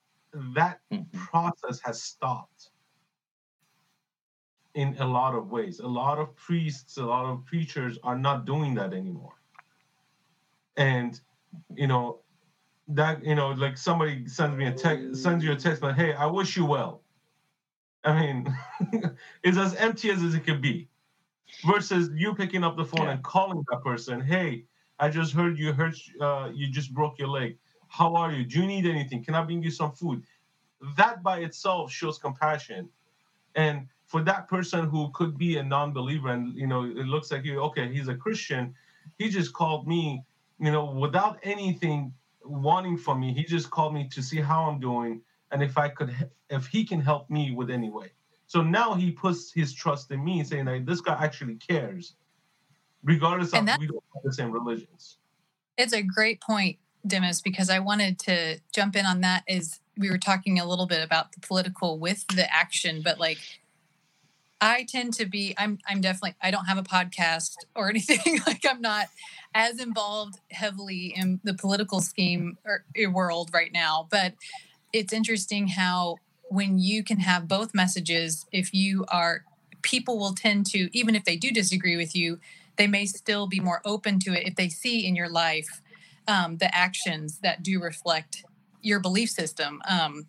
that 0.54 0.80
mm-hmm. 0.92 1.18
process 1.18 1.80
has 1.84 2.02
stopped 2.02 2.70
in 4.74 4.96
a 4.98 5.06
lot 5.06 5.34
of 5.34 5.50
ways. 5.50 5.80
A 5.80 5.86
lot 5.86 6.18
of 6.18 6.34
priests, 6.36 6.96
a 6.96 7.04
lot 7.04 7.26
of 7.26 7.44
preachers 7.44 7.98
are 8.02 8.16
not 8.16 8.46
doing 8.46 8.74
that 8.74 8.92
anymore. 8.92 9.34
And 10.76 11.20
you 11.74 11.86
know, 11.86 12.20
that 12.88 13.24
you 13.24 13.34
know, 13.34 13.50
like 13.50 13.76
somebody 13.76 14.26
sends 14.26 14.56
me 14.56 14.66
a 14.66 14.72
text, 14.72 15.22
sends 15.22 15.44
you 15.44 15.52
a 15.52 15.56
text, 15.56 15.82
like, 15.82 15.96
"Hey, 15.96 16.12
I 16.14 16.26
wish 16.26 16.56
you 16.56 16.64
well." 16.64 16.99
I 18.04 18.20
mean, 18.20 18.56
it's 19.42 19.58
as 19.58 19.74
empty 19.76 20.10
as 20.10 20.22
it 20.22 20.44
could 20.44 20.60
be. 20.60 20.88
Versus 21.66 22.10
you 22.14 22.34
picking 22.34 22.62
up 22.62 22.76
the 22.76 22.84
phone 22.84 23.06
yeah. 23.06 23.12
and 23.12 23.24
calling 23.24 23.64
that 23.70 23.82
person, 23.82 24.20
"Hey, 24.20 24.64
I 24.98 25.08
just 25.08 25.32
heard 25.32 25.58
you 25.58 25.72
hurt, 25.72 25.96
uh, 26.20 26.50
you 26.54 26.68
just 26.68 26.94
broke 26.94 27.18
your 27.18 27.28
leg. 27.28 27.58
How 27.88 28.14
are 28.14 28.32
you? 28.32 28.44
Do 28.44 28.60
you 28.60 28.66
need 28.66 28.86
anything? 28.86 29.24
Can 29.24 29.34
I 29.34 29.42
bring 29.42 29.62
you 29.62 29.70
some 29.70 29.92
food?" 29.92 30.22
That 30.96 31.22
by 31.22 31.40
itself 31.40 31.90
shows 31.90 32.18
compassion, 32.18 32.88
and 33.56 33.88
for 34.06 34.22
that 34.22 34.48
person 34.48 34.86
who 34.88 35.10
could 35.12 35.36
be 35.36 35.58
a 35.58 35.62
non-believer 35.62 36.30
and 36.30 36.56
you 36.56 36.66
know 36.66 36.84
it 36.84 37.06
looks 37.06 37.30
like 37.30 37.44
you 37.44 37.60
okay 37.60 37.92
he's 37.92 38.08
a 38.08 38.14
christian 38.14 38.74
he 39.18 39.28
just 39.28 39.52
called 39.52 39.86
me 39.86 40.24
you 40.58 40.72
know 40.72 40.84
without 40.84 41.38
anything 41.44 42.12
wanting 42.44 42.96
from 42.96 43.20
me. 43.20 43.32
He 43.32 43.44
just 43.44 43.70
called 43.70 43.94
me 43.94 44.08
to 44.08 44.22
see 44.22 44.40
how 44.40 44.64
I'm 44.64 44.80
doing 44.80 45.22
and 45.52 45.62
if 45.62 45.76
I 45.78 45.88
could, 45.88 46.14
if 46.48 46.66
he 46.66 46.84
can 46.84 47.00
help 47.00 47.30
me 47.30 47.52
with 47.52 47.70
any 47.70 47.90
way. 47.90 48.12
So 48.46 48.62
now 48.62 48.94
he 48.94 49.10
puts 49.10 49.52
his 49.52 49.72
trust 49.72 50.10
in 50.10 50.24
me, 50.24 50.42
saying 50.42 50.64
that 50.64 50.84
this 50.84 51.00
guy 51.00 51.16
actually 51.22 51.54
cares, 51.54 52.14
regardless 53.04 53.52
of 53.52 53.64
we 53.78 53.86
don't 53.86 54.04
have 54.14 54.24
the 54.24 54.32
same 54.32 54.50
religions. 54.50 55.18
It's 55.78 55.92
a 55.92 56.02
great 56.02 56.40
point, 56.40 56.78
Dimis, 57.06 57.42
because 57.42 57.70
I 57.70 57.78
wanted 57.78 58.18
to 58.20 58.58
jump 58.74 58.96
in 58.96 59.06
on 59.06 59.20
that. 59.20 59.44
Is 59.46 59.80
we 59.96 60.10
were 60.10 60.18
talking 60.18 60.58
a 60.58 60.66
little 60.66 60.86
bit 60.86 61.02
about 61.02 61.32
the 61.32 61.40
political 61.40 61.98
with 61.98 62.26
the 62.28 62.52
action, 62.52 63.02
but 63.02 63.20
like 63.20 63.38
I 64.60 64.84
tend 64.84 65.14
to 65.14 65.26
be 65.26 65.54
I'm 65.56 65.78
I'm 65.88 66.00
definitely 66.00 66.34
I 66.42 66.50
don't 66.50 66.66
have 66.66 66.78
a 66.78 66.82
podcast 66.82 67.54
or 67.74 67.88
anything 67.90 68.40
like 68.46 68.64
I'm 68.68 68.80
not 68.80 69.06
as 69.54 69.80
involved 69.80 70.38
heavily 70.50 71.14
in 71.16 71.40
the 71.44 71.54
political 71.54 72.00
scheme 72.00 72.58
or, 72.64 72.84
er, 72.98 73.10
world 73.10 73.50
right 73.52 73.72
now 73.72 74.06
but 74.10 74.34
it's 74.92 75.12
interesting 75.12 75.68
how 75.68 76.16
when 76.48 76.78
you 76.78 77.04
can 77.04 77.18
have 77.18 77.48
both 77.48 77.74
messages 77.74 78.46
if 78.52 78.74
you 78.74 79.04
are 79.08 79.44
people 79.82 80.18
will 80.18 80.34
tend 80.34 80.66
to 80.66 80.88
even 80.96 81.14
if 81.14 81.24
they 81.24 81.36
do 81.36 81.50
disagree 81.50 81.96
with 81.96 82.14
you 82.14 82.38
they 82.76 82.86
may 82.86 83.06
still 83.06 83.46
be 83.46 83.60
more 83.60 83.80
open 83.84 84.18
to 84.18 84.32
it 84.32 84.46
if 84.46 84.56
they 84.56 84.68
see 84.68 85.06
in 85.06 85.14
your 85.14 85.28
life 85.28 85.80
um, 86.28 86.58
the 86.58 86.74
actions 86.74 87.38
that 87.40 87.62
do 87.62 87.80
reflect 87.80 88.44
your 88.82 89.00
belief 89.00 89.30
system. 89.30 89.82
Um, 89.88 90.26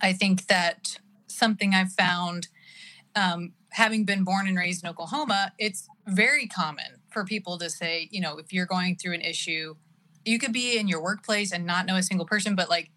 i 0.00 0.12
think 0.12 0.46
that 0.46 0.98
something 1.26 1.74
i've 1.74 1.92
found 1.92 2.48
um, 3.16 3.52
having 3.70 4.04
been 4.04 4.24
born 4.24 4.46
and 4.46 4.56
raised 4.56 4.84
in 4.84 4.90
Oklahoma, 4.90 5.52
it's 5.58 5.88
very 6.06 6.46
common 6.46 7.00
for 7.10 7.24
people 7.24 7.58
to 7.58 7.68
say, 7.68 8.08
you 8.12 8.20
know, 8.20 8.38
if 8.38 8.52
you're 8.52 8.66
going 8.66 8.96
through 8.96 9.14
an 9.14 9.22
issue, 9.22 9.74
you 10.24 10.38
could 10.38 10.52
be 10.52 10.78
in 10.78 10.86
your 10.86 11.02
workplace 11.02 11.52
and 11.52 11.66
not 11.66 11.86
know 11.86 11.96
a 11.96 12.02
single 12.02 12.26
person, 12.26 12.54
but 12.54 12.68
like 12.68 12.90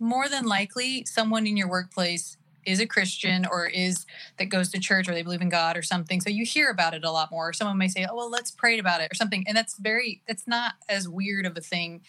more 0.00 0.28
than 0.28 0.46
likely, 0.46 1.04
someone 1.04 1.46
in 1.46 1.56
your 1.56 1.68
workplace 1.68 2.36
is 2.66 2.80
a 2.80 2.86
Christian 2.86 3.46
or 3.50 3.66
is 3.66 4.06
that 4.38 4.46
goes 4.46 4.70
to 4.70 4.80
church 4.80 5.08
or 5.08 5.14
they 5.14 5.22
believe 5.22 5.40
in 5.40 5.48
God 5.48 5.76
or 5.76 5.82
something. 5.82 6.20
So 6.20 6.30
you 6.30 6.44
hear 6.44 6.70
about 6.70 6.94
it 6.94 7.04
a 7.04 7.10
lot 7.10 7.30
more. 7.30 7.52
Someone 7.52 7.78
may 7.78 7.88
say, 7.88 8.06
"Oh, 8.08 8.16
well, 8.16 8.30
let's 8.30 8.50
pray 8.50 8.78
about 8.78 9.00
it" 9.00 9.10
or 9.10 9.14
something, 9.14 9.44
and 9.46 9.56
that's 9.56 9.78
very 9.78 10.22
that's 10.26 10.46
not 10.46 10.74
as 10.88 11.08
weird 11.08 11.46
of 11.46 11.56
a 11.56 11.60
thing, 11.60 12.02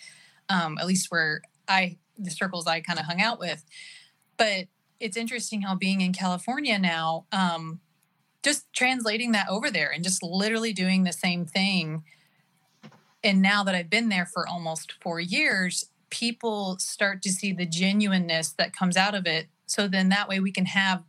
um, 0.49 0.77
at 0.77 0.87
least 0.87 1.11
where 1.11 1.41
I 1.67 1.97
the 2.17 2.31
circles 2.31 2.67
I 2.67 2.81
kind 2.81 2.99
of 2.99 3.05
hung 3.05 3.21
out 3.21 3.39
with. 3.39 3.63
But 4.37 4.67
it's 4.99 5.17
interesting 5.17 5.61
how 5.61 5.75
being 5.75 6.01
in 6.01 6.13
California 6.13 6.77
now, 6.77 7.25
um, 7.31 7.79
just 8.43 8.71
translating 8.73 9.31
that 9.31 9.47
over 9.49 9.69
there 9.71 9.89
and 9.89 10.03
just 10.03 10.21
literally 10.23 10.73
doing 10.73 11.03
the 11.03 11.13
same 11.13 11.45
thing. 11.45 12.03
And 13.23 13.41
now 13.41 13.63
that 13.63 13.75
I've 13.75 13.89
been 13.89 14.09
there 14.09 14.25
for 14.25 14.47
almost 14.47 14.93
four 15.01 15.19
years, 15.19 15.85
people 16.11 16.77
start 16.77 17.23
to 17.23 17.31
see 17.31 17.51
the 17.51 17.65
genuineness 17.65 18.51
that 18.51 18.75
comes 18.75 18.95
out 18.95 19.15
of 19.15 19.25
it. 19.25 19.47
So 19.65 19.87
then 19.87 20.09
that 20.09 20.29
way 20.29 20.39
we 20.39 20.51
can 20.51 20.65
have, 20.65 21.03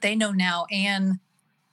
they 0.00 0.16
know 0.16 0.30
now 0.30 0.66
Ann 0.72 1.20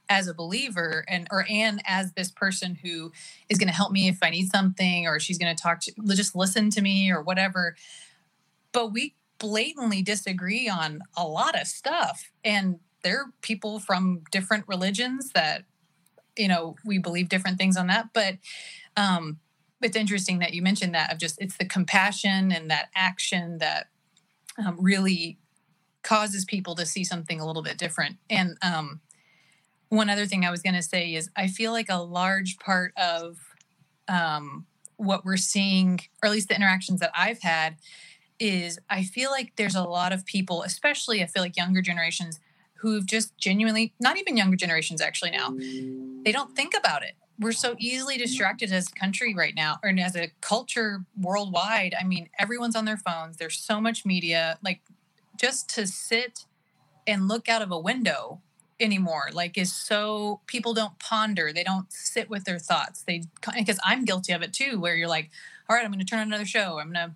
as 0.09 0.28
a 0.28 0.34
believer 0.34 1.05
and 1.07 1.28
or 1.32 1.45
Ann 1.49 1.80
as 1.86 2.13
this 2.13 2.30
person 2.30 2.78
who 2.84 3.11
is 3.49 3.57
going 3.57 3.70
to 3.70 3.74
help 3.74 3.91
me 3.91 4.07
if 4.07 4.18
I 4.22 4.30
need 4.30 4.49
something 4.49 5.07
or 5.07 5.20
she's 5.20 5.38
going 5.38 5.55
to 5.55 5.61
talk 5.61 5.80
to 5.82 5.93
just 6.09 6.36
listen 6.36 6.70
to 6.72 6.82
me 6.82 7.11
or 7.11 7.22
whatever. 7.22 7.76
But 8.72 8.91
we 8.91 9.16
blatantly 9.39 10.01
disagree 10.01 10.70
on 10.70 11.01
a 11.18 11.26
lot 11.26 11.59
of 11.59 11.68
stuff 11.68 12.32
and 12.43 12.80
there 13.03 13.20
are 13.20 13.34
people 13.41 13.80
from 13.80 14.22
different 14.32 14.66
religions 14.68 15.32
that 15.34 15.63
you 16.38 16.47
know 16.47 16.76
we 16.86 16.97
believe 16.97 17.28
different 17.28 17.57
things 17.57 17.76
on 17.76 17.88
that 17.88 18.07
but 18.13 18.36
um 18.95 19.38
it's 19.86 19.95
interesting 19.95 20.39
that 20.39 20.53
you 20.53 20.61
mentioned 20.61 20.93
that 20.95 21.11
of 21.11 21.19
just 21.19 21.41
it's 21.41 21.57
the 21.57 21.65
compassion 21.65 22.51
and 22.51 22.69
that 22.69 22.89
action 22.95 23.57
that 23.59 23.88
um, 24.63 24.77
really 24.79 25.38
causes 26.03 26.45
people 26.45 26.75
to 26.75 26.86
see 26.86 27.03
something 27.03 27.39
a 27.39 27.45
little 27.45 27.63
bit 27.63 27.77
different 27.77 28.17
and 28.29 28.57
um 28.61 28.99
one 29.89 30.09
other 30.09 30.25
thing 30.25 30.45
i 30.45 30.51
was 30.51 30.61
going 30.61 30.75
to 30.75 30.81
say 30.81 31.13
is 31.13 31.29
i 31.36 31.47
feel 31.47 31.71
like 31.71 31.88
a 31.89 32.01
large 32.01 32.57
part 32.59 32.93
of 32.97 33.38
um 34.07 34.65
what 34.97 35.25
we're 35.25 35.38
seeing 35.38 35.99
or 36.21 36.27
at 36.27 36.31
least 36.31 36.47
the 36.49 36.55
interactions 36.55 36.99
that 36.99 37.11
i've 37.15 37.41
had 37.41 37.77
is 38.39 38.79
I 38.89 39.03
feel 39.03 39.31
like 39.31 39.53
there's 39.55 39.75
a 39.75 39.83
lot 39.83 40.13
of 40.13 40.25
people, 40.25 40.63
especially 40.63 41.23
I 41.23 41.25
feel 41.25 41.41
like 41.43 41.57
younger 41.57 41.81
generations, 41.81 42.39
who've 42.75 43.05
just 43.05 43.38
genuinely, 43.38 43.93
not 43.99 44.17
even 44.17 44.38
younger 44.38 44.57
generations 44.57 45.01
actually 45.01 45.31
now, 45.31 45.55
they 46.23 46.31
don't 46.31 46.55
think 46.55 46.73
about 46.77 47.03
it. 47.03 47.15
We're 47.39 47.51
so 47.51 47.75
easily 47.79 48.15
mm-hmm. 48.15 48.23
distracted 48.23 48.71
as 48.71 48.89
a 48.89 48.91
country 48.91 49.36
right 49.36 49.53
now, 49.55 49.77
or 49.83 49.89
as 49.99 50.15
a 50.15 50.31
culture 50.41 51.05
worldwide. 51.19 51.95
I 51.99 52.03
mean, 52.03 52.29
everyone's 52.39 52.75
on 52.75 52.86
their 52.86 52.97
phones. 52.97 53.38
There's 53.38 53.57
so 53.57 53.81
much 53.81 54.05
media. 54.05 54.57
Like, 54.63 54.81
just 55.38 55.69
to 55.75 55.86
sit 55.86 56.45
and 57.05 57.27
look 57.27 57.49
out 57.49 57.61
of 57.61 57.71
a 57.71 57.79
window 57.79 58.41
anymore 58.81 59.29
like 59.31 59.57
is 59.57 59.73
so 59.73 60.41
people 60.47 60.73
don't 60.73 60.99
ponder 60.99 61.53
they 61.53 61.63
don't 61.63 61.93
sit 61.93 62.29
with 62.29 62.43
their 62.43 62.59
thoughts 62.59 63.03
they 63.03 63.21
because 63.57 63.79
i'm 63.86 64.03
guilty 64.03 64.33
of 64.33 64.41
it 64.41 64.51
too 64.51 64.77
where 64.81 64.97
you're 64.97 65.07
like 65.07 65.29
all 65.69 65.75
right 65.77 65.86
i'm 65.86 65.91
going 65.91 65.99
to 65.99 66.05
turn 66.05 66.19
on 66.19 66.27
another 66.27 66.45
show 66.45 66.77
i'm 66.77 66.91
going 66.91 67.09
to 67.09 67.15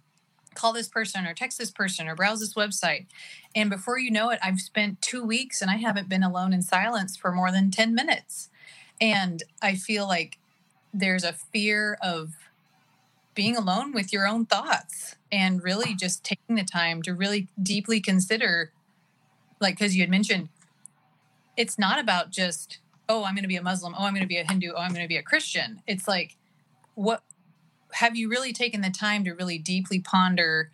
call 0.60 0.74
this 0.74 0.88
person 0.88 1.26
or 1.26 1.34
text 1.34 1.58
this 1.58 1.72
person 1.72 2.08
or 2.08 2.16
browse 2.16 2.40
this 2.40 2.54
website. 2.54 3.06
And 3.56 3.70
before 3.70 3.98
you 3.98 4.12
know 4.12 4.30
it, 4.30 4.40
I've 4.44 4.60
spent 4.60 5.02
two 5.02 5.24
weeks 5.24 5.62
and 5.62 5.72
I 5.72 5.78
haven't 5.78 6.10
been 6.10 6.24
alone 6.24 6.54
in 6.54 6.62
silence 6.62 7.16
for 7.16 7.32
more 7.32 7.52
than 7.52 7.72
10 7.72 7.96
minutes. 7.96 8.50
And 9.02 9.44
I 9.62 9.76
feel 9.76 10.08
like 10.08 10.38
there's 10.94 11.24
a 11.24 11.34
fear 11.34 11.98
of 12.02 12.34
being 13.36 13.56
alone 13.56 13.94
with 13.94 14.12
your 14.12 14.28
own 14.28 14.46
thoughts 14.46 15.16
and 15.32 15.64
really 15.64 15.96
just 15.96 16.24
taking 16.24 16.56
the 16.56 16.64
time 16.64 17.02
to 17.04 17.14
really 17.14 17.48
deeply 17.62 18.02
consider, 18.02 18.72
like, 19.62 19.78
because 19.78 19.96
you 19.96 20.02
had 20.02 20.10
mentioned, 20.10 20.50
it's 21.56 21.78
not 21.78 22.00
about 22.00 22.32
just, 22.32 22.80
oh, 23.08 23.24
I'm 23.24 23.36
going 23.36 23.44
to 23.44 23.50
be 23.50 23.56
a 23.56 23.62
Muslim, 23.62 23.94
oh, 23.98 24.04
I'm 24.04 24.14
going 24.14 24.24
to 24.24 24.28
be 24.28 24.38
a 24.38 24.44
Hindu, 24.44 24.72
oh, 24.76 24.82
I'm 24.82 24.92
going 24.92 25.06
to 25.06 25.10
be 25.10 25.18
a 25.18 25.24
Christian. 25.24 25.82
It's 25.88 26.08
like, 26.08 26.36
what 26.96 27.24
have 27.94 28.16
you 28.16 28.30
really 28.30 28.54
taken 28.54 28.82
the 28.82 28.90
time 28.90 29.24
to 29.24 29.32
really 29.34 29.58
deeply 29.58 30.00
ponder 30.00 30.72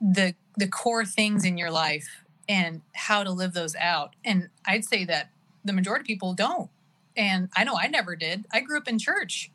the 0.00 0.34
the 0.56 0.68
core 0.68 1.04
things 1.04 1.44
in 1.44 1.58
your 1.58 1.70
life 1.70 2.22
and 2.48 2.82
how 2.94 3.24
to 3.24 3.30
live 3.30 3.54
those 3.54 3.74
out? 3.76 4.14
And 4.24 4.48
i'd 4.64 4.84
say 4.84 5.04
that 5.04 5.30
the 5.64 5.72
majority 5.72 6.02
of 6.02 6.06
people 6.06 6.34
don't 6.34 6.70
and 7.18 7.50
i 7.54 7.64
know 7.64 7.76
i 7.76 7.86
never 7.86 8.16
did. 8.16 8.46
I 8.52 8.60
grew 8.60 8.78
up 8.78 8.88
in 8.88 8.98
church 8.98 9.50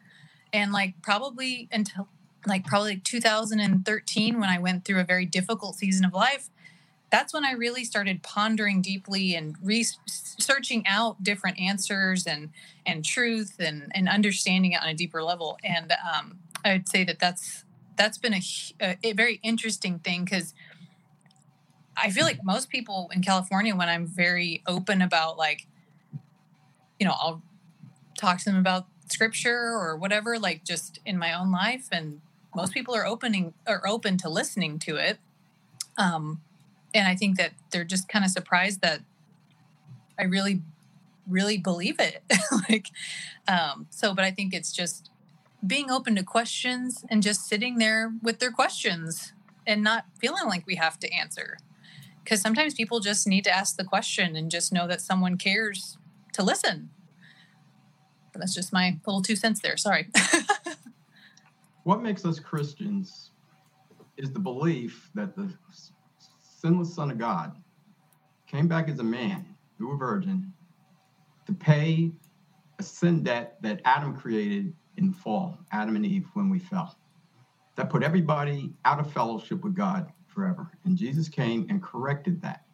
and 0.52 0.72
like 0.72 1.02
probably 1.02 1.68
until 1.72 2.08
like 2.46 2.66
probably 2.66 2.98
2013 2.98 4.40
when 4.40 4.50
i 4.50 4.60
went 4.60 4.86
through 4.86 5.00
a 5.00 5.06
very 5.06 5.26
difficult 5.26 5.76
season 5.76 6.06
of 6.06 6.14
life 6.14 6.50
that's 7.12 7.34
when 7.34 7.46
i 7.46 7.54
really 7.54 7.84
started 7.84 8.22
pondering 8.22 8.82
deeply 8.82 9.34
and 9.34 9.56
researching 9.64 10.84
out 10.88 11.24
different 11.24 11.60
answers 11.60 12.28
and 12.28 12.50
and 12.86 13.06
truth 13.06 13.56
and 13.60 13.92
and 13.96 14.08
understanding 14.10 14.74
it 14.74 14.82
on 14.82 14.90
a 14.90 14.94
deeper 14.94 15.24
level. 15.24 15.58
And 15.64 15.92
um, 15.92 16.40
I 16.64 16.74
would 16.74 16.90
say 16.90 17.04
that 17.06 17.20
that's 17.20 17.66
that's 17.96 18.18
been 18.18 18.34
a, 18.34 18.42
a, 18.82 18.98
a 19.04 19.14
very 19.14 19.40
interesting 19.44 20.00
thing 20.00 20.26
because 20.26 20.54
I 21.96 22.10
feel 22.10 22.26
like 22.26 22.44
most 22.44 22.70
people 22.70 23.10
in 23.14 23.22
California, 23.22 23.76
when 23.76 23.88
I'm 23.88 24.08
very 24.08 24.64
open 24.66 25.02
about 25.02 25.38
like, 25.38 25.68
you 27.00 27.06
know, 27.06 27.14
I'll 27.14 27.44
talk 28.18 28.40
to 28.40 28.46
them 28.46 28.58
about 28.58 28.88
scripture 29.10 29.74
or 29.74 29.96
whatever, 29.98 30.40
like 30.40 30.64
just 30.64 31.00
in 31.06 31.18
my 31.18 31.34
own 31.34 31.52
life. 31.52 31.88
And 31.92 32.22
most 32.56 32.74
people 32.74 32.96
are 32.96 33.06
opening 33.06 33.54
are 33.68 33.86
open 33.88 34.18
to 34.18 34.30
listening 34.30 34.80
to 34.80 34.96
it. 34.96 35.20
Um, 35.98 36.42
and 36.94 37.08
I 37.08 37.16
think 37.16 37.38
that 37.38 37.52
they're 37.72 37.84
just 37.84 38.08
kind 38.08 38.24
of 38.24 38.32
surprised 38.32 38.82
that 38.82 39.02
I 40.18 40.24
really, 40.24 40.62
really 41.28 41.58
believe 41.58 42.00
it. 42.00 42.24
like, 42.70 42.88
um, 43.48 43.88
so, 43.90 44.14
but 44.14 44.24
I 44.24 44.32
think 44.32 44.54
it's 44.54 44.72
just 44.72 45.10
being 45.66 45.90
open 45.90 46.16
to 46.16 46.24
questions 46.24 47.06
and 47.10 47.24
just 47.24 47.48
sitting 47.48 47.78
there 47.78 48.12
with 48.22 48.40
their 48.40 48.52
questions 48.52 49.34
and 49.66 49.82
not 49.82 50.06
feeling 50.20 50.46
like 50.46 50.68
we 50.68 50.76
have 50.76 51.00
to 51.00 51.12
answer. 51.14 51.58
Because 52.24 52.42
sometimes 52.42 52.74
people 52.74 53.00
just 53.00 53.28
need 53.28 53.44
to 53.46 53.56
ask 53.56 53.76
the 53.76 53.84
question 53.84 54.36
and 54.36 54.52
just 54.52 54.72
know 54.72 54.88
that 54.88 55.02
someone 55.02 55.38
cares 55.38 55.98
to 56.34 56.44
listen. 56.44 56.90
But 58.34 58.40
that's 58.40 58.54
just 58.54 58.74
my 58.74 59.00
little 59.06 59.22
two 59.22 59.36
cents 59.36 59.62
there. 59.62 59.78
Sorry. 59.78 60.08
what 61.84 62.02
makes 62.02 62.26
us 62.26 62.40
Christians 62.40 63.32
is 64.18 64.32
the 64.32 64.40
belief 64.40 65.10
that 65.16 65.36
the 65.36 65.52
sinless 66.40 66.94
Son 66.94 67.12
of 67.12 67.18
God 67.18 67.56
came 68.48 68.68
back 68.68 68.90
as 68.90 69.00
a 69.00 69.04
man 69.04 69.46
through 69.78 69.94
a 69.94 69.98
virgin 69.98 70.52
to 71.46 71.54
pay 71.54 72.12
a 72.80 72.84
sin 72.84 73.24
debt 73.24 73.58
that 73.62 73.82
Adam 73.86 74.16
created 74.16 74.74
in 74.98 75.12
the 75.12 75.18
fall, 75.18 75.58
Adam 75.72 75.96
and 75.96 76.06
Eve, 76.06 76.28
when 76.34 76.50
we 76.50 76.60
fell. 76.60 76.98
That 77.76 77.90
put 77.90 78.04
everybody 78.04 78.74
out 78.86 79.00
of 79.00 79.12
fellowship 79.12 79.64
with 79.64 79.74
God 79.74 80.12
forever. 80.28 80.72
And 80.86 80.96
Jesus 80.96 81.28
came 81.28 81.66
and 81.70 81.82
corrected 81.82 82.42
that. 82.42 82.66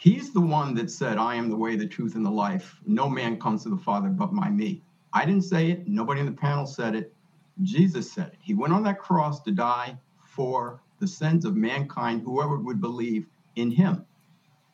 He's 0.00 0.32
the 0.32 0.40
one 0.40 0.72
that 0.76 0.90
said, 0.90 1.18
I 1.18 1.34
am 1.34 1.50
the 1.50 1.56
way, 1.56 1.76
the 1.76 1.86
truth, 1.86 2.14
and 2.14 2.24
the 2.24 2.30
life. 2.30 2.80
No 2.86 3.06
man 3.06 3.38
comes 3.38 3.64
to 3.64 3.68
the 3.68 3.76
Father 3.76 4.08
but 4.08 4.34
by 4.34 4.48
me. 4.48 4.80
I 5.12 5.26
didn't 5.26 5.44
say 5.44 5.70
it. 5.70 5.86
Nobody 5.86 6.20
in 6.20 6.26
the 6.26 6.32
panel 6.32 6.64
said 6.64 6.94
it. 6.94 7.12
Jesus 7.60 8.10
said 8.10 8.28
it. 8.28 8.38
He 8.40 8.54
went 8.54 8.72
on 8.72 8.82
that 8.84 8.98
cross 8.98 9.42
to 9.42 9.50
die 9.50 9.98
for 10.22 10.80
the 11.00 11.06
sins 11.06 11.44
of 11.44 11.54
mankind, 11.54 12.22
whoever 12.22 12.56
would 12.56 12.80
believe 12.80 13.26
in 13.56 13.70
him. 13.70 14.06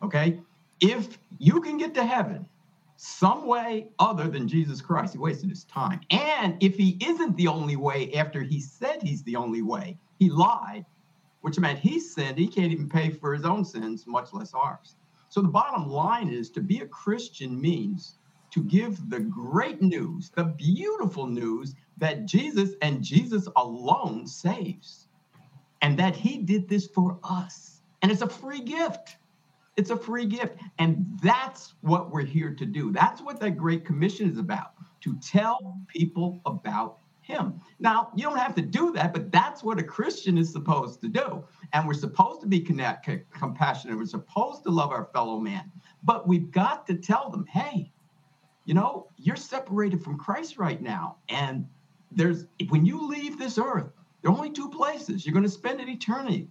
Okay? 0.00 0.38
If 0.80 1.18
you 1.38 1.60
can 1.60 1.76
get 1.76 1.92
to 1.94 2.04
heaven 2.04 2.46
some 2.96 3.48
way 3.48 3.88
other 3.98 4.28
than 4.28 4.46
Jesus 4.46 4.80
Christ, 4.80 5.14
he 5.14 5.18
wasted 5.18 5.50
his 5.50 5.64
time. 5.64 6.02
And 6.12 6.56
if 6.60 6.76
he 6.76 6.98
isn't 7.04 7.36
the 7.36 7.48
only 7.48 7.74
way 7.74 8.12
after 8.14 8.42
he 8.44 8.60
said 8.60 9.02
he's 9.02 9.24
the 9.24 9.34
only 9.34 9.62
way, 9.62 9.98
he 10.20 10.30
lied, 10.30 10.86
which 11.40 11.58
meant 11.58 11.80
he 11.80 11.98
sinned. 11.98 12.38
He 12.38 12.46
can't 12.46 12.70
even 12.70 12.88
pay 12.88 13.10
for 13.10 13.34
his 13.34 13.44
own 13.44 13.64
sins, 13.64 14.04
much 14.06 14.32
less 14.32 14.54
ours. 14.54 14.94
So 15.28 15.42
the 15.42 15.48
bottom 15.48 15.88
line 15.88 16.28
is 16.28 16.50
to 16.50 16.60
be 16.60 16.80
a 16.80 16.86
Christian 16.86 17.60
means 17.60 18.18
to 18.50 18.62
give 18.62 19.10
the 19.10 19.20
great 19.20 19.82
news, 19.82 20.30
the 20.34 20.44
beautiful 20.44 21.26
news 21.26 21.74
that 21.98 22.26
Jesus 22.26 22.70
and 22.82 23.02
Jesus 23.02 23.48
alone 23.56 24.26
saves, 24.26 25.08
and 25.82 25.98
that 25.98 26.16
he 26.16 26.38
did 26.38 26.68
this 26.68 26.86
for 26.86 27.18
us. 27.22 27.82
And 28.02 28.10
it's 28.10 28.22
a 28.22 28.28
free 28.28 28.60
gift. 28.60 29.16
It's 29.76 29.90
a 29.90 29.96
free 29.96 30.26
gift. 30.26 30.58
And 30.78 31.06
that's 31.22 31.74
what 31.82 32.10
we're 32.10 32.24
here 32.24 32.54
to 32.54 32.64
do. 32.64 32.92
That's 32.92 33.20
what 33.20 33.40
that 33.40 33.58
Great 33.58 33.84
Commission 33.84 34.30
is 34.30 34.38
about 34.38 34.72
to 35.02 35.16
tell 35.16 35.78
people 35.88 36.40
about 36.46 36.98
him. 37.26 37.60
Now, 37.80 38.10
you 38.14 38.22
don't 38.22 38.38
have 38.38 38.54
to 38.54 38.62
do 38.62 38.92
that, 38.92 39.12
but 39.12 39.32
that's 39.32 39.64
what 39.64 39.80
a 39.80 39.82
Christian 39.82 40.38
is 40.38 40.52
supposed 40.52 41.00
to 41.00 41.08
do. 41.08 41.44
And 41.72 41.86
we're 41.86 41.94
supposed 41.94 42.40
to 42.42 42.46
be 42.46 42.60
connect, 42.60 43.08
compassionate. 43.32 43.96
We're 43.96 44.06
supposed 44.06 44.62
to 44.64 44.70
love 44.70 44.92
our 44.92 45.06
fellow 45.12 45.40
man. 45.40 45.70
But 46.04 46.28
we've 46.28 46.52
got 46.52 46.86
to 46.86 46.94
tell 46.94 47.28
them, 47.30 47.44
hey, 47.46 47.90
you 48.64 48.74
know, 48.74 49.08
you're 49.16 49.36
separated 49.36 50.04
from 50.04 50.18
Christ 50.18 50.56
right 50.56 50.80
now. 50.80 51.16
And 51.28 51.66
there's 52.12 52.46
when 52.68 52.86
you 52.86 53.08
leave 53.08 53.38
this 53.38 53.58
earth, 53.58 53.90
there 54.22 54.30
are 54.30 54.34
only 54.36 54.50
two 54.50 54.70
places 54.70 55.26
you're 55.26 55.32
going 55.32 55.42
to 55.42 55.50
spend 55.50 55.80
an 55.80 55.88
eternity. 55.88 56.48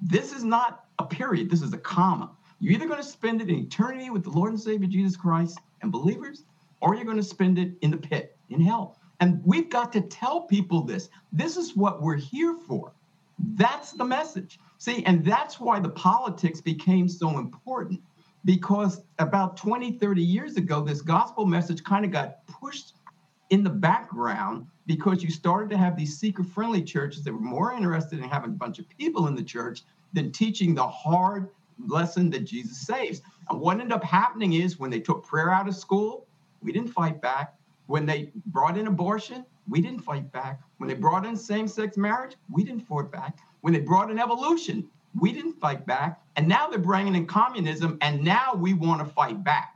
This 0.00 0.32
is 0.32 0.44
not 0.44 0.84
a 1.00 1.04
period, 1.04 1.50
this 1.50 1.62
is 1.62 1.72
a 1.72 1.78
comma. 1.78 2.30
You're 2.60 2.74
either 2.74 2.86
going 2.86 3.02
to 3.02 3.08
spend 3.08 3.42
it 3.42 3.48
in 3.48 3.56
eternity 3.56 4.08
with 4.10 4.22
the 4.22 4.30
Lord 4.30 4.52
and 4.52 4.60
Savior 4.60 4.88
Jesus 4.88 5.16
Christ 5.16 5.58
and 5.82 5.90
believers, 5.90 6.44
or 6.80 6.94
you're 6.94 7.04
going 7.04 7.16
to 7.16 7.22
spend 7.22 7.58
it 7.58 7.72
in 7.82 7.90
the 7.90 7.96
pit, 7.96 8.38
in 8.48 8.60
hell. 8.60 8.98
And 9.20 9.40
we've 9.44 9.70
got 9.70 9.92
to 9.94 10.00
tell 10.02 10.42
people 10.42 10.82
this. 10.82 11.08
This 11.32 11.56
is 11.56 11.76
what 11.76 12.02
we're 12.02 12.16
here 12.16 12.54
for. 12.54 12.92
That's 13.54 13.92
the 13.92 14.04
message. 14.04 14.58
See, 14.78 15.04
and 15.04 15.24
that's 15.24 15.58
why 15.58 15.80
the 15.80 15.88
politics 15.88 16.60
became 16.60 17.08
so 17.08 17.38
important 17.38 18.00
because 18.44 19.02
about 19.18 19.56
20, 19.56 19.92
30 19.92 20.22
years 20.22 20.56
ago, 20.56 20.80
this 20.80 21.02
gospel 21.02 21.46
message 21.46 21.82
kind 21.82 22.04
of 22.04 22.10
got 22.10 22.46
pushed 22.46 22.94
in 23.50 23.62
the 23.62 23.70
background 23.70 24.66
because 24.86 25.22
you 25.22 25.30
started 25.30 25.70
to 25.70 25.76
have 25.76 25.96
these 25.96 26.16
seeker 26.18 26.44
friendly 26.44 26.82
churches 26.82 27.24
that 27.24 27.32
were 27.32 27.40
more 27.40 27.72
interested 27.72 28.20
in 28.20 28.28
having 28.28 28.50
a 28.50 28.54
bunch 28.54 28.78
of 28.78 28.88
people 28.88 29.26
in 29.26 29.34
the 29.34 29.42
church 29.42 29.82
than 30.12 30.30
teaching 30.30 30.74
the 30.74 30.86
hard 30.86 31.50
lesson 31.86 32.30
that 32.30 32.44
Jesus 32.44 32.78
saves. 32.78 33.20
And 33.50 33.60
what 33.60 33.74
ended 33.74 33.92
up 33.92 34.04
happening 34.04 34.54
is 34.54 34.78
when 34.78 34.90
they 34.90 35.00
took 35.00 35.24
prayer 35.24 35.50
out 35.50 35.68
of 35.68 35.76
school, 35.76 36.26
we 36.62 36.72
didn't 36.72 36.90
fight 36.90 37.20
back. 37.20 37.55
When 37.86 38.06
they 38.06 38.32
brought 38.46 38.76
in 38.76 38.86
abortion, 38.86 39.44
we 39.68 39.80
didn't 39.80 40.00
fight 40.00 40.30
back. 40.32 40.60
When 40.78 40.88
they 40.88 40.94
brought 40.94 41.26
in 41.26 41.36
same 41.36 41.68
sex 41.68 41.96
marriage, 41.96 42.36
we 42.50 42.64
didn't 42.64 42.86
fight 42.86 43.10
back. 43.10 43.38
When 43.60 43.72
they 43.72 43.80
brought 43.80 44.10
in 44.10 44.18
evolution, 44.18 44.88
we 45.18 45.32
didn't 45.32 45.54
fight 45.54 45.86
back. 45.86 46.20
And 46.36 46.46
now 46.46 46.68
they're 46.68 46.78
bringing 46.78 47.14
in 47.14 47.26
communism, 47.26 47.98
and 48.00 48.22
now 48.22 48.54
we 48.54 48.74
want 48.74 49.00
to 49.00 49.12
fight 49.12 49.42
back. 49.42 49.74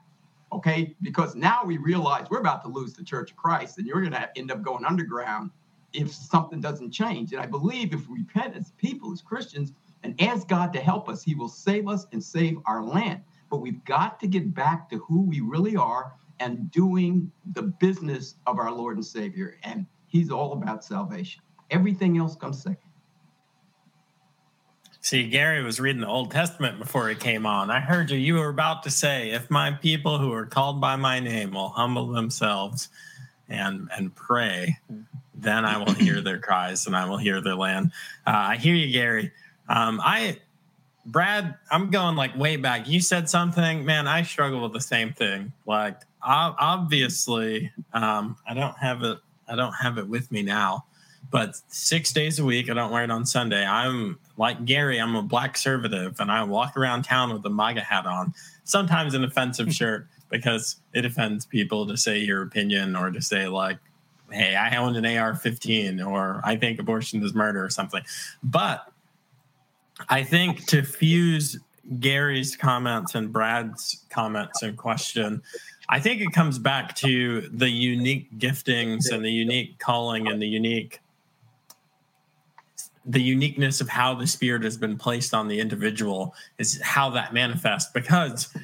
Okay, 0.52 0.96
because 1.02 1.36
now 1.36 1.62
we 1.64 1.78
realize 1.78 2.26
we're 2.28 2.40
about 2.40 2.62
to 2.64 2.68
lose 2.68 2.92
the 2.92 3.04
Church 3.04 3.30
of 3.30 3.36
Christ, 3.36 3.78
and 3.78 3.86
you're 3.86 4.00
going 4.00 4.12
to 4.12 4.28
end 4.36 4.50
up 4.50 4.62
going 4.62 4.84
underground 4.84 5.50
if 5.92 6.12
something 6.12 6.60
doesn't 6.60 6.90
change. 6.90 7.32
And 7.32 7.40
I 7.40 7.46
believe 7.46 7.94
if 7.94 8.08
we 8.08 8.18
repent 8.18 8.56
as 8.56 8.72
people, 8.72 9.12
as 9.12 9.22
Christians, 9.22 9.72
and 10.02 10.20
ask 10.20 10.48
God 10.48 10.72
to 10.72 10.80
help 10.80 11.08
us, 11.08 11.22
He 11.22 11.34
will 11.34 11.48
save 11.48 11.88
us 11.88 12.06
and 12.12 12.22
save 12.22 12.58
our 12.66 12.82
land. 12.82 13.20
But 13.48 13.58
we've 13.58 13.84
got 13.84 14.18
to 14.20 14.26
get 14.26 14.54
back 14.54 14.88
to 14.90 14.98
who 14.98 15.22
we 15.22 15.40
really 15.40 15.76
are 15.76 16.12
and 16.40 16.70
doing 16.70 17.30
the 17.52 17.62
business 17.62 18.34
of 18.46 18.58
our 18.58 18.72
Lord 18.72 18.96
and 18.96 19.06
Savior. 19.06 19.58
And 19.62 19.86
He's 20.08 20.30
all 20.30 20.54
about 20.54 20.84
salvation. 20.84 21.40
Everything 21.70 22.18
else 22.18 22.34
comes 22.34 22.60
second. 22.60 22.78
See, 25.02 25.28
Gary 25.28 25.62
was 25.62 25.78
reading 25.78 26.00
the 26.00 26.08
Old 26.08 26.32
Testament 26.32 26.78
before 26.78 27.08
he 27.08 27.14
came 27.14 27.46
on. 27.46 27.70
I 27.70 27.78
heard 27.78 28.10
you. 28.10 28.18
You 28.18 28.34
were 28.34 28.48
about 28.48 28.82
to 28.82 28.90
say, 28.90 29.30
"If 29.30 29.50
my 29.50 29.70
people 29.70 30.18
who 30.18 30.32
are 30.32 30.46
called 30.46 30.80
by 30.80 30.96
my 30.96 31.20
name 31.20 31.52
will 31.52 31.70
humble 31.70 32.08
themselves 32.08 32.88
and 33.48 33.88
and 33.96 34.14
pray, 34.14 34.78
then 35.32 35.64
I 35.64 35.78
will 35.78 35.94
hear 35.94 36.20
their 36.20 36.38
cries 36.38 36.86
and 36.86 36.96
I 36.96 37.08
will 37.08 37.18
hear 37.18 37.40
their 37.40 37.54
land." 37.54 37.92
Uh, 38.26 38.30
I 38.30 38.56
hear 38.56 38.74
you, 38.74 38.92
Gary. 38.92 39.32
Um, 39.68 40.00
I 40.02 40.38
Brad, 41.06 41.56
I'm 41.70 41.90
going 41.90 42.16
like 42.16 42.36
way 42.36 42.56
back. 42.56 42.86
You 42.88 43.00
said 43.00 43.30
something, 43.30 43.84
man. 43.84 44.06
I 44.06 44.22
struggle 44.22 44.60
with 44.60 44.72
the 44.72 44.80
same 44.80 45.12
thing. 45.12 45.52
Like, 45.66 46.00
obviously, 46.22 47.70
um, 47.92 48.36
I 48.46 48.54
don't 48.54 48.76
have 48.78 49.02
it. 49.02 49.18
I 49.48 49.56
don't 49.56 49.72
have 49.72 49.98
it 49.98 50.08
with 50.08 50.30
me 50.30 50.42
now, 50.42 50.84
but 51.30 51.56
six 51.68 52.12
days 52.12 52.38
a 52.38 52.44
week, 52.44 52.70
I 52.70 52.74
don't 52.74 52.92
wear 52.92 53.04
it 53.04 53.10
on 53.10 53.26
Sunday. 53.26 53.64
I'm 53.64 54.18
like 54.36 54.64
Gary. 54.64 54.98
I'm 54.98 55.16
a 55.16 55.22
black 55.22 55.54
conservative, 55.54 56.20
and 56.20 56.30
I 56.30 56.44
walk 56.44 56.76
around 56.76 57.02
town 57.02 57.32
with 57.32 57.44
a 57.44 57.50
MAGA 57.50 57.80
hat 57.80 58.06
on. 58.06 58.32
Sometimes 58.64 59.14
an 59.14 59.24
offensive 59.24 59.72
shirt 59.74 60.06
because 60.30 60.76
it 60.94 61.04
offends 61.04 61.44
people 61.44 61.86
to 61.86 61.96
say 61.96 62.18
your 62.18 62.42
opinion 62.42 62.94
or 62.94 63.10
to 63.10 63.20
say 63.20 63.48
like, 63.48 63.78
"Hey, 64.30 64.54
I 64.54 64.76
own 64.76 64.96
an 64.96 65.04
AR-15," 65.04 66.06
or 66.06 66.40
"I 66.44 66.56
think 66.56 66.78
abortion 66.78 67.22
is 67.22 67.34
murder" 67.34 67.64
or 67.64 67.70
something. 67.70 68.02
But 68.42 68.86
I 70.08 70.22
think 70.22 70.66
to 70.66 70.82
fuse 70.82 71.58
Gary's 71.98 72.56
comments 72.56 73.14
and 73.14 73.32
Brad's 73.32 74.04
comments 74.10 74.62
and 74.62 74.76
question, 74.76 75.42
I 75.90 75.98
think 75.98 76.20
it 76.20 76.32
comes 76.32 76.58
back 76.58 76.94
to 76.96 77.42
the 77.52 77.68
unique 77.68 78.38
giftings 78.38 79.10
and 79.10 79.24
the 79.24 79.30
unique 79.30 79.78
calling 79.80 80.28
and 80.28 80.40
the 80.40 80.46
unique 80.46 81.00
the 83.04 83.20
uniqueness 83.20 83.80
of 83.80 83.88
how 83.88 84.14
the 84.14 84.26
spirit 84.26 84.62
has 84.62 84.76
been 84.76 84.96
placed 84.96 85.34
on 85.34 85.48
the 85.48 85.58
individual 85.58 86.34
is 86.58 86.80
how 86.80 87.10
that 87.10 87.34
manifests. 87.34 87.90
Because 87.92 88.54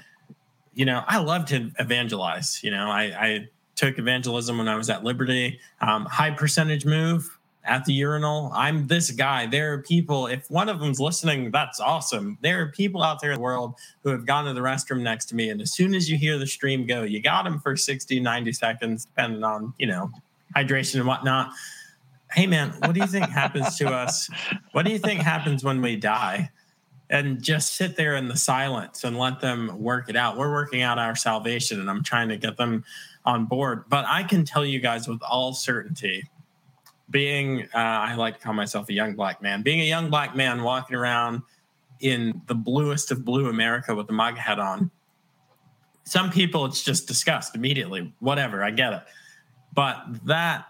you 0.73 0.85
know 0.85 1.03
i 1.09 1.19
love 1.19 1.47
to 1.47 1.71
evangelize 1.79 2.63
you 2.63 2.71
know 2.71 2.91
i, 2.91 3.03
I 3.05 3.49
took 3.75 3.99
evangelism 3.99 4.59
when 4.59 4.69
i 4.69 4.77
was 4.77 4.89
at 4.89 5.03
liberty. 5.03 5.59
Um, 5.81 6.05
high 6.05 6.31
percentage 6.31 6.85
move 6.85 7.36
at 7.67 7.85
the 7.85 7.93
urinal. 7.93 8.51
I'm 8.55 8.87
this 8.87 9.11
guy. 9.11 9.47
There 9.47 9.73
are 9.75 9.83
people, 9.83 10.27
if 10.27 10.51
one 10.51 10.69
of 10.69 10.81
them's 10.81 11.01
listening, 11.01 11.51
that's 11.51 11.81
awesome. 11.81 12.39
There 12.41 12.63
are 12.63 12.69
people 12.69 13.03
out 13.03 13.21
there 13.21 13.33
in 13.33 13.37
the 13.37 13.43
world 13.43 13.75
who 14.03 14.11
have 14.11 14.25
gone 14.25 14.45
to 14.47 14.53
the 14.53 14.61
restroom 14.61 15.03
next 15.03 15.27
to 15.27 15.35
me. 15.35 15.51
And 15.51 15.61
as 15.61 15.73
soon 15.73 15.95
as 15.95 16.09
you 16.09 16.17
hear 16.17 16.39
the 16.39 16.47
stream 16.47 16.87
go, 16.87 17.03
you 17.03 17.21
got 17.21 17.45
them 17.45 17.61
for 17.61 17.77
60, 17.77 18.21
90 18.21 18.53
seconds, 18.53 19.05
depending 19.05 19.45
on, 19.45 19.75
you 19.79 19.87
know, 19.87 20.11
hydration 20.55 20.97
and 20.97 21.07
whatnot. 21.07 21.51
Hey, 22.33 22.47
man, 22.47 22.71
what 22.81 22.93
do 22.93 23.01
you 23.01 23.07
think 23.07 23.29
happens 23.29 23.77
to 23.79 23.89
us? 23.93 24.31
What 24.73 24.85
do 24.85 24.93
you 24.93 24.99
think 24.99 25.21
happens 25.21 25.65
when 25.65 25.83
we 25.83 25.97
die? 25.97 26.51
and 27.09 27.43
just 27.43 27.75
sit 27.75 27.97
there 27.97 28.17
in 28.17 28.29
the 28.29 28.37
silence 28.37 29.05
and 29.05 29.17
let 29.17 29.41
them 29.41 29.81
work 29.81 30.09
it 30.09 30.17
out. 30.17 30.37
We're 30.37 30.53
working 30.53 30.83
out 30.83 30.99
our 30.99 31.15
salvation 31.15 31.81
and 31.81 31.89
I'm 31.89 32.03
trying 32.03 32.29
to 32.31 32.37
get 32.37 32.57
them 32.57 32.85
on 33.25 33.45
board. 33.47 33.85
But 33.89 34.05
I 34.07 34.23
can 34.23 34.45
tell 34.45 34.65
you 34.65 34.81
guys 34.81 35.07
with 35.07 35.23
all 35.23 35.53
certainty, 35.53 36.25
being, 37.11 37.63
uh, 37.75 37.79
I 37.79 38.15
like 38.15 38.39
to 38.39 38.41
call 38.41 38.55
myself 38.55 38.89
a 38.89 38.93
young 38.93 39.15
black 39.15 39.41
man, 39.43 39.63
being 39.63 39.81
a 39.81 39.85
young 39.85 40.11
black 40.11 40.35
man 40.35 40.63
walking 40.63 40.97
around 40.97 41.43
in 42.01 42.41
the 42.47 42.55
bluest 42.55 43.11
of 43.11 43.25
blue 43.25 43.49
America 43.49 43.95
with 43.95 44.09
a 44.11 44.13
MAGA 44.13 44.41
hat 44.41 44.59
on, 44.59 44.91
some 46.05 46.31
people 46.31 46.65
it's 46.65 46.83
just 46.83 47.09
disgust 47.09 47.55
immediately. 47.55 48.13
Whatever, 48.21 48.63
I 48.63 48.71
get 48.71 48.93
it. 48.93 49.03
But 49.75 50.05
that 50.25 50.67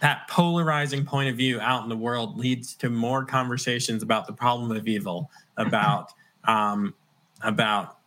that 0.00 0.28
polarizing 0.28 1.04
point 1.06 1.30
of 1.30 1.36
view 1.36 1.60
out 1.60 1.82
in 1.82 1.88
the 1.88 1.96
world 1.96 2.36
leads 2.36 2.74
to 2.74 2.90
more 2.90 3.24
conversations 3.24 4.02
about 4.02 4.26
the 4.26 4.32
problem 4.32 4.70
of 4.72 4.86
evil, 4.86 5.30
about 5.56 6.12
um, 6.44 6.94
about 7.42 7.98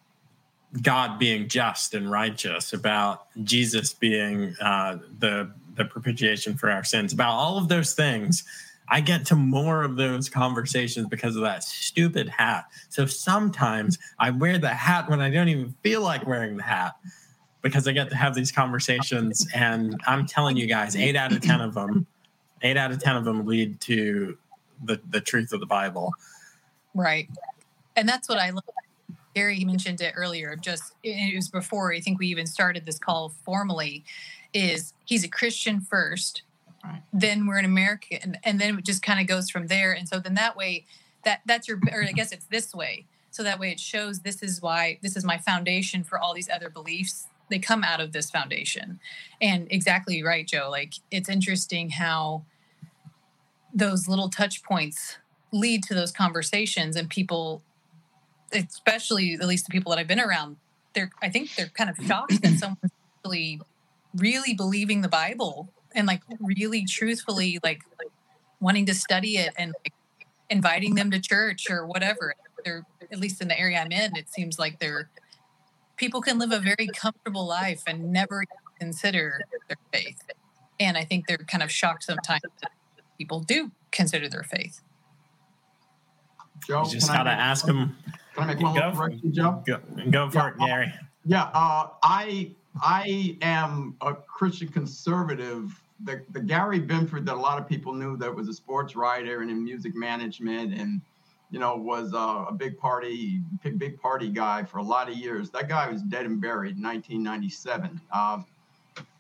God 0.82 1.18
being 1.18 1.48
just 1.48 1.94
and 1.94 2.10
righteous, 2.12 2.74
about 2.74 3.28
Jesus 3.44 3.94
being 3.94 4.56
uh, 4.62 4.98
the 5.20 5.52
the 5.78 5.86
propitiation 5.86 6.58
for 6.58 6.70
our 6.70 6.84
sins, 6.84 7.14
about 7.14 7.32
all 7.32 7.58
of 7.58 7.68
those 7.68 7.94
things. 7.94 8.44
I 8.90 9.02
get 9.02 9.26
to 9.28 9.36
more 9.36 9.84
of 9.84 9.98
those 9.98 10.30
conversations 10.30 11.08
because 11.08 11.36
of 11.36 11.42
that 11.42 11.64
stupid 11.64 12.30
hat. 12.30 12.66
So 12.90 13.06
sometimes 13.06 14.00
I 14.18 14.30
wear 14.30 14.58
the 14.58 14.70
hat 14.70 15.10
when 15.10 15.20
I 15.20 15.30
don't 15.30 15.50
even 15.50 15.76
feel 15.84 16.02
like 16.02 16.26
wearing 16.26 16.56
the 16.56 16.64
hat 16.64 16.96
because 17.62 17.88
I 17.88 17.92
get 17.92 18.10
to 18.12 18.16
have 18.16 18.34
these 18.34 18.52
conversations. 18.52 19.46
And 19.54 20.00
I'm 20.08 20.26
telling 20.26 20.56
you 20.56 20.68
guys, 20.68 20.96
eight 20.96 21.18
out 21.18 21.34
of 21.34 21.42
10 21.42 21.60
of 21.60 21.74
them, 21.74 22.08
eight 22.62 22.78
out 22.78 22.92
of 22.92 23.04
10 23.04 23.18
of 23.18 23.26
them 23.26 23.46
lead 23.46 23.82
to 23.82 24.38
the, 24.86 25.02
the 25.10 25.20
truth 25.20 25.52
of 25.52 25.60
the 25.60 25.66
Bible. 25.66 26.14
Right. 26.94 27.30
And 27.98 28.08
that's 28.08 28.30
what 28.30 28.38
I 28.38 28.52
love. 28.52 28.64
Gary 29.36 29.64
mentioned 29.66 30.02
it 30.02 30.14
earlier, 30.16 30.56
just 30.56 30.94
it 31.04 31.36
was 31.36 31.48
before 31.48 31.94
I 31.94 32.00
think 32.00 32.18
we 32.18 32.26
even 32.28 32.48
started 32.48 32.88
this 32.88 32.98
call 32.98 33.30
formally, 33.46 34.04
is 34.58 34.94
he's 35.06 35.24
a 35.24 35.28
Christian 35.30 35.82
first. 35.82 36.42
Right. 36.84 37.02
Then 37.12 37.48
we're 37.48 37.58
an 37.58 37.66
American, 37.66 38.38
and 38.44 38.60
then 38.60 38.78
it 38.78 38.86
just 38.86 39.02
kind 39.02 39.20
of 39.20 39.28
goes 39.28 39.50
from 39.50 39.68
there. 39.68 39.92
And 39.94 40.08
so 40.08 40.20
then 40.20 40.36
that 40.36 40.56
way, 40.56 40.86
that 41.26 41.42
that's 41.46 41.68
your, 41.68 41.80
or 41.92 42.04
I 42.04 42.12
guess 42.12 42.32
it's 42.32 42.46
this 42.46 42.74
way. 42.74 43.06
So 43.32 43.44
that 43.44 43.60
way, 43.60 43.72
it 43.72 43.80
shows 43.80 44.20
this 44.20 44.42
is 44.42 44.62
why 44.62 45.00
this 45.02 45.18
is 45.18 45.26
my 45.26 45.38
foundation 45.38 46.04
for 46.04 46.18
all 46.18 46.34
these 46.34 46.50
other 46.50 46.70
beliefs 46.70 47.28
they 47.50 47.60
come 47.60 47.84
out 47.84 48.00
of 48.00 48.12
this 48.12 48.30
foundation 48.30 49.00
and 49.42 49.68
exactly 49.72 50.24
right 50.24 50.48
joe 50.48 50.70
like 50.70 50.96
it's 51.12 51.30
interesting 51.30 51.90
how 51.90 52.44
those 53.74 54.08
little 54.08 54.30
touch 54.30 54.64
points 54.64 55.18
lead 55.52 55.84
to 55.84 55.94
those 55.94 56.12
conversations 56.12 56.96
and 56.96 57.10
people 57.10 57.62
especially 58.52 59.34
at 59.34 59.48
least 59.48 59.66
the 59.66 59.72
people 59.72 59.90
that 59.90 60.00
i've 60.00 60.08
been 60.08 60.20
around 60.20 60.58
they're 60.94 61.12
i 61.22 61.30
think 61.30 61.54
they're 61.56 61.68
kind 61.68 61.90
of 61.90 61.98
shocked 62.06 62.42
that 62.42 62.54
someone's 62.58 62.92
really 63.26 63.62
really 64.18 64.54
believing 64.54 65.02
the 65.02 65.10
bible 65.10 65.70
and 65.96 66.08
like 66.08 66.22
really 66.40 66.86
truthfully 66.86 67.60
like, 67.64 67.82
like 68.00 68.12
wanting 68.60 68.86
to 68.86 68.94
study 68.94 69.38
it 69.38 69.54
and 69.58 69.74
like, 69.84 69.94
inviting 70.50 70.96
them 70.96 71.12
to 71.12 71.20
church 71.20 71.70
or 71.70 71.86
whatever 71.86 72.34
they're 72.64 72.84
at 73.12 73.20
least 73.20 73.42
in 73.42 73.48
the 73.48 73.60
area 73.60 73.80
i'm 73.80 73.92
in 73.92 74.16
it 74.16 74.30
seems 74.30 74.58
like 74.58 74.80
they're 74.80 75.10
people 75.98 76.22
can 76.22 76.40
live 76.40 76.52
a 76.52 76.60
very 76.60 76.88
comfortable 76.96 77.46
life 77.46 77.84
and 77.88 78.12
never 78.12 78.46
consider 78.80 79.42
their 79.68 79.78
faith. 79.92 80.22
And 80.80 80.98
I 80.98 81.04
think 81.04 81.28
they're 81.28 81.38
kind 81.38 81.64
of 81.64 81.72
shocked 81.72 82.04
sometimes 82.04 82.42
that 82.62 82.72
people 83.18 83.42
do 83.42 83.72
consider 83.92 84.30
their 84.30 84.44
faith. 84.44 84.82
Joe, 86.66 86.84
you 86.84 86.92
just 86.92 87.08
gotta 87.08 87.32
ask 87.32 87.66
them. 87.66 87.98
Can 88.36 88.44
I 88.44 88.54
make 88.54 88.64
one 88.64 88.74
more 88.74 88.92
correction, 88.92 89.34
Joe? 89.34 89.64
Go, 89.66 89.80
go 90.10 90.30
for 90.30 90.38
yeah, 90.38 90.50
it, 90.50 90.68
Gary. 90.68 90.94
Yeah, 91.26 91.44
uh, 91.54 91.90
I 92.04 92.52
I 92.82 93.38
am 93.42 93.96
a 94.02 94.14
Christian 94.14 94.70
conservative. 94.70 95.82
The 96.04 96.22
the 96.32 96.40
Gary 96.40 96.80
Binford 96.80 97.26
that 97.26 97.34
a 97.34 97.40
lot 97.40 97.60
of 97.60 97.68
people 97.68 97.94
knew 97.94 98.18
that 98.18 98.34
was 98.34 98.48
a 98.48 98.54
sports 98.54 98.96
writer 98.96 99.42
and 99.42 99.50
in 99.50 99.64
music 99.64 99.96
management 99.96 100.74
and 100.74 101.02
you 101.50 101.60
know, 101.60 101.76
was 101.76 102.14
uh, 102.14 102.46
a 102.50 102.54
big 102.54 102.78
party, 102.78 103.42
big, 103.64 103.80
big 103.80 104.00
party 104.02 104.30
guy 104.30 104.64
for 104.64 104.80
a 104.80 104.84
lot 104.84 105.10
of 105.10 105.16
years. 105.16 105.50
That 105.52 105.70
guy 105.70 105.90
was 105.90 106.02
dead 106.04 106.26
and 106.26 106.42
buried 106.42 106.78
in 106.78 106.84
1997. 106.84 108.02
Uh, 108.12 108.42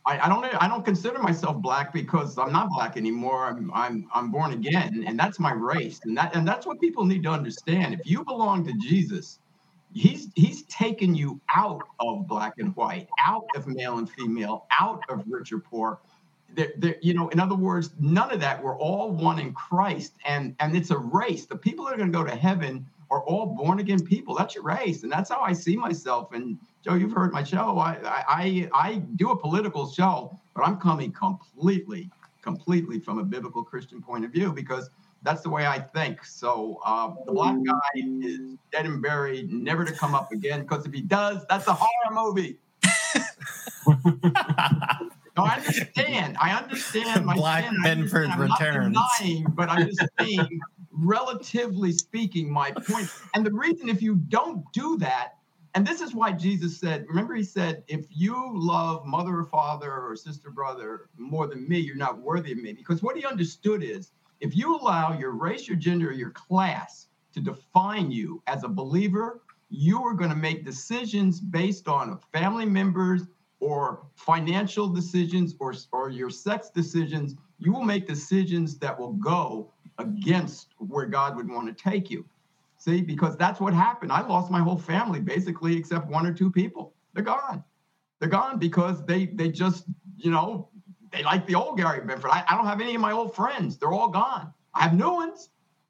I, 0.05 0.19
I, 0.19 0.29
don't, 0.29 0.43
I 0.61 0.67
don't 0.67 0.83
consider 0.83 1.19
myself 1.19 1.57
black 1.61 1.93
because 1.93 2.37
I'm 2.37 2.51
not 2.51 2.69
black 2.69 2.97
anymore. 2.97 3.45
I'm, 3.45 3.71
I'm, 3.73 4.09
I'm 4.13 4.31
born 4.31 4.53
again, 4.53 5.03
and 5.07 5.19
that's 5.19 5.39
my 5.39 5.53
race, 5.53 5.99
and 6.03 6.17
that, 6.17 6.35
and 6.35 6.47
that's 6.47 6.65
what 6.65 6.79
people 6.79 7.05
need 7.05 7.23
to 7.23 7.29
understand. 7.29 7.93
If 7.93 8.01
you 8.05 8.23
belong 8.23 8.65
to 8.65 8.73
Jesus, 8.73 9.39
he's, 9.97 10.29
he's 10.35 10.63
taken 10.63 11.15
you 11.15 11.39
out 11.55 11.81
of 11.99 12.27
black 12.27 12.53
and 12.57 12.75
white, 12.75 13.07
out 13.25 13.45
of 13.55 13.67
male 13.67 13.97
and 13.97 14.09
female, 14.09 14.65
out 14.79 15.01
of 15.09 15.23
rich 15.27 15.51
or 15.51 15.59
poor 15.59 15.99
you 17.01 17.13
know, 17.13 17.29
in 17.29 17.39
other 17.39 17.55
words, 17.55 17.91
none 17.99 18.31
of 18.31 18.39
that. 18.39 18.61
We're 18.63 18.77
all 18.77 19.11
one 19.11 19.39
in 19.39 19.53
Christ, 19.53 20.13
and 20.25 20.55
and 20.59 20.75
it's 20.75 20.91
a 20.91 20.97
race. 20.97 21.45
The 21.45 21.57
people 21.57 21.85
that 21.85 21.93
are 21.93 21.97
going 21.97 22.11
to 22.11 22.17
go 22.17 22.23
to 22.23 22.35
heaven 22.35 22.85
are 23.09 23.21
all 23.23 23.45
born 23.45 23.79
again 23.79 23.99
people. 24.03 24.35
That's 24.35 24.55
your 24.55 24.63
race, 24.63 25.03
and 25.03 25.11
that's 25.11 25.29
how 25.29 25.41
I 25.41 25.53
see 25.53 25.75
myself. 25.75 26.33
And 26.33 26.57
Joe, 26.83 26.95
you've 26.95 27.11
heard 27.11 27.31
my 27.33 27.43
show. 27.43 27.77
I 27.77 27.97
I 28.05 28.69
I 28.73 28.95
do 29.17 29.31
a 29.31 29.37
political 29.37 29.89
show, 29.89 30.37
but 30.55 30.63
I'm 30.63 30.77
coming 30.77 31.11
completely, 31.11 32.09
completely 32.41 32.99
from 32.99 33.19
a 33.19 33.23
biblical 33.23 33.63
Christian 33.63 34.01
point 34.01 34.25
of 34.25 34.31
view 34.31 34.51
because 34.51 34.89
that's 35.23 35.41
the 35.41 35.49
way 35.49 35.65
I 35.65 35.79
think. 35.79 36.23
So 36.25 36.79
uh, 36.85 37.13
the 37.25 37.33
black 37.33 37.55
guy 37.65 38.01
is 38.21 38.57
dead 38.71 38.85
and 38.85 39.01
buried, 39.01 39.51
never 39.51 39.83
to 39.85 39.93
come 39.93 40.15
up 40.15 40.31
again. 40.31 40.61
Because 40.61 40.85
if 40.85 40.93
he 40.93 41.01
does, 41.01 41.45
that's 41.49 41.67
a 41.67 41.73
horror 41.73 42.13
movie. 42.13 42.59
No, 45.37 45.43
I 45.43 45.57
understand. 45.57 46.35
I 46.41 46.51
understand 46.51 47.23
my 47.25 47.35
Black 47.35 47.65
sin. 47.65 47.79
Binford 47.83 48.31
I'm 48.31 48.41
returns. 48.41 48.95
Not 48.95 49.07
denying, 49.19 49.45
but 49.49 49.69
I'm 49.69 49.85
just 49.85 50.03
saying, 50.19 50.59
relatively 50.91 51.91
speaking, 51.91 52.51
my 52.51 52.71
point. 52.71 53.07
And 53.35 53.45
the 53.45 53.53
reason, 53.53 53.87
if 53.87 54.01
you 54.01 54.15
don't 54.15 54.65
do 54.73 54.97
that, 54.97 55.33
and 55.75 55.85
this 55.85 56.01
is 56.01 56.15
why 56.15 56.31
Jesus 56.31 56.79
said, 56.79 57.05
remember, 57.07 57.35
he 57.35 57.43
said, 57.43 57.83
if 57.87 58.07
you 58.09 58.51
love 58.51 59.05
mother 59.05 59.37
or 59.37 59.43
father 59.43 59.91
or 59.91 60.15
sister, 60.15 60.49
brother 60.49 61.09
more 61.17 61.45
than 61.45 61.69
me, 61.69 61.77
you're 61.77 61.95
not 61.95 62.17
worthy 62.17 62.53
of 62.53 62.57
me. 62.57 62.73
Because 62.73 63.03
what 63.03 63.15
he 63.15 63.23
understood 63.23 63.83
is, 63.83 64.13
if 64.39 64.55
you 64.55 64.75
allow 64.75 65.17
your 65.17 65.31
race, 65.31 65.67
your 65.67 65.77
gender, 65.77 66.09
or 66.09 66.13
your 66.13 66.31
class 66.31 67.07
to 67.33 67.39
define 67.39 68.11
you 68.11 68.41
as 68.47 68.63
a 68.63 68.67
believer, 68.67 69.41
you 69.69 70.03
are 70.03 70.13
going 70.13 70.29
to 70.29 70.35
make 70.35 70.63
decisions 70.63 71.39
based 71.39 71.87
on 71.87 72.19
family 72.31 72.65
members 72.65 73.23
or 73.59 74.03
financial 74.15 74.87
decisions 74.87 75.55
or, 75.59 75.73
or 75.91 76.09
your 76.09 76.29
sex 76.29 76.69
decisions, 76.69 77.35
you 77.59 77.71
will 77.73 77.83
make 77.83 78.07
decisions 78.07 78.77
that 78.77 78.97
will 78.97 79.13
go 79.13 79.71
against 79.97 80.73
where 80.77 81.05
God 81.05 81.35
would 81.35 81.49
want 81.49 81.67
to 81.67 81.83
take 81.83 82.09
you. 82.09 82.23
See, 82.77 83.01
because 83.01 83.35
that's 83.35 83.59
what 83.59 83.73
happened. 83.73 84.11
I 84.11 84.25
lost 84.25 84.51
my 84.51 84.59
whole 84.59 84.77
family 84.77 85.19
basically, 85.19 85.75
except 85.75 86.07
one 86.07 86.27
or 86.27 86.33
two 86.33 86.51
people. 86.51 86.93
They're 87.13 87.23
gone. 87.23 87.63
They're 88.19 88.29
gone 88.29 88.59
because 88.59 89.03
they 89.05 89.25
they 89.25 89.49
just, 89.49 89.85
you 90.15 90.29
know, 90.29 90.69
they 91.11 91.23
like 91.23 91.45
the 91.47 91.55
old 91.55 91.77
Gary 91.77 92.01
Binford. 92.05 92.31
I, 92.31 92.43
I 92.47 92.55
don't 92.55 92.65
have 92.65 92.81
any 92.81 92.95
of 92.95 93.01
my 93.01 93.11
old 93.11 93.35
friends. 93.35 93.77
They're 93.77 93.91
all 93.91 94.09
gone. 94.09 94.53
I 94.73 94.83
have 94.83 94.93
new 94.93 95.11
ones. 95.11 95.49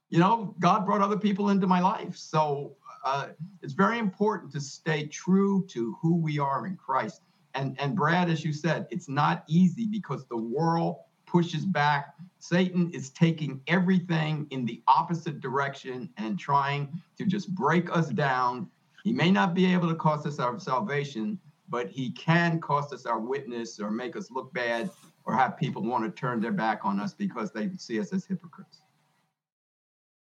You 0.10 0.20
know, 0.20 0.56
God 0.60 0.86
brought 0.86 1.02
other 1.02 1.18
people 1.18 1.50
into 1.50 1.68
my 1.68 1.82
life. 1.82 2.16
So 2.16 2.76
uh, 3.04 3.28
it's 3.62 3.74
very 3.74 4.00
important 4.00 4.52
to 4.54 4.62
stay 4.62 5.08
true 5.08 5.66
to 5.70 5.98
who 6.02 6.16
we 6.16 6.40
are 6.40 6.66
in 6.66 6.78
Christ 6.78 7.22
and 7.58 7.76
and 7.80 7.96
Brad, 7.96 8.30
as 8.30 8.46
you 8.46 8.54
said, 8.54 8.88
it's 8.92 9.10
not 9.10 9.44
easy 9.48 9.88
because 9.88 10.26
the 10.26 10.38
world 10.38 10.98
pushes 11.26 11.66
back. 11.66 12.16
Satan 12.40 12.90
is 12.92 13.10
taking 13.10 13.60
everything 13.68 14.48
in 14.52 14.66
the 14.66 14.82
opposite 14.88 15.42
direction 15.42 16.10
and 16.18 16.40
trying 16.40 17.02
to 17.18 17.26
just 17.26 17.54
break 17.54 17.94
us 17.94 18.10
down. 18.10 18.70
He 19.04 19.12
may 19.12 19.32
not 19.32 19.54
be 19.54 19.66
able 19.74 19.90
to 19.90 19.96
cost 19.96 20.26
us 20.26 20.40
our 20.40 20.58
salvation, 20.60 21.40
but 21.68 21.90
he 21.90 22.12
can 22.12 22.60
cost 22.60 22.94
us 22.94 23.06
our 23.06 23.20
witness 23.20 23.80
or 23.80 23.92
make 23.92 24.16
us 24.16 24.32
look 24.32 24.54
bad 24.54 24.90
or 25.28 25.36
have 25.36 25.58
people 25.58 25.84
want 25.84 26.06
to 26.06 26.10
turn 26.10 26.40
their 26.40 26.54
back 26.54 26.86
on 26.86 27.00
us 27.00 27.14
because 27.14 27.52
they 27.52 27.70
see 27.78 28.00
us 28.00 28.14
as 28.14 28.26
hypocrites. 28.26 28.80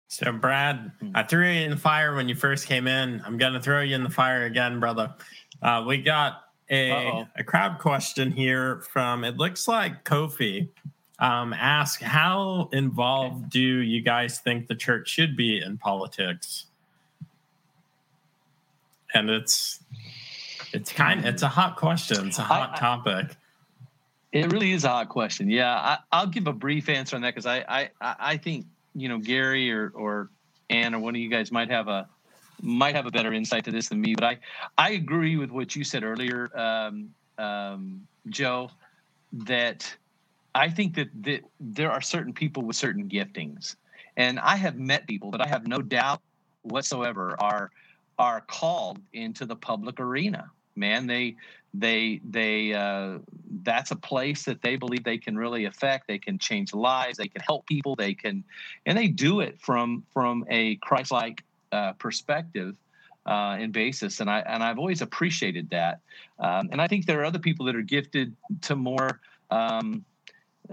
So, 0.07 0.31
Brad, 0.31 0.93
I 1.15 1.25
threw 1.25 1.49
you 1.49 1.65
in 1.65 1.71
the 1.71 1.77
fire 1.77 2.15
when 2.15 2.29
you 2.29 2.35
first 2.35 2.67
came 2.67 2.87
in. 2.87 3.21
I'm 3.27 3.37
going 3.37 3.55
to 3.55 3.61
throw 3.61 3.81
you 3.81 3.97
in 3.97 4.05
the 4.05 4.11
fire 4.11 4.45
again, 4.45 4.79
brother. 4.79 5.15
Uh, 5.61 5.85
we 5.87 5.99
got 5.99 6.45
a, 6.71 7.27
a 7.37 7.43
crowd 7.45 7.79
question 7.79 8.31
here 8.31 8.83
from 8.93 9.25
it 9.25 9.37
looks 9.39 9.67
like 9.67 10.05
Kofi. 10.05 10.69
Um, 11.19 11.53
ask 11.53 12.01
how 12.01 12.69
involved 12.73 13.51
do 13.51 13.61
you 13.61 14.03
guys 14.03 14.39
think 14.39 14.67
the 14.67 14.75
church 14.75 15.09
should 15.09 15.37
be 15.37 15.63
in 15.63 15.79
politics? 15.79 16.67
And 19.15 19.31
it's 19.31 19.83
it's 20.73 20.93
kind 20.93 21.25
it's 21.25 21.43
a 21.43 21.49
hot 21.49 21.77
question. 21.77 22.29
It's 22.29 22.39
a 22.39 22.43
hot 22.43 22.73
I, 22.75 22.79
topic. 22.79 23.37
It 24.33 24.51
really 24.51 24.73
is 24.73 24.85
a 24.85 24.89
hot 24.89 25.11
question. 25.11 25.51
Yeah, 25.51 25.99
I, 26.11 26.23
will 26.23 26.31
give 26.31 26.47
a 26.47 26.53
brief 26.55 26.89
answer 26.89 27.17
on 27.17 27.23
that 27.23 27.35
because 27.35 27.47
I, 27.47 27.65
I 27.69 27.91
I 28.01 28.37
think 28.39 28.67
you 28.95 29.09
know 29.09 29.19
Gary 29.19 29.71
or 29.71 29.93
or 29.95 30.31
Ann 30.71 30.95
or 30.95 31.01
one 31.01 31.15
of 31.15 31.21
you 31.21 31.29
guys 31.29 31.53
might 31.53 31.71
have 31.71 31.89
a 31.89 32.09
might 32.63 32.95
have 32.95 33.05
a 33.05 33.11
better 33.11 33.33
insight 33.33 33.65
to 33.67 33.71
this 33.71 33.89
than 33.91 34.01
me, 34.01 34.15
but 34.15 34.25
I 34.25 34.39
I 34.79 34.91
agree 34.93 35.37
with 35.37 35.51
what 35.51 35.77
you 35.77 35.85
said 35.85 36.03
earlier, 36.03 36.51
um, 36.59 37.11
um, 37.37 38.07
Joe, 38.29 38.71
that 39.35 39.95
I 40.55 40.71
think 40.71 40.95
that, 40.95 41.09
that 41.25 41.43
there 41.61 41.93
are 41.93 42.01
certain 42.01 42.33
people 42.33 42.63
with 42.63 42.77
certain 42.77 43.11
giftings, 43.11 43.77
and 44.17 44.41
I 44.41 44.57
have 44.57 44.79
met 44.79 45.07
people 45.07 45.31
that 45.33 45.43
I 45.43 45.47
have 45.47 45.67
no 45.67 45.83
doubt 45.83 46.23
whatsoever 46.63 47.37
are 47.39 47.71
are 48.19 48.41
called 48.41 48.99
into 49.13 49.45
the 49.45 49.57
public 49.57 50.01
arena. 50.01 50.51
Man, 50.75 51.07
they 51.07 51.37
they 51.75 52.21
they 52.29 52.75
uh, 52.75 53.19
that's 53.63 53.91
a 53.91 53.97
place 53.97 54.45
that 54.45 54.61
they 54.63 54.77
believe 54.77 55.05
they 55.05 55.19
can 55.19 55.37
really 55.37 55.65
affect. 55.65 56.07
They 56.07 56.19
can 56.19 56.39
change 56.39 56.75
lives. 56.75 57.17
They 57.17 57.29
can 57.29 57.41
help 57.41 57.67
people. 57.67 57.97
They 57.97 58.15
can, 58.15 58.45
and 58.85 58.97
they 58.97 59.09
do 59.09 59.41
it 59.41 59.61
from 59.61 60.05
from 60.13 60.45
a 60.51 60.77
Christ-like 60.77 61.45
uh, 61.71 61.93
perspective 61.95 62.77
uh, 63.27 63.57
and 63.59 63.73
basis. 63.73 64.21
And 64.21 64.29
I 64.29 64.41
and 64.41 64.63
I've 64.63 64.79
always 64.79 65.01
appreciated 65.01 65.71
that. 65.71 66.01
Um, 66.39 66.69
and 66.73 66.83
I 66.83 66.89
think 66.89 67.07
there 67.07 67.21
are 67.21 67.25
other 67.25 67.39
people 67.39 67.67
that 67.67 67.77
are 67.77 67.83
gifted 67.83 68.37
to 68.63 68.77
more. 68.77 69.21
Um, 69.51 70.05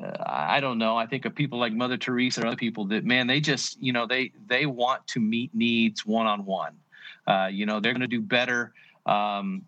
uh, 0.01 0.11
I 0.25 0.59
don't 0.59 0.77
know. 0.77 0.97
I 0.97 1.05
think 1.05 1.25
of 1.25 1.33
people 1.33 1.59
like 1.59 1.73
Mother 1.73 1.97
Teresa 1.97 2.43
or 2.43 2.47
other 2.47 2.55
people 2.57 2.85
that 2.85 3.05
man, 3.05 3.27
they 3.27 3.39
just 3.39 3.81
you 3.81 3.93
know 3.93 4.05
they 4.05 4.33
they 4.47 4.65
want 4.65 5.07
to 5.07 5.21
meet 5.21 5.55
needs 5.55 6.05
one 6.05 6.27
on 6.27 6.45
one. 6.45 6.75
You 7.51 7.65
know, 7.67 7.79
they're 7.79 7.93
going 7.93 8.01
to 8.01 8.07
do 8.07 8.21
better. 8.21 8.73
Um, 9.05 9.63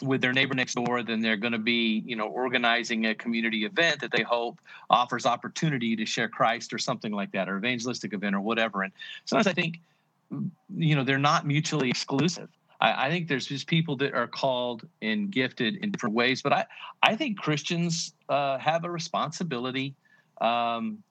with 0.00 0.20
their 0.20 0.32
neighbor 0.32 0.54
next 0.54 0.74
door, 0.74 1.02
then 1.02 1.20
they're 1.20 1.36
going 1.36 1.52
to 1.52 1.58
be, 1.58 2.02
you 2.06 2.16
know, 2.16 2.26
organizing 2.26 3.06
a 3.06 3.14
community 3.14 3.64
event 3.64 4.00
that 4.00 4.10
they 4.10 4.22
hope 4.22 4.60
offers 4.88 5.26
opportunity 5.26 5.94
to 5.96 6.06
share 6.06 6.28
Christ 6.28 6.72
or 6.72 6.78
something 6.78 7.12
like 7.12 7.30
that, 7.32 7.48
or 7.48 7.58
evangelistic 7.58 8.12
event 8.14 8.34
or 8.34 8.40
whatever. 8.40 8.82
And 8.82 8.92
sometimes 9.26 9.46
I 9.46 9.52
think, 9.52 9.80
you 10.74 10.96
know, 10.96 11.04
they're 11.04 11.18
not 11.18 11.46
mutually 11.46 11.90
exclusive. 11.90 12.48
I, 12.80 13.06
I 13.06 13.10
think 13.10 13.28
there's 13.28 13.46
just 13.46 13.66
people 13.66 13.96
that 13.96 14.14
are 14.14 14.26
called 14.26 14.86
and 15.02 15.30
gifted 15.30 15.76
in 15.76 15.90
different 15.92 16.14
ways, 16.14 16.42
but 16.42 16.52
I, 16.52 16.64
I 17.02 17.14
think 17.14 17.38
Christians 17.38 18.14
uh, 18.28 18.58
have 18.58 18.84
a 18.84 18.90
responsibility 18.90 19.94
um, 20.40 21.02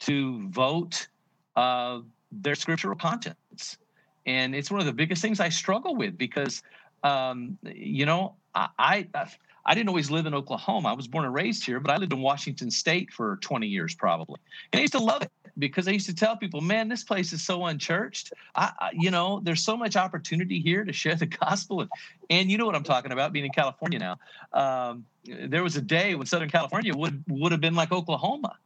to 0.00 0.48
vote 0.50 1.08
uh, 1.56 2.00
their 2.30 2.54
scriptural 2.54 2.96
conscience. 2.96 3.78
And 4.26 4.54
it's 4.54 4.70
one 4.70 4.80
of 4.80 4.86
the 4.86 4.92
biggest 4.92 5.22
things 5.22 5.40
I 5.40 5.48
struggle 5.48 5.96
with 5.96 6.18
because 6.18 6.62
um, 7.06 7.58
you 7.62 8.06
know, 8.06 8.34
I, 8.54 8.68
I 8.78 9.26
I 9.68 9.74
didn't 9.74 9.88
always 9.88 10.10
live 10.10 10.26
in 10.26 10.34
Oklahoma. 10.34 10.88
I 10.88 10.92
was 10.92 11.08
born 11.08 11.24
and 11.24 11.34
raised 11.34 11.66
here, 11.66 11.80
but 11.80 11.90
I 11.90 11.96
lived 11.96 12.12
in 12.12 12.20
Washington 12.20 12.70
State 12.70 13.12
for 13.12 13.36
20 13.38 13.66
years 13.66 13.94
probably. 13.94 14.38
And 14.72 14.78
I 14.78 14.82
used 14.82 14.92
to 14.92 15.00
love 15.00 15.22
it 15.22 15.32
because 15.58 15.88
I 15.88 15.90
used 15.90 16.06
to 16.06 16.14
tell 16.14 16.36
people, 16.36 16.60
man, 16.60 16.88
this 16.88 17.02
place 17.02 17.32
is 17.32 17.42
so 17.42 17.66
unchurched. 17.66 18.32
I, 18.54 18.70
I, 18.78 18.90
you 18.92 19.10
know, 19.10 19.40
there's 19.42 19.64
so 19.64 19.76
much 19.76 19.96
opportunity 19.96 20.60
here 20.60 20.84
to 20.84 20.92
share 20.92 21.16
the 21.16 21.26
gospel. 21.42 21.80
And, 21.80 21.90
and 22.30 22.50
you 22.50 22.58
know 22.58 22.66
what 22.66 22.76
I'm 22.76 22.84
talking 22.84 23.10
about 23.10 23.32
being 23.32 23.44
in 23.44 23.50
California 23.50 23.98
now. 23.98 24.18
Um, 24.52 25.04
there 25.24 25.64
was 25.64 25.76
a 25.76 25.82
day 25.82 26.14
when 26.14 26.26
Southern 26.26 26.50
California 26.50 26.94
would, 26.94 27.24
would 27.28 27.50
have 27.50 27.60
been 27.60 27.74
like 27.74 27.90
Oklahoma, 27.90 28.56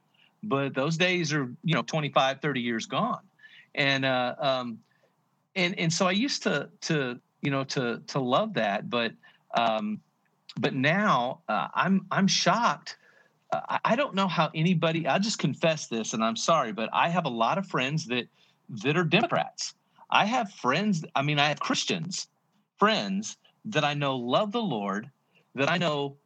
but 0.43 0.75
those 0.75 0.99
days 0.99 1.33
are, 1.33 1.51
you 1.65 1.75
know, 1.75 1.83
25, 1.83 2.41
30 2.43 2.61
years 2.61 2.85
gone. 2.85 3.23
And, 3.75 4.05
uh, 4.05 4.35
um, 4.39 4.81
and, 5.57 5.79
and 5.79 5.91
so 5.91 6.07
I 6.07 6.13
used 6.13 6.43
to, 6.43 6.69
to, 6.83 7.21
you 7.43 7.51
know, 7.51 7.65
to 7.65 8.03
to 8.09 8.21
love 8.21 8.55
that. 8.55 8.91
But 8.91 9.13
um, 9.55 10.01
but 10.59 10.75
now 10.75 11.41
uh, 11.49 11.69
I'm 11.75 12.07
I'm 12.11 12.27
shocked. 12.27 12.97
Uh, 13.53 13.79
I 13.85 13.97
don't 13.97 14.15
know 14.15 14.29
how 14.29 14.51
anybody. 14.55 15.07
I 15.07 15.19
just 15.19 15.39
confess 15.39 15.87
this, 15.87 16.13
and 16.13 16.25
I'm 16.25 16.37
sorry, 16.37 16.73
but 16.73 16.89
I 16.93 17.09
have 17.09 17.25
a 17.25 17.31
lot 17.31 17.59
of 17.59 17.67
friends 17.67 18.07
that 18.07 18.27
that 18.83 18.97
are 18.97 19.05
Democrats. 19.05 19.75
I 20.11 20.25
have 20.25 20.53
friends. 20.53 21.05
I 21.15 21.23
mean, 21.23 21.39
I 21.39 21.49
have 21.49 21.61
Christians 21.61 22.29
friends 22.79 23.37
that 23.67 23.85
I 23.85 23.95
know 23.95 24.17
love 24.17 24.53
the 24.53 24.63
Lord, 24.63 25.11
that 25.55 25.71
I 25.71 25.79
know 25.79 26.17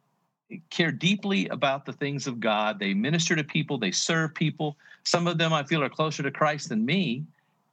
care 0.69 0.91
deeply 0.91 1.47
about 1.49 1.85
the 1.85 1.93
things 1.93 2.27
of 2.27 2.39
God. 2.39 2.79
They 2.79 2.93
minister 2.93 3.35
to 3.35 3.43
people, 3.43 3.77
they 3.77 3.91
serve 3.91 4.33
people. 4.33 4.77
Some 5.03 5.27
of 5.27 5.37
them 5.37 5.53
I 5.53 5.63
feel 5.63 5.83
are 5.83 5.89
closer 5.89 6.23
to 6.23 6.31
Christ 6.31 6.69
than 6.69 6.85
me, 6.85 7.25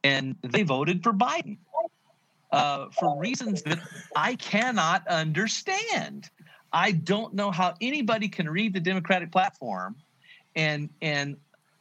and 0.03 0.35
they 0.43 0.63
voted 0.63 1.01
for 1.01 1.13
Biden 1.13 1.57
uh, 2.53 2.87
for 2.91 3.17
reasons 3.17 3.63
that 3.63 3.79
I 4.15 4.35
cannot 4.35 5.07
understand. 5.07 6.29
I 6.71 6.91
don't 6.91 7.33
know 7.33 7.51
how 7.51 7.73
anybody 7.81 8.29
can 8.29 8.49
read 8.49 8.73
the 8.73 8.79
Democratic 8.79 9.31
platform 9.31 9.95
and 10.55 10.89
and 11.01 11.35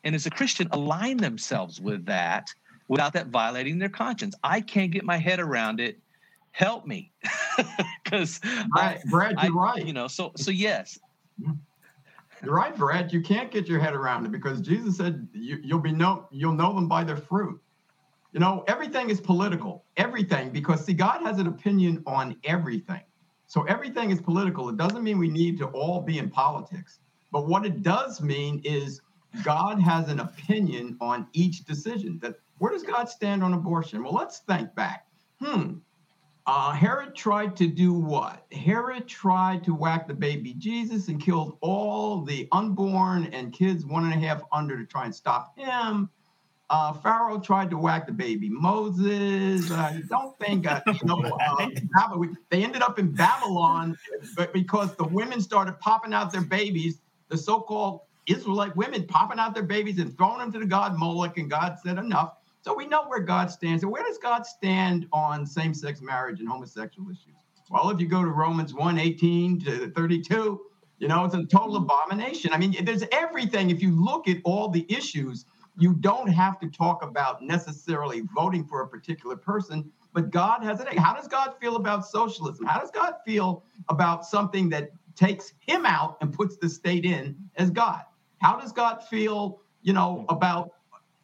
and 0.04 0.14
as 0.14 0.26
a 0.26 0.30
Christian 0.30 0.68
align 0.72 1.18
themselves 1.18 1.80
with 1.80 2.06
that 2.06 2.48
without 2.88 3.12
that 3.12 3.28
violating 3.28 3.78
their 3.78 3.88
conscience. 3.88 4.34
I 4.42 4.60
can't 4.60 4.90
get 4.90 5.04
my 5.04 5.18
head 5.18 5.40
around 5.40 5.78
it. 5.78 5.98
Help 6.52 6.86
me, 6.86 7.12
because 8.04 8.40
Brad, 8.70 9.00
you're 9.06 9.38
I, 9.38 9.48
right. 9.48 9.86
You 9.86 9.92
know, 9.92 10.08
so 10.08 10.32
so 10.36 10.50
yes. 10.50 10.98
You're 12.44 12.54
right, 12.54 12.76
Brad. 12.76 13.12
You 13.12 13.22
can't 13.22 13.50
get 13.50 13.68
your 13.68 13.78
head 13.78 13.94
around 13.94 14.26
it 14.26 14.32
because 14.32 14.60
Jesus 14.60 14.96
said 14.96 15.28
you, 15.32 15.58
you'll 15.62 15.78
be 15.78 15.92
know 15.92 16.26
you'll 16.30 16.54
know 16.54 16.74
them 16.74 16.88
by 16.88 17.04
their 17.04 17.16
fruit. 17.16 17.60
You 18.32 18.40
know, 18.40 18.64
everything 18.66 19.10
is 19.10 19.20
political, 19.20 19.84
everything, 19.96 20.50
because 20.50 20.84
see, 20.84 20.94
God 20.94 21.20
has 21.22 21.38
an 21.38 21.46
opinion 21.46 22.02
on 22.06 22.36
everything. 22.44 23.02
So 23.46 23.62
everything 23.64 24.10
is 24.10 24.20
political. 24.20 24.70
It 24.70 24.78
doesn't 24.78 25.04
mean 25.04 25.18
we 25.18 25.28
need 25.28 25.58
to 25.58 25.66
all 25.66 26.00
be 26.00 26.18
in 26.18 26.30
politics. 26.30 27.00
But 27.30 27.46
what 27.46 27.66
it 27.66 27.82
does 27.82 28.22
mean 28.22 28.62
is 28.64 29.02
God 29.44 29.80
has 29.80 30.08
an 30.08 30.20
opinion 30.20 30.96
on 31.00 31.26
each 31.34 31.64
decision. 31.64 32.18
That 32.22 32.36
where 32.58 32.72
does 32.72 32.82
God 32.82 33.08
stand 33.08 33.42
on 33.42 33.52
abortion? 33.52 34.02
Well, 34.02 34.14
let's 34.14 34.38
think 34.38 34.74
back. 34.74 35.06
Hmm. 35.40 35.78
Uh, 36.46 36.72
Herod 36.72 37.14
tried 37.14 37.54
to 37.56 37.66
do 37.66 37.92
what? 37.92 38.46
Herod 38.52 39.06
tried 39.06 39.62
to 39.64 39.74
whack 39.74 40.08
the 40.08 40.14
baby 40.14 40.54
Jesus 40.54 41.08
and 41.08 41.20
killed 41.20 41.56
all 41.60 42.22
the 42.22 42.48
unborn 42.52 43.26
and 43.26 43.52
kids 43.52 43.84
one 43.86 44.04
and 44.04 44.14
a 44.14 44.26
half 44.26 44.42
under 44.52 44.76
to 44.76 44.84
try 44.84 45.04
and 45.04 45.14
stop 45.14 45.56
him. 45.56 46.10
Uh, 46.72 46.90
Pharaoh 46.90 47.38
tried 47.38 47.68
to 47.68 47.76
whack 47.76 48.06
the 48.06 48.12
baby 48.12 48.48
Moses. 48.48 49.70
Uh, 49.70 49.92
don't 50.08 50.38
think, 50.38 50.66
uh, 50.66 50.80
you 50.86 51.00
know, 51.04 51.22
uh, 51.58 51.68
they 52.48 52.64
ended 52.64 52.80
up 52.80 52.98
in 52.98 53.12
Babylon, 53.12 53.94
but 54.34 54.54
because 54.54 54.96
the 54.96 55.04
women 55.04 55.42
started 55.42 55.78
popping 55.80 56.14
out 56.14 56.32
their 56.32 56.40
babies, 56.40 57.02
the 57.28 57.36
so-called 57.36 58.00
Israelite 58.26 58.74
women 58.74 59.06
popping 59.06 59.38
out 59.38 59.52
their 59.52 59.64
babies 59.64 59.98
and 59.98 60.16
throwing 60.16 60.38
them 60.38 60.50
to 60.50 60.60
the 60.60 60.64
god 60.64 60.96
Moloch, 60.98 61.36
and 61.36 61.50
God 61.50 61.76
said 61.84 61.98
enough. 61.98 62.36
So 62.62 62.74
we 62.74 62.86
know 62.86 63.04
where 63.04 63.20
God 63.20 63.50
stands. 63.50 63.82
And 63.82 63.92
where 63.92 64.02
does 64.02 64.16
God 64.16 64.46
stand 64.46 65.06
on 65.12 65.44
same-sex 65.44 66.00
marriage 66.00 66.40
and 66.40 66.48
homosexual 66.48 67.10
issues? 67.10 67.34
Well, 67.68 67.90
if 67.90 68.00
you 68.00 68.08
go 68.08 68.22
to 68.22 68.30
Romans 68.30 68.72
1, 68.72 68.98
18 68.98 69.60
to 69.60 69.90
32, 69.90 70.60
you 71.00 71.08
know, 71.08 71.26
it's 71.26 71.34
a 71.34 71.44
total 71.44 71.76
abomination. 71.76 72.50
I 72.54 72.56
mean, 72.56 72.82
there's 72.82 73.04
everything. 73.12 73.68
If 73.68 73.82
you 73.82 73.90
look 73.90 74.26
at 74.26 74.38
all 74.44 74.68
the 74.68 74.86
issues 74.88 75.44
you 75.78 75.94
don't 75.94 76.28
have 76.28 76.58
to 76.60 76.68
talk 76.68 77.02
about 77.02 77.42
necessarily 77.42 78.22
voting 78.34 78.64
for 78.64 78.82
a 78.82 78.88
particular 78.88 79.36
person, 79.36 79.90
but 80.12 80.30
God 80.30 80.62
has 80.62 80.80
it. 80.80 80.98
How 80.98 81.14
does 81.14 81.28
God 81.28 81.54
feel 81.60 81.76
about 81.76 82.06
socialism? 82.06 82.66
How 82.66 82.78
does 82.80 82.90
God 82.90 83.14
feel 83.24 83.64
about 83.88 84.24
something 84.24 84.68
that 84.70 84.90
takes 85.14 85.54
him 85.60 85.86
out 85.86 86.18
and 86.20 86.32
puts 86.32 86.56
the 86.56 86.68
state 86.68 87.04
in 87.04 87.36
as 87.56 87.70
God? 87.70 88.02
How 88.38 88.58
does 88.58 88.72
God 88.72 89.02
feel, 89.04 89.60
you 89.82 89.92
know, 89.92 90.26
hmm. 90.28 90.34
about 90.34 90.72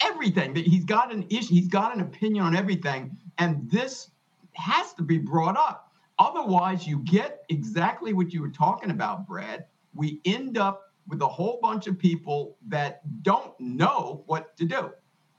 everything? 0.01 0.55
That 0.55 0.67
he's 0.67 0.85
got 0.85 1.13
an 1.13 1.27
issue, 1.29 1.55
he's 1.55 1.69
got 1.69 1.95
an 1.95 2.01
opinion 2.01 2.45
on 2.45 2.57
everything, 2.57 3.17
and 3.39 3.71
this 3.71 4.11
has 4.55 4.95
to 4.95 5.03
be 5.03 5.19
brought 5.19 5.57
up. 5.57 5.93
Otherwise, 6.19 6.87
you 6.87 6.99
get 7.01 7.45
exactly 7.49 8.13
what 8.13 8.33
you 8.33 8.41
were 8.41 8.49
talking 8.49 8.91
about, 8.91 9.27
Brad. 9.27 9.67
We 9.95 10.21
end 10.25 10.59
up 10.59 10.88
with 11.09 11.23
a 11.23 11.29
whole 11.29 11.59
bunch 11.61 11.87
of 11.87 11.99
people 11.99 12.57
that 12.69 13.01
don't 13.23 13.59
know 13.59 14.23
what 14.27 14.57
to 14.59 14.65
do. 14.65 14.91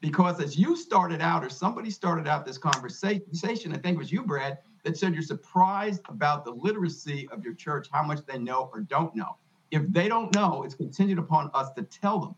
Because 0.02 0.42
as 0.42 0.58
you 0.58 0.76
started 0.76 1.22
out, 1.22 1.44
or 1.44 1.50
somebody 1.50 1.90
started 1.90 2.28
out 2.28 2.46
this 2.46 2.58
conversation, 2.58 3.74
I 3.74 3.78
think 3.78 3.96
it 3.96 3.98
was 3.98 4.12
you, 4.12 4.24
Brad, 4.24 4.58
that 4.84 4.98
said 4.98 5.14
you're 5.14 5.22
surprised 5.22 6.02
about 6.10 6.46
the 6.46 6.52
literacy 6.52 7.28
of 7.32 7.44
your 7.44 7.54
church, 7.54 7.88
how 7.92 8.04
much 8.04 8.26
they 8.26 8.38
know 8.38 8.70
or 8.74 8.82
don't 8.82 9.14
know. 9.16 9.38
If 9.72 9.84
they 9.92 10.08
don't 10.08 10.34
know, 10.34 10.64
it's 10.64 10.74
contingent 10.74 11.20
upon 11.20 11.52
us 11.54 11.72
to 11.74 11.84
tell 11.84 12.20
them. 12.20 12.36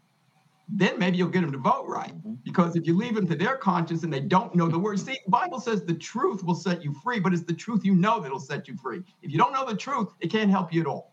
Then 0.74 0.98
maybe 0.98 1.18
you'll 1.18 1.30
get 1.30 1.42
them 1.42 1.52
to 1.52 1.58
vote 1.58 1.86
right. 1.88 2.16
Mm-hmm. 2.16 2.36
Because 2.44 2.76
if 2.76 2.88
you 2.88 2.96
leave 2.96 3.14
them 3.14 3.28
to 3.28 3.36
their 3.36 3.58
conscience 3.58 4.04
and 4.04 4.12
they 4.12 4.22
don't 4.22 4.56
know 4.56 4.68
the 4.68 4.80
word, 4.80 5.00
see, 5.00 5.20
the 5.26 5.30
Bible 5.30 5.60
says 5.60 5.84
the 5.84 5.94
truth 5.94 6.44
will 6.44 6.56
set 6.56 6.84
you 6.84 6.94
free, 7.04 7.20
but 7.20 7.34
it's 7.34 7.44
the 7.44 7.54
truth 7.54 7.86
you 7.86 7.94
know 7.94 8.20
that'll 8.20 8.40
set 8.40 8.68
you 8.68 8.76
free. 8.78 9.04
If 9.22 9.32
you 9.32 9.38
don't 9.38 9.54
know 9.54 9.66
the 9.66 9.76
truth, 9.76 10.10
it 10.20 10.32
can't 10.32 10.50
help 10.50 10.74
you 10.74 10.82
at 10.82 10.88
all. 10.88 11.11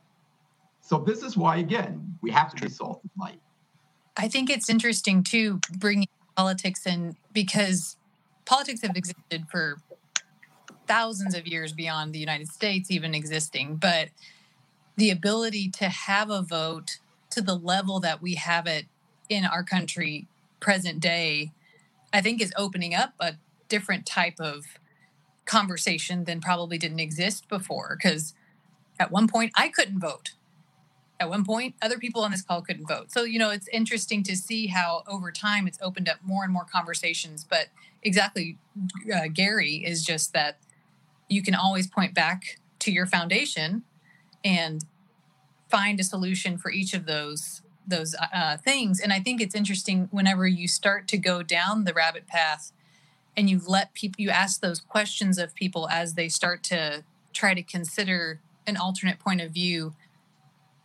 So 0.89 0.97
this 0.97 1.23
is 1.23 1.37
why, 1.37 1.59
again, 1.59 2.17
we 2.23 2.31
have 2.31 2.55
to 2.55 2.63
be 2.63 2.71
salt 2.71 3.01
and 3.03 3.11
light. 3.21 3.43
I 4.17 4.27
think 4.27 4.49
it's 4.49 4.71
interesting 4.71 5.23
too 5.23 5.61
bringing 5.77 6.09
politics 6.35 6.87
in 6.87 7.15
because 7.31 7.99
politics 8.47 8.81
have 8.81 8.97
existed 8.97 9.45
for 9.51 9.83
thousands 10.87 11.35
of 11.35 11.47
years 11.47 11.75
beyond 11.75 12.15
the 12.15 12.19
United 12.19 12.49
States 12.49 12.91
even 12.91 13.15
existing, 13.15 13.77
but 13.77 14.09
the 14.97 15.11
ability 15.11 15.69
to 15.73 15.91
have 15.91 16.31
a 16.31 16.41
vote 16.41 17.01
to 17.33 17.43
the 17.43 17.55
level 17.55 18.01
that 18.01 18.23
we 18.23 18.37
have 18.37 18.67
it 18.67 18.87
in 19.29 19.45
our 19.45 19.63
country 19.63 20.27
present 20.59 21.01
day, 21.01 21.53
I 22.15 22.23
think 22.23 22.41
is 22.41 22.55
opening 22.57 22.95
up 22.95 23.13
a 23.21 23.35
different 23.69 24.07
type 24.07 24.41
of 24.41 24.65
conversation 25.45 26.25
than 26.25 26.41
probably 26.41 26.79
didn't 26.79 27.01
exist 27.01 27.47
before 27.47 27.99
because 28.01 28.33
at 28.99 29.13
one 29.13 29.29
point 29.29 29.53
I 29.55 29.69
couldn't 29.69 30.01
vote. 30.01 30.31
At 31.21 31.29
one 31.29 31.45
point, 31.45 31.75
other 31.83 31.99
people 31.99 32.23
on 32.23 32.31
this 32.31 32.43
call 32.43 32.63
couldn't 32.63 32.87
vote. 32.87 33.11
So, 33.11 33.25
you 33.25 33.39
know, 33.39 33.51
it's 33.51 33.69
interesting 33.69 34.23
to 34.25 34.37
see 34.37 34.69
how 34.69 35.03
over 35.09 35.33
time 35.33 35.67
it's 35.67 35.79
opened 35.83 36.09
up 36.09 36.19
more 36.23 36.45
and 36.45 36.53
more 36.53 36.65
conversations. 36.65 37.45
But 37.49 37.69
exactly, 38.03 38.57
uh, 39.13 39.27
Gary, 39.33 39.77
is 39.85 40.05
just 40.05 40.33
that 40.33 40.59
you 41.29 41.43
can 41.43 41.55
always 41.55 41.87
point 41.87 42.15
back 42.15 42.59
to 42.81 42.93
your 42.93 43.07
foundation 43.07 43.83
and 44.45 44.85
find 45.69 45.99
a 45.99 46.05
solution 46.05 46.57
for 46.57 46.71
each 46.71 46.95
of 46.95 47.07
those 47.07 47.63
those 47.87 48.15
uh, 48.35 48.59
things. 48.59 49.01
And 49.01 49.13
I 49.15 49.21
think 49.21 49.41
it's 49.41 49.55
interesting 49.55 50.09
whenever 50.11 50.47
you 50.47 50.69
start 50.69 51.09
to 51.09 51.17
go 51.17 51.43
down 51.43 51.85
the 51.85 51.95
rabbit 51.95 52.27
path 52.27 52.71
and 53.35 53.49
you 53.49 53.63
let 53.67 53.95
people, 53.95 54.23
you 54.23 54.29
ask 54.29 54.61
those 54.61 54.79
questions 54.79 55.39
of 55.39 55.55
people 55.55 55.89
as 55.89 56.15
they 56.15 56.29
start 56.29 56.63
to 56.65 57.03
try 57.33 57.55
to 57.55 57.63
consider 57.63 58.41
an 58.67 58.77
alternate 58.77 59.19
point 59.19 59.41
of 59.41 59.53
view. 59.53 59.95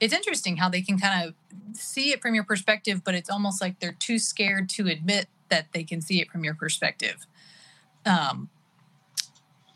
It's 0.04 0.14
interesting 0.14 0.58
how 0.58 0.68
they 0.68 0.82
can 0.82 1.00
kind 1.00 1.26
of 1.26 1.34
see 1.78 2.12
it 2.12 2.22
from 2.22 2.36
your 2.36 2.44
perspective, 2.44 3.06
but 3.06 3.16
it's 3.16 3.30
almost 3.30 3.62
like 3.62 3.80
they're 3.80 3.96
too 3.98 4.20
scared 4.20 4.68
to 4.72 4.90
admit 4.90 5.30
that 5.48 5.68
they 5.72 5.86
can 5.86 6.02
see 6.02 6.20
it 6.20 6.30
from 6.30 6.44
your 6.44 6.56
perspective. 6.56 7.26
Um, 8.06 8.50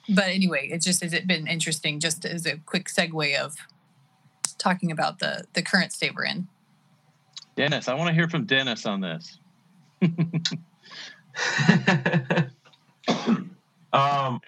but 0.09 0.25
anyway, 0.25 0.67
it's 0.69 0.85
just 0.85 1.01
has 1.01 1.13
it 1.13 1.27
been 1.27 1.47
interesting 1.47 2.01
just 2.01 2.25
as 2.25 2.45
a 2.45 2.57
quick 2.57 2.89
segue 2.89 3.39
of 3.39 3.55
talking 4.57 4.91
about 4.91 5.19
the 5.19 5.45
the 5.53 5.61
current 5.61 5.93
state 5.93 6.13
we're 6.13 6.25
in. 6.25 6.49
Dimis, 7.55 7.87
I 7.87 7.93
want 7.93 8.09
to 8.09 8.13
hear 8.13 8.27
from 8.27 8.45
Dimis 8.45 8.85
on 8.85 8.99
this. 8.99 9.39
um, 13.93 14.41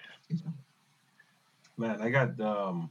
man, 1.78 2.02
I 2.02 2.10
got 2.10 2.38
um, 2.38 2.90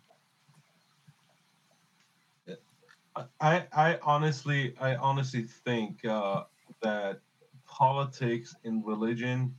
I 3.39 3.65
I 3.73 3.99
honestly 4.03 4.75
I 4.79 4.95
honestly 4.95 5.43
think 5.43 6.05
uh, 6.05 6.43
that 6.81 7.19
politics 7.65 8.55
and 8.63 8.85
religion 8.85 9.55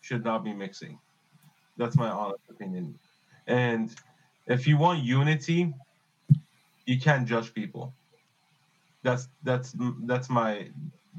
should 0.00 0.24
not 0.24 0.44
be 0.44 0.52
mixing. 0.52 0.98
That's 1.76 1.96
my 1.96 2.08
honest 2.08 2.42
opinion. 2.48 2.98
And 3.46 3.94
if 4.46 4.66
you 4.66 4.78
want 4.78 5.02
unity, 5.02 5.74
you 6.86 7.00
can't 7.00 7.26
judge 7.26 7.52
people. 7.52 7.94
That's 9.02 9.28
that's 9.42 9.74
that's 10.04 10.28
my 10.28 10.70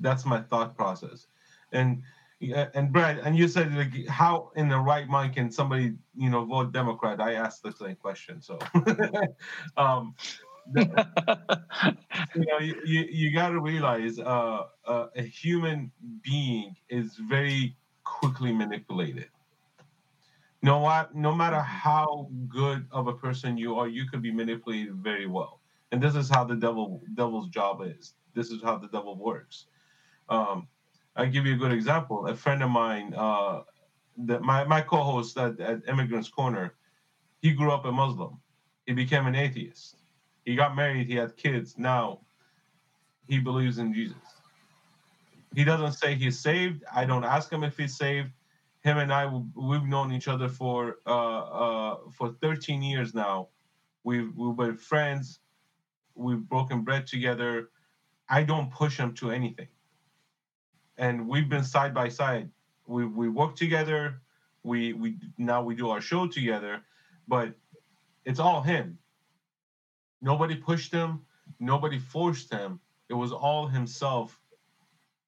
that's 0.01 0.25
my 0.25 0.41
thought 0.41 0.75
process. 0.75 1.27
And 1.71 2.03
and 2.41 2.91
Brad, 2.91 3.19
and 3.19 3.35
you 3.35 3.47
said 3.47 3.73
like 3.73 4.07
how 4.07 4.51
in 4.55 4.69
the 4.69 4.77
right 4.77 5.07
mind 5.07 5.33
can 5.33 5.51
somebody 5.51 5.93
you 6.15 6.29
know 6.29 6.45
vote 6.45 6.71
Democrat? 6.71 7.19
I 7.19 7.33
asked 7.33 7.63
the 7.63 7.71
same 7.71 7.95
question. 7.95 8.41
So, 8.41 8.59
um, 9.77 10.15
you 12.35 12.45
know, 12.45 12.59
you, 12.59 12.75
you, 12.85 13.01
you 13.09 13.33
got 13.33 13.49
to 13.49 13.59
realize 13.61 14.19
uh, 14.19 14.63
uh, 14.85 15.07
a 15.15 15.21
human 15.23 15.91
being 16.21 16.75
is 16.89 17.15
very 17.29 17.75
quickly 18.03 18.51
manipulated. 18.51 19.29
No, 20.61 20.79
what, 20.79 21.15
no 21.15 21.33
matter 21.35 21.59
how 21.61 22.29
good 22.47 22.87
of 22.91 23.07
a 23.07 23.13
person 23.13 23.57
you 23.57 23.75
are, 23.75 23.87
you 23.87 24.05
could 24.09 24.21
be 24.21 24.31
manipulated 24.31 24.95
very 24.95 25.27
well. 25.27 25.61
And 25.91 26.01
this 26.01 26.15
is 26.15 26.29
how 26.29 26.43
the 26.43 26.55
devil 26.55 27.01
devil's 27.15 27.47
job 27.49 27.81
is. 27.83 28.15
This 28.33 28.51
is 28.51 28.61
how 28.61 28.77
the 28.77 28.87
devil 28.87 29.15
works. 29.15 29.67
Um, 30.29 30.67
I'll 31.15 31.29
give 31.29 31.45
you 31.45 31.55
a 31.55 31.57
good 31.57 31.71
example. 31.71 32.27
A 32.27 32.35
friend 32.35 32.61
of 32.63 32.69
mine, 32.69 33.13
uh, 33.15 33.63
that 34.17 34.41
my, 34.41 34.63
my 34.65 34.81
co-host 34.81 35.37
at, 35.37 35.59
at 35.59 35.87
Immigrants 35.87 36.29
Corner, 36.29 36.75
he 37.41 37.53
grew 37.53 37.71
up 37.71 37.85
a 37.85 37.91
Muslim. 37.91 38.39
He 38.85 38.93
became 38.93 39.27
an 39.27 39.35
atheist. 39.35 39.96
He 40.47 40.55
got 40.55 40.75
married. 40.75 41.07
He 41.07 41.15
had 41.15 41.35
kids. 41.35 41.77
Now 41.77 42.21
he 43.27 43.39
believes 43.39 43.77
in 43.79 43.93
Jesus. 43.93 44.15
He 45.53 45.63
doesn't 45.63 45.93
say 45.93 46.15
he's 46.15 46.39
saved. 46.39 46.83
I 46.93 47.05
don't 47.05 47.25
ask 47.25 47.51
him 47.51 47.63
if 47.63 47.77
he's 47.77 47.97
saved. 47.97 48.31
Him 48.81 48.97
and 48.97 49.11
I, 49.11 49.25
we've 49.55 49.83
known 49.83 50.13
each 50.13 50.29
other 50.29 50.47
for 50.47 50.99
uh, 51.05 51.39
uh, 51.63 51.97
for 52.17 52.29
13 52.41 52.81
years 52.81 53.13
now. 53.13 53.49
We've 54.05 54.31
we've 54.37 54.55
been 54.55 54.77
friends. 54.77 55.39
We've 56.15 56.39
broken 56.39 56.81
bread 56.81 57.07
together. 57.07 57.69
I 58.29 58.43
don't 58.43 58.71
push 58.71 58.97
him 58.97 59.13
to 59.15 59.31
anything 59.31 59.67
and 60.97 61.27
we've 61.27 61.49
been 61.49 61.63
side 61.63 61.93
by 61.93 62.09
side. 62.09 62.49
We 62.87 63.05
we 63.05 63.29
work 63.29 63.55
together. 63.55 64.21
We 64.63 64.93
we 64.93 65.17
now 65.37 65.61
we 65.61 65.75
do 65.75 65.89
our 65.89 66.01
show 66.01 66.27
together, 66.27 66.81
but 67.27 67.53
it's 68.25 68.39
all 68.39 68.61
him. 68.61 68.97
Nobody 70.21 70.55
pushed 70.55 70.91
him. 70.91 71.21
Nobody 71.59 71.99
forced 71.99 72.51
him. 72.51 72.79
It 73.09 73.13
was 73.13 73.31
all 73.31 73.67
himself 73.67 74.39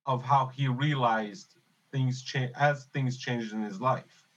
of 0.06 0.24
how 0.24 0.48
he 0.48 0.68
realized 0.68 1.56
things 1.92 2.22
change 2.22 2.52
as 2.60 2.86
things 2.86 3.18
changed 3.18 3.54
in 3.54 3.62
his 3.62 3.80
life, 3.80 4.28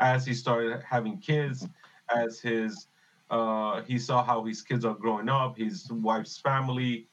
as 0.00 0.26
he 0.26 0.34
started 0.34 0.82
having 0.82 1.18
kids, 1.18 1.66
as 2.14 2.40
his 2.40 2.88
uh, 3.30 3.82
he 3.82 3.98
saw 3.98 4.24
how 4.24 4.44
his 4.44 4.62
kids 4.62 4.84
are 4.84 4.94
growing 4.94 5.28
up, 5.28 5.58
his 5.58 5.90
wife's 5.92 6.38
family, 6.38 7.08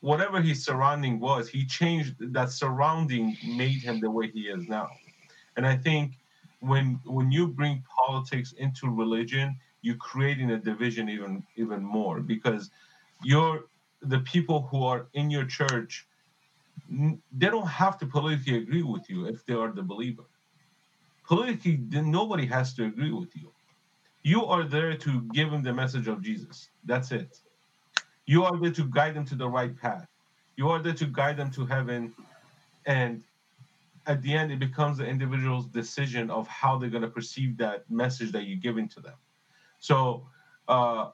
whatever 0.00 0.40
his 0.40 0.64
surrounding 0.64 1.20
was, 1.20 1.48
he 1.48 1.64
changed 1.64 2.14
that 2.34 2.50
surrounding 2.50 3.36
made 3.46 3.80
him 3.80 4.00
the 4.00 4.10
way 4.10 4.30
he 4.30 4.42
is 4.42 4.68
now. 4.68 4.88
And 5.56 5.66
I 5.66 5.76
think 5.76 6.18
when 6.60 7.00
when 7.04 7.30
you 7.30 7.48
bring 7.48 7.82
politics 8.06 8.52
into 8.52 8.90
religion, 8.90 9.56
you're 9.84 10.02
creating 10.10 10.50
a 10.50 10.58
division 10.70 11.08
even 11.08 11.32
even 11.56 11.80
more 11.82 12.20
because 12.20 12.70
you're 13.22 13.58
the 14.14 14.20
people 14.20 14.58
who 14.70 14.84
are 14.84 15.06
in 15.12 15.30
your 15.30 15.46
church 15.58 16.06
they 16.88 17.46
don't 17.46 17.66
have 17.66 17.98
to 17.98 18.06
politically 18.06 18.58
agree 18.58 18.82
with 18.82 19.08
you 19.08 19.26
if 19.26 19.44
they 19.46 19.54
are 19.54 19.72
the 19.72 19.82
believer. 19.82 20.24
Politically, 21.26 21.78
nobody 21.90 22.46
has 22.46 22.74
to 22.74 22.84
agree 22.84 23.12
with 23.12 23.34
you. 23.34 23.50
You 24.22 24.44
are 24.46 24.64
there 24.64 24.96
to 24.96 25.22
give 25.32 25.50
them 25.50 25.62
the 25.62 25.72
message 25.72 26.08
of 26.08 26.22
Jesus. 26.22 26.68
That's 26.84 27.12
it. 27.12 27.38
You 28.26 28.44
are 28.44 28.58
there 28.60 28.72
to 28.72 28.84
guide 28.84 29.14
them 29.14 29.24
to 29.26 29.34
the 29.34 29.48
right 29.48 29.76
path. 29.76 30.08
You 30.56 30.68
are 30.68 30.82
there 30.82 30.94
to 30.94 31.06
guide 31.06 31.36
them 31.36 31.50
to 31.52 31.66
heaven. 31.66 32.14
And 32.86 33.22
at 34.06 34.22
the 34.22 34.34
end, 34.34 34.52
it 34.52 34.58
becomes 34.58 34.98
the 34.98 35.06
individual's 35.06 35.66
decision 35.66 36.30
of 36.30 36.46
how 36.48 36.78
they're 36.78 36.90
going 36.90 37.02
to 37.02 37.08
perceive 37.08 37.56
that 37.58 37.90
message 37.90 38.32
that 38.32 38.44
you're 38.44 38.58
giving 38.58 38.88
to 38.90 39.00
them. 39.00 39.14
So, 39.84 40.26
uh, 40.66 41.10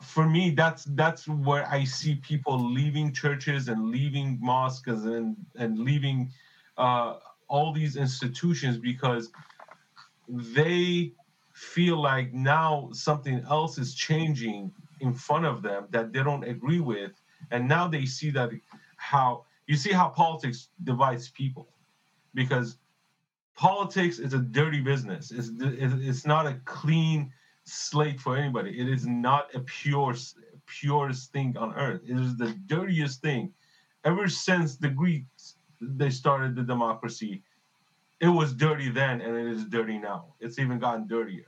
for 0.00 0.26
me, 0.26 0.52
that's 0.52 0.84
that's 0.84 1.28
where 1.28 1.68
I 1.68 1.84
see 1.84 2.14
people 2.14 2.58
leaving 2.72 3.12
churches 3.12 3.68
and 3.68 3.90
leaving 3.90 4.38
mosques 4.40 5.04
and 5.04 5.36
and 5.54 5.78
leaving 5.78 6.32
uh, 6.78 7.18
all 7.46 7.74
these 7.74 7.96
institutions 7.96 8.78
because 8.78 9.30
they 10.28 11.12
feel 11.52 12.00
like 12.00 12.32
now 12.32 12.88
something 12.92 13.44
else 13.50 13.76
is 13.76 13.94
changing 13.94 14.72
in 15.00 15.12
front 15.12 15.44
of 15.44 15.60
them 15.60 15.86
that 15.90 16.10
they 16.14 16.22
don't 16.22 16.44
agree 16.44 16.80
with. 16.80 17.12
And 17.50 17.68
now 17.68 17.86
they 17.86 18.06
see 18.06 18.30
that 18.30 18.50
how 18.96 19.44
you 19.66 19.76
see 19.76 19.92
how 19.92 20.08
politics 20.08 20.70
divides 20.82 21.28
people 21.28 21.68
because 22.32 22.78
politics 23.56 24.18
is 24.18 24.34
a 24.34 24.38
dirty 24.38 24.80
business 24.80 25.30
it's, 25.30 25.50
it's 25.60 26.26
not 26.26 26.46
a 26.46 26.54
clean 26.64 27.32
slate 27.64 28.20
for 28.20 28.36
anybody 28.36 28.78
it 28.78 28.88
is 28.88 29.06
not 29.06 29.54
a 29.54 29.60
pure 29.60 30.14
purest 30.66 31.32
thing 31.32 31.56
on 31.56 31.74
earth 31.74 32.00
it 32.06 32.18
is 32.18 32.36
the 32.36 32.50
dirtiest 32.66 33.20
thing 33.20 33.52
ever 34.04 34.28
since 34.28 34.76
the 34.76 34.88
greeks 34.88 35.56
they 35.80 36.10
started 36.10 36.56
the 36.56 36.62
democracy 36.62 37.42
it 38.20 38.28
was 38.28 38.52
dirty 38.54 38.88
then 38.88 39.20
and 39.20 39.36
it 39.36 39.46
is 39.46 39.64
dirty 39.66 39.98
now 39.98 40.26
it's 40.40 40.58
even 40.58 40.78
gotten 40.78 41.06
dirtier 41.06 41.46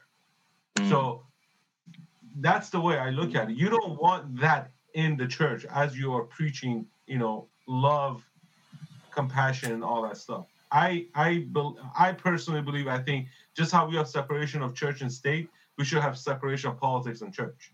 mm. 0.76 0.88
so 0.88 1.22
that's 2.40 2.70
the 2.70 2.80
way 2.80 2.98
I 2.98 3.10
look 3.10 3.34
at 3.34 3.50
it. 3.50 3.56
You 3.56 3.70
don't 3.70 4.00
want 4.00 4.38
that 4.40 4.70
in 4.94 5.16
the 5.16 5.26
church 5.26 5.64
as 5.66 5.96
you 5.96 6.14
are 6.14 6.24
preaching, 6.24 6.86
you 7.06 7.18
know, 7.18 7.48
love, 7.66 8.22
compassion, 9.10 9.72
and 9.72 9.84
all 9.84 10.02
that 10.02 10.16
stuff. 10.16 10.46
I 10.70 11.06
I 11.14 11.46
I 11.98 12.12
personally 12.12 12.62
believe 12.62 12.86
I 12.88 12.98
think 12.98 13.28
just 13.54 13.72
how 13.72 13.86
we 13.86 13.96
have 13.96 14.08
separation 14.08 14.62
of 14.62 14.74
church 14.74 15.00
and 15.00 15.12
state, 15.12 15.48
we 15.78 15.84
should 15.84 16.02
have 16.02 16.18
separation 16.18 16.70
of 16.70 16.78
politics 16.78 17.20
and 17.22 17.32
church. 17.32 17.72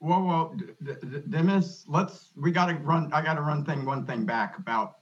Well, 0.00 0.22
well, 0.22 0.56
Dimis, 0.82 1.84
let's 1.88 2.30
we 2.36 2.50
got 2.50 2.66
to 2.66 2.74
run. 2.74 3.12
I 3.12 3.22
got 3.22 3.34
to 3.34 3.42
run 3.42 3.64
thing 3.64 3.84
one 3.84 4.04
thing 4.04 4.24
back 4.24 4.58
about 4.58 4.96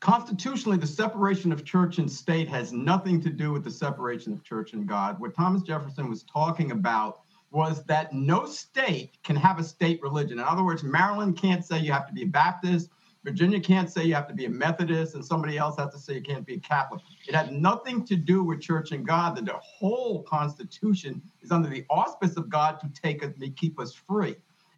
constitutionally 0.00 0.78
the 0.78 0.86
separation 0.86 1.52
of 1.52 1.64
church 1.64 1.98
and 1.98 2.10
state 2.10 2.48
has 2.48 2.72
nothing 2.72 3.20
to 3.20 3.30
do 3.30 3.52
with 3.52 3.62
the 3.62 3.70
separation 3.70 4.32
of 4.32 4.42
church 4.42 4.72
and 4.72 4.88
God. 4.88 5.20
What 5.20 5.34
Thomas 5.34 5.62
Jefferson 5.62 6.08
was 6.08 6.22
talking 6.22 6.72
about 6.72 7.20
was 7.50 7.84
that 7.84 8.12
no 8.12 8.46
state 8.46 9.18
can 9.22 9.36
have 9.36 9.58
a 9.58 9.64
state 9.64 10.00
religion. 10.02 10.38
In 10.38 10.44
other 10.44 10.64
words, 10.64 10.82
Maryland 10.82 11.36
can't 11.36 11.64
say 11.64 11.78
you 11.80 11.92
have 11.92 12.06
to 12.06 12.14
be 12.14 12.22
a 12.22 12.26
Baptist, 12.26 12.90
Virginia 13.24 13.60
can't 13.60 13.90
say 13.90 14.04
you 14.04 14.14
have 14.14 14.28
to 14.28 14.34
be 14.34 14.46
a 14.46 14.50
Methodist, 14.50 15.14
and 15.14 15.24
somebody 15.24 15.58
else 15.58 15.76
has 15.78 15.92
to 15.92 15.98
say 15.98 16.14
you 16.14 16.22
can't 16.22 16.46
be 16.46 16.54
a 16.54 16.60
Catholic. 16.60 17.02
It 17.28 17.34
had 17.34 17.52
nothing 17.52 18.04
to 18.06 18.16
do 18.16 18.42
with 18.42 18.60
church 18.60 18.92
and 18.92 19.06
God. 19.06 19.36
That 19.36 19.44
the 19.44 19.58
whole 19.60 20.22
Constitution 20.22 21.20
is 21.42 21.52
under 21.52 21.68
the 21.68 21.84
auspice 21.90 22.36
of 22.36 22.48
God 22.48 22.80
to 22.80 22.88
take 23.00 23.22
us, 23.24 23.32
to 23.38 23.50
keep 23.50 23.78
us 23.78 23.92
free. 23.92 24.36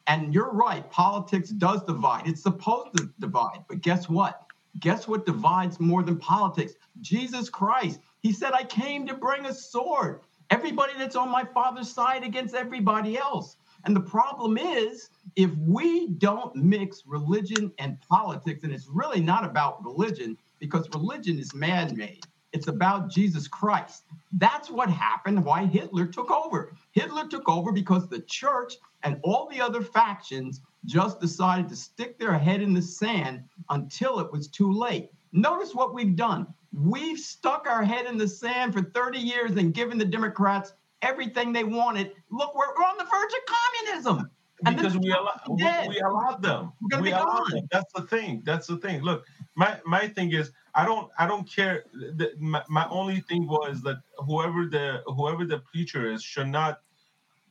And 0.09 0.34
you're 0.34 0.53
right, 0.53 0.88
politics 0.90 1.51
does 1.51 1.84
divide. 1.84 2.26
It's 2.26 2.43
supposed 2.43 2.97
to 2.97 3.11
divide, 3.20 3.64
but 3.68 3.80
guess 3.80 4.09
what? 4.09 4.43
Guess 4.80 5.07
what 5.07 5.26
divides 5.26 5.78
more 5.78 6.03
than 6.03 6.18
politics? 6.18 6.74
Jesus 7.01 7.49
Christ. 7.49 8.01
He 8.20 8.32
said, 8.32 8.53
I 8.53 8.64
came 8.64 9.07
to 9.07 9.14
bring 9.14 9.47
a 9.47 9.55
sword. 9.55 10.20
Everybody 10.51 10.95
that's 10.99 11.16
on 11.16 11.30
my 11.30 11.45
father's 11.45 11.90
side 11.90 12.24
against 12.24 12.55
everybody 12.55 13.16
else. 13.16 13.57
And 13.84 13.95
the 13.95 14.01
problem 14.01 14.59
is, 14.59 15.11
if 15.36 15.50
we 15.56 16.08
don't 16.08 16.54
mix 16.54 17.02
religion 17.06 17.72
and 17.78 18.00
politics, 18.02 18.64
and 18.64 18.72
it's 18.72 18.88
really 18.88 19.20
not 19.20 19.44
about 19.44 19.84
religion 19.84 20.36
because 20.58 20.88
religion 20.94 21.38
is 21.38 21.54
man 21.54 21.96
made, 21.96 22.24
it's 22.52 22.68
about 22.68 23.10
Jesus 23.10 23.48
Christ. 23.48 24.04
That's 24.32 24.70
what 24.70 24.90
happened, 24.90 25.44
why 25.44 25.64
Hitler 25.64 26.06
took 26.06 26.30
over. 26.30 26.74
Hitler 26.92 27.26
took 27.28 27.48
over 27.48 27.72
because 27.72 28.08
the 28.08 28.20
church 28.20 28.74
and 29.02 29.18
all 29.22 29.48
the 29.48 29.60
other 29.60 29.82
factions 29.82 30.60
just 30.84 31.20
decided 31.20 31.68
to 31.68 31.76
stick 31.76 32.18
their 32.18 32.38
head 32.38 32.60
in 32.60 32.74
the 32.74 32.82
sand 32.82 33.44
until 33.70 34.20
it 34.20 34.30
was 34.30 34.48
too 34.48 34.72
late. 34.72 35.10
Notice 35.32 35.74
what 35.74 35.94
we've 35.94 36.16
done. 36.16 36.46
We've 36.72 37.18
stuck 37.18 37.66
our 37.66 37.84
head 37.84 38.06
in 38.06 38.18
the 38.18 38.28
sand 38.28 38.74
for 38.74 38.82
30 38.82 39.18
years 39.18 39.52
and 39.52 39.72
given 39.72 39.98
the 39.98 40.04
Democrats 40.04 40.74
everything 41.00 41.52
they 41.52 41.64
wanted. 41.64 42.12
Look, 42.30 42.54
we're, 42.54 42.74
we're 42.76 42.84
on 42.84 42.98
the 42.98 43.04
verge 43.04 43.32
of 43.32 43.56
communism. 43.86 44.30
Because 44.64 44.96
we, 44.96 45.10
allow, 45.10 45.40
we, 45.48 45.64
we 45.88 46.00
allowed 46.00 46.42
them. 46.42 46.72
we 47.00 47.10
allowed 47.10 47.50
them. 47.50 47.68
That's 47.70 47.92
the 47.94 48.02
thing. 48.02 48.42
That's 48.44 48.66
the 48.66 48.76
thing. 48.76 49.02
Look, 49.02 49.24
my 49.56 49.80
my 49.84 50.06
thing 50.08 50.32
is 50.32 50.52
I 50.74 50.84
don't 50.84 51.10
I 51.18 51.26
don't 51.26 51.50
care. 51.50 51.84
The, 51.92 52.32
my, 52.38 52.62
my 52.68 52.86
only 52.88 53.20
thing 53.20 53.46
was 53.46 53.82
that 53.82 53.98
whoever 54.18 54.66
the 54.66 55.02
whoever 55.06 55.44
the 55.44 55.58
preacher 55.58 56.10
is 56.10 56.22
should 56.22 56.48
not 56.48 56.80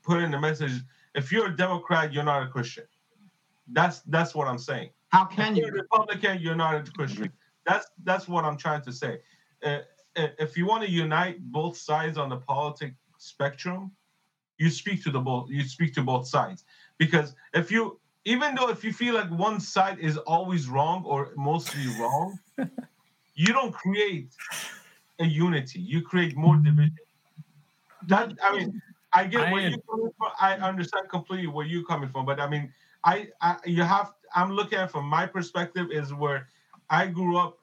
put 0.03 0.21
in 0.21 0.31
the 0.31 0.39
message. 0.39 0.81
If 1.13 1.31
you're 1.31 1.47
a 1.47 1.55
Democrat, 1.55 2.13
you're 2.13 2.23
not 2.23 2.43
a 2.43 2.47
Christian. 2.47 2.85
That's 3.67 3.99
that's 4.01 4.33
what 4.33 4.47
I'm 4.47 4.59
saying. 4.59 4.89
How 5.09 5.25
can 5.25 5.51
if 5.51 5.57
you? 5.57 5.65
You're 5.65 5.75
a 5.75 5.81
Republican, 5.81 6.39
you're 6.39 6.55
not 6.55 6.75
a 6.75 6.91
Christian. 6.91 7.31
That's 7.65 7.87
that's 8.03 8.27
what 8.27 8.45
I'm 8.45 8.57
trying 8.57 8.81
to 8.83 8.91
say. 8.93 9.19
Uh, 9.63 9.79
if 10.15 10.57
you 10.57 10.65
want 10.65 10.83
to 10.83 10.89
unite 10.89 11.39
both 11.51 11.77
sides 11.77 12.17
on 12.17 12.29
the 12.29 12.37
politic 12.37 12.93
spectrum, 13.17 13.91
you 14.57 14.69
speak 14.69 15.03
to 15.03 15.11
the 15.11 15.19
both 15.19 15.49
you 15.49 15.63
speak 15.63 15.93
to 15.95 16.03
both 16.03 16.27
sides 16.27 16.63
because 17.01 17.33
if 17.55 17.71
you 17.71 17.99
even 18.25 18.53
though 18.53 18.69
if 18.69 18.83
you 18.83 18.93
feel 18.93 19.15
like 19.15 19.31
one 19.31 19.59
side 19.59 19.97
is 19.97 20.17
always 20.17 20.67
wrong 20.67 21.03
or 21.03 21.31
mostly 21.35 21.87
wrong, 21.99 22.39
you 23.33 23.47
don't 23.47 23.73
create 23.73 24.29
a 25.19 25.25
unity. 25.25 25.79
You 25.79 26.03
create 26.03 26.37
more 26.37 26.57
division. 26.57 26.95
That 28.07 28.37
I 28.43 28.55
mean, 28.55 28.79
I 29.13 29.25
get 29.25 29.47
I 29.47 29.51
where 29.51 29.67
you 29.69 29.81
coming 29.89 30.11
from. 30.15 30.31
I 30.39 30.53
understand 30.57 31.09
completely 31.09 31.47
where 31.47 31.65
you're 31.65 31.83
coming 31.85 32.09
from, 32.09 32.23
but 32.23 32.39
I 32.39 32.47
mean, 32.47 32.71
I, 33.03 33.29
I 33.41 33.57
you 33.65 33.81
have. 33.81 34.13
I'm 34.35 34.51
looking 34.51 34.77
at 34.77 34.91
from 34.91 35.05
my 35.05 35.25
perspective 35.25 35.87
is 35.91 36.13
where 36.13 36.47
I 36.91 37.07
grew 37.07 37.35
up 37.35 37.57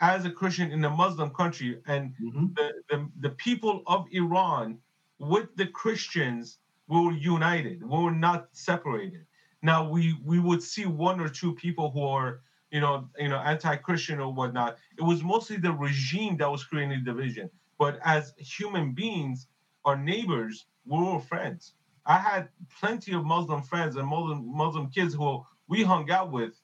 as 0.00 0.24
a 0.24 0.30
Christian 0.30 0.72
in 0.72 0.84
a 0.84 0.90
Muslim 0.90 1.30
country, 1.30 1.80
and 1.86 2.12
mm-hmm. 2.20 2.46
the, 2.56 2.72
the, 2.90 3.08
the 3.20 3.30
people 3.30 3.84
of 3.86 4.06
Iran 4.10 4.78
with 5.20 5.54
the 5.54 5.68
Christians 5.68 6.58
were 6.88 7.12
united. 7.12 7.82
We 7.82 7.98
were 7.98 8.10
not 8.10 8.48
separated. 8.52 9.26
Now 9.62 9.88
we 9.88 10.16
we 10.24 10.38
would 10.38 10.62
see 10.62 10.86
one 10.86 11.20
or 11.20 11.28
two 11.28 11.54
people 11.54 11.90
who 11.90 12.04
are 12.04 12.40
you 12.70 12.80
know 12.80 13.08
you 13.18 13.28
know 13.28 13.38
anti-Christian 13.38 14.20
or 14.20 14.32
whatnot. 14.32 14.76
It 14.98 15.02
was 15.02 15.22
mostly 15.22 15.56
the 15.56 15.72
regime 15.72 16.36
that 16.38 16.50
was 16.50 16.64
creating 16.64 17.04
division. 17.04 17.50
But 17.78 17.98
as 18.04 18.32
human 18.38 18.92
beings, 18.92 19.48
our 19.84 19.96
neighbors, 19.96 20.66
we 20.84 20.98
were 21.02 21.20
friends. 21.20 21.74
I 22.06 22.18
had 22.18 22.48
plenty 22.80 23.12
of 23.12 23.24
Muslim 23.24 23.62
friends 23.62 23.96
and 23.96 24.06
Muslim 24.06 24.46
Muslim 24.46 24.88
kids 24.90 25.14
who 25.14 25.44
we 25.68 25.82
hung 25.82 26.10
out 26.10 26.30
with, 26.30 26.54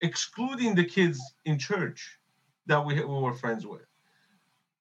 excluding 0.00 0.74
the 0.74 0.84
kids 0.84 1.20
in 1.44 1.58
church 1.58 2.18
that 2.66 2.84
we, 2.84 2.94
we 2.94 3.04
were 3.04 3.34
friends 3.34 3.66
with. 3.66 3.82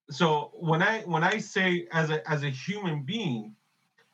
So 0.10 0.52
when 0.54 0.82
I 0.82 1.02
when 1.02 1.24
I 1.24 1.40
say 1.40 1.88
as 1.92 2.10
a 2.10 2.28
as 2.30 2.44
a 2.44 2.50
human 2.50 3.04
being, 3.04 3.56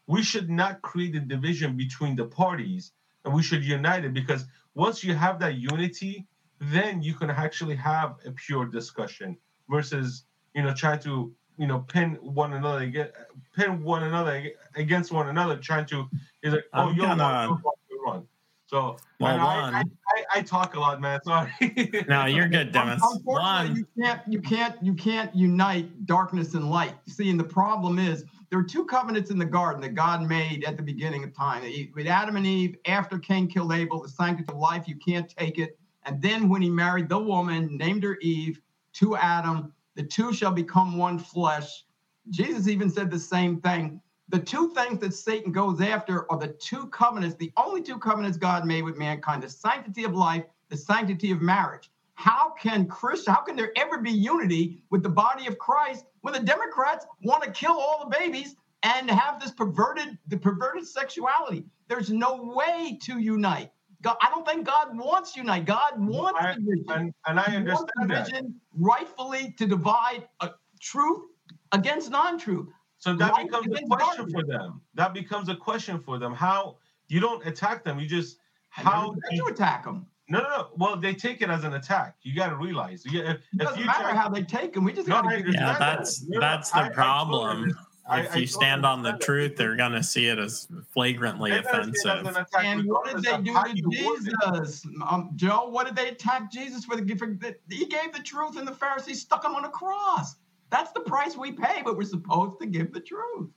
we 0.07 0.23
should 0.23 0.49
not 0.49 0.81
create 0.81 1.15
a 1.15 1.19
division 1.19 1.75
between 1.75 2.15
the 2.15 2.25
parties 2.25 2.91
and 3.23 3.33
we 3.33 3.41
should 3.41 3.63
unite 3.63 4.05
it 4.05 4.13
because 4.13 4.45
once 4.75 5.03
you 5.03 5.13
have 5.13 5.39
that 5.39 5.55
unity, 5.55 6.27
then 6.59 7.01
you 7.01 7.13
can 7.13 7.29
actually 7.29 7.75
have 7.75 8.15
a 8.25 8.31
pure 8.31 8.65
discussion 8.65 9.37
versus 9.69 10.25
you 10.53 10.61
know 10.61 10.73
trying 10.73 10.99
to 10.99 11.33
you 11.57 11.67
know 11.67 11.79
pin 11.79 12.17
one 12.21 12.53
another 12.53 13.11
pin 13.55 13.83
one 13.83 14.03
another 14.03 14.51
against 14.75 15.11
one 15.11 15.27
another 15.27 15.57
trying 15.57 15.85
to 15.85 16.07
is 16.43 16.53
like 16.53 16.65
oh 16.73 16.91
you're 16.91 17.07
wrong, 17.07 17.61
you're 17.89 18.05
wrong. 18.05 18.27
So 18.67 18.97
well, 19.19 19.39
I, 19.39 19.55
I, 19.55 19.83
I, 19.83 20.39
I, 20.39 20.41
talk 20.41 20.75
a 20.75 20.79
lot, 20.79 20.99
man. 20.99 21.21
Sorry. 21.23 21.51
no, 22.09 22.25
you're 22.25 22.47
good. 22.47 22.75
Unfortunately, 22.75 23.77
you 23.77 24.03
can't 24.03 24.21
you 24.27 24.41
can't 24.41 24.83
you 24.83 24.93
can't 24.95 25.35
unite 25.35 26.05
darkness 26.07 26.55
and 26.55 26.71
light. 26.71 26.95
See, 27.07 27.29
and 27.29 27.39
the 27.39 27.43
problem 27.43 27.99
is 27.99 28.25
there 28.49 28.59
are 28.59 28.63
two 28.63 28.85
covenants 28.85 29.31
in 29.31 29.39
the 29.39 29.45
garden 29.45 29.81
that 29.81 29.95
God 29.95 30.27
made 30.27 30.63
at 30.65 30.77
the 30.77 30.83
beginning 30.83 31.23
of 31.23 31.35
time. 31.35 31.63
With 31.95 32.07
Adam 32.07 32.35
and 32.35 32.45
Eve, 32.45 32.77
after 32.85 33.17
Cain 33.17 33.47
killed 33.47 33.73
Abel, 33.73 34.03
the 34.03 34.09
sanctity 34.09 34.51
of 34.51 34.57
life, 34.57 34.87
you 34.87 34.95
can't 34.95 35.29
take 35.29 35.57
it. 35.57 35.77
And 36.03 36.21
then 36.21 36.49
when 36.49 36.61
he 36.61 36.69
married 36.69 37.09
the 37.09 37.17
woman, 37.17 37.75
named 37.77 38.03
her 38.03 38.17
Eve, 38.21 38.61
to 38.93 39.15
Adam, 39.15 39.73
the 39.95 40.03
two 40.03 40.33
shall 40.33 40.51
become 40.51 40.97
one 40.97 41.17
flesh. 41.17 41.85
Jesus 42.29 42.67
even 42.67 42.89
said 42.89 43.09
the 43.09 43.19
same 43.19 43.59
thing. 43.61 44.01
The 44.29 44.39
two 44.39 44.73
things 44.73 44.99
that 44.99 45.13
Satan 45.13 45.51
goes 45.51 45.81
after 45.81 46.31
are 46.31 46.39
the 46.39 46.47
two 46.47 46.87
covenants, 46.87 47.35
the 47.35 47.51
only 47.57 47.81
two 47.81 47.99
covenants 47.99 48.37
God 48.37 48.65
made 48.65 48.83
with 48.83 48.97
mankind 48.97 49.43
the 49.43 49.49
sanctity 49.49 50.03
of 50.03 50.15
life, 50.15 50.43
the 50.69 50.77
sanctity 50.77 51.31
of 51.31 51.41
marriage. 51.41 51.91
How 52.15 52.51
can 52.51 52.87
Christ, 52.87 53.27
how 53.27 53.41
can 53.41 53.55
there 53.55 53.71
ever 53.75 53.99
be 53.99 54.11
unity 54.11 54.83
with 54.89 55.03
the 55.03 55.09
body 55.09 55.47
of 55.47 55.57
Christ 55.57 56.05
when 56.25 56.33
the 56.33 56.39
Democrats 56.39 57.05
want 57.23 57.43
to 57.43 57.51
kill 57.51 57.73
all 57.73 57.99
the 58.03 58.17
babies 58.17 58.55
and 58.81 59.11
have 59.11 59.39
this 59.39 59.51
perverted, 59.51 60.17
the 60.27 60.35
perverted 60.35 60.87
sexuality? 60.87 61.63
There's 61.87 62.09
no 62.09 62.51
way 62.55 62.97
to 63.03 63.19
unite. 63.19 63.69
God, 64.01 64.17
I 64.23 64.31
don't 64.31 64.43
think 64.43 64.65
God 64.65 64.97
wants 64.97 65.35
unite. 65.37 65.65
God 65.65 65.93
wants 65.97 66.39
I, 66.41 66.55
division. 66.55 66.85
And, 66.89 67.13
and 67.27 67.39
I 67.39 67.43
understand 67.43 68.09
division 68.09 68.45
that. 68.45 68.53
rightfully 68.73 69.53
to 69.59 69.67
divide 69.67 70.27
a 70.39 70.49
truth 70.81 71.25
against 71.73 72.09
non-truth. 72.09 72.69
So 72.97 73.13
that 73.13 73.31
right 73.31 73.45
becomes 73.45 73.67
a 73.67 73.85
question 73.85 74.31
for 74.31 74.43
them. 74.43 74.81
That 74.95 75.13
becomes 75.13 75.49
a 75.49 75.55
question 75.55 75.99
for 75.99 76.17
them. 76.17 76.33
How 76.33 76.77
you 77.07 77.19
don't 77.19 77.45
attack 77.45 77.83
them, 77.83 77.99
you 77.99 78.07
just 78.07 78.37
how 78.69 79.13
do 79.29 79.35
you 79.35 79.45
attack 79.45 79.83
them? 79.83 80.07
No, 80.27 80.39
no, 80.39 80.49
no. 80.49 80.67
Well, 80.75 80.97
they 80.97 81.13
take 81.13 81.41
it 81.41 81.49
as 81.49 81.63
an 81.63 81.73
attack. 81.73 82.15
You 82.23 82.35
got 82.35 82.49
to 82.49 82.55
realize. 82.55 83.03
If, 83.05 83.13
it 83.13 83.39
doesn't 83.57 83.79
if 83.79 83.85
matter 83.85 84.03
try, 84.03 84.15
how 84.15 84.29
they 84.29 84.43
take 84.43 84.73
them. 84.73 84.83
We 84.83 84.93
just 84.93 85.07
no, 85.07 85.21
gotta 85.21 85.43
yeah. 85.47 85.77
That's 85.77 86.25
that's 86.39 86.71
the 86.71 86.79
I, 86.79 86.89
problem. 86.89 87.77
I 88.07 88.21
if 88.21 88.35
I, 88.35 88.39
you 88.39 88.47
stand 88.47 88.85
on 88.85 89.03
the 89.03 89.13
truth, 89.13 89.55
they're 89.55 89.75
going 89.75 89.91
to 89.91 90.03
see 90.03 90.27
it 90.27 90.39
as 90.39 90.67
flagrantly 90.89 91.51
offensive. 91.51 92.27
And 92.57 92.87
what 92.87 93.05
did 93.05 93.23
they 93.23 93.37
do 93.41 93.53
to 93.53 93.89
Jesus, 93.89 94.85
um, 95.07 95.31
Joe? 95.35 95.69
What 95.69 95.87
did 95.87 95.95
they 95.95 96.09
attack 96.09 96.51
Jesus 96.51 96.85
for? 96.85 96.95
The, 96.95 97.15
for 97.15 97.27
the, 97.27 97.55
he 97.69 97.85
gave 97.85 98.13
the 98.13 98.21
truth, 98.21 98.57
and 98.57 98.67
the 98.67 98.75
Pharisees 98.75 99.21
stuck 99.21 99.43
him 99.45 99.55
on 99.55 99.65
a 99.65 99.69
cross. 99.69 100.35
That's 100.69 100.91
the 100.91 101.01
price 101.01 101.37
we 101.37 101.51
pay, 101.51 101.81
but 101.83 101.97
we're 101.97 102.03
supposed 102.03 102.59
to 102.59 102.65
give 102.67 102.91
the 102.93 102.99
truth, 102.99 103.49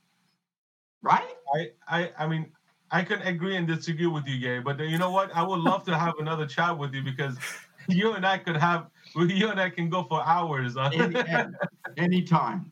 right? 1.01 1.35
I, 1.55 1.71
I, 1.87 2.11
I 2.19 2.27
mean, 2.27 2.51
I 2.91 3.03
can 3.03 3.21
agree 3.21 3.55
and 3.55 3.67
disagree 3.67 4.07
with 4.07 4.27
you, 4.27 4.39
Gary. 4.39 4.61
But 4.61 4.79
uh, 4.79 4.83
you 4.83 4.97
know 4.97 5.11
what? 5.11 5.35
I 5.35 5.43
would 5.43 5.59
love 5.59 5.83
to 5.85 5.97
have 5.97 6.15
another 6.19 6.45
chat 6.45 6.77
with 6.77 6.93
you 6.93 7.03
because 7.03 7.37
you 7.87 8.13
and 8.13 8.25
I 8.25 8.37
could 8.37 8.57
have, 8.57 8.87
you 9.15 9.49
and 9.49 9.59
I 9.59 9.69
can 9.69 9.89
go 9.89 10.03
for 10.03 10.23
hours. 10.23 10.75
Any, 10.93 11.15
anytime. 11.97 12.71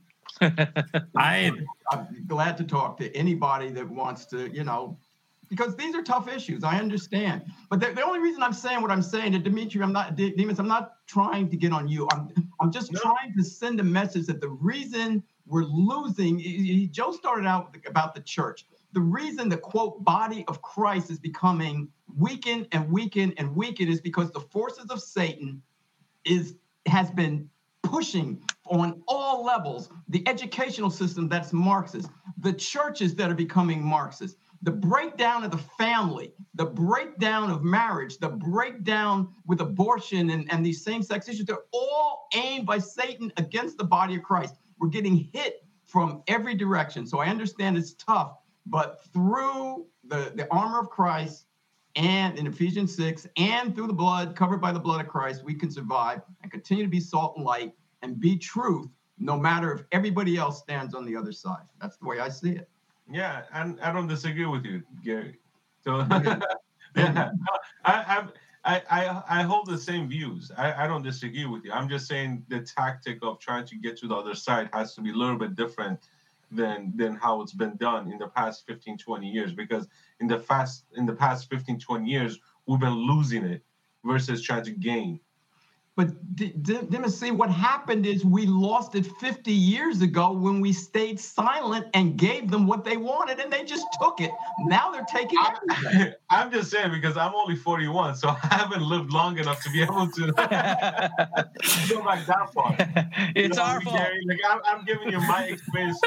I 1.16 1.52
I'm 1.92 2.08
glad 2.28 2.58
to 2.58 2.64
talk 2.64 2.98
to 2.98 3.16
anybody 3.16 3.70
that 3.72 3.90
wants 3.90 4.26
to, 4.28 4.50
you 4.50 4.64
know, 4.64 4.98
because 5.50 5.76
these 5.76 5.96
are 5.96 6.04
tough 6.04 6.28
issues. 6.28 6.64
I 6.64 6.78
understand, 6.78 7.44
but 7.70 7.80
the, 7.80 7.94
the 7.94 8.04
only 8.04 8.20
reason 8.20 8.44
I'm 8.44 8.54
saying 8.54 8.82
what 8.82 8.92
I'm 8.92 9.02
saying 9.02 9.32
to 9.32 9.40
Dimitri, 9.40 9.82
I'm 9.82 9.94
not 9.94 10.16
Dimis. 10.16 10.60
I'm 10.60 10.68
not 10.68 10.96
trying 11.08 11.50
to 11.50 11.58
get 11.58 11.72
on 11.72 11.88
you. 11.88 12.08
I'm 12.12 12.30
I'm 12.60 12.72
just 12.72 12.92
no. 12.92 13.00
trying 13.00 13.34
to 13.36 13.44
send 13.44 13.80
a 13.80 13.84
message 13.84 14.28
that 14.28 14.42
the 14.42 14.50
reason 14.50 15.24
we're 15.48 15.64
losing. 15.64 16.38
He, 16.38 16.88
Joe 16.88 17.12
started 17.12 17.48
out 17.48 17.76
about 17.88 18.14
the 18.14 18.22
church. 18.22 18.66
The 18.98 19.04
reason 19.04 19.48
the 19.48 19.58
quote 19.58 20.04
body 20.04 20.44
of 20.48 20.64
Christ 20.64 21.12
is 21.12 21.20
becoming 21.20 21.88
weakened 22.18 22.68
and 22.72 22.92
weakened 22.92 23.36
and 23.38 23.56
weakened 23.56 23.92
is 23.92 24.02
because 24.02 24.32
the 24.32 24.40
forces 24.40 24.90
of 24.90 25.00
Satan 25.04 25.62
is 26.26 26.56
has 26.88 27.12
been 27.12 27.48
pushing 27.84 28.42
on 28.66 29.04
all 29.08 29.46
levels 29.46 29.92
the 30.10 30.28
educational 30.28 30.90
system 30.90 31.30
that's 31.30 31.54
Marxist, 31.54 32.10
the 32.40 32.52
churches 32.54 33.14
that 33.14 33.30
are 33.30 33.36
becoming 33.36 33.84
Marxist, 33.84 34.38
the 34.64 34.72
breakdown 34.72 35.44
of 35.44 35.52
the 35.52 35.64
family, 35.78 36.34
the 36.56 36.66
breakdown 36.66 37.52
of 37.52 37.64
marriage, 37.64 38.18
the 38.18 38.30
breakdown 38.30 39.32
with 39.46 39.62
abortion 39.62 40.32
and, 40.32 40.52
and 40.52 40.66
these 40.66 40.84
same 40.84 41.04
sex 41.04 41.30
issues, 41.30 41.46
they're 41.46 41.70
all 41.72 42.28
aimed 42.34 42.66
by 42.66 42.80
Satan 42.80 43.32
against 43.38 43.78
the 43.78 43.84
body 43.84 44.16
of 44.16 44.24
Christ. 44.24 44.56
We're 44.80 44.88
getting 44.88 45.30
hit 45.32 45.64
from 45.86 46.24
every 46.28 46.56
direction. 46.56 47.06
So 47.06 47.20
I 47.20 47.28
understand 47.28 47.78
it's 47.78 47.94
tough, 47.94 48.34
but 48.70 49.04
through 49.14 49.88
the, 50.04 50.32
the 50.36 50.48
armor 50.52 50.80
of 50.80 50.90
Christ 50.90 51.46
and 51.96 52.38
in 52.38 52.48
Ephesians 52.48 52.96
6 52.96 53.28
and 53.38 53.76
through 53.76 53.88
the 53.88 53.94
blood, 53.94 54.36
covered 54.36 54.62
by 54.62 54.72
the 54.72 54.80
blood 54.80 55.02
of 55.02 55.08
Christ, 55.08 55.44
we 55.44 55.54
can 55.54 55.72
survive 55.72 56.22
and 56.44 56.52
continue 56.52 56.84
to 56.84 56.90
be 56.90 57.00
salt 57.00 57.36
and 57.38 57.46
light 57.46 57.74
and 58.02 58.20
be 58.20 58.38
truth 58.38 58.90
no 59.20 59.38
matter 59.38 59.74
if 59.74 59.84
everybody 59.92 60.38
else 60.38 60.60
stands 60.60 60.94
on 60.94 61.06
the 61.06 61.16
other 61.16 61.32
side. 61.32 61.64
That's 61.82 61.98
the 61.98 62.06
way 62.06 62.20
I 62.20 62.30
see 62.30 62.52
it. 62.52 62.70
Yeah, 63.10 63.44
and 63.54 63.80
I 63.82 63.92
don't 63.92 64.08
disagree 64.08 64.46
with 64.46 64.66
you, 64.66 64.84
Gary. 65.04 65.38
So 65.84 66.06
yeah, 66.10 66.40
I, 67.86 68.28
I 68.66 68.82
I 68.90 69.22
I 69.30 69.44
hold 69.44 69.68
the 69.68 69.78
same 69.78 70.10
views. 70.10 70.52
I, 70.58 70.84
I 70.84 70.88
don't 70.88 71.04
disagree 71.04 71.46
with 71.46 71.64
you. 71.64 71.72
I'm 71.72 71.88
just 71.88 72.08
saying 72.08 72.44
the 72.50 72.60
tactic 72.60 73.20
of 73.22 73.40
trying 73.40 73.66
to 73.68 73.78
get 73.78 73.96
to 74.00 74.08
the 74.08 74.16
other 74.16 74.36
side 74.36 74.70
has 74.74 74.96
to 74.96 75.02
be 75.02 75.12
a 75.12 75.14
little 75.14 75.38
bit 75.38 75.56
different 75.56 76.02
than 76.52 76.94
than 76.96 77.16
how 77.16 77.42
it's 77.42 77.54
been 77.54 77.76
done 77.78 78.12
in 78.12 78.18
the 78.18 78.28
past 78.28 78.66
15 78.68 78.98
20 78.98 79.28
years 79.28 79.52
because 79.52 79.88
in 80.20 80.28
the 80.28 80.40
fast 80.40 80.86
in 80.96 81.06
the 81.06 81.14
past 81.14 81.50
15 81.50 81.80
20 81.80 82.10
years 82.10 82.40
we've 82.66 82.80
been 82.80 82.94
losing 82.94 83.44
it 83.44 83.64
versus 84.06 84.42
trying 84.42 84.64
to 84.64 84.72
gain 84.72 85.20
but 85.98 86.36
Dimis, 86.36 87.14
see, 87.14 87.32
what 87.32 87.50
happened 87.50 88.06
is 88.06 88.24
we 88.24 88.46
lost 88.46 88.94
it 88.94 89.08
50 89.20 89.52
years 89.52 90.04
ago 90.04 90.32
when 90.32 90.62
we 90.62 90.72
stayed 90.72 91.20
silent 91.20 91.88
and 91.96 92.16
gave 92.16 92.52
them 92.52 92.68
what 92.68 92.86
they 92.86 92.98
wanted, 92.98 93.40
and 93.40 93.52
they 93.52 93.64
just 93.64 93.84
took 94.00 94.22
it. 94.22 94.30
Now 94.68 94.92
they're 94.92 95.08
taking 95.10 95.40
it. 95.42 96.22
I'm 96.30 96.52
just 96.52 96.70
saying 96.70 96.92
because 96.92 97.18
I'm 97.18 97.34
only 97.34 97.56
41, 97.56 98.16
so 98.16 98.28
I 98.44 98.48
haven't 98.52 98.84
lived 98.84 99.12
long 99.12 99.40
enough 99.40 99.64
to 99.64 99.72
be 99.72 99.82
able 99.82 100.08
to 100.08 100.32
go 101.90 102.04
back 102.04 102.28
that 102.28 102.54
far. 102.54 102.78
It's 103.36 103.58
you 103.58 103.64
know, 103.64 103.68
our 103.68 103.82
fault. 103.82 103.98
Like, 103.98 104.40
I'm, 104.48 104.60
I'm, 104.66 104.86
giving 104.86 105.12
you 105.12 105.20
my 105.22 105.46
experience 105.46 106.00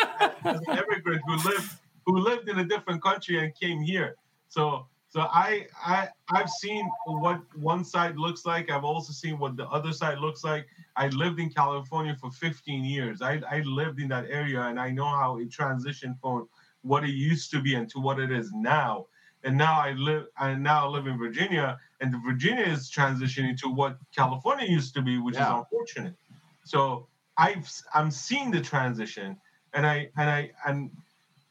as 0.44 0.60
an 0.68 0.78
immigrant 0.78 1.20
who 1.26 1.34
lived 1.48 1.68
who 2.06 2.16
lived 2.18 2.48
in 2.48 2.60
a 2.60 2.64
different 2.64 3.02
country 3.02 3.42
and 3.42 3.52
came 3.58 3.80
here. 3.80 4.14
So 4.50 4.86
so 5.10 5.22
I 5.22 5.66
I 5.84 6.08
I've 6.30 6.48
seen 6.48 6.88
what 7.04 7.42
one 7.56 7.84
side 7.84 8.16
looks 8.16 8.46
like. 8.46 8.70
I've 8.70 8.84
also 8.84 9.12
seen 9.12 9.40
what 9.40 9.56
the 9.56 9.66
other 9.66 9.92
side 9.92 10.18
looks 10.18 10.44
like. 10.44 10.66
I 10.96 11.08
lived 11.08 11.40
in 11.40 11.50
California 11.50 12.16
for 12.20 12.30
15 12.30 12.84
years. 12.84 13.20
I 13.20 13.42
I 13.50 13.60
lived 13.66 14.00
in 14.00 14.08
that 14.08 14.26
area 14.30 14.62
and 14.62 14.78
I 14.78 14.90
know 14.90 15.08
how 15.08 15.38
it 15.38 15.50
transitioned 15.50 16.20
from 16.20 16.48
what 16.82 17.02
it 17.02 17.10
used 17.10 17.50
to 17.50 17.60
be 17.60 17.74
and 17.74 17.90
to 17.90 17.98
what 17.98 18.20
it 18.20 18.30
is 18.30 18.52
now. 18.52 19.06
And 19.42 19.58
now 19.58 19.80
I 19.80 19.92
live 19.92 20.26
I 20.36 20.54
now 20.54 20.88
live 20.88 21.08
in 21.08 21.18
Virginia 21.18 21.76
and 22.00 22.14
Virginia 22.24 22.64
is 22.64 22.88
transitioning 22.88 23.58
to 23.62 23.68
what 23.68 23.98
California 24.14 24.66
used 24.68 24.94
to 24.94 25.02
be, 25.02 25.18
which 25.18 25.34
yeah. 25.34 25.58
is 25.58 25.64
unfortunate. 25.64 26.14
So 26.62 27.08
I've 27.36 27.68
I'm 27.92 28.12
seeing 28.12 28.52
the 28.52 28.60
transition 28.60 29.36
and 29.74 29.84
I 29.84 30.08
and 30.16 30.30
I 30.30 30.52
and 30.64 30.88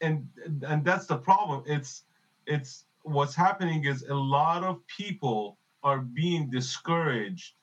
and 0.00 0.26
and 0.66 0.82
that's 0.82 1.04
the 1.04 1.18
problem. 1.18 1.62
It's 1.66 2.04
it's 2.46 2.86
what's 3.02 3.34
happening 3.34 3.84
is 3.84 4.02
a 4.02 4.14
lot 4.14 4.64
of 4.64 4.86
people 4.86 5.58
are 5.82 5.98
being 5.98 6.50
discouraged 6.50 7.54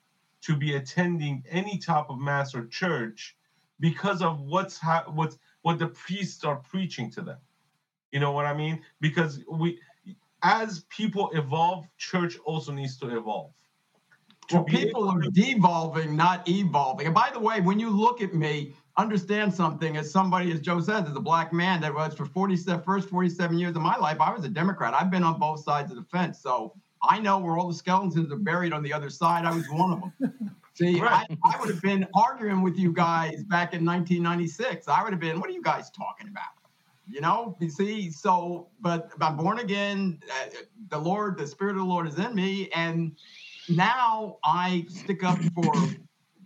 to 0.42 0.56
be 0.56 0.76
attending 0.76 1.44
any 1.50 1.78
type 1.78 2.06
of 2.10 2.20
mass 2.20 2.56
or 2.56 2.66
church 2.68 3.36
because 3.80 4.22
of 4.22 4.42
what's 4.42 4.78
ha- 4.78 5.06
what's 5.08 5.38
what 5.62 5.80
the 5.80 5.88
priests 5.88 6.44
are 6.44 6.58
preaching 6.58 7.12
to 7.12 7.22
them. 7.22 7.38
You 8.12 8.20
know 8.20 8.32
what 8.32 8.46
I 8.46 8.54
mean? 8.54 8.82
Because 9.02 9.44
we 9.52 9.80
as 10.44 10.86
people 10.90 11.30
evolve, 11.34 11.88
church 11.98 12.38
also 12.46 12.72
needs 12.72 12.98
to 13.00 13.18
evolve. 13.18 13.52
well, 14.52 14.64
people 14.64 15.10
are 15.10 15.20
devolving, 15.32 16.16
not 16.16 16.48
evolving. 16.48 17.08
And 17.08 17.16
by 17.16 17.30
the 17.34 17.40
way, 17.40 17.60
when 17.60 17.80
you 17.80 17.90
look 17.90 18.22
at 18.22 18.34
me, 18.34 18.74
understand 18.98 19.54
something 19.54 19.96
as 19.96 20.12
somebody, 20.12 20.52
as 20.52 20.60
Joe 20.60 20.80
says, 20.80 21.08
as 21.08 21.16
a 21.16 21.20
black 21.20 21.54
man 21.54 21.82
that 21.82 21.94
was 21.94 22.16
for 22.16 22.26
47, 22.26 22.84
first 22.84 23.10
47 23.10 23.58
years 23.58 23.76
of 23.76 23.82
my 23.82 23.96
life, 23.96 24.20
I 24.20 24.34
was 24.34 24.44
a 24.44 24.50
Democrat. 24.50 24.94
I've 24.94 25.12
been 25.12 25.24
on 25.24 25.40
both 25.40 25.64
sides 25.64 25.92
of 25.92 25.98
the 25.98 26.04
fence. 26.04 26.40
So 26.42 26.74
I 27.04 27.20
know 27.20 27.38
where 27.38 27.58
all 27.58 27.68
the 27.68 27.76
skeletons 27.76 28.32
are 28.32 28.38
buried 28.38 28.74
on 28.74 28.82
the 28.82 28.92
other 28.92 29.10
side. 29.10 29.46
I 29.46 29.54
was 29.54 29.70
one 29.70 29.94
of 29.94 30.02
them. 30.20 30.56
See, 30.74 31.00
right. 31.00 31.28
I, 31.44 31.56
I 31.56 31.60
would 31.60 31.70
have 31.70 31.82
been 31.82 32.08
arguing 32.16 32.62
with 32.62 32.78
you 32.78 32.92
guys 32.92 33.44
back 33.44 33.74
in 33.74 33.86
1996. 33.86 34.88
I 34.88 35.04
would 35.04 35.12
have 35.12 35.20
been, 35.20 35.40
what 35.40 35.50
are 35.50 35.54
you 35.54 35.62
guys 35.62 35.90
talking 35.92 36.28
about? 36.28 36.44
You 37.10 37.22
know, 37.22 37.56
you 37.60 37.70
see, 37.70 38.12
so, 38.12 38.68
but 38.82 39.12
I'm 39.22 39.38
born 39.38 39.60
again. 39.60 40.20
Uh, 40.30 40.50
the 40.90 40.98
Lord, 40.98 41.38
the 41.38 41.48
Spirit 41.48 41.72
of 41.72 41.78
the 41.78 41.86
Lord 41.86 42.08
is 42.08 42.20
in 42.20 42.36
me. 42.36 42.70
And 42.76 43.16
now 43.70 44.38
I 44.44 44.86
stick 44.90 45.24
up 45.24 45.40
for, 45.56 45.74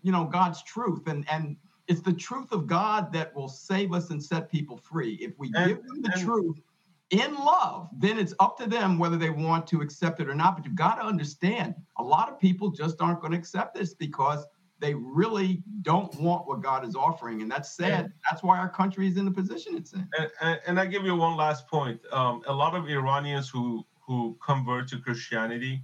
you 0.01 0.11
know, 0.11 0.25
God's 0.25 0.63
truth. 0.63 1.07
And, 1.07 1.25
and, 1.29 1.57
it's 1.87 2.01
the 2.01 2.13
truth 2.13 2.51
of 2.51 2.67
God 2.67 3.11
that 3.13 3.35
will 3.35 3.49
save 3.49 3.93
us 3.93 4.09
and 4.09 4.23
set 4.23 4.51
people 4.51 4.77
free. 4.77 5.15
If 5.15 5.37
we 5.37 5.51
and, 5.55 5.67
give 5.67 5.85
them 5.85 6.01
the 6.01 6.11
and, 6.13 6.21
truth 6.21 6.61
in 7.09 7.35
love, 7.35 7.89
then 7.97 8.17
it's 8.17 8.33
up 8.39 8.57
to 8.59 8.67
them 8.67 8.97
whether 8.97 9.17
they 9.17 9.29
want 9.29 9.67
to 9.67 9.81
accept 9.81 10.19
it 10.19 10.29
or 10.29 10.35
not. 10.35 10.55
But 10.55 10.65
you've 10.65 10.75
got 10.75 10.95
to 10.95 11.03
understand 11.03 11.75
a 11.97 12.03
lot 12.03 12.29
of 12.29 12.39
people 12.39 12.69
just 12.69 13.01
aren't 13.01 13.19
going 13.19 13.33
to 13.33 13.37
accept 13.37 13.75
this 13.75 13.93
because 13.93 14.45
they 14.79 14.95
really 14.95 15.61
don't 15.83 16.13
want 16.19 16.47
what 16.47 16.61
God 16.61 16.85
is 16.85 16.95
offering. 16.95 17.41
And 17.41 17.51
that's 17.51 17.75
sad. 17.75 18.05
And, 18.05 18.13
that's 18.29 18.41
why 18.41 18.57
our 18.57 18.69
country 18.69 19.07
is 19.07 19.17
in 19.17 19.25
the 19.25 19.31
position 19.31 19.75
it's 19.75 19.93
in. 19.93 20.07
And, 20.41 20.59
and 20.65 20.79
I 20.79 20.85
give 20.85 21.03
you 21.03 21.15
one 21.15 21.37
last 21.37 21.67
point. 21.67 21.99
Um, 22.11 22.41
a 22.47 22.53
lot 22.53 22.75
of 22.75 22.89
Iranians 22.89 23.49
who 23.49 23.85
who 23.99 24.37
convert 24.45 24.89
to 24.89 24.97
Christianity, 24.97 25.83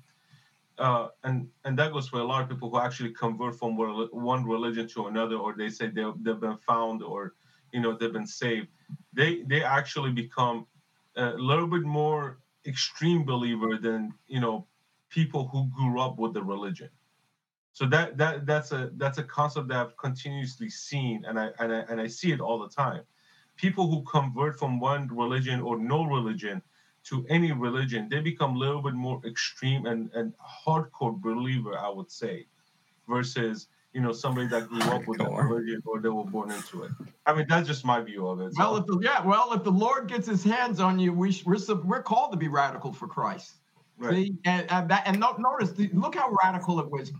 uh, 0.80 1.08
and 1.24 1.48
and 1.66 1.78
that 1.80 1.92
goes 1.92 2.08
for 2.08 2.20
a 2.20 2.24
lot 2.24 2.44
of 2.44 2.50
people 2.50 2.70
who 2.70 2.80
actually 2.80 3.12
convert 3.12 3.58
from 3.58 3.76
one 3.78 4.46
religion 4.46 4.88
to 4.90 5.08
another, 5.08 5.36
or 5.36 5.56
they 5.58 5.70
say 5.70 5.88
they 5.88 6.06
they've 6.22 6.40
been 6.40 6.58
found, 6.58 7.02
or 7.02 7.34
you 7.72 7.80
know 7.80 7.98
they've 7.98 8.14
been 8.14 8.28
saved. 8.28 8.68
They 9.14 9.44
they 9.44 9.64
actually 9.64 10.12
become 10.12 10.68
a 11.16 11.32
little 11.32 11.68
bit 11.68 11.82
more 11.82 12.40
extreme 12.66 13.26
believer 13.26 13.78
than 13.78 14.14
you 14.28 14.40
know 14.40 14.68
people 15.10 15.48
who 15.48 15.70
grew 15.76 16.00
up 16.00 16.20
with 16.20 16.34
the 16.34 16.44
religion. 16.44 16.90
So 17.74 17.86
that 17.88 18.18
that 18.18 18.46
that's 18.46 18.72
a 18.72 18.92
that's 18.98 19.18
a 19.18 19.24
concept 19.24 19.70
that 19.70 19.78
I've 19.78 19.98
continuously 19.98 20.70
seen, 20.70 21.26
and 21.28 21.40
I 21.40 21.50
and 21.60 21.74
I, 21.74 21.80
and 21.90 22.00
I 22.00 22.08
see 22.08 22.32
it 22.32 22.40
all 22.42 22.60
the 22.60 22.70
time. 22.70 23.02
People 23.56 23.90
who 23.90 24.04
convert 24.04 24.60
from 24.60 24.80
one 24.80 25.08
religion 25.08 25.62
or 25.62 25.80
no 25.80 26.04
religion 26.04 26.62
to 27.10 27.26
any 27.30 27.52
religion, 27.52 28.08
they 28.10 28.20
become 28.20 28.56
a 28.56 28.60
little 28.60 28.82
bit 28.82 28.94
more 28.94 29.22
extreme 29.26 29.86
and, 29.86 30.10
and 30.14 30.34
hardcore 30.38 31.20
believer, 31.20 31.78
I 31.78 31.90
would 31.90 32.12
say, 32.12 32.48
versus 33.08 33.68
you 33.94 34.02
know 34.02 34.12
somebody 34.12 34.48
that 34.48 34.68
grew 34.68 34.82
up 34.82 35.08
with 35.08 35.22
a 35.22 35.26
religion 35.26 35.82
or 35.86 36.02
they 36.02 36.10
were 36.10 36.26
born 36.26 36.52
into 36.52 36.84
it. 36.84 36.92
I 37.26 37.34
mean, 37.34 37.46
that's 37.48 37.68
just 37.68 37.86
my 37.86 38.02
view 38.02 38.28
of 38.28 38.42
it. 38.42 38.54
So. 38.54 38.60
Well, 38.60 38.78
if 38.78 38.86
the, 38.86 39.00
yeah, 39.02 39.26
well, 39.26 39.54
if 39.54 39.64
the 39.64 39.72
Lord 39.72 40.08
gets 40.08 40.28
His 40.28 40.44
hands 40.44 40.80
on 40.80 41.00
you, 41.00 41.14
we 41.14 41.42
we're 41.46 41.58
we're 41.84 42.04
called 42.04 42.32
to 42.34 42.38
be 42.38 42.50
radical 42.50 42.92
for 42.92 43.08
Christ. 43.08 43.56
Right. 43.98 44.14
See, 44.14 44.36
and, 44.46 44.70
and, 44.70 44.90
that, 44.92 45.08
and 45.08 45.20
notice, 45.20 45.74
look 45.94 46.16
how 46.16 46.32
radical 46.44 46.80
it 46.80 46.92
was. 46.92 47.12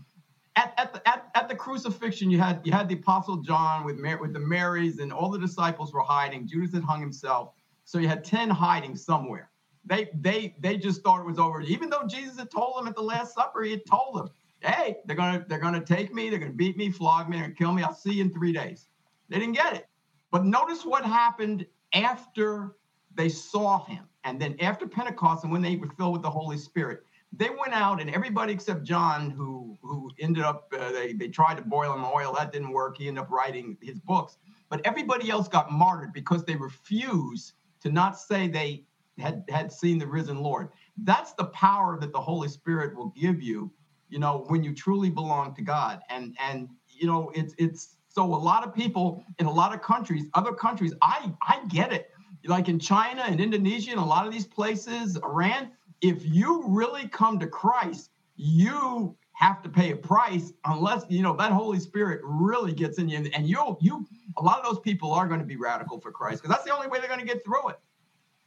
At, 0.54 0.74
at, 0.76 0.92
the, 0.92 1.08
at, 1.08 1.28
at 1.34 1.48
the 1.48 1.54
crucifixion, 1.56 2.30
you 2.30 2.38
had 2.38 2.60
you 2.64 2.72
had 2.72 2.88
the 2.88 2.94
apostle 2.94 3.38
John 3.38 3.84
with 3.84 3.96
Mary, 3.96 4.20
with 4.20 4.32
the 4.32 4.40
Marys, 4.40 4.98
and 4.98 5.12
all 5.12 5.30
the 5.30 5.38
disciples 5.38 5.92
were 5.92 6.02
hiding. 6.02 6.46
Judas 6.46 6.74
had 6.74 6.82
hung 6.82 7.00
himself, 7.00 7.54
so 7.84 7.98
you 7.98 8.06
had 8.06 8.22
ten 8.22 8.50
hiding 8.50 8.94
somewhere 8.94 9.50
they 9.88 10.10
they 10.20 10.54
they 10.60 10.76
just 10.76 11.02
thought 11.02 11.20
it 11.20 11.26
was 11.26 11.38
over. 11.38 11.60
Even 11.62 11.90
though 11.90 12.06
Jesus 12.06 12.38
had 12.38 12.50
told 12.50 12.78
them 12.78 12.86
at 12.86 12.94
the 12.94 13.02
Last 13.02 13.34
Supper, 13.34 13.62
he 13.62 13.70
had 13.72 13.86
told 13.86 14.16
them, 14.16 14.28
"Hey, 14.60 14.98
they're 15.06 15.16
gonna 15.16 15.44
they're 15.48 15.58
gonna 15.58 15.84
take 15.84 16.14
me, 16.14 16.30
they're 16.30 16.38
gonna 16.38 16.52
beat 16.52 16.76
me, 16.76 16.90
flog 16.90 17.28
me, 17.28 17.38
and 17.38 17.56
kill 17.56 17.72
me. 17.72 17.82
I'll 17.82 17.94
see 17.94 18.14
you 18.14 18.24
in 18.24 18.32
three 18.32 18.52
days." 18.52 18.88
They 19.28 19.38
didn't 19.38 19.54
get 19.54 19.74
it. 19.74 19.88
But 20.30 20.44
notice 20.44 20.84
what 20.84 21.04
happened 21.04 21.66
after 21.94 22.76
they 23.14 23.28
saw 23.28 23.84
him, 23.84 24.04
and 24.24 24.40
then 24.40 24.56
after 24.60 24.86
Pentecost, 24.86 25.44
and 25.44 25.52
when 25.52 25.62
they 25.62 25.76
were 25.76 25.88
filled 25.88 26.12
with 26.12 26.22
the 26.22 26.30
Holy 26.30 26.58
Spirit, 26.58 27.02
they 27.32 27.50
went 27.50 27.72
out, 27.72 28.00
and 28.00 28.10
everybody 28.10 28.52
except 28.52 28.84
John, 28.84 29.30
who 29.30 29.78
who 29.80 30.10
ended 30.18 30.44
up 30.44 30.72
uh, 30.78 30.92
they 30.92 31.14
they 31.14 31.28
tried 31.28 31.56
to 31.56 31.62
boil 31.62 31.94
him 31.94 32.04
oil, 32.04 32.34
that 32.36 32.52
didn't 32.52 32.72
work. 32.72 32.98
He 32.98 33.08
ended 33.08 33.22
up 33.22 33.30
writing 33.30 33.78
his 33.80 33.98
books. 34.00 34.36
But 34.68 34.82
everybody 34.84 35.30
else 35.30 35.48
got 35.48 35.72
martyred 35.72 36.12
because 36.12 36.44
they 36.44 36.56
refused 36.56 37.54
to 37.80 37.90
not 37.90 38.18
say 38.18 38.48
they 38.48 38.84
had 39.18 39.44
had 39.48 39.72
seen 39.72 39.98
the 39.98 40.06
risen 40.06 40.42
Lord. 40.42 40.68
That's 40.98 41.32
the 41.32 41.46
power 41.46 41.98
that 42.00 42.12
the 42.12 42.20
Holy 42.20 42.48
Spirit 42.48 42.96
will 42.96 43.12
give 43.16 43.42
you, 43.42 43.70
you 44.08 44.18
know, 44.18 44.44
when 44.48 44.62
you 44.62 44.74
truly 44.74 45.10
belong 45.10 45.54
to 45.56 45.62
God. 45.62 46.00
And 46.08 46.36
and 46.40 46.68
you 46.88 47.06
know, 47.06 47.30
it's 47.34 47.54
it's 47.58 47.96
so 48.08 48.24
a 48.24 48.36
lot 48.36 48.66
of 48.66 48.74
people 48.74 49.22
in 49.38 49.46
a 49.46 49.52
lot 49.52 49.74
of 49.74 49.82
countries, 49.82 50.24
other 50.34 50.52
countries, 50.52 50.94
I 51.02 51.32
I 51.42 51.60
get 51.68 51.92
it. 51.92 52.10
Like 52.44 52.68
in 52.68 52.78
China 52.78 53.22
and 53.26 53.40
Indonesia 53.40 53.90
and 53.90 54.00
a 54.00 54.04
lot 54.04 54.26
of 54.26 54.32
these 54.32 54.46
places, 54.46 55.16
Iran, 55.16 55.72
if 56.00 56.24
you 56.24 56.64
really 56.66 57.08
come 57.08 57.38
to 57.40 57.46
Christ, 57.46 58.10
you 58.36 59.16
have 59.32 59.62
to 59.62 59.68
pay 59.68 59.92
a 59.92 59.96
price 59.96 60.52
unless 60.64 61.04
you 61.08 61.22
know 61.22 61.36
that 61.36 61.52
Holy 61.52 61.78
Spirit 61.78 62.20
really 62.24 62.72
gets 62.72 62.98
in 62.98 63.08
you. 63.08 63.30
And 63.34 63.46
you'll 63.46 63.78
you 63.80 64.06
a 64.36 64.42
lot 64.42 64.58
of 64.58 64.64
those 64.64 64.80
people 64.80 65.12
are 65.12 65.26
going 65.28 65.40
to 65.40 65.46
be 65.46 65.56
radical 65.56 66.00
for 66.00 66.10
Christ 66.10 66.42
because 66.42 66.54
that's 66.54 66.64
the 66.64 66.74
only 66.74 66.88
way 66.88 66.98
they're 66.98 67.08
going 67.08 67.20
to 67.20 67.26
get 67.26 67.44
through 67.44 67.68
it. 67.68 67.78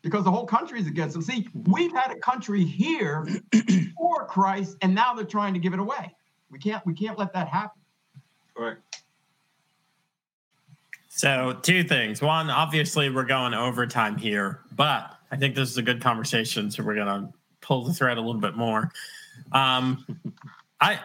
Because 0.02 0.24
the 0.24 0.32
whole 0.32 0.46
country 0.46 0.80
is 0.80 0.88
against 0.88 1.14
them. 1.14 1.22
See, 1.22 1.48
we've 1.54 1.92
had 1.92 2.12
a 2.12 2.16
country 2.16 2.64
here 2.64 3.28
for 3.98 4.26
Christ, 4.26 4.78
and 4.82 4.96
now 4.96 5.14
they're 5.14 5.26
trying 5.26 5.54
to 5.54 5.60
give 5.60 5.74
it 5.74 5.80
away. 5.80 6.16
We 6.50 6.60
can't 6.60 6.86
we 6.86 6.94
can't 6.94 7.18
let 7.18 7.34
that 7.34 7.48
happen. 7.48 7.82
Right. 8.58 8.78
So, 11.10 11.58
two 11.62 11.84
things. 11.84 12.22
One, 12.22 12.50
obviously, 12.50 13.10
we're 13.10 13.26
going 13.26 13.54
overtime 13.54 14.18
here, 14.18 14.62
but 14.76 15.18
I 15.32 15.38
think 15.38 15.56
this 15.56 15.70
is 15.70 15.78
a 15.78 15.82
good 15.82 16.02
conversation. 16.02 16.72
So, 16.72 16.84
we're 16.84 16.96
going 16.96 17.08
to 17.08 17.34
pull 17.62 17.84
the 17.84 17.94
thread 17.94 18.18
a 18.18 18.22
little 18.22 18.42
bit 18.42 18.56
more. 18.56 18.92
Um, 19.52 20.06
I 20.82 21.00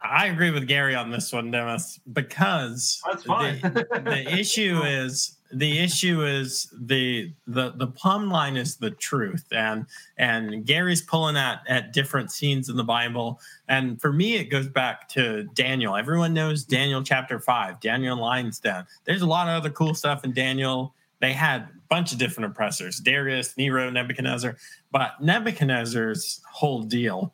I 0.00 0.26
agree 0.26 0.50
with 0.50 0.66
Gary 0.66 0.94
on 0.94 1.10
this 1.10 1.32
one, 1.32 1.50
Dimis, 1.52 2.00
because 2.12 3.00
the, 3.24 3.86
the 4.04 4.38
issue 4.38 4.82
is 4.82 5.38
the 5.52 5.78
issue 5.78 6.24
is 6.24 6.72
the 6.72 7.32
the 7.46 7.72
the 7.76 7.86
plumb 7.86 8.30
line 8.30 8.56
is 8.56 8.76
the 8.76 8.90
truth. 8.90 9.44
And 9.52 9.86
and 10.16 10.64
gary's 10.64 11.02
pulling 11.02 11.36
at 11.36 11.62
at 11.68 11.92
different 11.92 12.32
scenes 12.32 12.68
in 12.68 12.76
the 12.76 12.84
bible. 12.84 13.40
And 13.68 14.00
for 14.00 14.12
me 14.12 14.36
it 14.36 14.44
goes 14.44 14.68
back 14.68 15.08
to 15.10 15.44
daniel. 15.54 15.96
Everyone 15.96 16.32
knows 16.32 16.64
daniel 16.64 17.02
chapter 17.02 17.38
5 17.38 17.80
daniel 17.80 18.16
lion's 18.16 18.58
den 18.58 18.86
there's 19.04 19.22
a 19.22 19.26
lot 19.26 19.48
of 19.48 19.54
other 19.54 19.70
cool 19.70 19.94
stuff 19.94 20.24
in 20.24 20.32
daniel. 20.32 20.94
They 21.20 21.32
had 21.32 21.62
a 21.62 21.70
bunch 21.88 22.12
of 22.12 22.18
different 22.18 22.50
oppressors 22.50 22.98
darius 22.98 23.56
nero 23.56 23.90
nebuchadnezzar. 23.90 24.56
But 24.90 25.22
nebuchadnezzar's 25.22 26.40
whole 26.50 26.82
deal 26.82 27.32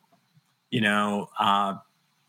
you 0.71 0.81
know 0.81 1.29
uh 1.39 1.75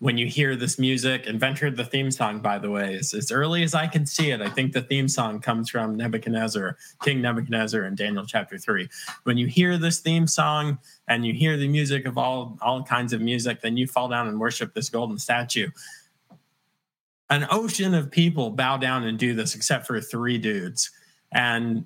when 0.00 0.18
you 0.18 0.26
hear 0.26 0.56
this 0.56 0.78
music 0.78 1.26
and 1.26 1.38
ventured 1.38 1.76
the 1.76 1.84
theme 1.84 2.10
song 2.10 2.40
by 2.40 2.58
the 2.58 2.70
way 2.70 2.94
is 2.94 3.14
as 3.14 3.30
early 3.30 3.62
as 3.62 3.74
i 3.74 3.86
can 3.86 4.04
see 4.04 4.30
it. 4.30 4.40
I 4.40 4.48
think 4.48 4.72
the 4.72 4.82
theme 4.82 5.08
song 5.08 5.40
comes 5.40 5.70
from 5.70 5.94
nebuchadnezzar 5.94 6.76
king 7.02 7.20
nebuchadnezzar 7.22 7.84
in 7.84 7.94
daniel 7.94 8.26
chapter 8.26 8.58
3 8.58 8.88
when 9.22 9.36
you 9.38 9.46
hear 9.46 9.78
this 9.78 10.00
theme 10.00 10.26
song 10.26 10.78
and 11.06 11.24
you 11.24 11.32
hear 11.32 11.56
the 11.56 11.68
music 11.68 12.06
of 12.06 12.18
all 12.18 12.58
all 12.60 12.82
kinds 12.82 13.12
of 13.12 13.20
music 13.20 13.60
then 13.60 13.76
you 13.76 13.86
fall 13.86 14.08
down 14.08 14.28
and 14.28 14.40
worship 14.40 14.74
this 14.74 14.88
golden 14.88 15.18
statue. 15.18 15.68
An 17.28 17.46
ocean 17.50 17.94
of 17.94 18.10
people 18.10 18.50
bow 18.50 18.76
down 18.76 19.04
and 19.04 19.18
do 19.18 19.34
this 19.34 19.54
except 19.54 19.86
for 19.86 20.00
three 20.00 20.38
dudes. 20.38 20.90
And 21.32 21.84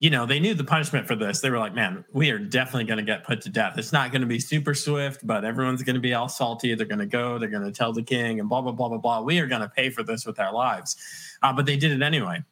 you 0.00 0.10
know, 0.10 0.26
they 0.26 0.38
knew 0.38 0.54
the 0.54 0.64
punishment 0.64 1.08
for 1.08 1.16
this. 1.16 1.40
They 1.40 1.50
were 1.50 1.58
like, 1.58 1.74
man, 1.74 2.04
we 2.12 2.30
are 2.30 2.38
definitely 2.38 2.84
going 2.84 2.98
to 2.98 3.04
get 3.04 3.24
put 3.24 3.40
to 3.42 3.50
death. 3.50 3.78
It's 3.78 3.92
not 3.92 4.12
going 4.12 4.20
to 4.20 4.28
be 4.28 4.38
super 4.38 4.72
swift, 4.72 5.26
but 5.26 5.44
everyone's 5.44 5.82
going 5.82 5.94
to 5.94 6.00
be 6.00 6.14
all 6.14 6.28
salty. 6.28 6.74
They're 6.74 6.86
going 6.86 7.00
to 7.00 7.06
go, 7.06 7.38
they're 7.38 7.48
going 7.48 7.64
to 7.64 7.72
tell 7.72 7.92
the 7.92 8.02
king, 8.02 8.38
and 8.38 8.48
blah, 8.48 8.60
blah, 8.60 8.72
blah, 8.72 8.88
blah, 8.88 8.98
blah. 8.98 9.20
We 9.22 9.40
are 9.40 9.48
going 9.48 9.62
to 9.62 9.68
pay 9.68 9.90
for 9.90 10.04
this 10.04 10.24
with 10.24 10.38
our 10.38 10.52
lives. 10.52 10.96
Uh, 11.42 11.52
but 11.52 11.66
they 11.66 11.76
did 11.76 11.90
it 11.90 12.02
anyway. 12.02 12.44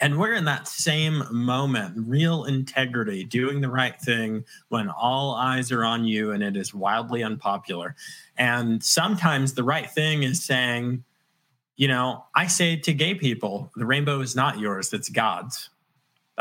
And 0.00 0.18
we're 0.18 0.34
in 0.34 0.44
that 0.46 0.66
same 0.66 1.22
moment, 1.30 1.94
real 2.08 2.44
integrity, 2.44 3.22
doing 3.22 3.60
the 3.60 3.68
right 3.68 4.00
thing 4.00 4.44
when 4.68 4.88
all 4.88 5.34
eyes 5.34 5.70
are 5.70 5.84
on 5.84 6.04
you 6.04 6.32
and 6.32 6.42
it 6.42 6.56
is 6.56 6.74
wildly 6.74 7.22
unpopular. 7.22 7.94
And 8.36 8.82
sometimes 8.82 9.54
the 9.54 9.62
right 9.62 9.88
thing 9.88 10.24
is 10.24 10.42
saying, 10.42 11.04
you 11.76 11.88
know, 11.88 12.24
I 12.34 12.48
say 12.48 12.76
to 12.76 12.92
gay 12.92 13.14
people, 13.14 13.70
the 13.76 13.86
rainbow 13.86 14.20
is 14.20 14.34
not 14.34 14.58
yours, 14.58 14.92
it's 14.92 15.08
God's 15.08 15.68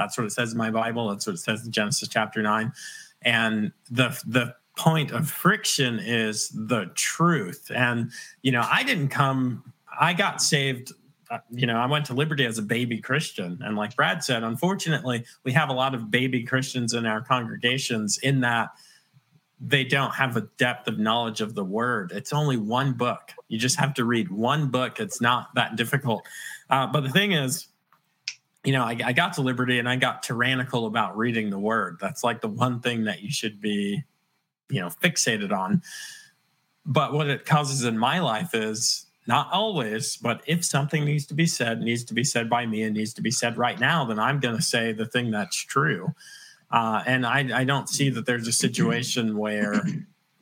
that's 0.01 0.17
what 0.17 0.25
it 0.25 0.31
says 0.31 0.51
in 0.51 0.57
my 0.57 0.71
Bible. 0.71 1.09
That's 1.09 1.27
what 1.27 1.33
it 1.33 1.39
says 1.39 1.65
in 1.65 1.71
Genesis 1.71 2.07
chapter 2.07 2.41
nine. 2.41 2.73
And 3.21 3.71
the 3.89 4.19
the 4.25 4.55
point 4.77 5.11
of 5.11 5.29
friction 5.29 5.99
is 5.99 6.49
the 6.49 6.91
truth. 6.95 7.71
And 7.73 8.11
you 8.41 8.51
know, 8.51 8.65
I 8.69 8.83
didn't 8.83 9.09
come. 9.09 9.73
I 9.99 10.13
got 10.13 10.41
saved. 10.41 10.91
Uh, 11.29 11.37
you 11.49 11.65
know, 11.65 11.77
I 11.77 11.85
went 11.85 12.05
to 12.07 12.13
Liberty 12.13 12.45
as 12.45 12.57
a 12.57 12.61
baby 12.61 12.99
Christian, 12.99 13.59
and 13.63 13.77
like 13.77 13.95
Brad 13.95 14.23
said, 14.23 14.43
unfortunately, 14.43 15.23
we 15.43 15.51
have 15.53 15.69
a 15.69 15.73
lot 15.73 15.93
of 15.95 16.11
baby 16.11 16.43
Christians 16.43 16.93
in 16.93 17.05
our 17.05 17.21
congregations. 17.21 18.17
In 18.17 18.41
that 18.41 18.71
they 19.63 19.83
don't 19.83 20.15
have 20.15 20.35
a 20.35 20.41
depth 20.57 20.87
of 20.87 20.97
knowledge 20.97 21.39
of 21.39 21.53
the 21.53 21.63
word. 21.63 22.11
It's 22.15 22.33
only 22.33 22.57
one 22.57 22.93
book. 22.93 23.31
You 23.47 23.59
just 23.59 23.79
have 23.79 23.93
to 23.93 24.05
read 24.05 24.31
one 24.31 24.71
book. 24.71 24.99
It's 24.99 25.21
not 25.21 25.53
that 25.53 25.75
difficult. 25.75 26.25
Uh, 26.71 26.87
but 26.87 27.01
the 27.01 27.09
thing 27.09 27.33
is, 27.33 27.67
you 28.63 28.73
know, 28.73 28.83
I, 28.83 28.97
I, 29.03 29.13
got 29.13 29.33
to 29.33 29.41
Liberty 29.41 29.79
and 29.79 29.89
I 29.89 29.95
got 29.95 30.23
tyrannical 30.23 30.85
about 30.85 31.17
reading 31.17 31.49
the 31.49 31.59
word. 31.59 31.97
That's 31.99 32.23
like 32.23 32.41
the 32.41 32.47
one 32.47 32.79
thing 32.79 33.05
that 33.05 33.21
you 33.21 33.31
should 33.31 33.59
be, 33.59 34.03
you 34.69 34.79
know, 34.79 34.89
fixated 34.89 35.51
on. 35.51 35.81
But 36.85 37.13
what 37.13 37.27
it 37.27 37.45
causes 37.45 37.83
in 37.83 37.97
my 37.97 38.19
life 38.19 38.53
is 38.53 39.07
not 39.27 39.49
always, 39.51 40.17
but 40.17 40.41
if 40.45 40.63
something 40.63 41.05
needs 41.05 41.25
to 41.27 41.33
be 41.33 41.45
said, 41.45 41.81
needs 41.81 42.03
to 42.05 42.13
be 42.13 42.23
said 42.23 42.49
by 42.49 42.65
me 42.65 42.83
and 42.83 42.95
needs 42.95 43.13
to 43.13 43.21
be 43.21 43.31
said 43.31 43.57
right 43.57 43.79
now, 43.79 44.05
then 44.05 44.19
I'm 44.19 44.39
going 44.39 44.55
to 44.55 44.61
say 44.61 44.91
the 44.91 45.05
thing 45.05 45.31
that's 45.31 45.57
true. 45.57 46.13
Uh, 46.71 47.03
and 47.05 47.25
I, 47.25 47.61
I 47.61 47.63
don't 47.63 47.89
see 47.89 48.09
that 48.09 48.25
there's 48.25 48.47
a 48.47 48.53
situation 48.53 49.38
where 49.38 49.83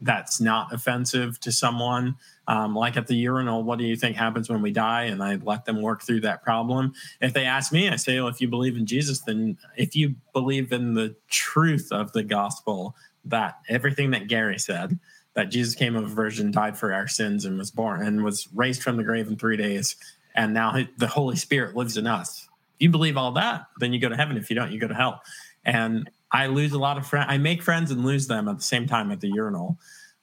that's 0.02 0.40
not 0.40 0.74
offensive 0.74 1.40
to 1.42 1.52
someone. 1.52 2.16
Um, 2.48 2.76
like 2.76 2.98
at 2.98 3.08
the 3.08 3.16
urinal, 3.16 3.64
what 3.64 3.78
do 3.78 3.86
you 3.86 3.96
think 3.96 4.16
happens 4.16 4.50
when 4.50 4.62
we 4.62 4.72
die? 4.72 5.04
And 5.04 5.22
I 5.22 5.36
let 5.36 5.66
them 5.66 5.82
work 5.82 6.02
through 6.02 6.22
that 6.22 6.44
problem. 6.44 6.94
If 7.22 7.34
they 7.34 7.46
ask 7.46 7.72
me, 7.72 7.90
I 7.90 7.96
say, 7.96 8.20
well, 8.20 8.30
if 8.30 8.42
you 8.42 8.48
believe 8.48 8.76
in 8.76 8.86
Jesus, 8.86 9.20
then 9.20 9.58
if 9.78 9.96
you 9.96 10.16
believe 10.34 10.72
in 10.72 10.94
the 10.94 11.16
truth 11.30 11.92
of 11.92 12.12
the 12.14 12.24
gospel, 12.24 12.96
that 13.26 13.60
everything 13.68 14.12
that 14.12 14.28
Gary 14.28 14.58
said, 14.58 14.98
that 15.34 15.52
Jesus 15.52 15.76
came 15.76 15.96
of 15.96 16.06
a 16.06 16.08
virgin, 16.08 16.52
died 16.52 16.78
for 16.78 16.94
our 16.94 17.08
sins, 17.08 17.46
and 17.46 17.58
was 17.58 17.72
born 17.72 18.02
and 18.02 18.24
was 18.24 18.48
raised 18.56 18.82
from 18.82 18.98
the 18.98 19.04
grave 19.04 19.28
in 19.28 19.36
three 19.36 19.58
days, 19.58 19.96
and 20.36 20.54
now 20.54 20.76
the 20.98 21.08
Holy 21.08 21.36
Spirit 21.36 21.76
lives 21.76 21.98
in 21.98 22.08
us. 22.08 22.48
If 22.76 22.84
you 22.84 22.90
believe 22.90 23.18
all 23.18 23.32
that, 23.34 23.68
then 23.80 23.94
you 23.94 24.00
go 24.00 24.10
to 24.10 24.16
heaven. 24.16 24.38
If 24.38 24.50
you 24.50 24.56
don't, 24.56 24.72
you 24.72 24.80
go 24.80 24.88
to 24.88 24.96
hell. 24.96 25.22
And 25.66 26.10
I 26.32 26.48
lose 26.48 26.74
a 26.74 26.80
lot 26.80 26.98
of 26.98 27.08
friends. 27.08 27.28
I 27.30 27.38
make 27.38 27.64
friends 27.64 27.92
and 27.92 28.06
lose 28.06 28.28
them 28.28 28.48
at 28.48 28.58
the 28.58 28.64
same 28.64 28.88
time 28.88 29.12
at 29.12 29.20
the 29.20 29.30
urinal. 29.30 29.78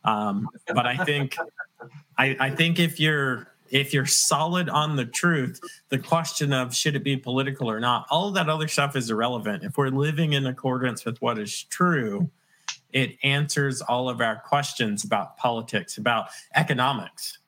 Um, 0.05 0.49
but 0.69 0.87
I 0.87 0.97
think, 0.99 1.37
I, 2.17 2.37
I 2.39 2.51
think 2.51 2.79
if 2.79 3.01
you're 3.01 3.49
if 3.71 3.93
you're 3.93 4.07
solid 4.07 4.69
on 4.69 4.97
the 4.97 5.05
truth, 5.05 5.61
the 5.89 5.99
question 5.99 6.53
of 6.53 6.75
should 6.75 6.95
it 6.95 7.03
be 7.03 7.17
political 7.17 7.71
or 7.71 7.81
not, 7.81 8.07
all 8.11 8.29
of 8.29 8.35
that 8.35 8.49
other 8.49 8.69
stuff 8.69 8.97
is 8.97 9.11
irrelevant. 9.11 9.65
If 9.65 9.77
we're 9.77 9.89
living 9.89 10.35
in 10.35 10.47
accordance 10.47 11.05
with 11.05 11.21
what 11.21 11.39
is 11.39 11.65
true, 11.65 12.31
it 12.93 13.17
answers 13.23 13.83
all 13.83 14.09
of 14.09 14.21
our 14.21 14.37
questions 14.37 15.05
about 15.05 15.37
politics, 15.37 15.99
about 15.99 16.29
economics, 16.55 17.39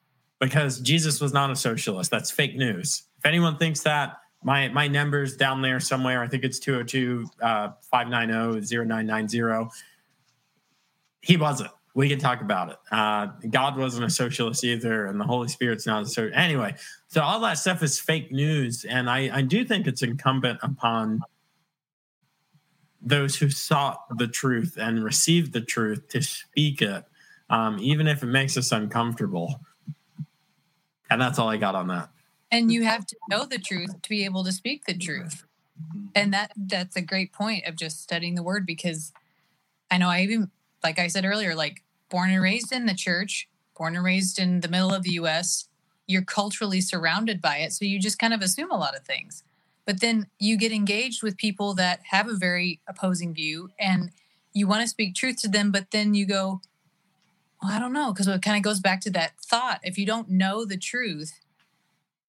because 0.41 0.81
Jesus 0.81 1.21
was 1.21 1.33
not 1.33 1.51
a 1.51 1.57
socialist. 1.57 2.11
That's 2.11 2.31
fake 2.31 2.57
news. 2.57 3.05
If 3.19 3.27
anyone 3.27 3.57
thinks 3.57 3.81
that, 3.83 4.19
my 4.43 4.69
my 4.69 4.89
number's 4.89 5.37
down 5.37 5.63
there 5.63 5.81
somewhere. 5.81 6.23
I 6.23 6.29
think 6.29 6.45
it's 6.45 6.59
202 6.59 7.27
uh, 7.43 7.71
590 7.91 8.61
0990. 8.61 9.71
He 11.21 11.37
wasn't. 11.37 11.71
We 11.95 12.09
can 12.09 12.21
talk 12.21 12.41
about 12.41 12.71
it. 12.71 12.77
Uh, 12.93 13.27
God 13.51 13.77
wasn't 13.77 14.05
a 14.05 14.11
socialist 14.11 14.63
either, 14.63 15.07
and 15.07 15.21
the 15.21 15.25
Holy 15.25 15.49
Spirit's 15.49 15.87
not 15.87 16.03
a 16.03 16.07
socialist. 16.07 16.37
Anyway, 16.37 16.77
so 17.09 17.23
all 17.23 17.41
that 17.41 17.55
stuff 17.55 17.83
is 17.83 17.99
fake 17.99 18.31
news. 18.31 18.85
And 18.85 19.11
I, 19.11 19.39
I 19.39 19.43
do 19.43 19.65
think 19.65 19.89
it's 19.89 20.03
incumbent 20.03 20.61
upon 20.63 21.23
those 23.03 23.37
who 23.37 23.51
sought 23.51 24.17
the 24.17 24.29
truth 24.29 24.77
and 24.81 25.03
received 25.03 25.53
the 25.53 25.61
truth 25.61 26.09
to 26.11 26.23
speak 26.23 26.83
it, 26.83 27.05
um, 27.51 27.79
even 27.81 28.07
if 28.07 28.23
it 28.23 28.27
makes 28.27 28.57
us 28.57 28.71
uncomfortable. 28.71 29.61
And 31.11 31.21
that's 31.21 31.41
all 31.41 31.49
I 31.49 31.57
got 31.57 31.75
on 31.75 31.89
that 31.89 32.11
and 32.51 32.73
you 32.73 32.85
have 32.85 33.07
to 33.07 33.17
know 33.29 33.45
the 33.45 33.59
truth 33.59 34.03
to 34.03 34.09
be 34.09 34.25
able 34.25 34.45
to 34.45 34.53
speak 34.53 34.85
the 34.87 34.97
truth. 34.97 35.45
And 36.15 36.33
that 36.33 36.53
that's 36.57 36.97
a 36.97 37.03
great 37.03 37.33
point 37.33 37.67
of 37.67 37.77
just 37.77 38.03
studying 38.03 38.35
the 38.35 38.43
word 38.43 38.67
because 38.67 39.13
i 39.91 39.97
know 39.97 40.09
i 40.09 40.23
even 40.23 40.51
like 40.83 40.99
i 40.99 41.07
said 41.07 41.25
earlier 41.25 41.55
like 41.55 41.83
born 42.09 42.31
and 42.31 42.43
raised 42.43 42.73
in 42.73 42.87
the 42.87 42.95
church 42.95 43.49
born 43.77 43.95
and 43.95 44.05
raised 44.05 44.41
in 44.41 44.59
the 44.59 44.69
middle 44.69 44.93
of 44.93 45.05
the 45.05 45.13
us 45.13 45.69
you're 46.09 46.23
culturally 46.23 46.81
surrounded 46.81 47.41
by 47.41 47.59
it. 47.59 47.73
So 47.73 47.85
you 47.85 48.01
just 48.01 48.19
kind 48.19 48.35
of 48.35 48.41
assume 48.41 48.73
a 48.73 48.79
lot 48.79 48.97
of 48.97 49.05
things. 49.05 49.45
But 49.85 50.01
then 50.01 50.27
you 50.41 50.57
get 50.57 50.73
engaged 50.73 51.23
with 51.23 51.37
people 51.37 51.75
that 51.75 52.01
have 52.11 52.29
a 52.29 52.35
very 52.35 52.81
opposing 52.89 53.33
view 53.33 53.71
and 53.79 54.11
you 54.53 54.67
want 54.67 54.83
to 54.83 54.89
speak 54.89 55.15
truth 55.15 55.41
to 55.43 55.49
them 55.49 55.71
but 55.71 55.91
then 55.93 56.15
you 56.15 56.27
go 56.27 56.61
well 57.63 57.71
i 57.71 57.79
don't 57.79 57.93
know 57.93 58.13
because 58.13 58.27
it 58.27 58.43
kind 58.43 58.57
of 58.57 58.63
goes 58.63 58.81
back 58.81 59.01
to 59.03 59.11
that 59.11 59.33
thought. 59.41 59.79
If 59.85 59.97
you 59.99 60.05
don't 60.05 60.31
know 60.31 60.65
the 60.65 60.77
truth 60.77 61.39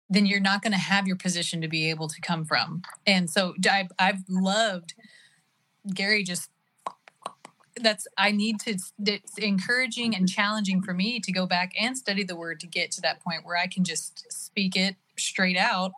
then 0.10 0.26
you're 0.26 0.40
not 0.40 0.62
going 0.62 0.72
to 0.72 0.78
have 0.78 1.08
your 1.08 1.18
position 1.18 1.62
to 1.62 1.68
be 1.68 1.90
able 1.90 2.08
to 2.08 2.22
come 2.22 2.46
from. 2.46 2.82
And 3.06 3.30
so 3.30 3.54
I've, 3.70 3.92
I've 4.00 4.24
loved 4.30 4.94
Gary 5.94 6.24
just 6.24 6.50
that's 7.82 8.08
I 8.18 8.32
need 8.32 8.60
to 8.62 8.78
it's 9.06 9.38
encouraging 9.38 10.16
and 10.16 10.28
challenging 10.28 10.82
for 10.82 10.94
me 10.94 11.20
to 11.20 11.32
go 11.32 11.46
back 11.46 11.74
and 11.80 11.98
study 11.98 12.24
the 12.24 12.36
word 12.36 12.60
to 12.62 12.68
get 12.68 12.92
to 12.92 13.02
that 13.02 13.24
point 13.24 13.46
where 13.46 13.58
I 13.58 13.68
can 13.68 13.84
just 13.84 14.32
speak 14.32 14.76
it 14.76 14.96
straight 15.18 15.58
out 15.58 15.92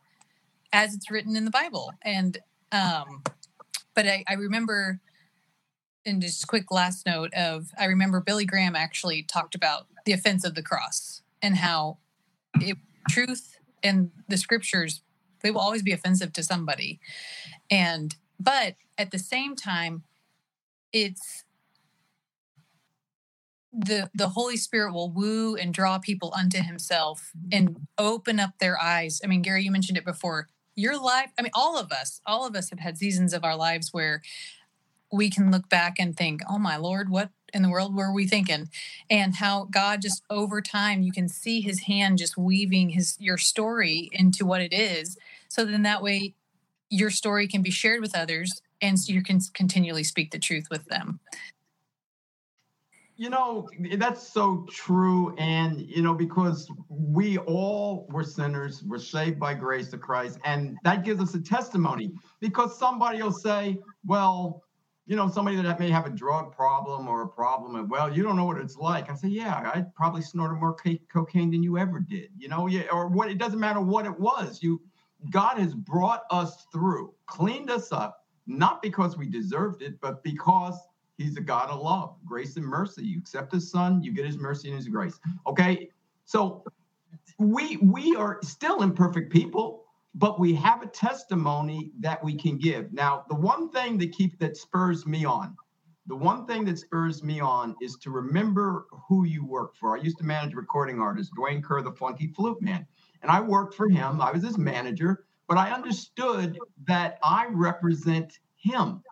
as 0.73 0.93
it's 0.93 1.09
written 1.09 1.35
in 1.35 1.45
the 1.45 1.51
Bible. 1.51 1.93
And 2.01 2.37
um 2.71 3.23
but 3.95 4.07
I, 4.07 4.23
I 4.27 4.33
remember 4.33 4.99
and 6.05 6.21
just 6.21 6.47
quick 6.47 6.71
last 6.71 7.05
note 7.05 7.33
of 7.33 7.69
I 7.79 7.85
remember 7.85 8.19
Billy 8.21 8.45
Graham 8.45 8.75
actually 8.75 9.23
talked 9.23 9.55
about 9.55 9.87
the 10.05 10.13
offense 10.13 10.43
of 10.43 10.55
the 10.55 10.63
cross 10.63 11.21
and 11.41 11.55
how 11.55 11.97
it 12.55 12.77
truth 13.09 13.58
and 13.83 14.11
the 14.27 14.37
scriptures 14.37 15.01
they 15.41 15.51
will 15.51 15.61
always 15.61 15.83
be 15.83 15.91
offensive 15.91 16.33
to 16.33 16.43
somebody. 16.43 16.99
And 17.69 18.15
but 18.39 18.75
at 18.97 19.11
the 19.11 19.19
same 19.19 19.55
time, 19.55 20.03
it's 20.91 21.43
the 23.71 24.09
the 24.13 24.29
holy 24.29 24.57
spirit 24.57 24.93
will 24.93 25.11
woo 25.11 25.55
and 25.55 25.73
draw 25.73 25.99
people 25.99 26.33
unto 26.35 26.61
himself 26.61 27.31
and 27.51 27.87
open 27.97 28.39
up 28.39 28.51
their 28.59 28.79
eyes. 28.79 29.21
I 29.23 29.27
mean 29.27 29.41
gary 29.41 29.63
you 29.63 29.71
mentioned 29.71 29.97
it 29.97 30.05
before. 30.05 30.47
Your 30.75 31.01
life 31.01 31.31
i 31.37 31.41
mean 31.41 31.51
all 31.53 31.77
of 31.77 31.91
us 31.91 32.21
all 32.25 32.47
of 32.47 32.55
us 32.55 32.69
have 32.69 32.79
had 32.79 32.97
seasons 32.97 33.33
of 33.33 33.43
our 33.43 33.55
lives 33.55 33.89
where 33.91 34.21
we 35.11 35.29
can 35.29 35.51
look 35.51 35.67
back 35.67 35.99
and 35.99 36.15
think 36.15 36.41
oh 36.49 36.57
my 36.57 36.77
lord 36.77 37.09
what 37.09 37.31
in 37.53 37.61
the 37.61 37.69
world 37.69 37.95
were 37.95 38.11
we 38.11 38.27
thinking 38.27 38.69
and 39.09 39.35
how 39.35 39.65
god 39.71 40.01
just 40.01 40.23
over 40.29 40.61
time 40.61 41.01
you 41.01 41.11
can 41.11 41.27
see 41.27 41.61
his 41.61 41.81
hand 41.81 42.17
just 42.17 42.37
weaving 42.37 42.89
his 42.89 43.15
your 43.19 43.37
story 43.37 44.09
into 44.11 44.45
what 44.45 44.61
it 44.61 44.73
is 44.73 45.17
so 45.47 45.65
then 45.65 45.83
that 45.83 46.01
way 46.01 46.33
your 46.89 47.09
story 47.09 47.47
can 47.47 47.61
be 47.61 47.71
shared 47.71 48.01
with 48.01 48.17
others 48.17 48.61
and 48.81 48.99
so 48.99 49.13
you 49.13 49.23
can 49.23 49.39
continually 49.53 50.03
speak 50.03 50.31
the 50.31 50.39
truth 50.39 50.67
with 50.69 50.85
them 50.85 51.19
you 53.19 53.29
know, 53.29 53.67
that's 53.97 54.25
so 54.25 54.65
true. 54.71 55.35
And, 55.37 55.81
you 55.81 56.01
know, 56.01 56.13
because 56.13 56.71
we 56.87 57.37
all 57.39 58.07
were 58.09 58.23
sinners, 58.23 58.81
we're 58.81 58.97
saved 58.97 59.37
by 59.37 59.55
grace 59.55 59.91
of 59.91 59.99
Christ. 59.99 60.39
And 60.45 60.77
that 60.85 61.03
gives 61.03 61.21
us 61.21 61.35
a 61.35 61.41
testimony 61.41 62.13
because 62.39 62.79
somebody 62.79 63.21
will 63.21 63.33
say, 63.33 63.77
well, 64.05 64.63
you 65.09 65.15
know, 65.15 65.27
somebody 65.27 65.59
that 65.59 65.79
may 65.79 65.89
have 65.89 66.05
a 66.05 66.11
drug 66.11 66.55
problem 66.55 67.07
or 67.07 67.23
a 67.23 67.27
problem, 67.27 67.75
and 67.75 67.89
well, 67.89 68.15
you 68.15 68.21
don't 68.21 68.35
know 68.35 68.45
what 68.45 68.59
it's 68.59 68.77
like. 68.77 69.09
I 69.09 69.15
say, 69.15 69.29
yeah, 69.29 69.55
I 69.55 69.83
probably 69.95 70.21
snorted 70.21 70.59
more 70.59 70.77
cocaine 71.11 71.49
than 71.49 71.63
you 71.63 71.79
ever 71.79 71.99
did. 71.99 72.29
You 72.37 72.47
know, 72.47 72.67
yeah, 72.67 72.83
or 72.91 73.07
what? 73.07 73.31
It 73.31 73.39
doesn't 73.39 73.59
matter 73.59 73.81
what 73.81 74.05
it 74.05 74.19
was. 74.19 74.61
You, 74.61 74.79
God 75.31 75.57
has 75.57 75.73
brought 75.73 76.25
us 76.29 76.67
through, 76.71 77.15
cleaned 77.25 77.71
us 77.71 77.91
up, 77.91 78.27
not 78.45 78.83
because 78.83 79.17
we 79.17 79.25
deserved 79.25 79.81
it, 79.81 79.99
but 79.99 80.23
because 80.23 80.79
He's 81.17 81.37
a 81.37 81.41
God 81.41 81.71
of 81.71 81.81
love, 81.81 82.15
grace 82.23 82.55
and 82.55 82.65
mercy. 82.65 83.03
You 83.03 83.17
accept 83.17 83.51
his 83.51 83.69
son, 83.69 84.03
you 84.03 84.13
get 84.13 84.25
his 84.25 84.37
mercy 84.37 84.69
and 84.69 84.77
his 84.77 84.87
grace. 84.87 85.19
Okay. 85.47 85.89
So 86.25 86.63
we 87.39 87.77
we 87.77 88.15
are 88.15 88.39
still 88.43 88.83
imperfect 88.83 89.33
people, 89.33 89.85
but 90.15 90.39
we 90.39 90.53
have 90.55 90.81
a 90.81 90.87
testimony 90.87 91.91
that 91.99 92.23
we 92.23 92.35
can 92.35 92.57
give. 92.57 92.91
Now, 92.91 93.25
the 93.29 93.35
one 93.35 93.69
thing 93.69 93.97
that 93.99 94.11
keep 94.11 94.39
that 94.39 94.57
spurs 94.57 95.05
me 95.05 95.25
on, 95.25 95.55
the 96.07 96.15
one 96.15 96.47
thing 96.47 96.65
that 96.65 96.79
spurs 96.79 97.23
me 97.23 97.39
on 97.39 97.75
is 97.81 97.95
to 97.97 98.09
remember 98.09 98.87
who 99.07 99.25
you 99.25 99.45
work 99.45 99.75
for. 99.75 99.95
I 99.95 100.01
used 100.01 100.17
to 100.17 100.23
manage 100.23 100.55
recording 100.55 100.99
artist, 100.99 101.31
Dwayne 101.37 101.63
Kerr, 101.63 101.83
the 101.83 101.91
funky 101.91 102.27
flute 102.27 102.61
man. 102.61 102.85
And 103.21 103.31
I 103.31 103.39
worked 103.39 103.75
for 103.75 103.87
him. 103.87 104.19
I 104.19 104.31
was 104.31 104.43
his 104.43 104.57
manager, 104.57 105.25
but 105.47 105.57
I 105.57 105.71
understood 105.71 106.57
that 106.87 107.19
I 107.21 107.47
represent 107.51 108.39
him. 108.55 109.03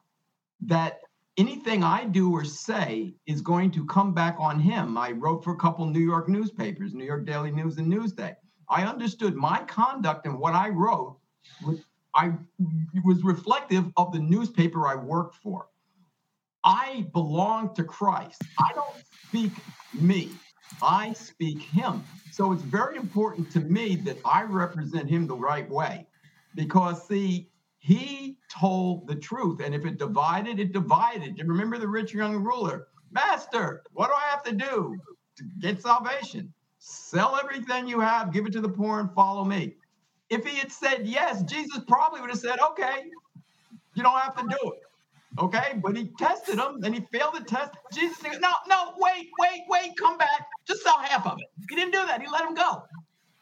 That 0.62 1.02
anything 1.38 1.84
I 1.84 2.06
do 2.06 2.32
or 2.32 2.44
say 2.44 3.14
is 3.28 3.42
going 3.42 3.70
to 3.72 3.86
come 3.86 4.14
back 4.14 4.38
on 4.40 4.60
him. 4.60 4.98
I 4.98 5.12
wrote 5.12 5.44
for 5.44 5.54
a 5.54 5.58
couple 5.58 5.86
New 5.86 6.00
York 6.00 6.28
newspapers, 6.28 6.96
New 6.96 7.06
York 7.06 7.28
Daily 7.28 7.52
News 7.52 7.78
and 7.78 7.92
Newsday. 7.92 8.36
I 8.70 8.84
understood 8.84 9.36
my 9.36 9.60
conduct 9.64 10.26
and 10.26 10.38
what 10.38 10.54
I 10.54 10.70
wrote 10.70 11.18
I 12.18 12.34
was 13.04 13.24
reflective 13.24 13.86
of 13.96 14.12
the 14.12 14.20
newspaper 14.20 14.88
I 14.88 14.96
worked 14.96 15.36
for. 15.36 15.68
I 16.64 17.06
belong 17.14 17.76
to 17.76 17.84
Christ. 17.84 18.42
I 18.60 18.74
don't 18.74 18.96
speak 19.28 19.52
me. 19.94 20.32
I 20.82 21.14
speak 21.14 21.62
him. 21.62 22.04
So 22.32 22.52
it's 22.52 22.64
very 22.64 22.98
important 22.98 23.52
to 23.52 23.60
me 23.60 23.96
that 23.98 24.18
I 24.26 24.44
represent 24.44 25.08
him 25.08 25.28
the 25.28 25.36
right 25.36 25.70
way. 25.70 26.08
Because 26.56 27.08
see, 27.08 27.50
he 27.78 28.38
told 28.52 29.08
the 29.08 29.16
truth. 29.16 29.62
And 29.64 29.76
if 29.76 29.86
it 29.86 30.00
divided, 30.00 30.60
it 30.60 30.74
divided. 30.74 31.38
You 31.38 31.46
remember 31.46 31.78
the 31.78 31.88
rich 31.88 32.14
young 32.14 32.38
ruler? 32.38 32.88
Master, 33.12 33.84
what 33.94 34.08
do 34.08 34.14
I 34.14 34.30
have 34.32 34.44
to 34.44 34.54
do 34.54 34.98
to 35.38 35.44
get 35.60 35.82
salvation? 35.82 36.52
Sell 36.90 37.36
everything 37.36 37.86
you 37.86 38.00
have, 38.00 38.32
give 38.32 38.46
it 38.46 38.54
to 38.54 38.62
the 38.62 38.70
poor, 38.70 39.02
and 39.02 39.12
follow 39.12 39.44
me. 39.44 39.76
If 40.30 40.46
he 40.46 40.56
had 40.56 40.72
said 40.72 41.06
yes, 41.06 41.44
Jesus 41.44 41.82
probably 41.86 42.22
would 42.22 42.30
have 42.30 42.40
said, 42.40 42.60
okay, 42.62 43.12
you 43.94 44.04
don't 44.04 44.18
have 44.18 44.38
to 44.38 44.44
do 44.44 44.72
it. 44.72 44.80
Okay, 45.38 45.74
but 45.84 45.98
he 45.98 46.10
tested 46.18 46.58
him 46.58 46.80
and 46.86 46.96
he 46.96 47.02
failed 47.12 47.36
the 47.36 47.44
test. 47.44 47.74
Jesus 47.94 48.18
said, 48.20 48.40
no, 48.40 48.52
no, 48.70 48.94
wait, 49.00 49.28
wait, 49.38 49.64
wait, 49.68 49.98
come 49.98 50.18
back. 50.18 50.48
Just 50.66 50.82
sell 50.82 50.98
half 51.00 51.28
of 51.28 51.38
it. 51.40 51.48
He 51.70 51.76
didn't 51.76 51.92
do 51.92 52.06
that. 52.06 52.22
He 52.22 52.28
let 52.30 52.46
him 52.46 52.56
go. 52.56 52.84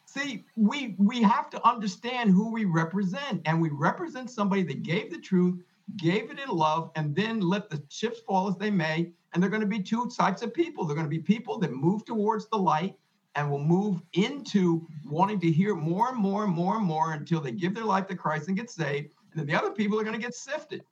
See, 0.07 0.45
we 0.55 0.95
we 0.97 1.21
have 1.21 1.51
to 1.51 1.67
understand 1.67 2.31
who 2.31 2.51
we 2.51 2.65
represent, 2.65 3.41
and 3.45 3.61
we 3.61 3.69
represent 3.69 4.31
somebody 4.31 4.63
that 4.63 4.81
gave 4.81 5.11
the 5.11 5.19
truth, 5.19 5.61
gave 5.97 6.31
it 6.31 6.39
in 6.39 6.49
love, 6.49 6.89
and 6.95 7.15
then 7.15 7.41
let 7.41 7.69
the 7.69 7.77
chips 7.89 8.21
fall 8.21 8.47
as 8.47 8.57
they 8.57 8.71
may. 8.71 9.11
And 9.33 9.43
they're 9.43 9.51
going 9.51 9.61
to 9.61 9.67
be 9.67 9.83
two 9.83 10.09
types 10.17 10.41
of 10.41 10.51
people. 10.53 10.85
They're 10.85 10.95
going 10.95 11.05
to 11.05 11.09
be 11.09 11.19
people 11.19 11.59
that 11.59 11.73
move 11.73 12.05
towards 12.05 12.47
the 12.47 12.57
light 12.57 12.95
and 13.35 13.49
will 13.49 13.59
move 13.59 14.01
into 14.13 14.87
wanting 15.05 15.39
to 15.41 15.51
hear 15.51 15.75
more 15.75 16.09
and 16.09 16.17
more 16.17 16.45
and 16.45 16.53
more 16.53 16.77
and 16.77 16.85
more 16.85 17.13
until 17.13 17.41
they 17.41 17.51
give 17.51 17.75
their 17.75 17.83
life 17.83 18.07
to 18.07 18.15
Christ 18.15 18.47
and 18.47 18.57
get 18.57 18.69
saved. 18.69 19.09
And 19.31 19.39
then 19.39 19.45
the 19.45 19.55
other 19.55 19.71
people 19.71 19.99
are 19.99 20.03
going 20.03 20.15
to 20.15 20.21
get 20.21 20.33
sifted. 20.33 20.83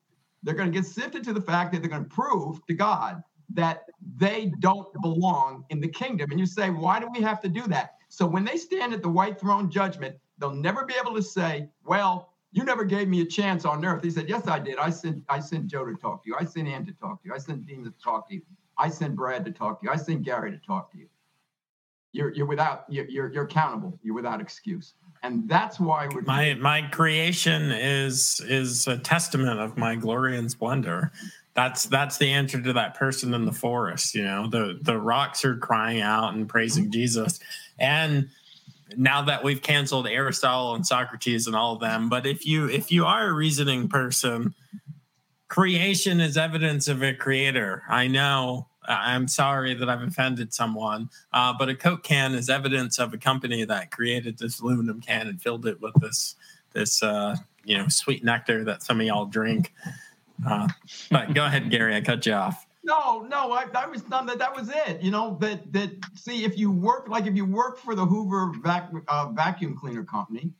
They're 0.43 0.53
going 0.53 0.71
to 0.71 0.77
get 0.77 0.85
sifted 0.85 1.23
to 1.23 1.33
the 1.33 1.41
fact 1.41 1.71
that 1.71 1.81
they're 1.81 1.89
going 1.89 2.03
to 2.03 2.09
prove 2.09 2.65
to 2.67 2.73
God 2.73 3.23
that 3.53 3.83
they 4.17 4.51
don't 4.59 4.87
belong 5.01 5.63
in 5.69 5.79
the 5.79 5.87
kingdom. 5.87 6.31
And 6.31 6.39
you 6.39 6.45
say, 6.45 6.69
why 6.69 6.99
do 6.99 7.07
we 7.13 7.21
have 7.21 7.39
to 7.41 7.49
do 7.49 7.61
that? 7.67 7.95
So 8.09 8.25
when 8.25 8.43
they 8.43 8.57
stand 8.57 8.93
at 8.93 9.01
the 9.01 9.09
white 9.09 9.39
throne 9.39 9.69
judgment, 9.69 10.15
they'll 10.37 10.51
never 10.51 10.85
be 10.85 10.95
able 10.99 11.15
to 11.15 11.21
say, 11.21 11.69
well, 11.85 12.33
you 12.51 12.63
never 12.63 12.83
gave 12.83 13.07
me 13.07 13.21
a 13.21 13.25
chance 13.25 13.65
on 13.65 13.83
earth. 13.83 14.03
He 14.03 14.11
said, 14.11 14.29
yes, 14.29 14.47
I 14.47 14.59
did. 14.59 14.77
I 14.77 14.89
sent, 14.89 15.23
I 15.29 15.39
sent 15.39 15.67
Joe 15.67 15.85
to 15.85 15.95
talk 15.95 16.23
to 16.23 16.29
you. 16.29 16.35
I 16.39 16.45
sent 16.45 16.67
Ann 16.67 16.85
to 16.85 16.93
talk 16.93 17.21
to 17.21 17.29
you. 17.29 17.33
I 17.33 17.39
sent 17.39 17.65
Dean 17.65 17.83
to 17.85 17.93
talk 18.03 18.27
to 18.29 18.35
you. 18.35 18.41
I 18.77 18.89
sent 18.89 19.15
Brad 19.15 19.45
to 19.45 19.51
talk 19.51 19.79
to 19.79 19.87
you. 19.87 19.91
I 19.91 19.95
sent 19.95 20.23
Gary 20.23 20.51
to 20.51 20.57
talk 20.57 20.91
to 20.91 20.97
you. 20.97 21.07
You're, 22.13 22.33
you're 22.33 22.45
without, 22.45 22.85
you're, 22.87 23.05
you're, 23.05 23.33
you're 23.33 23.43
accountable. 23.43 23.99
You're 24.01 24.15
without 24.15 24.39
excuse. 24.39 24.93
And 25.23 25.47
that's 25.47 25.79
why 25.79 26.07
we're 26.07 26.21
my, 26.21 26.53
my 26.55 26.81
creation 26.83 27.71
is, 27.71 28.41
is 28.47 28.87
a 28.87 28.97
testament 28.97 29.59
of 29.59 29.77
my 29.77 29.95
glory 29.95 30.37
and 30.37 30.49
splendor. 30.49 31.11
That's 31.55 31.85
that's 31.85 32.17
the 32.17 32.31
answer 32.31 32.59
to 32.61 32.73
that 32.73 32.95
person 32.95 33.33
in 33.35 33.45
the 33.45 33.51
forest 33.51 34.15
you 34.15 34.23
know? 34.23 34.49
The 34.49 34.79
the 34.81 34.97
rocks 34.97 35.45
are 35.45 35.55
crying 35.55 36.01
out 36.01 36.33
and 36.33 36.49
praising 36.49 36.85
mm-hmm. 36.85 36.93
jesus. 36.93 37.39
And 37.77 38.29
now 38.97 39.21
that 39.21 39.43
we've 39.43 39.61
canceled 39.61 40.07
aristotle 40.07 40.73
and 40.73 40.83
socrates 40.83 41.45
and 41.45 41.55
all 41.55 41.75
of 41.75 41.79
them 41.79 42.09
but 42.09 42.25
if 42.25 42.45
you 42.47 42.67
if 42.69 42.91
you 42.91 43.05
are 43.05 43.27
a 43.27 43.33
reasoning 43.33 43.87
person 43.87 44.55
creation 45.53 46.19
is 46.19 46.35
evidence 46.35 46.87
of 46.87 47.03
a 47.03 47.13
creator. 47.13 47.83
I 47.87 48.07
know 48.07 48.69
i'm 48.87 49.27
sorry 49.27 49.73
that 49.73 49.89
i've 49.89 50.01
offended 50.01 50.53
someone 50.53 51.09
uh, 51.33 51.53
but 51.57 51.69
a 51.69 51.75
coke 51.75 52.03
can 52.03 52.33
is 52.33 52.49
evidence 52.49 52.99
of 52.99 53.13
a 53.13 53.17
company 53.17 53.63
that 53.65 53.91
created 53.91 54.37
this 54.37 54.59
aluminum 54.59 55.01
can 55.01 55.27
and 55.27 55.41
filled 55.41 55.65
it 55.65 55.79
with 55.81 55.93
this 56.01 56.35
this 56.73 57.03
uh, 57.03 57.35
you 57.63 57.77
know 57.77 57.87
sweet 57.87 58.23
nectar 58.23 58.63
that 58.63 58.83
some 58.83 58.99
of 58.99 59.05
y'all 59.05 59.25
drink 59.25 59.71
uh, 60.45 60.67
but 61.11 61.33
go 61.33 61.45
ahead, 61.45 61.69
Gary. 61.69 61.95
I 61.95 62.01
cut 62.01 62.25
you 62.25 62.33
off. 62.33 62.65
No, 62.83 63.21
no, 63.21 63.53
I, 63.53 63.65
I 63.73 63.87
was 63.87 64.01
done. 64.01 64.25
That 64.25 64.39
that 64.39 64.55
was 64.55 64.69
it. 64.69 65.01
You 65.01 65.11
know 65.11 65.37
that 65.39 65.71
that. 65.71 65.91
See, 66.15 66.43
if 66.43 66.57
you 66.57 66.71
work 66.71 67.07
like 67.07 67.25
if 67.25 67.35
you 67.35 67.45
work 67.45 67.77
for 67.77 67.95
the 67.95 68.05
Hoover 68.05 68.51
vac, 68.61 68.91
uh, 69.07 69.29
vacuum 69.29 69.77
cleaner 69.77 70.03
company, 70.03 70.51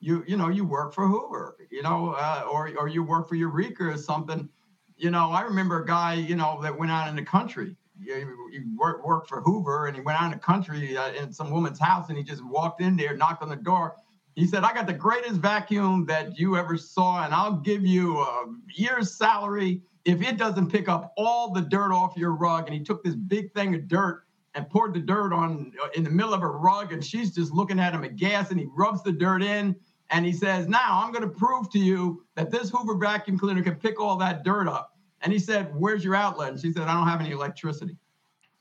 you 0.00 0.24
you 0.26 0.36
know 0.36 0.48
you 0.48 0.64
work 0.64 0.94
for 0.94 1.06
Hoover. 1.06 1.56
You 1.70 1.82
know, 1.82 2.14
uh, 2.18 2.46
or 2.50 2.70
or 2.78 2.88
you 2.88 3.02
work 3.02 3.28
for 3.28 3.34
Eureka 3.34 3.84
or 3.84 3.98
something. 3.98 4.48
You 4.96 5.10
know, 5.10 5.30
I 5.30 5.42
remember 5.42 5.82
a 5.82 5.86
guy 5.86 6.14
you 6.14 6.36
know 6.36 6.60
that 6.62 6.78
went 6.78 6.90
out 6.90 7.08
in 7.08 7.16
the 7.16 7.22
country. 7.22 7.76
He, 7.98 8.12
he 8.12 8.60
worked 8.76 9.04
worked 9.04 9.28
for 9.28 9.40
Hoover, 9.40 9.86
and 9.86 9.96
he 9.96 10.02
went 10.02 10.20
out 10.20 10.26
in 10.26 10.38
the 10.38 10.44
country 10.44 10.96
uh, 10.96 11.12
in 11.12 11.32
some 11.32 11.50
woman's 11.50 11.78
house, 11.78 12.08
and 12.08 12.18
he 12.18 12.24
just 12.24 12.44
walked 12.44 12.80
in 12.80 12.96
there, 12.96 13.16
knocked 13.16 13.42
on 13.42 13.48
the 13.48 13.56
door, 13.56 13.96
he 14.36 14.46
said, 14.46 14.64
I 14.64 14.74
got 14.74 14.86
the 14.86 14.92
greatest 14.92 15.40
vacuum 15.40 16.04
that 16.06 16.38
you 16.38 16.58
ever 16.58 16.76
saw, 16.76 17.24
and 17.24 17.32
I'll 17.32 17.56
give 17.56 17.86
you 17.86 18.18
a 18.18 18.44
year's 18.74 19.14
salary 19.14 19.80
if 20.04 20.20
it 20.20 20.36
doesn't 20.36 20.70
pick 20.70 20.90
up 20.90 21.14
all 21.16 21.52
the 21.52 21.62
dirt 21.62 21.90
off 21.90 22.18
your 22.18 22.32
rug. 22.32 22.66
And 22.66 22.74
he 22.74 22.84
took 22.84 23.02
this 23.02 23.14
big 23.14 23.52
thing 23.54 23.74
of 23.74 23.88
dirt 23.88 24.24
and 24.54 24.68
poured 24.68 24.92
the 24.92 25.00
dirt 25.00 25.32
on 25.32 25.72
in 25.94 26.04
the 26.04 26.10
middle 26.10 26.34
of 26.34 26.42
her 26.42 26.52
rug, 26.58 26.92
and 26.92 27.02
she's 27.02 27.34
just 27.34 27.50
looking 27.50 27.80
at 27.80 27.94
him 27.94 28.04
aghast, 28.04 28.50
and 28.50 28.60
he 28.60 28.66
rubs 28.76 29.02
the 29.02 29.12
dirt 29.12 29.42
in. 29.42 29.74
And 30.10 30.24
he 30.24 30.32
says, 30.32 30.68
Now 30.68 31.02
I'm 31.02 31.12
going 31.12 31.28
to 31.28 31.34
prove 31.34 31.70
to 31.70 31.78
you 31.78 32.24
that 32.34 32.50
this 32.50 32.70
Hoover 32.70 32.94
vacuum 32.94 33.38
cleaner 33.38 33.62
can 33.62 33.76
pick 33.76 34.00
all 34.00 34.16
that 34.18 34.44
dirt 34.44 34.68
up. 34.68 34.96
And 35.22 35.32
he 35.32 35.38
said, 35.38 35.74
Where's 35.74 36.04
your 36.04 36.14
outlet? 36.14 36.50
And 36.52 36.60
she 36.60 36.72
said, 36.72 36.82
I 36.82 36.94
don't 36.94 37.08
have 37.08 37.20
any 37.20 37.32
electricity. 37.32 37.96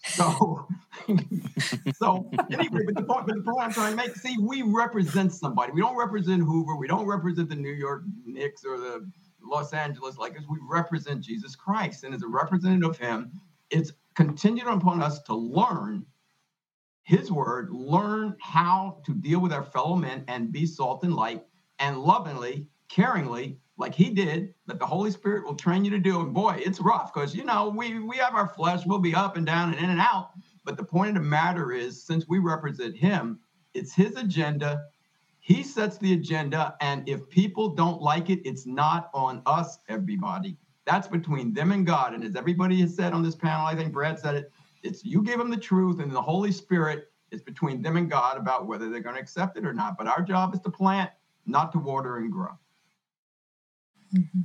So, 0.08 0.68
so 1.96 2.30
anyway, 2.52 2.82
but 2.86 2.96
the 2.96 3.04
point, 3.04 3.26
but 3.28 3.36
the 3.36 3.42
point 3.42 3.62
I'm 3.62 3.72
trying 3.72 3.92
to 3.92 3.98
make, 3.98 4.16
see, 4.16 4.38
we 4.40 4.62
represent 4.62 5.34
somebody. 5.34 5.72
We 5.72 5.82
don't 5.82 5.98
represent 5.98 6.44
Hoover. 6.44 6.76
We 6.76 6.88
don't 6.88 7.06
represent 7.06 7.50
the 7.50 7.56
New 7.56 7.74
York 7.74 8.04
Knicks 8.26 8.64
or 8.64 8.78
the 8.78 9.10
Los 9.42 9.74
Angeles 9.74 10.18
Lakers. 10.18 10.44
We 10.48 10.58
represent 10.62 11.22
Jesus 11.22 11.56
Christ, 11.56 12.04
and 12.04 12.14
as 12.14 12.22
a 12.22 12.28
representative 12.28 12.90
of 12.90 12.98
Him, 12.98 13.32
it's 13.72 13.94
contingent 14.14 14.70
upon 14.70 15.02
us 15.02 15.22
to 15.24 15.36
learn 15.36 16.06
His 17.06 17.32
word, 17.32 17.70
learn 17.72 18.36
how 18.42 19.02
to 19.06 19.14
deal 19.14 19.40
with 19.40 19.54
our 19.54 19.64
fellow 19.64 19.96
men, 19.96 20.26
and 20.28 20.52
be 20.52 20.66
salt 20.66 21.04
and 21.04 21.16
light, 21.16 21.46
and 21.80 22.00
lovingly 22.00 22.68
caringly, 22.90 23.58
like 23.78 23.94
he 23.94 24.10
did, 24.10 24.54
that 24.68 24.80
the 24.80 24.86
Holy 24.86 25.12
Spirit 25.12 25.46
will 25.46 25.56
train 25.56 25.86
you 25.86 25.92
to 25.92 26.00
do. 26.00 26.22
And 26.22 26.34
boy, 26.34 26.62
it's 26.66 26.80
rough 26.80 27.14
because 27.14 27.36
you 27.36 27.44
know 27.44 27.70
we 27.70 28.00
we 28.00 28.18
have 28.18 28.34
our 28.34 28.48
flesh, 28.48 28.86
we'll 28.86 29.00
be 29.00 29.14
up 29.14 29.38
and 29.38 29.46
down 29.46 29.72
and 29.72 29.84
in 29.84 29.90
and 29.90 30.00
out. 30.00 30.32
But 30.64 30.78
the 30.78 30.84
point 30.84 31.10
of 31.10 31.24
the 31.24 31.30
matter 31.30 31.72
is, 31.72 32.04
since 32.04 32.28
we 32.28 32.40
represent 32.40 32.96
him, 32.98 33.40
it's 33.74 33.94
his 33.94 34.16
agenda. 34.16 34.86
He 35.40 35.62
sets 35.62 36.00
the 36.00 36.14
agenda, 36.14 36.76
and 36.82 37.08
if 37.08 37.30
people 37.30 37.76
don't 37.76 38.02
like 38.02 38.32
it, 38.32 38.42
it's 38.46 38.66
not 38.66 39.12
on 39.14 39.44
us, 39.46 39.78
everybody. 39.90 40.58
That's 40.86 41.08
between 41.08 41.54
them 41.54 41.72
and 41.72 41.86
God. 41.86 42.16
And 42.16 42.24
as 42.24 42.36
everybody 42.36 42.82
has 42.82 42.96
said 42.96 43.14
on 43.14 43.22
this 43.22 43.36
panel, 43.36 43.68
I 43.68 43.76
think 43.76 43.94
Brad 43.94 44.18
said 44.18 44.36
it, 44.36 44.52
it's 44.86 45.04
you 45.04 45.22
give 45.24 45.38
them 45.38 45.50
the 45.50 45.58
truth, 45.58 46.00
and 46.00 46.12
the 46.12 46.22
Holy 46.22 46.52
Spirit 46.52 47.12
is 47.32 47.42
between 47.42 47.82
them 47.82 47.98
and 47.98 48.10
God 48.10 48.38
about 48.38 48.68
whether 48.68 48.90
they're 48.90 49.02
going 49.02 49.16
to 49.16 49.22
accept 49.22 49.58
it 49.58 49.66
or 49.66 49.74
not. 49.74 49.98
But 49.98 50.08
our 50.08 50.22
job 50.22 50.54
is 50.54 50.62
to 50.62 50.70
plant, 50.70 51.10
not 51.46 51.72
to 51.74 51.80
water 51.80 52.18
and 52.18 52.32
grow. 52.32 52.52
Mm-hmm. 54.14 54.42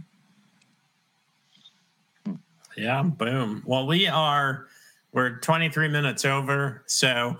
Yeah, 2.76 3.02
boom. 3.02 3.62
Well, 3.66 3.86
we 3.86 4.06
are 4.06 4.66
we're 5.12 5.38
23 5.38 5.88
minutes 5.88 6.24
over, 6.24 6.82
so 6.86 7.36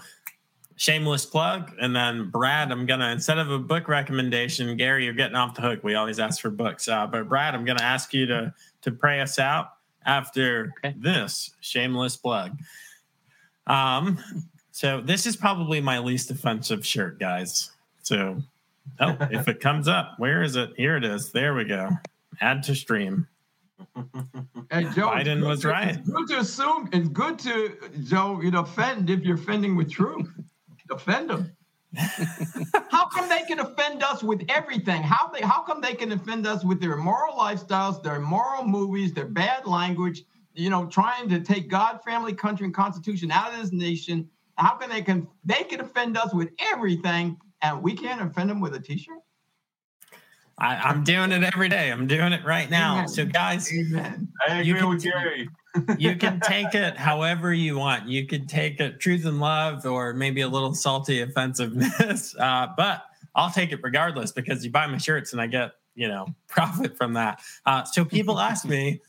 shameless 0.76 1.24
plug. 1.24 1.72
And 1.80 1.94
then 1.94 2.30
Brad, 2.30 2.70
I'm 2.72 2.84
gonna 2.84 3.10
instead 3.10 3.38
of 3.38 3.50
a 3.50 3.58
book 3.58 3.88
recommendation, 3.88 4.76
Gary, 4.76 5.04
you're 5.04 5.14
getting 5.14 5.36
off 5.36 5.54
the 5.54 5.62
hook. 5.62 5.80
We 5.82 5.94
always 5.94 6.18
ask 6.18 6.40
for 6.40 6.50
books, 6.50 6.88
uh, 6.88 7.06
but 7.06 7.28
Brad, 7.28 7.54
I'm 7.54 7.64
gonna 7.64 7.82
ask 7.82 8.12
you 8.12 8.26
to 8.26 8.52
to 8.82 8.90
pray 8.90 9.20
us 9.20 9.38
out 9.38 9.72
after 10.04 10.72
okay. 10.78 10.94
this 10.98 11.50
shameless 11.60 12.16
plug. 12.16 12.58
Um, 13.66 14.18
so 14.72 15.00
this 15.00 15.26
is 15.26 15.36
probably 15.36 15.80
my 15.80 15.98
least 15.98 16.30
offensive 16.30 16.86
shirt, 16.86 17.18
guys. 17.18 17.70
So, 18.02 18.42
oh, 19.00 19.16
if 19.30 19.48
it 19.48 19.60
comes 19.60 19.88
up, 19.88 20.14
where 20.18 20.42
is 20.42 20.56
it? 20.56 20.70
Here 20.76 20.96
it 20.96 21.04
is. 21.04 21.32
There 21.32 21.54
we 21.54 21.64
go. 21.64 21.90
Add 22.40 22.62
to 22.64 22.74
stream. 22.74 23.26
Hey 24.72 24.84
Joe, 24.94 25.08
Biden 25.08 25.44
was 25.44 25.62
to, 25.62 25.68
right. 25.68 25.96
It's 25.96 26.08
good 26.08 26.28
to 26.28 26.38
assume. 26.38 26.88
It's 26.92 27.08
good 27.08 27.40
to 27.40 27.76
Joe. 28.04 28.40
You 28.40 28.56
offend 28.56 29.10
if 29.10 29.22
you're 29.22 29.34
offending 29.34 29.74
with 29.74 29.90
truth. 29.90 30.28
Offend 30.92 31.30
them. 31.30 31.56
how 32.90 33.08
come 33.08 33.28
they 33.28 33.42
can 33.48 33.58
offend 33.58 34.04
us 34.04 34.22
with 34.22 34.44
everything? 34.48 35.02
How 35.02 35.28
they? 35.28 35.40
How 35.40 35.62
come 35.62 35.80
they 35.80 35.94
can 35.94 36.12
offend 36.12 36.46
us 36.46 36.64
with 36.64 36.80
their 36.80 36.92
immoral 36.92 37.34
lifestyles, 37.34 38.00
their 38.00 38.16
immoral 38.16 38.64
movies, 38.64 39.12
their 39.12 39.26
bad 39.26 39.66
language? 39.66 40.22
You 40.60 40.70
know, 40.70 40.86
trying 40.86 41.28
to 41.30 41.40
take 41.40 41.68
God, 41.68 42.00
family, 42.04 42.34
country, 42.34 42.66
and 42.66 42.74
constitution 42.74 43.30
out 43.30 43.52
of 43.52 43.60
this 43.60 43.72
nation. 43.72 44.28
How 44.56 44.74
can 44.74 44.90
they 44.90 45.02
can 45.02 45.26
they 45.44 45.64
can 45.64 45.80
offend 45.80 46.18
us 46.18 46.34
with 46.34 46.50
everything, 46.58 47.38
and 47.62 47.82
we 47.82 47.94
can't 47.94 48.20
offend 48.20 48.50
them 48.50 48.60
with 48.60 48.74
a 48.74 48.80
T-shirt? 48.80 49.18
I, 50.60 50.90
am 50.90 51.04
doing 51.04 51.32
it 51.32 51.42
every 51.42 51.70
day. 51.70 51.90
I'm 51.90 52.06
doing 52.06 52.34
it 52.34 52.44
right 52.44 52.68
now. 52.70 52.96
Amen. 52.96 53.08
So, 53.08 53.24
guys, 53.24 53.72
Amen. 53.72 54.28
I 54.46 54.60
agree 54.60 54.82
with 54.84 55.02
Gary. 55.02 55.48
you 55.96 56.16
can 56.16 56.38
take 56.40 56.74
it 56.74 56.98
however 56.98 57.54
you 57.54 57.78
want. 57.78 58.06
You 58.08 58.26
could 58.26 58.46
take 58.46 58.78
it 58.80 59.00
truth 59.00 59.24
and 59.24 59.40
love, 59.40 59.86
or 59.86 60.12
maybe 60.12 60.42
a 60.42 60.48
little 60.48 60.74
salty 60.74 61.22
offensiveness. 61.22 62.34
Uh, 62.40 62.68
but 62.76 63.04
I'll 63.34 63.50
take 63.50 63.72
it 63.72 63.80
regardless 63.82 64.32
because 64.32 64.64
you 64.64 64.70
buy 64.70 64.86
my 64.86 64.98
shirts 64.98 65.32
and 65.32 65.40
I 65.40 65.46
get 65.46 65.72
you 65.94 66.08
know 66.08 66.26
profit 66.48 66.96
from 66.96 67.14
that. 67.14 67.40
Uh, 67.64 67.84
so 67.84 68.04
people 68.04 68.38
ask 68.38 68.66
me, 68.66 69.00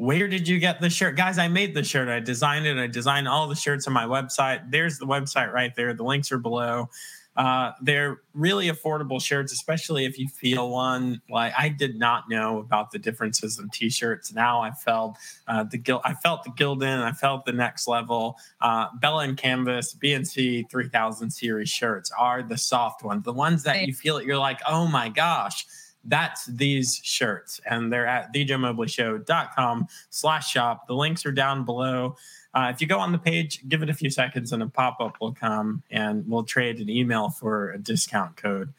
where 0.00 0.28
did 0.28 0.48
you 0.48 0.58
get 0.58 0.80
the 0.80 0.88
shirt, 0.88 1.14
guys? 1.14 1.36
I 1.36 1.48
made 1.48 1.74
the 1.74 1.84
shirt. 1.84 2.08
I 2.08 2.20
designed 2.20 2.64
it. 2.64 2.78
I 2.78 2.86
designed 2.86 3.28
all 3.28 3.46
the 3.46 3.54
shirts 3.54 3.86
on 3.86 3.92
my 3.92 4.06
website. 4.06 4.70
There's 4.70 4.96
the 4.96 5.04
website 5.04 5.52
right 5.52 5.74
there. 5.76 5.92
The 5.92 6.04
links 6.04 6.32
are 6.32 6.38
below. 6.38 6.88
Uh, 7.36 7.72
they're 7.82 8.22
really 8.32 8.70
affordable 8.70 9.20
shirts, 9.20 9.52
especially 9.52 10.06
if 10.06 10.18
you 10.18 10.26
feel 10.26 10.70
one. 10.70 11.20
Like 11.28 11.52
I 11.56 11.68
did 11.68 11.98
not 11.98 12.30
know 12.30 12.60
about 12.60 12.92
the 12.92 12.98
differences 12.98 13.58
in 13.58 13.68
t-shirts. 13.68 14.32
Now 14.32 14.62
I 14.62 14.70
felt 14.70 15.18
uh, 15.46 15.64
the 15.64 15.76
guild. 15.76 16.00
I 16.06 16.14
felt 16.14 16.44
the 16.44 16.50
Gildan. 16.50 17.02
I 17.02 17.12
felt 17.12 17.44
the 17.44 17.52
next 17.52 17.86
level. 17.86 18.38
Uh, 18.62 18.86
Bella 19.02 19.24
and 19.24 19.36
Canvas 19.36 19.94
BNC 20.02 20.70
3000 20.70 21.30
series 21.30 21.68
shirts 21.68 22.10
are 22.18 22.42
the 22.42 22.56
soft 22.56 23.04
ones, 23.04 23.24
the 23.24 23.34
ones 23.34 23.64
that 23.64 23.86
you 23.86 23.92
feel 23.92 24.16
it. 24.16 24.24
You're 24.24 24.38
like, 24.38 24.60
oh 24.66 24.86
my 24.86 25.10
gosh 25.10 25.66
that's 26.04 26.46
these 26.46 27.00
shirts 27.02 27.60
and 27.68 27.92
they're 27.92 28.06
at 28.06 28.32
thejoemobleyshow.com 28.32 29.86
slash 30.08 30.50
shop 30.50 30.86
the 30.86 30.94
links 30.94 31.26
are 31.26 31.32
down 31.32 31.64
below 31.64 32.16
uh, 32.52 32.70
if 32.74 32.80
you 32.80 32.86
go 32.86 32.98
on 32.98 33.12
the 33.12 33.18
page, 33.18 33.66
give 33.68 33.82
it 33.82 33.90
a 33.90 33.94
few 33.94 34.10
seconds 34.10 34.52
and 34.52 34.62
a 34.62 34.66
pop 34.66 35.00
up 35.00 35.16
will 35.20 35.32
come 35.32 35.82
and 35.90 36.28
we'll 36.28 36.42
trade 36.42 36.80
an 36.80 36.90
email 36.90 37.30
for 37.30 37.70
a 37.70 37.78
discount 37.78 38.36
code. 38.36 38.72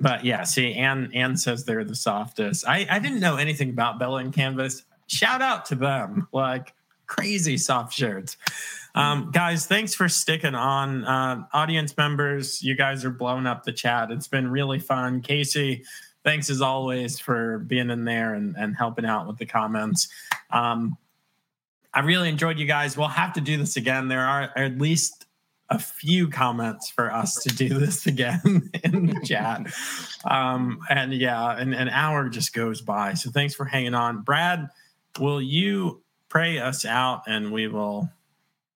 But 0.00 0.24
yeah, 0.24 0.44
see, 0.44 0.74
Ann, 0.74 1.10
Ann 1.14 1.36
says 1.36 1.64
they're 1.64 1.84
the 1.84 1.94
softest. 1.94 2.68
I, 2.68 2.86
I 2.90 2.98
didn't 2.98 3.20
know 3.20 3.36
anything 3.36 3.70
about 3.70 3.98
Bella 3.98 4.18
and 4.18 4.32
Canvas. 4.34 4.82
Shout 5.06 5.40
out 5.40 5.64
to 5.66 5.76
them. 5.76 6.28
Like 6.32 6.74
crazy 7.06 7.56
soft 7.56 7.92
shirts. 7.94 8.36
Um, 8.94 9.30
guys, 9.32 9.66
thanks 9.66 9.94
for 9.94 10.08
sticking 10.08 10.54
on. 10.54 11.04
Uh, 11.04 11.44
audience 11.52 11.96
members, 11.96 12.62
you 12.62 12.76
guys 12.76 13.04
are 13.04 13.10
blowing 13.10 13.46
up 13.46 13.64
the 13.64 13.72
chat. 13.72 14.10
It's 14.10 14.28
been 14.28 14.50
really 14.50 14.78
fun. 14.78 15.20
Casey, 15.20 15.84
thanks 16.22 16.48
as 16.48 16.60
always 16.60 17.18
for 17.18 17.58
being 17.58 17.90
in 17.90 18.04
there 18.04 18.34
and, 18.34 18.54
and 18.56 18.76
helping 18.76 19.04
out 19.04 19.26
with 19.26 19.38
the 19.38 19.46
comments. 19.46 20.08
Um, 20.50 20.96
I 21.92 22.00
really 22.00 22.28
enjoyed 22.28 22.58
you 22.58 22.66
guys. 22.66 22.96
We'll 22.96 23.08
have 23.08 23.32
to 23.34 23.40
do 23.40 23.56
this 23.56 23.76
again. 23.76 24.08
There 24.08 24.24
are 24.24 24.50
at 24.56 24.78
least 24.78 25.26
a 25.70 25.78
few 25.78 26.28
comments 26.28 26.90
for 26.90 27.12
us 27.12 27.34
to 27.42 27.48
do 27.48 27.68
this 27.68 28.06
again 28.06 28.70
in 28.84 29.06
the 29.06 29.20
chat. 29.24 29.72
Um, 30.24 30.80
and 30.88 31.12
yeah, 31.12 31.56
and 31.56 31.74
an 31.74 31.88
hour 31.88 32.28
just 32.28 32.52
goes 32.52 32.80
by. 32.80 33.14
So 33.14 33.30
thanks 33.30 33.54
for 33.54 33.64
hanging 33.64 33.94
on. 33.94 34.22
Brad, 34.22 34.68
will 35.18 35.42
you 35.42 36.02
pray 36.28 36.58
us 36.58 36.84
out 36.84 37.22
and 37.26 37.52
we 37.52 37.68
will 37.68 38.08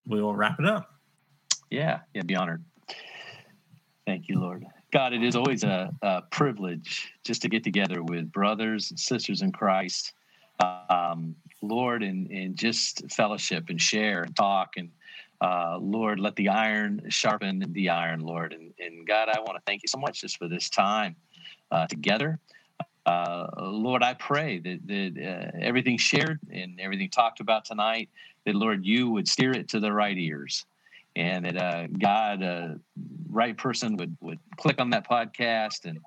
we 0.09 0.23
will 0.23 0.35
wrap 0.35 0.59
it 0.59 0.67
up. 0.67 0.91
Yeah, 1.71 2.01
yeah, 2.15 2.23
be 2.23 2.35
honored. 2.35 2.65
Thank 4.07 4.29
you, 4.29 4.41
Lord. 4.41 4.65
God, 4.91 5.13
it 5.13 5.23
is 5.23 5.37
always 5.37 5.65
a, 5.65 5.93
a 6.01 6.23
privilege 6.31 7.13
just 7.25 7.43
to 7.43 7.49
get 7.49 7.63
together 7.63 8.03
with 8.03 8.33
brothers 8.33 8.91
and 8.91 8.99
sisters 8.99 9.43
in 9.43 9.53
Christ. 9.53 10.15
Um, 10.61 11.37
Lord, 11.61 12.03
and, 12.03 12.31
and 12.31 12.57
just 12.57 13.11
fellowship 13.13 13.67
and 13.69 13.81
share 13.81 14.23
and 14.23 14.35
talk. 14.35 14.71
And 14.77 14.91
uh, 15.43 15.77
Lord, 15.79 16.19
let 16.19 16.37
the 16.37 16.49
iron 16.49 17.03
sharpen 17.11 17.65
the 17.73 17.91
iron, 17.91 18.21
Lord. 18.21 18.55
And, 18.55 18.73
and 18.79 19.07
God, 19.07 19.29
I 19.29 19.41
want 19.41 19.57
to 19.57 19.63
thank 19.67 19.83
you 19.83 19.89
so 19.89 19.99
much 19.99 20.23
just 20.23 20.39
for 20.39 20.49
this 20.49 20.71
time 20.71 21.17
uh, 21.71 21.87
together. 21.87 22.41
Uh, 23.05 23.47
Lord, 23.59 24.03
I 24.03 24.15
pray 24.15 24.59
that, 24.59 24.87
that 24.87 25.53
uh, 25.55 25.59
everything 25.61 25.99
shared 25.99 26.41
and 26.51 26.81
everything 26.81 27.09
talked 27.09 27.41
about 27.41 27.65
tonight, 27.65 28.09
that 28.49 28.57
Lord, 28.57 28.85
you 28.85 29.11
would 29.11 29.29
steer 29.29 29.53
it 29.53 29.69
to 29.69 29.81
the 29.81 29.93
right 29.93 30.16
ears, 30.16 30.65
and 31.15 31.45
that 31.45 31.57
uh, 31.57 31.87
God, 31.87 32.43
uh, 32.43 32.69
right 33.31 33.57
person 33.57 33.97
would 33.97 34.16
would 34.20 34.39
click 34.57 34.81
on 34.81 34.91
that 34.91 35.09
podcast 35.09 35.85
and 35.85 35.99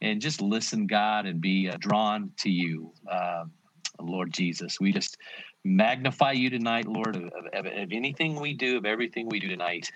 and 0.00 0.20
just 0.20 0.40
listen, 0.40 0.86
God, 0.86 1.26
and 1.26 1.40
be 1.40 1.68
uh, 1.68 1.76
drawn 1.78 2.30
to 2.38 2.50
you. 2.50 2.92
Um, 3.10 3.52
Lord 4.00 4.32
Jesus. 4.32 4.78
We 4.78 4.92
just 4.92 5.16
magnify 5.64 6.30
you 6.30 6.50
tonight, 6.50 6.86
Lord, 6.86 7.16
of, 7.16 7.24
of, 7.52 7.66
of 7.66 7.92
anything 7.92 8.36
we 8.36 8.54
do, 8.54 8.76
of 8.76 8.86
everything 8.86 9.28
we 9.28 9.40
do 9.40 9.48
tonight. 9.48 9.90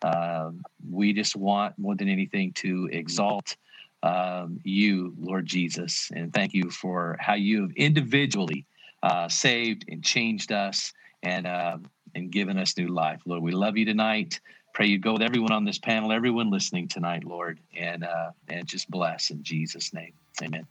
Uh, 0.00 0.52
we 0.90 1.12
just 1.12 1.36
want 1.36 1.78
more 1.78 1.94
than 1.94 2.08
anything 2.08 2.52
to 2.54 2.88
exalt 2.90 3.56
um, 4.02 4.58
you, 4.64 5.14
Lord 5.20 5.44
Jesus, 5.44 6.10
and 6.14 6.32
thank 6.32 6.54
you 6.54 6.70
for 6.70 7.16
how 7.20 7.34
you 7.34 7.62
have 7.62 7.72
individually 7.76 8.64
uh, 9.02 9.28
saved 9.28 9.84
and 9.88 10.02
changed 10.02 10.50
us 10.50 10.92
and 11.22 11.46
uh, 11.46 11.78
and 12.14 12.30
given 12.30 12.58
us 12.58 12.76
new 12.76 12.88
life, 12.88 13.20
Lord. 13.24 13.42
We 13.42 13.52
love 13.52 13.76
you 13.76 13.84
tonight. 13.84 14.40
Pray 14.74 14.86
you 14.86 14.98
go 14.98 15.12
with 15.12 15.22
everyone 15.22 15.52
on 15.52 15.64
this 15.64 15.78
panel, 15.78 16.12
everyone 16.12 16.50
listening 16.50 16.88
tonight, 16.88 17.24
Lord, 17.24 17.58
and 17.76 18.04
uh, 18.04 18.30
and 18.48 18.66
just 18.66 18.90
bless 18.90 19.30
in 19.30 19.42
Jesus' 19.42 19.92
name. 19.92 20.12
Amen. 20.42 20.66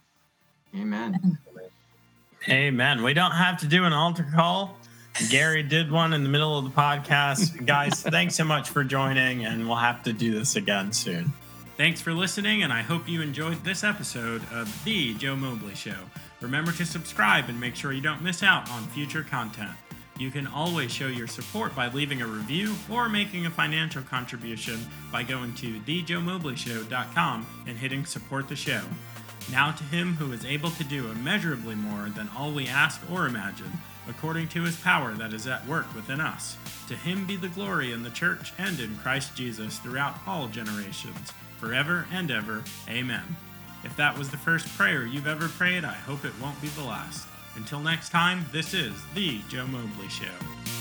Amen. 0.76 1.38
Amen. 2.49 3.03
We 3.03 3.14
don't 3.14 3.32
have 3.32 3.60
to 3.60 3.68
do 3.68 3.84
an 3.84 3.94
altar 3.94 4.28
call. 4.34 4.78
Gary 5.30 5.61
did 5.61 5.91
one 5.91 6.14
in 6.14 6.23
the 6.23 6.30
middle 6.30 6.57
of 6.57 6.64
the 6.64 6.72
podcast. 6.72 7.65
Guys, 7.65 8.02
thanks 8.02 8.36
so 8.36 8.44
much 8.44 8.69
for 8.69 8.84
joining, 8.84 9.45
and 9.45 9.68
we'll 9.68 9.78
have 9.78 10.02
to 10.03 10.14
do 10.14 10.34
this 10.34 10.56
again 10.56 10.91
soon. 10.91 11.32
Thanks 11.78 12.02
for 12.02 12.14
listening, 12.14 12.64
and 12.64 12.72
I 12.72 12.82
hope 12.82 13.07
you 13.07 13.22
enjoyed 13.22 13.64
this 13.64 13.84
episode 13.84 14.41
of 14.52 14.84
The 14.84 15.14
Joe 15.15 15.36
Mobley 15.36 15.76
Show. 15.76 15.98
Remember 16.40 16.72
to 16.72 16.86
subscribe 16.86 17.49
and 17.49 17.60
make 17.60 17.76
sure 17.76 17.91
you 17.91 18.02
don't 18.02 18.22
miss 18.22 18.41
out 18.41 18.69
on 18.72 18.84
future 18.88 19.23
content. 19.23 19.72
You 20.22 20.30
can 20.30 20.45
always 20.45 20.91
show 20.91 21.07
your 21.07 21.26
support 21.26 21.76
by 21.76 21.88
leaving 21.88 22.22
a 22.22 22.27
review 22.27 22.76
or 22.91 23.10
making 23.10 23.48
a 23.48 23.49
financial 23.49 24.03
contribution 24.03 24.80
by 25.11 25.23
going 25.23 25.56
to 25.56 25.80
thejoemobleyshow.com 25.80 27.48
and 27.65 27.76
hitting 27.76 28.06
support 28.06 28.48
the 28.48 28.56
show. 28.56 28.81
Now 29.52 29.72
to 29.72 29.84
him 29.84 30.14
who 30.14 30.31
is 30.31 30.45
able 30.45 30.69
to 30.69 30.84
do 30.84 31.10
immeasurably 31.10 31.73
more 31.73 32.10
than 32.10 32.30
all 32.38 32.52
we 32.52 32.68
ask 32.68 33.02
or 33.11 33.26
imagine, 33.26 33.72
according 34.07 34.49
to 34.49 34.61
his 34.61 34.80
power 34.80 35.14
that 35.14 35.34
is 35.34 35.48
at 35.48 35.68
work 35.68 35.91
within 35.95 36.22
us. 36.22 36.56
To 36.89 36.95
him 36.95 37.26
be 37.26 37.35
the 37.35 37.49
glory 37.49 37.91
in 37.91 38.03
the 38.03 38.11
church 38.11 38.53
and 38.60 38.80
in 38.80 38.98
Christ 38.98 39.35
Jesus 39.35 39.80
throughout 39.80 40.19
all 40.27 40.48
generations, 40.49 41.34
forever 41.60 42.06
and 42.11 42.30
ever. 42.30 42.61
Amen. 42.88 43.23
If 43.84 43.98
that 43.98 44.15
was 44.15 44.30
the 44.30 44.38
first 44.38 44.68
prayer 44.77 45.03
you've 45.03 45.26
ever 45.26 45.48
prayed, 45.48 45.84
I 45.84 45.93
hope 45.93 46.26
it 46.26 46.39
won't 46.39 46.61
be 46.61 46.68
the 46.68 46.84
last. 46.84 47.27
Until 47.56 47.80
next 47.80 48.10
time, 48.10 48.45
this 48.52 48.73
is 48.73 48.94
The 49.14 49.41
Joe 49.49 49.68
Mobley 49.68 50.10
Show. 50.10 50.81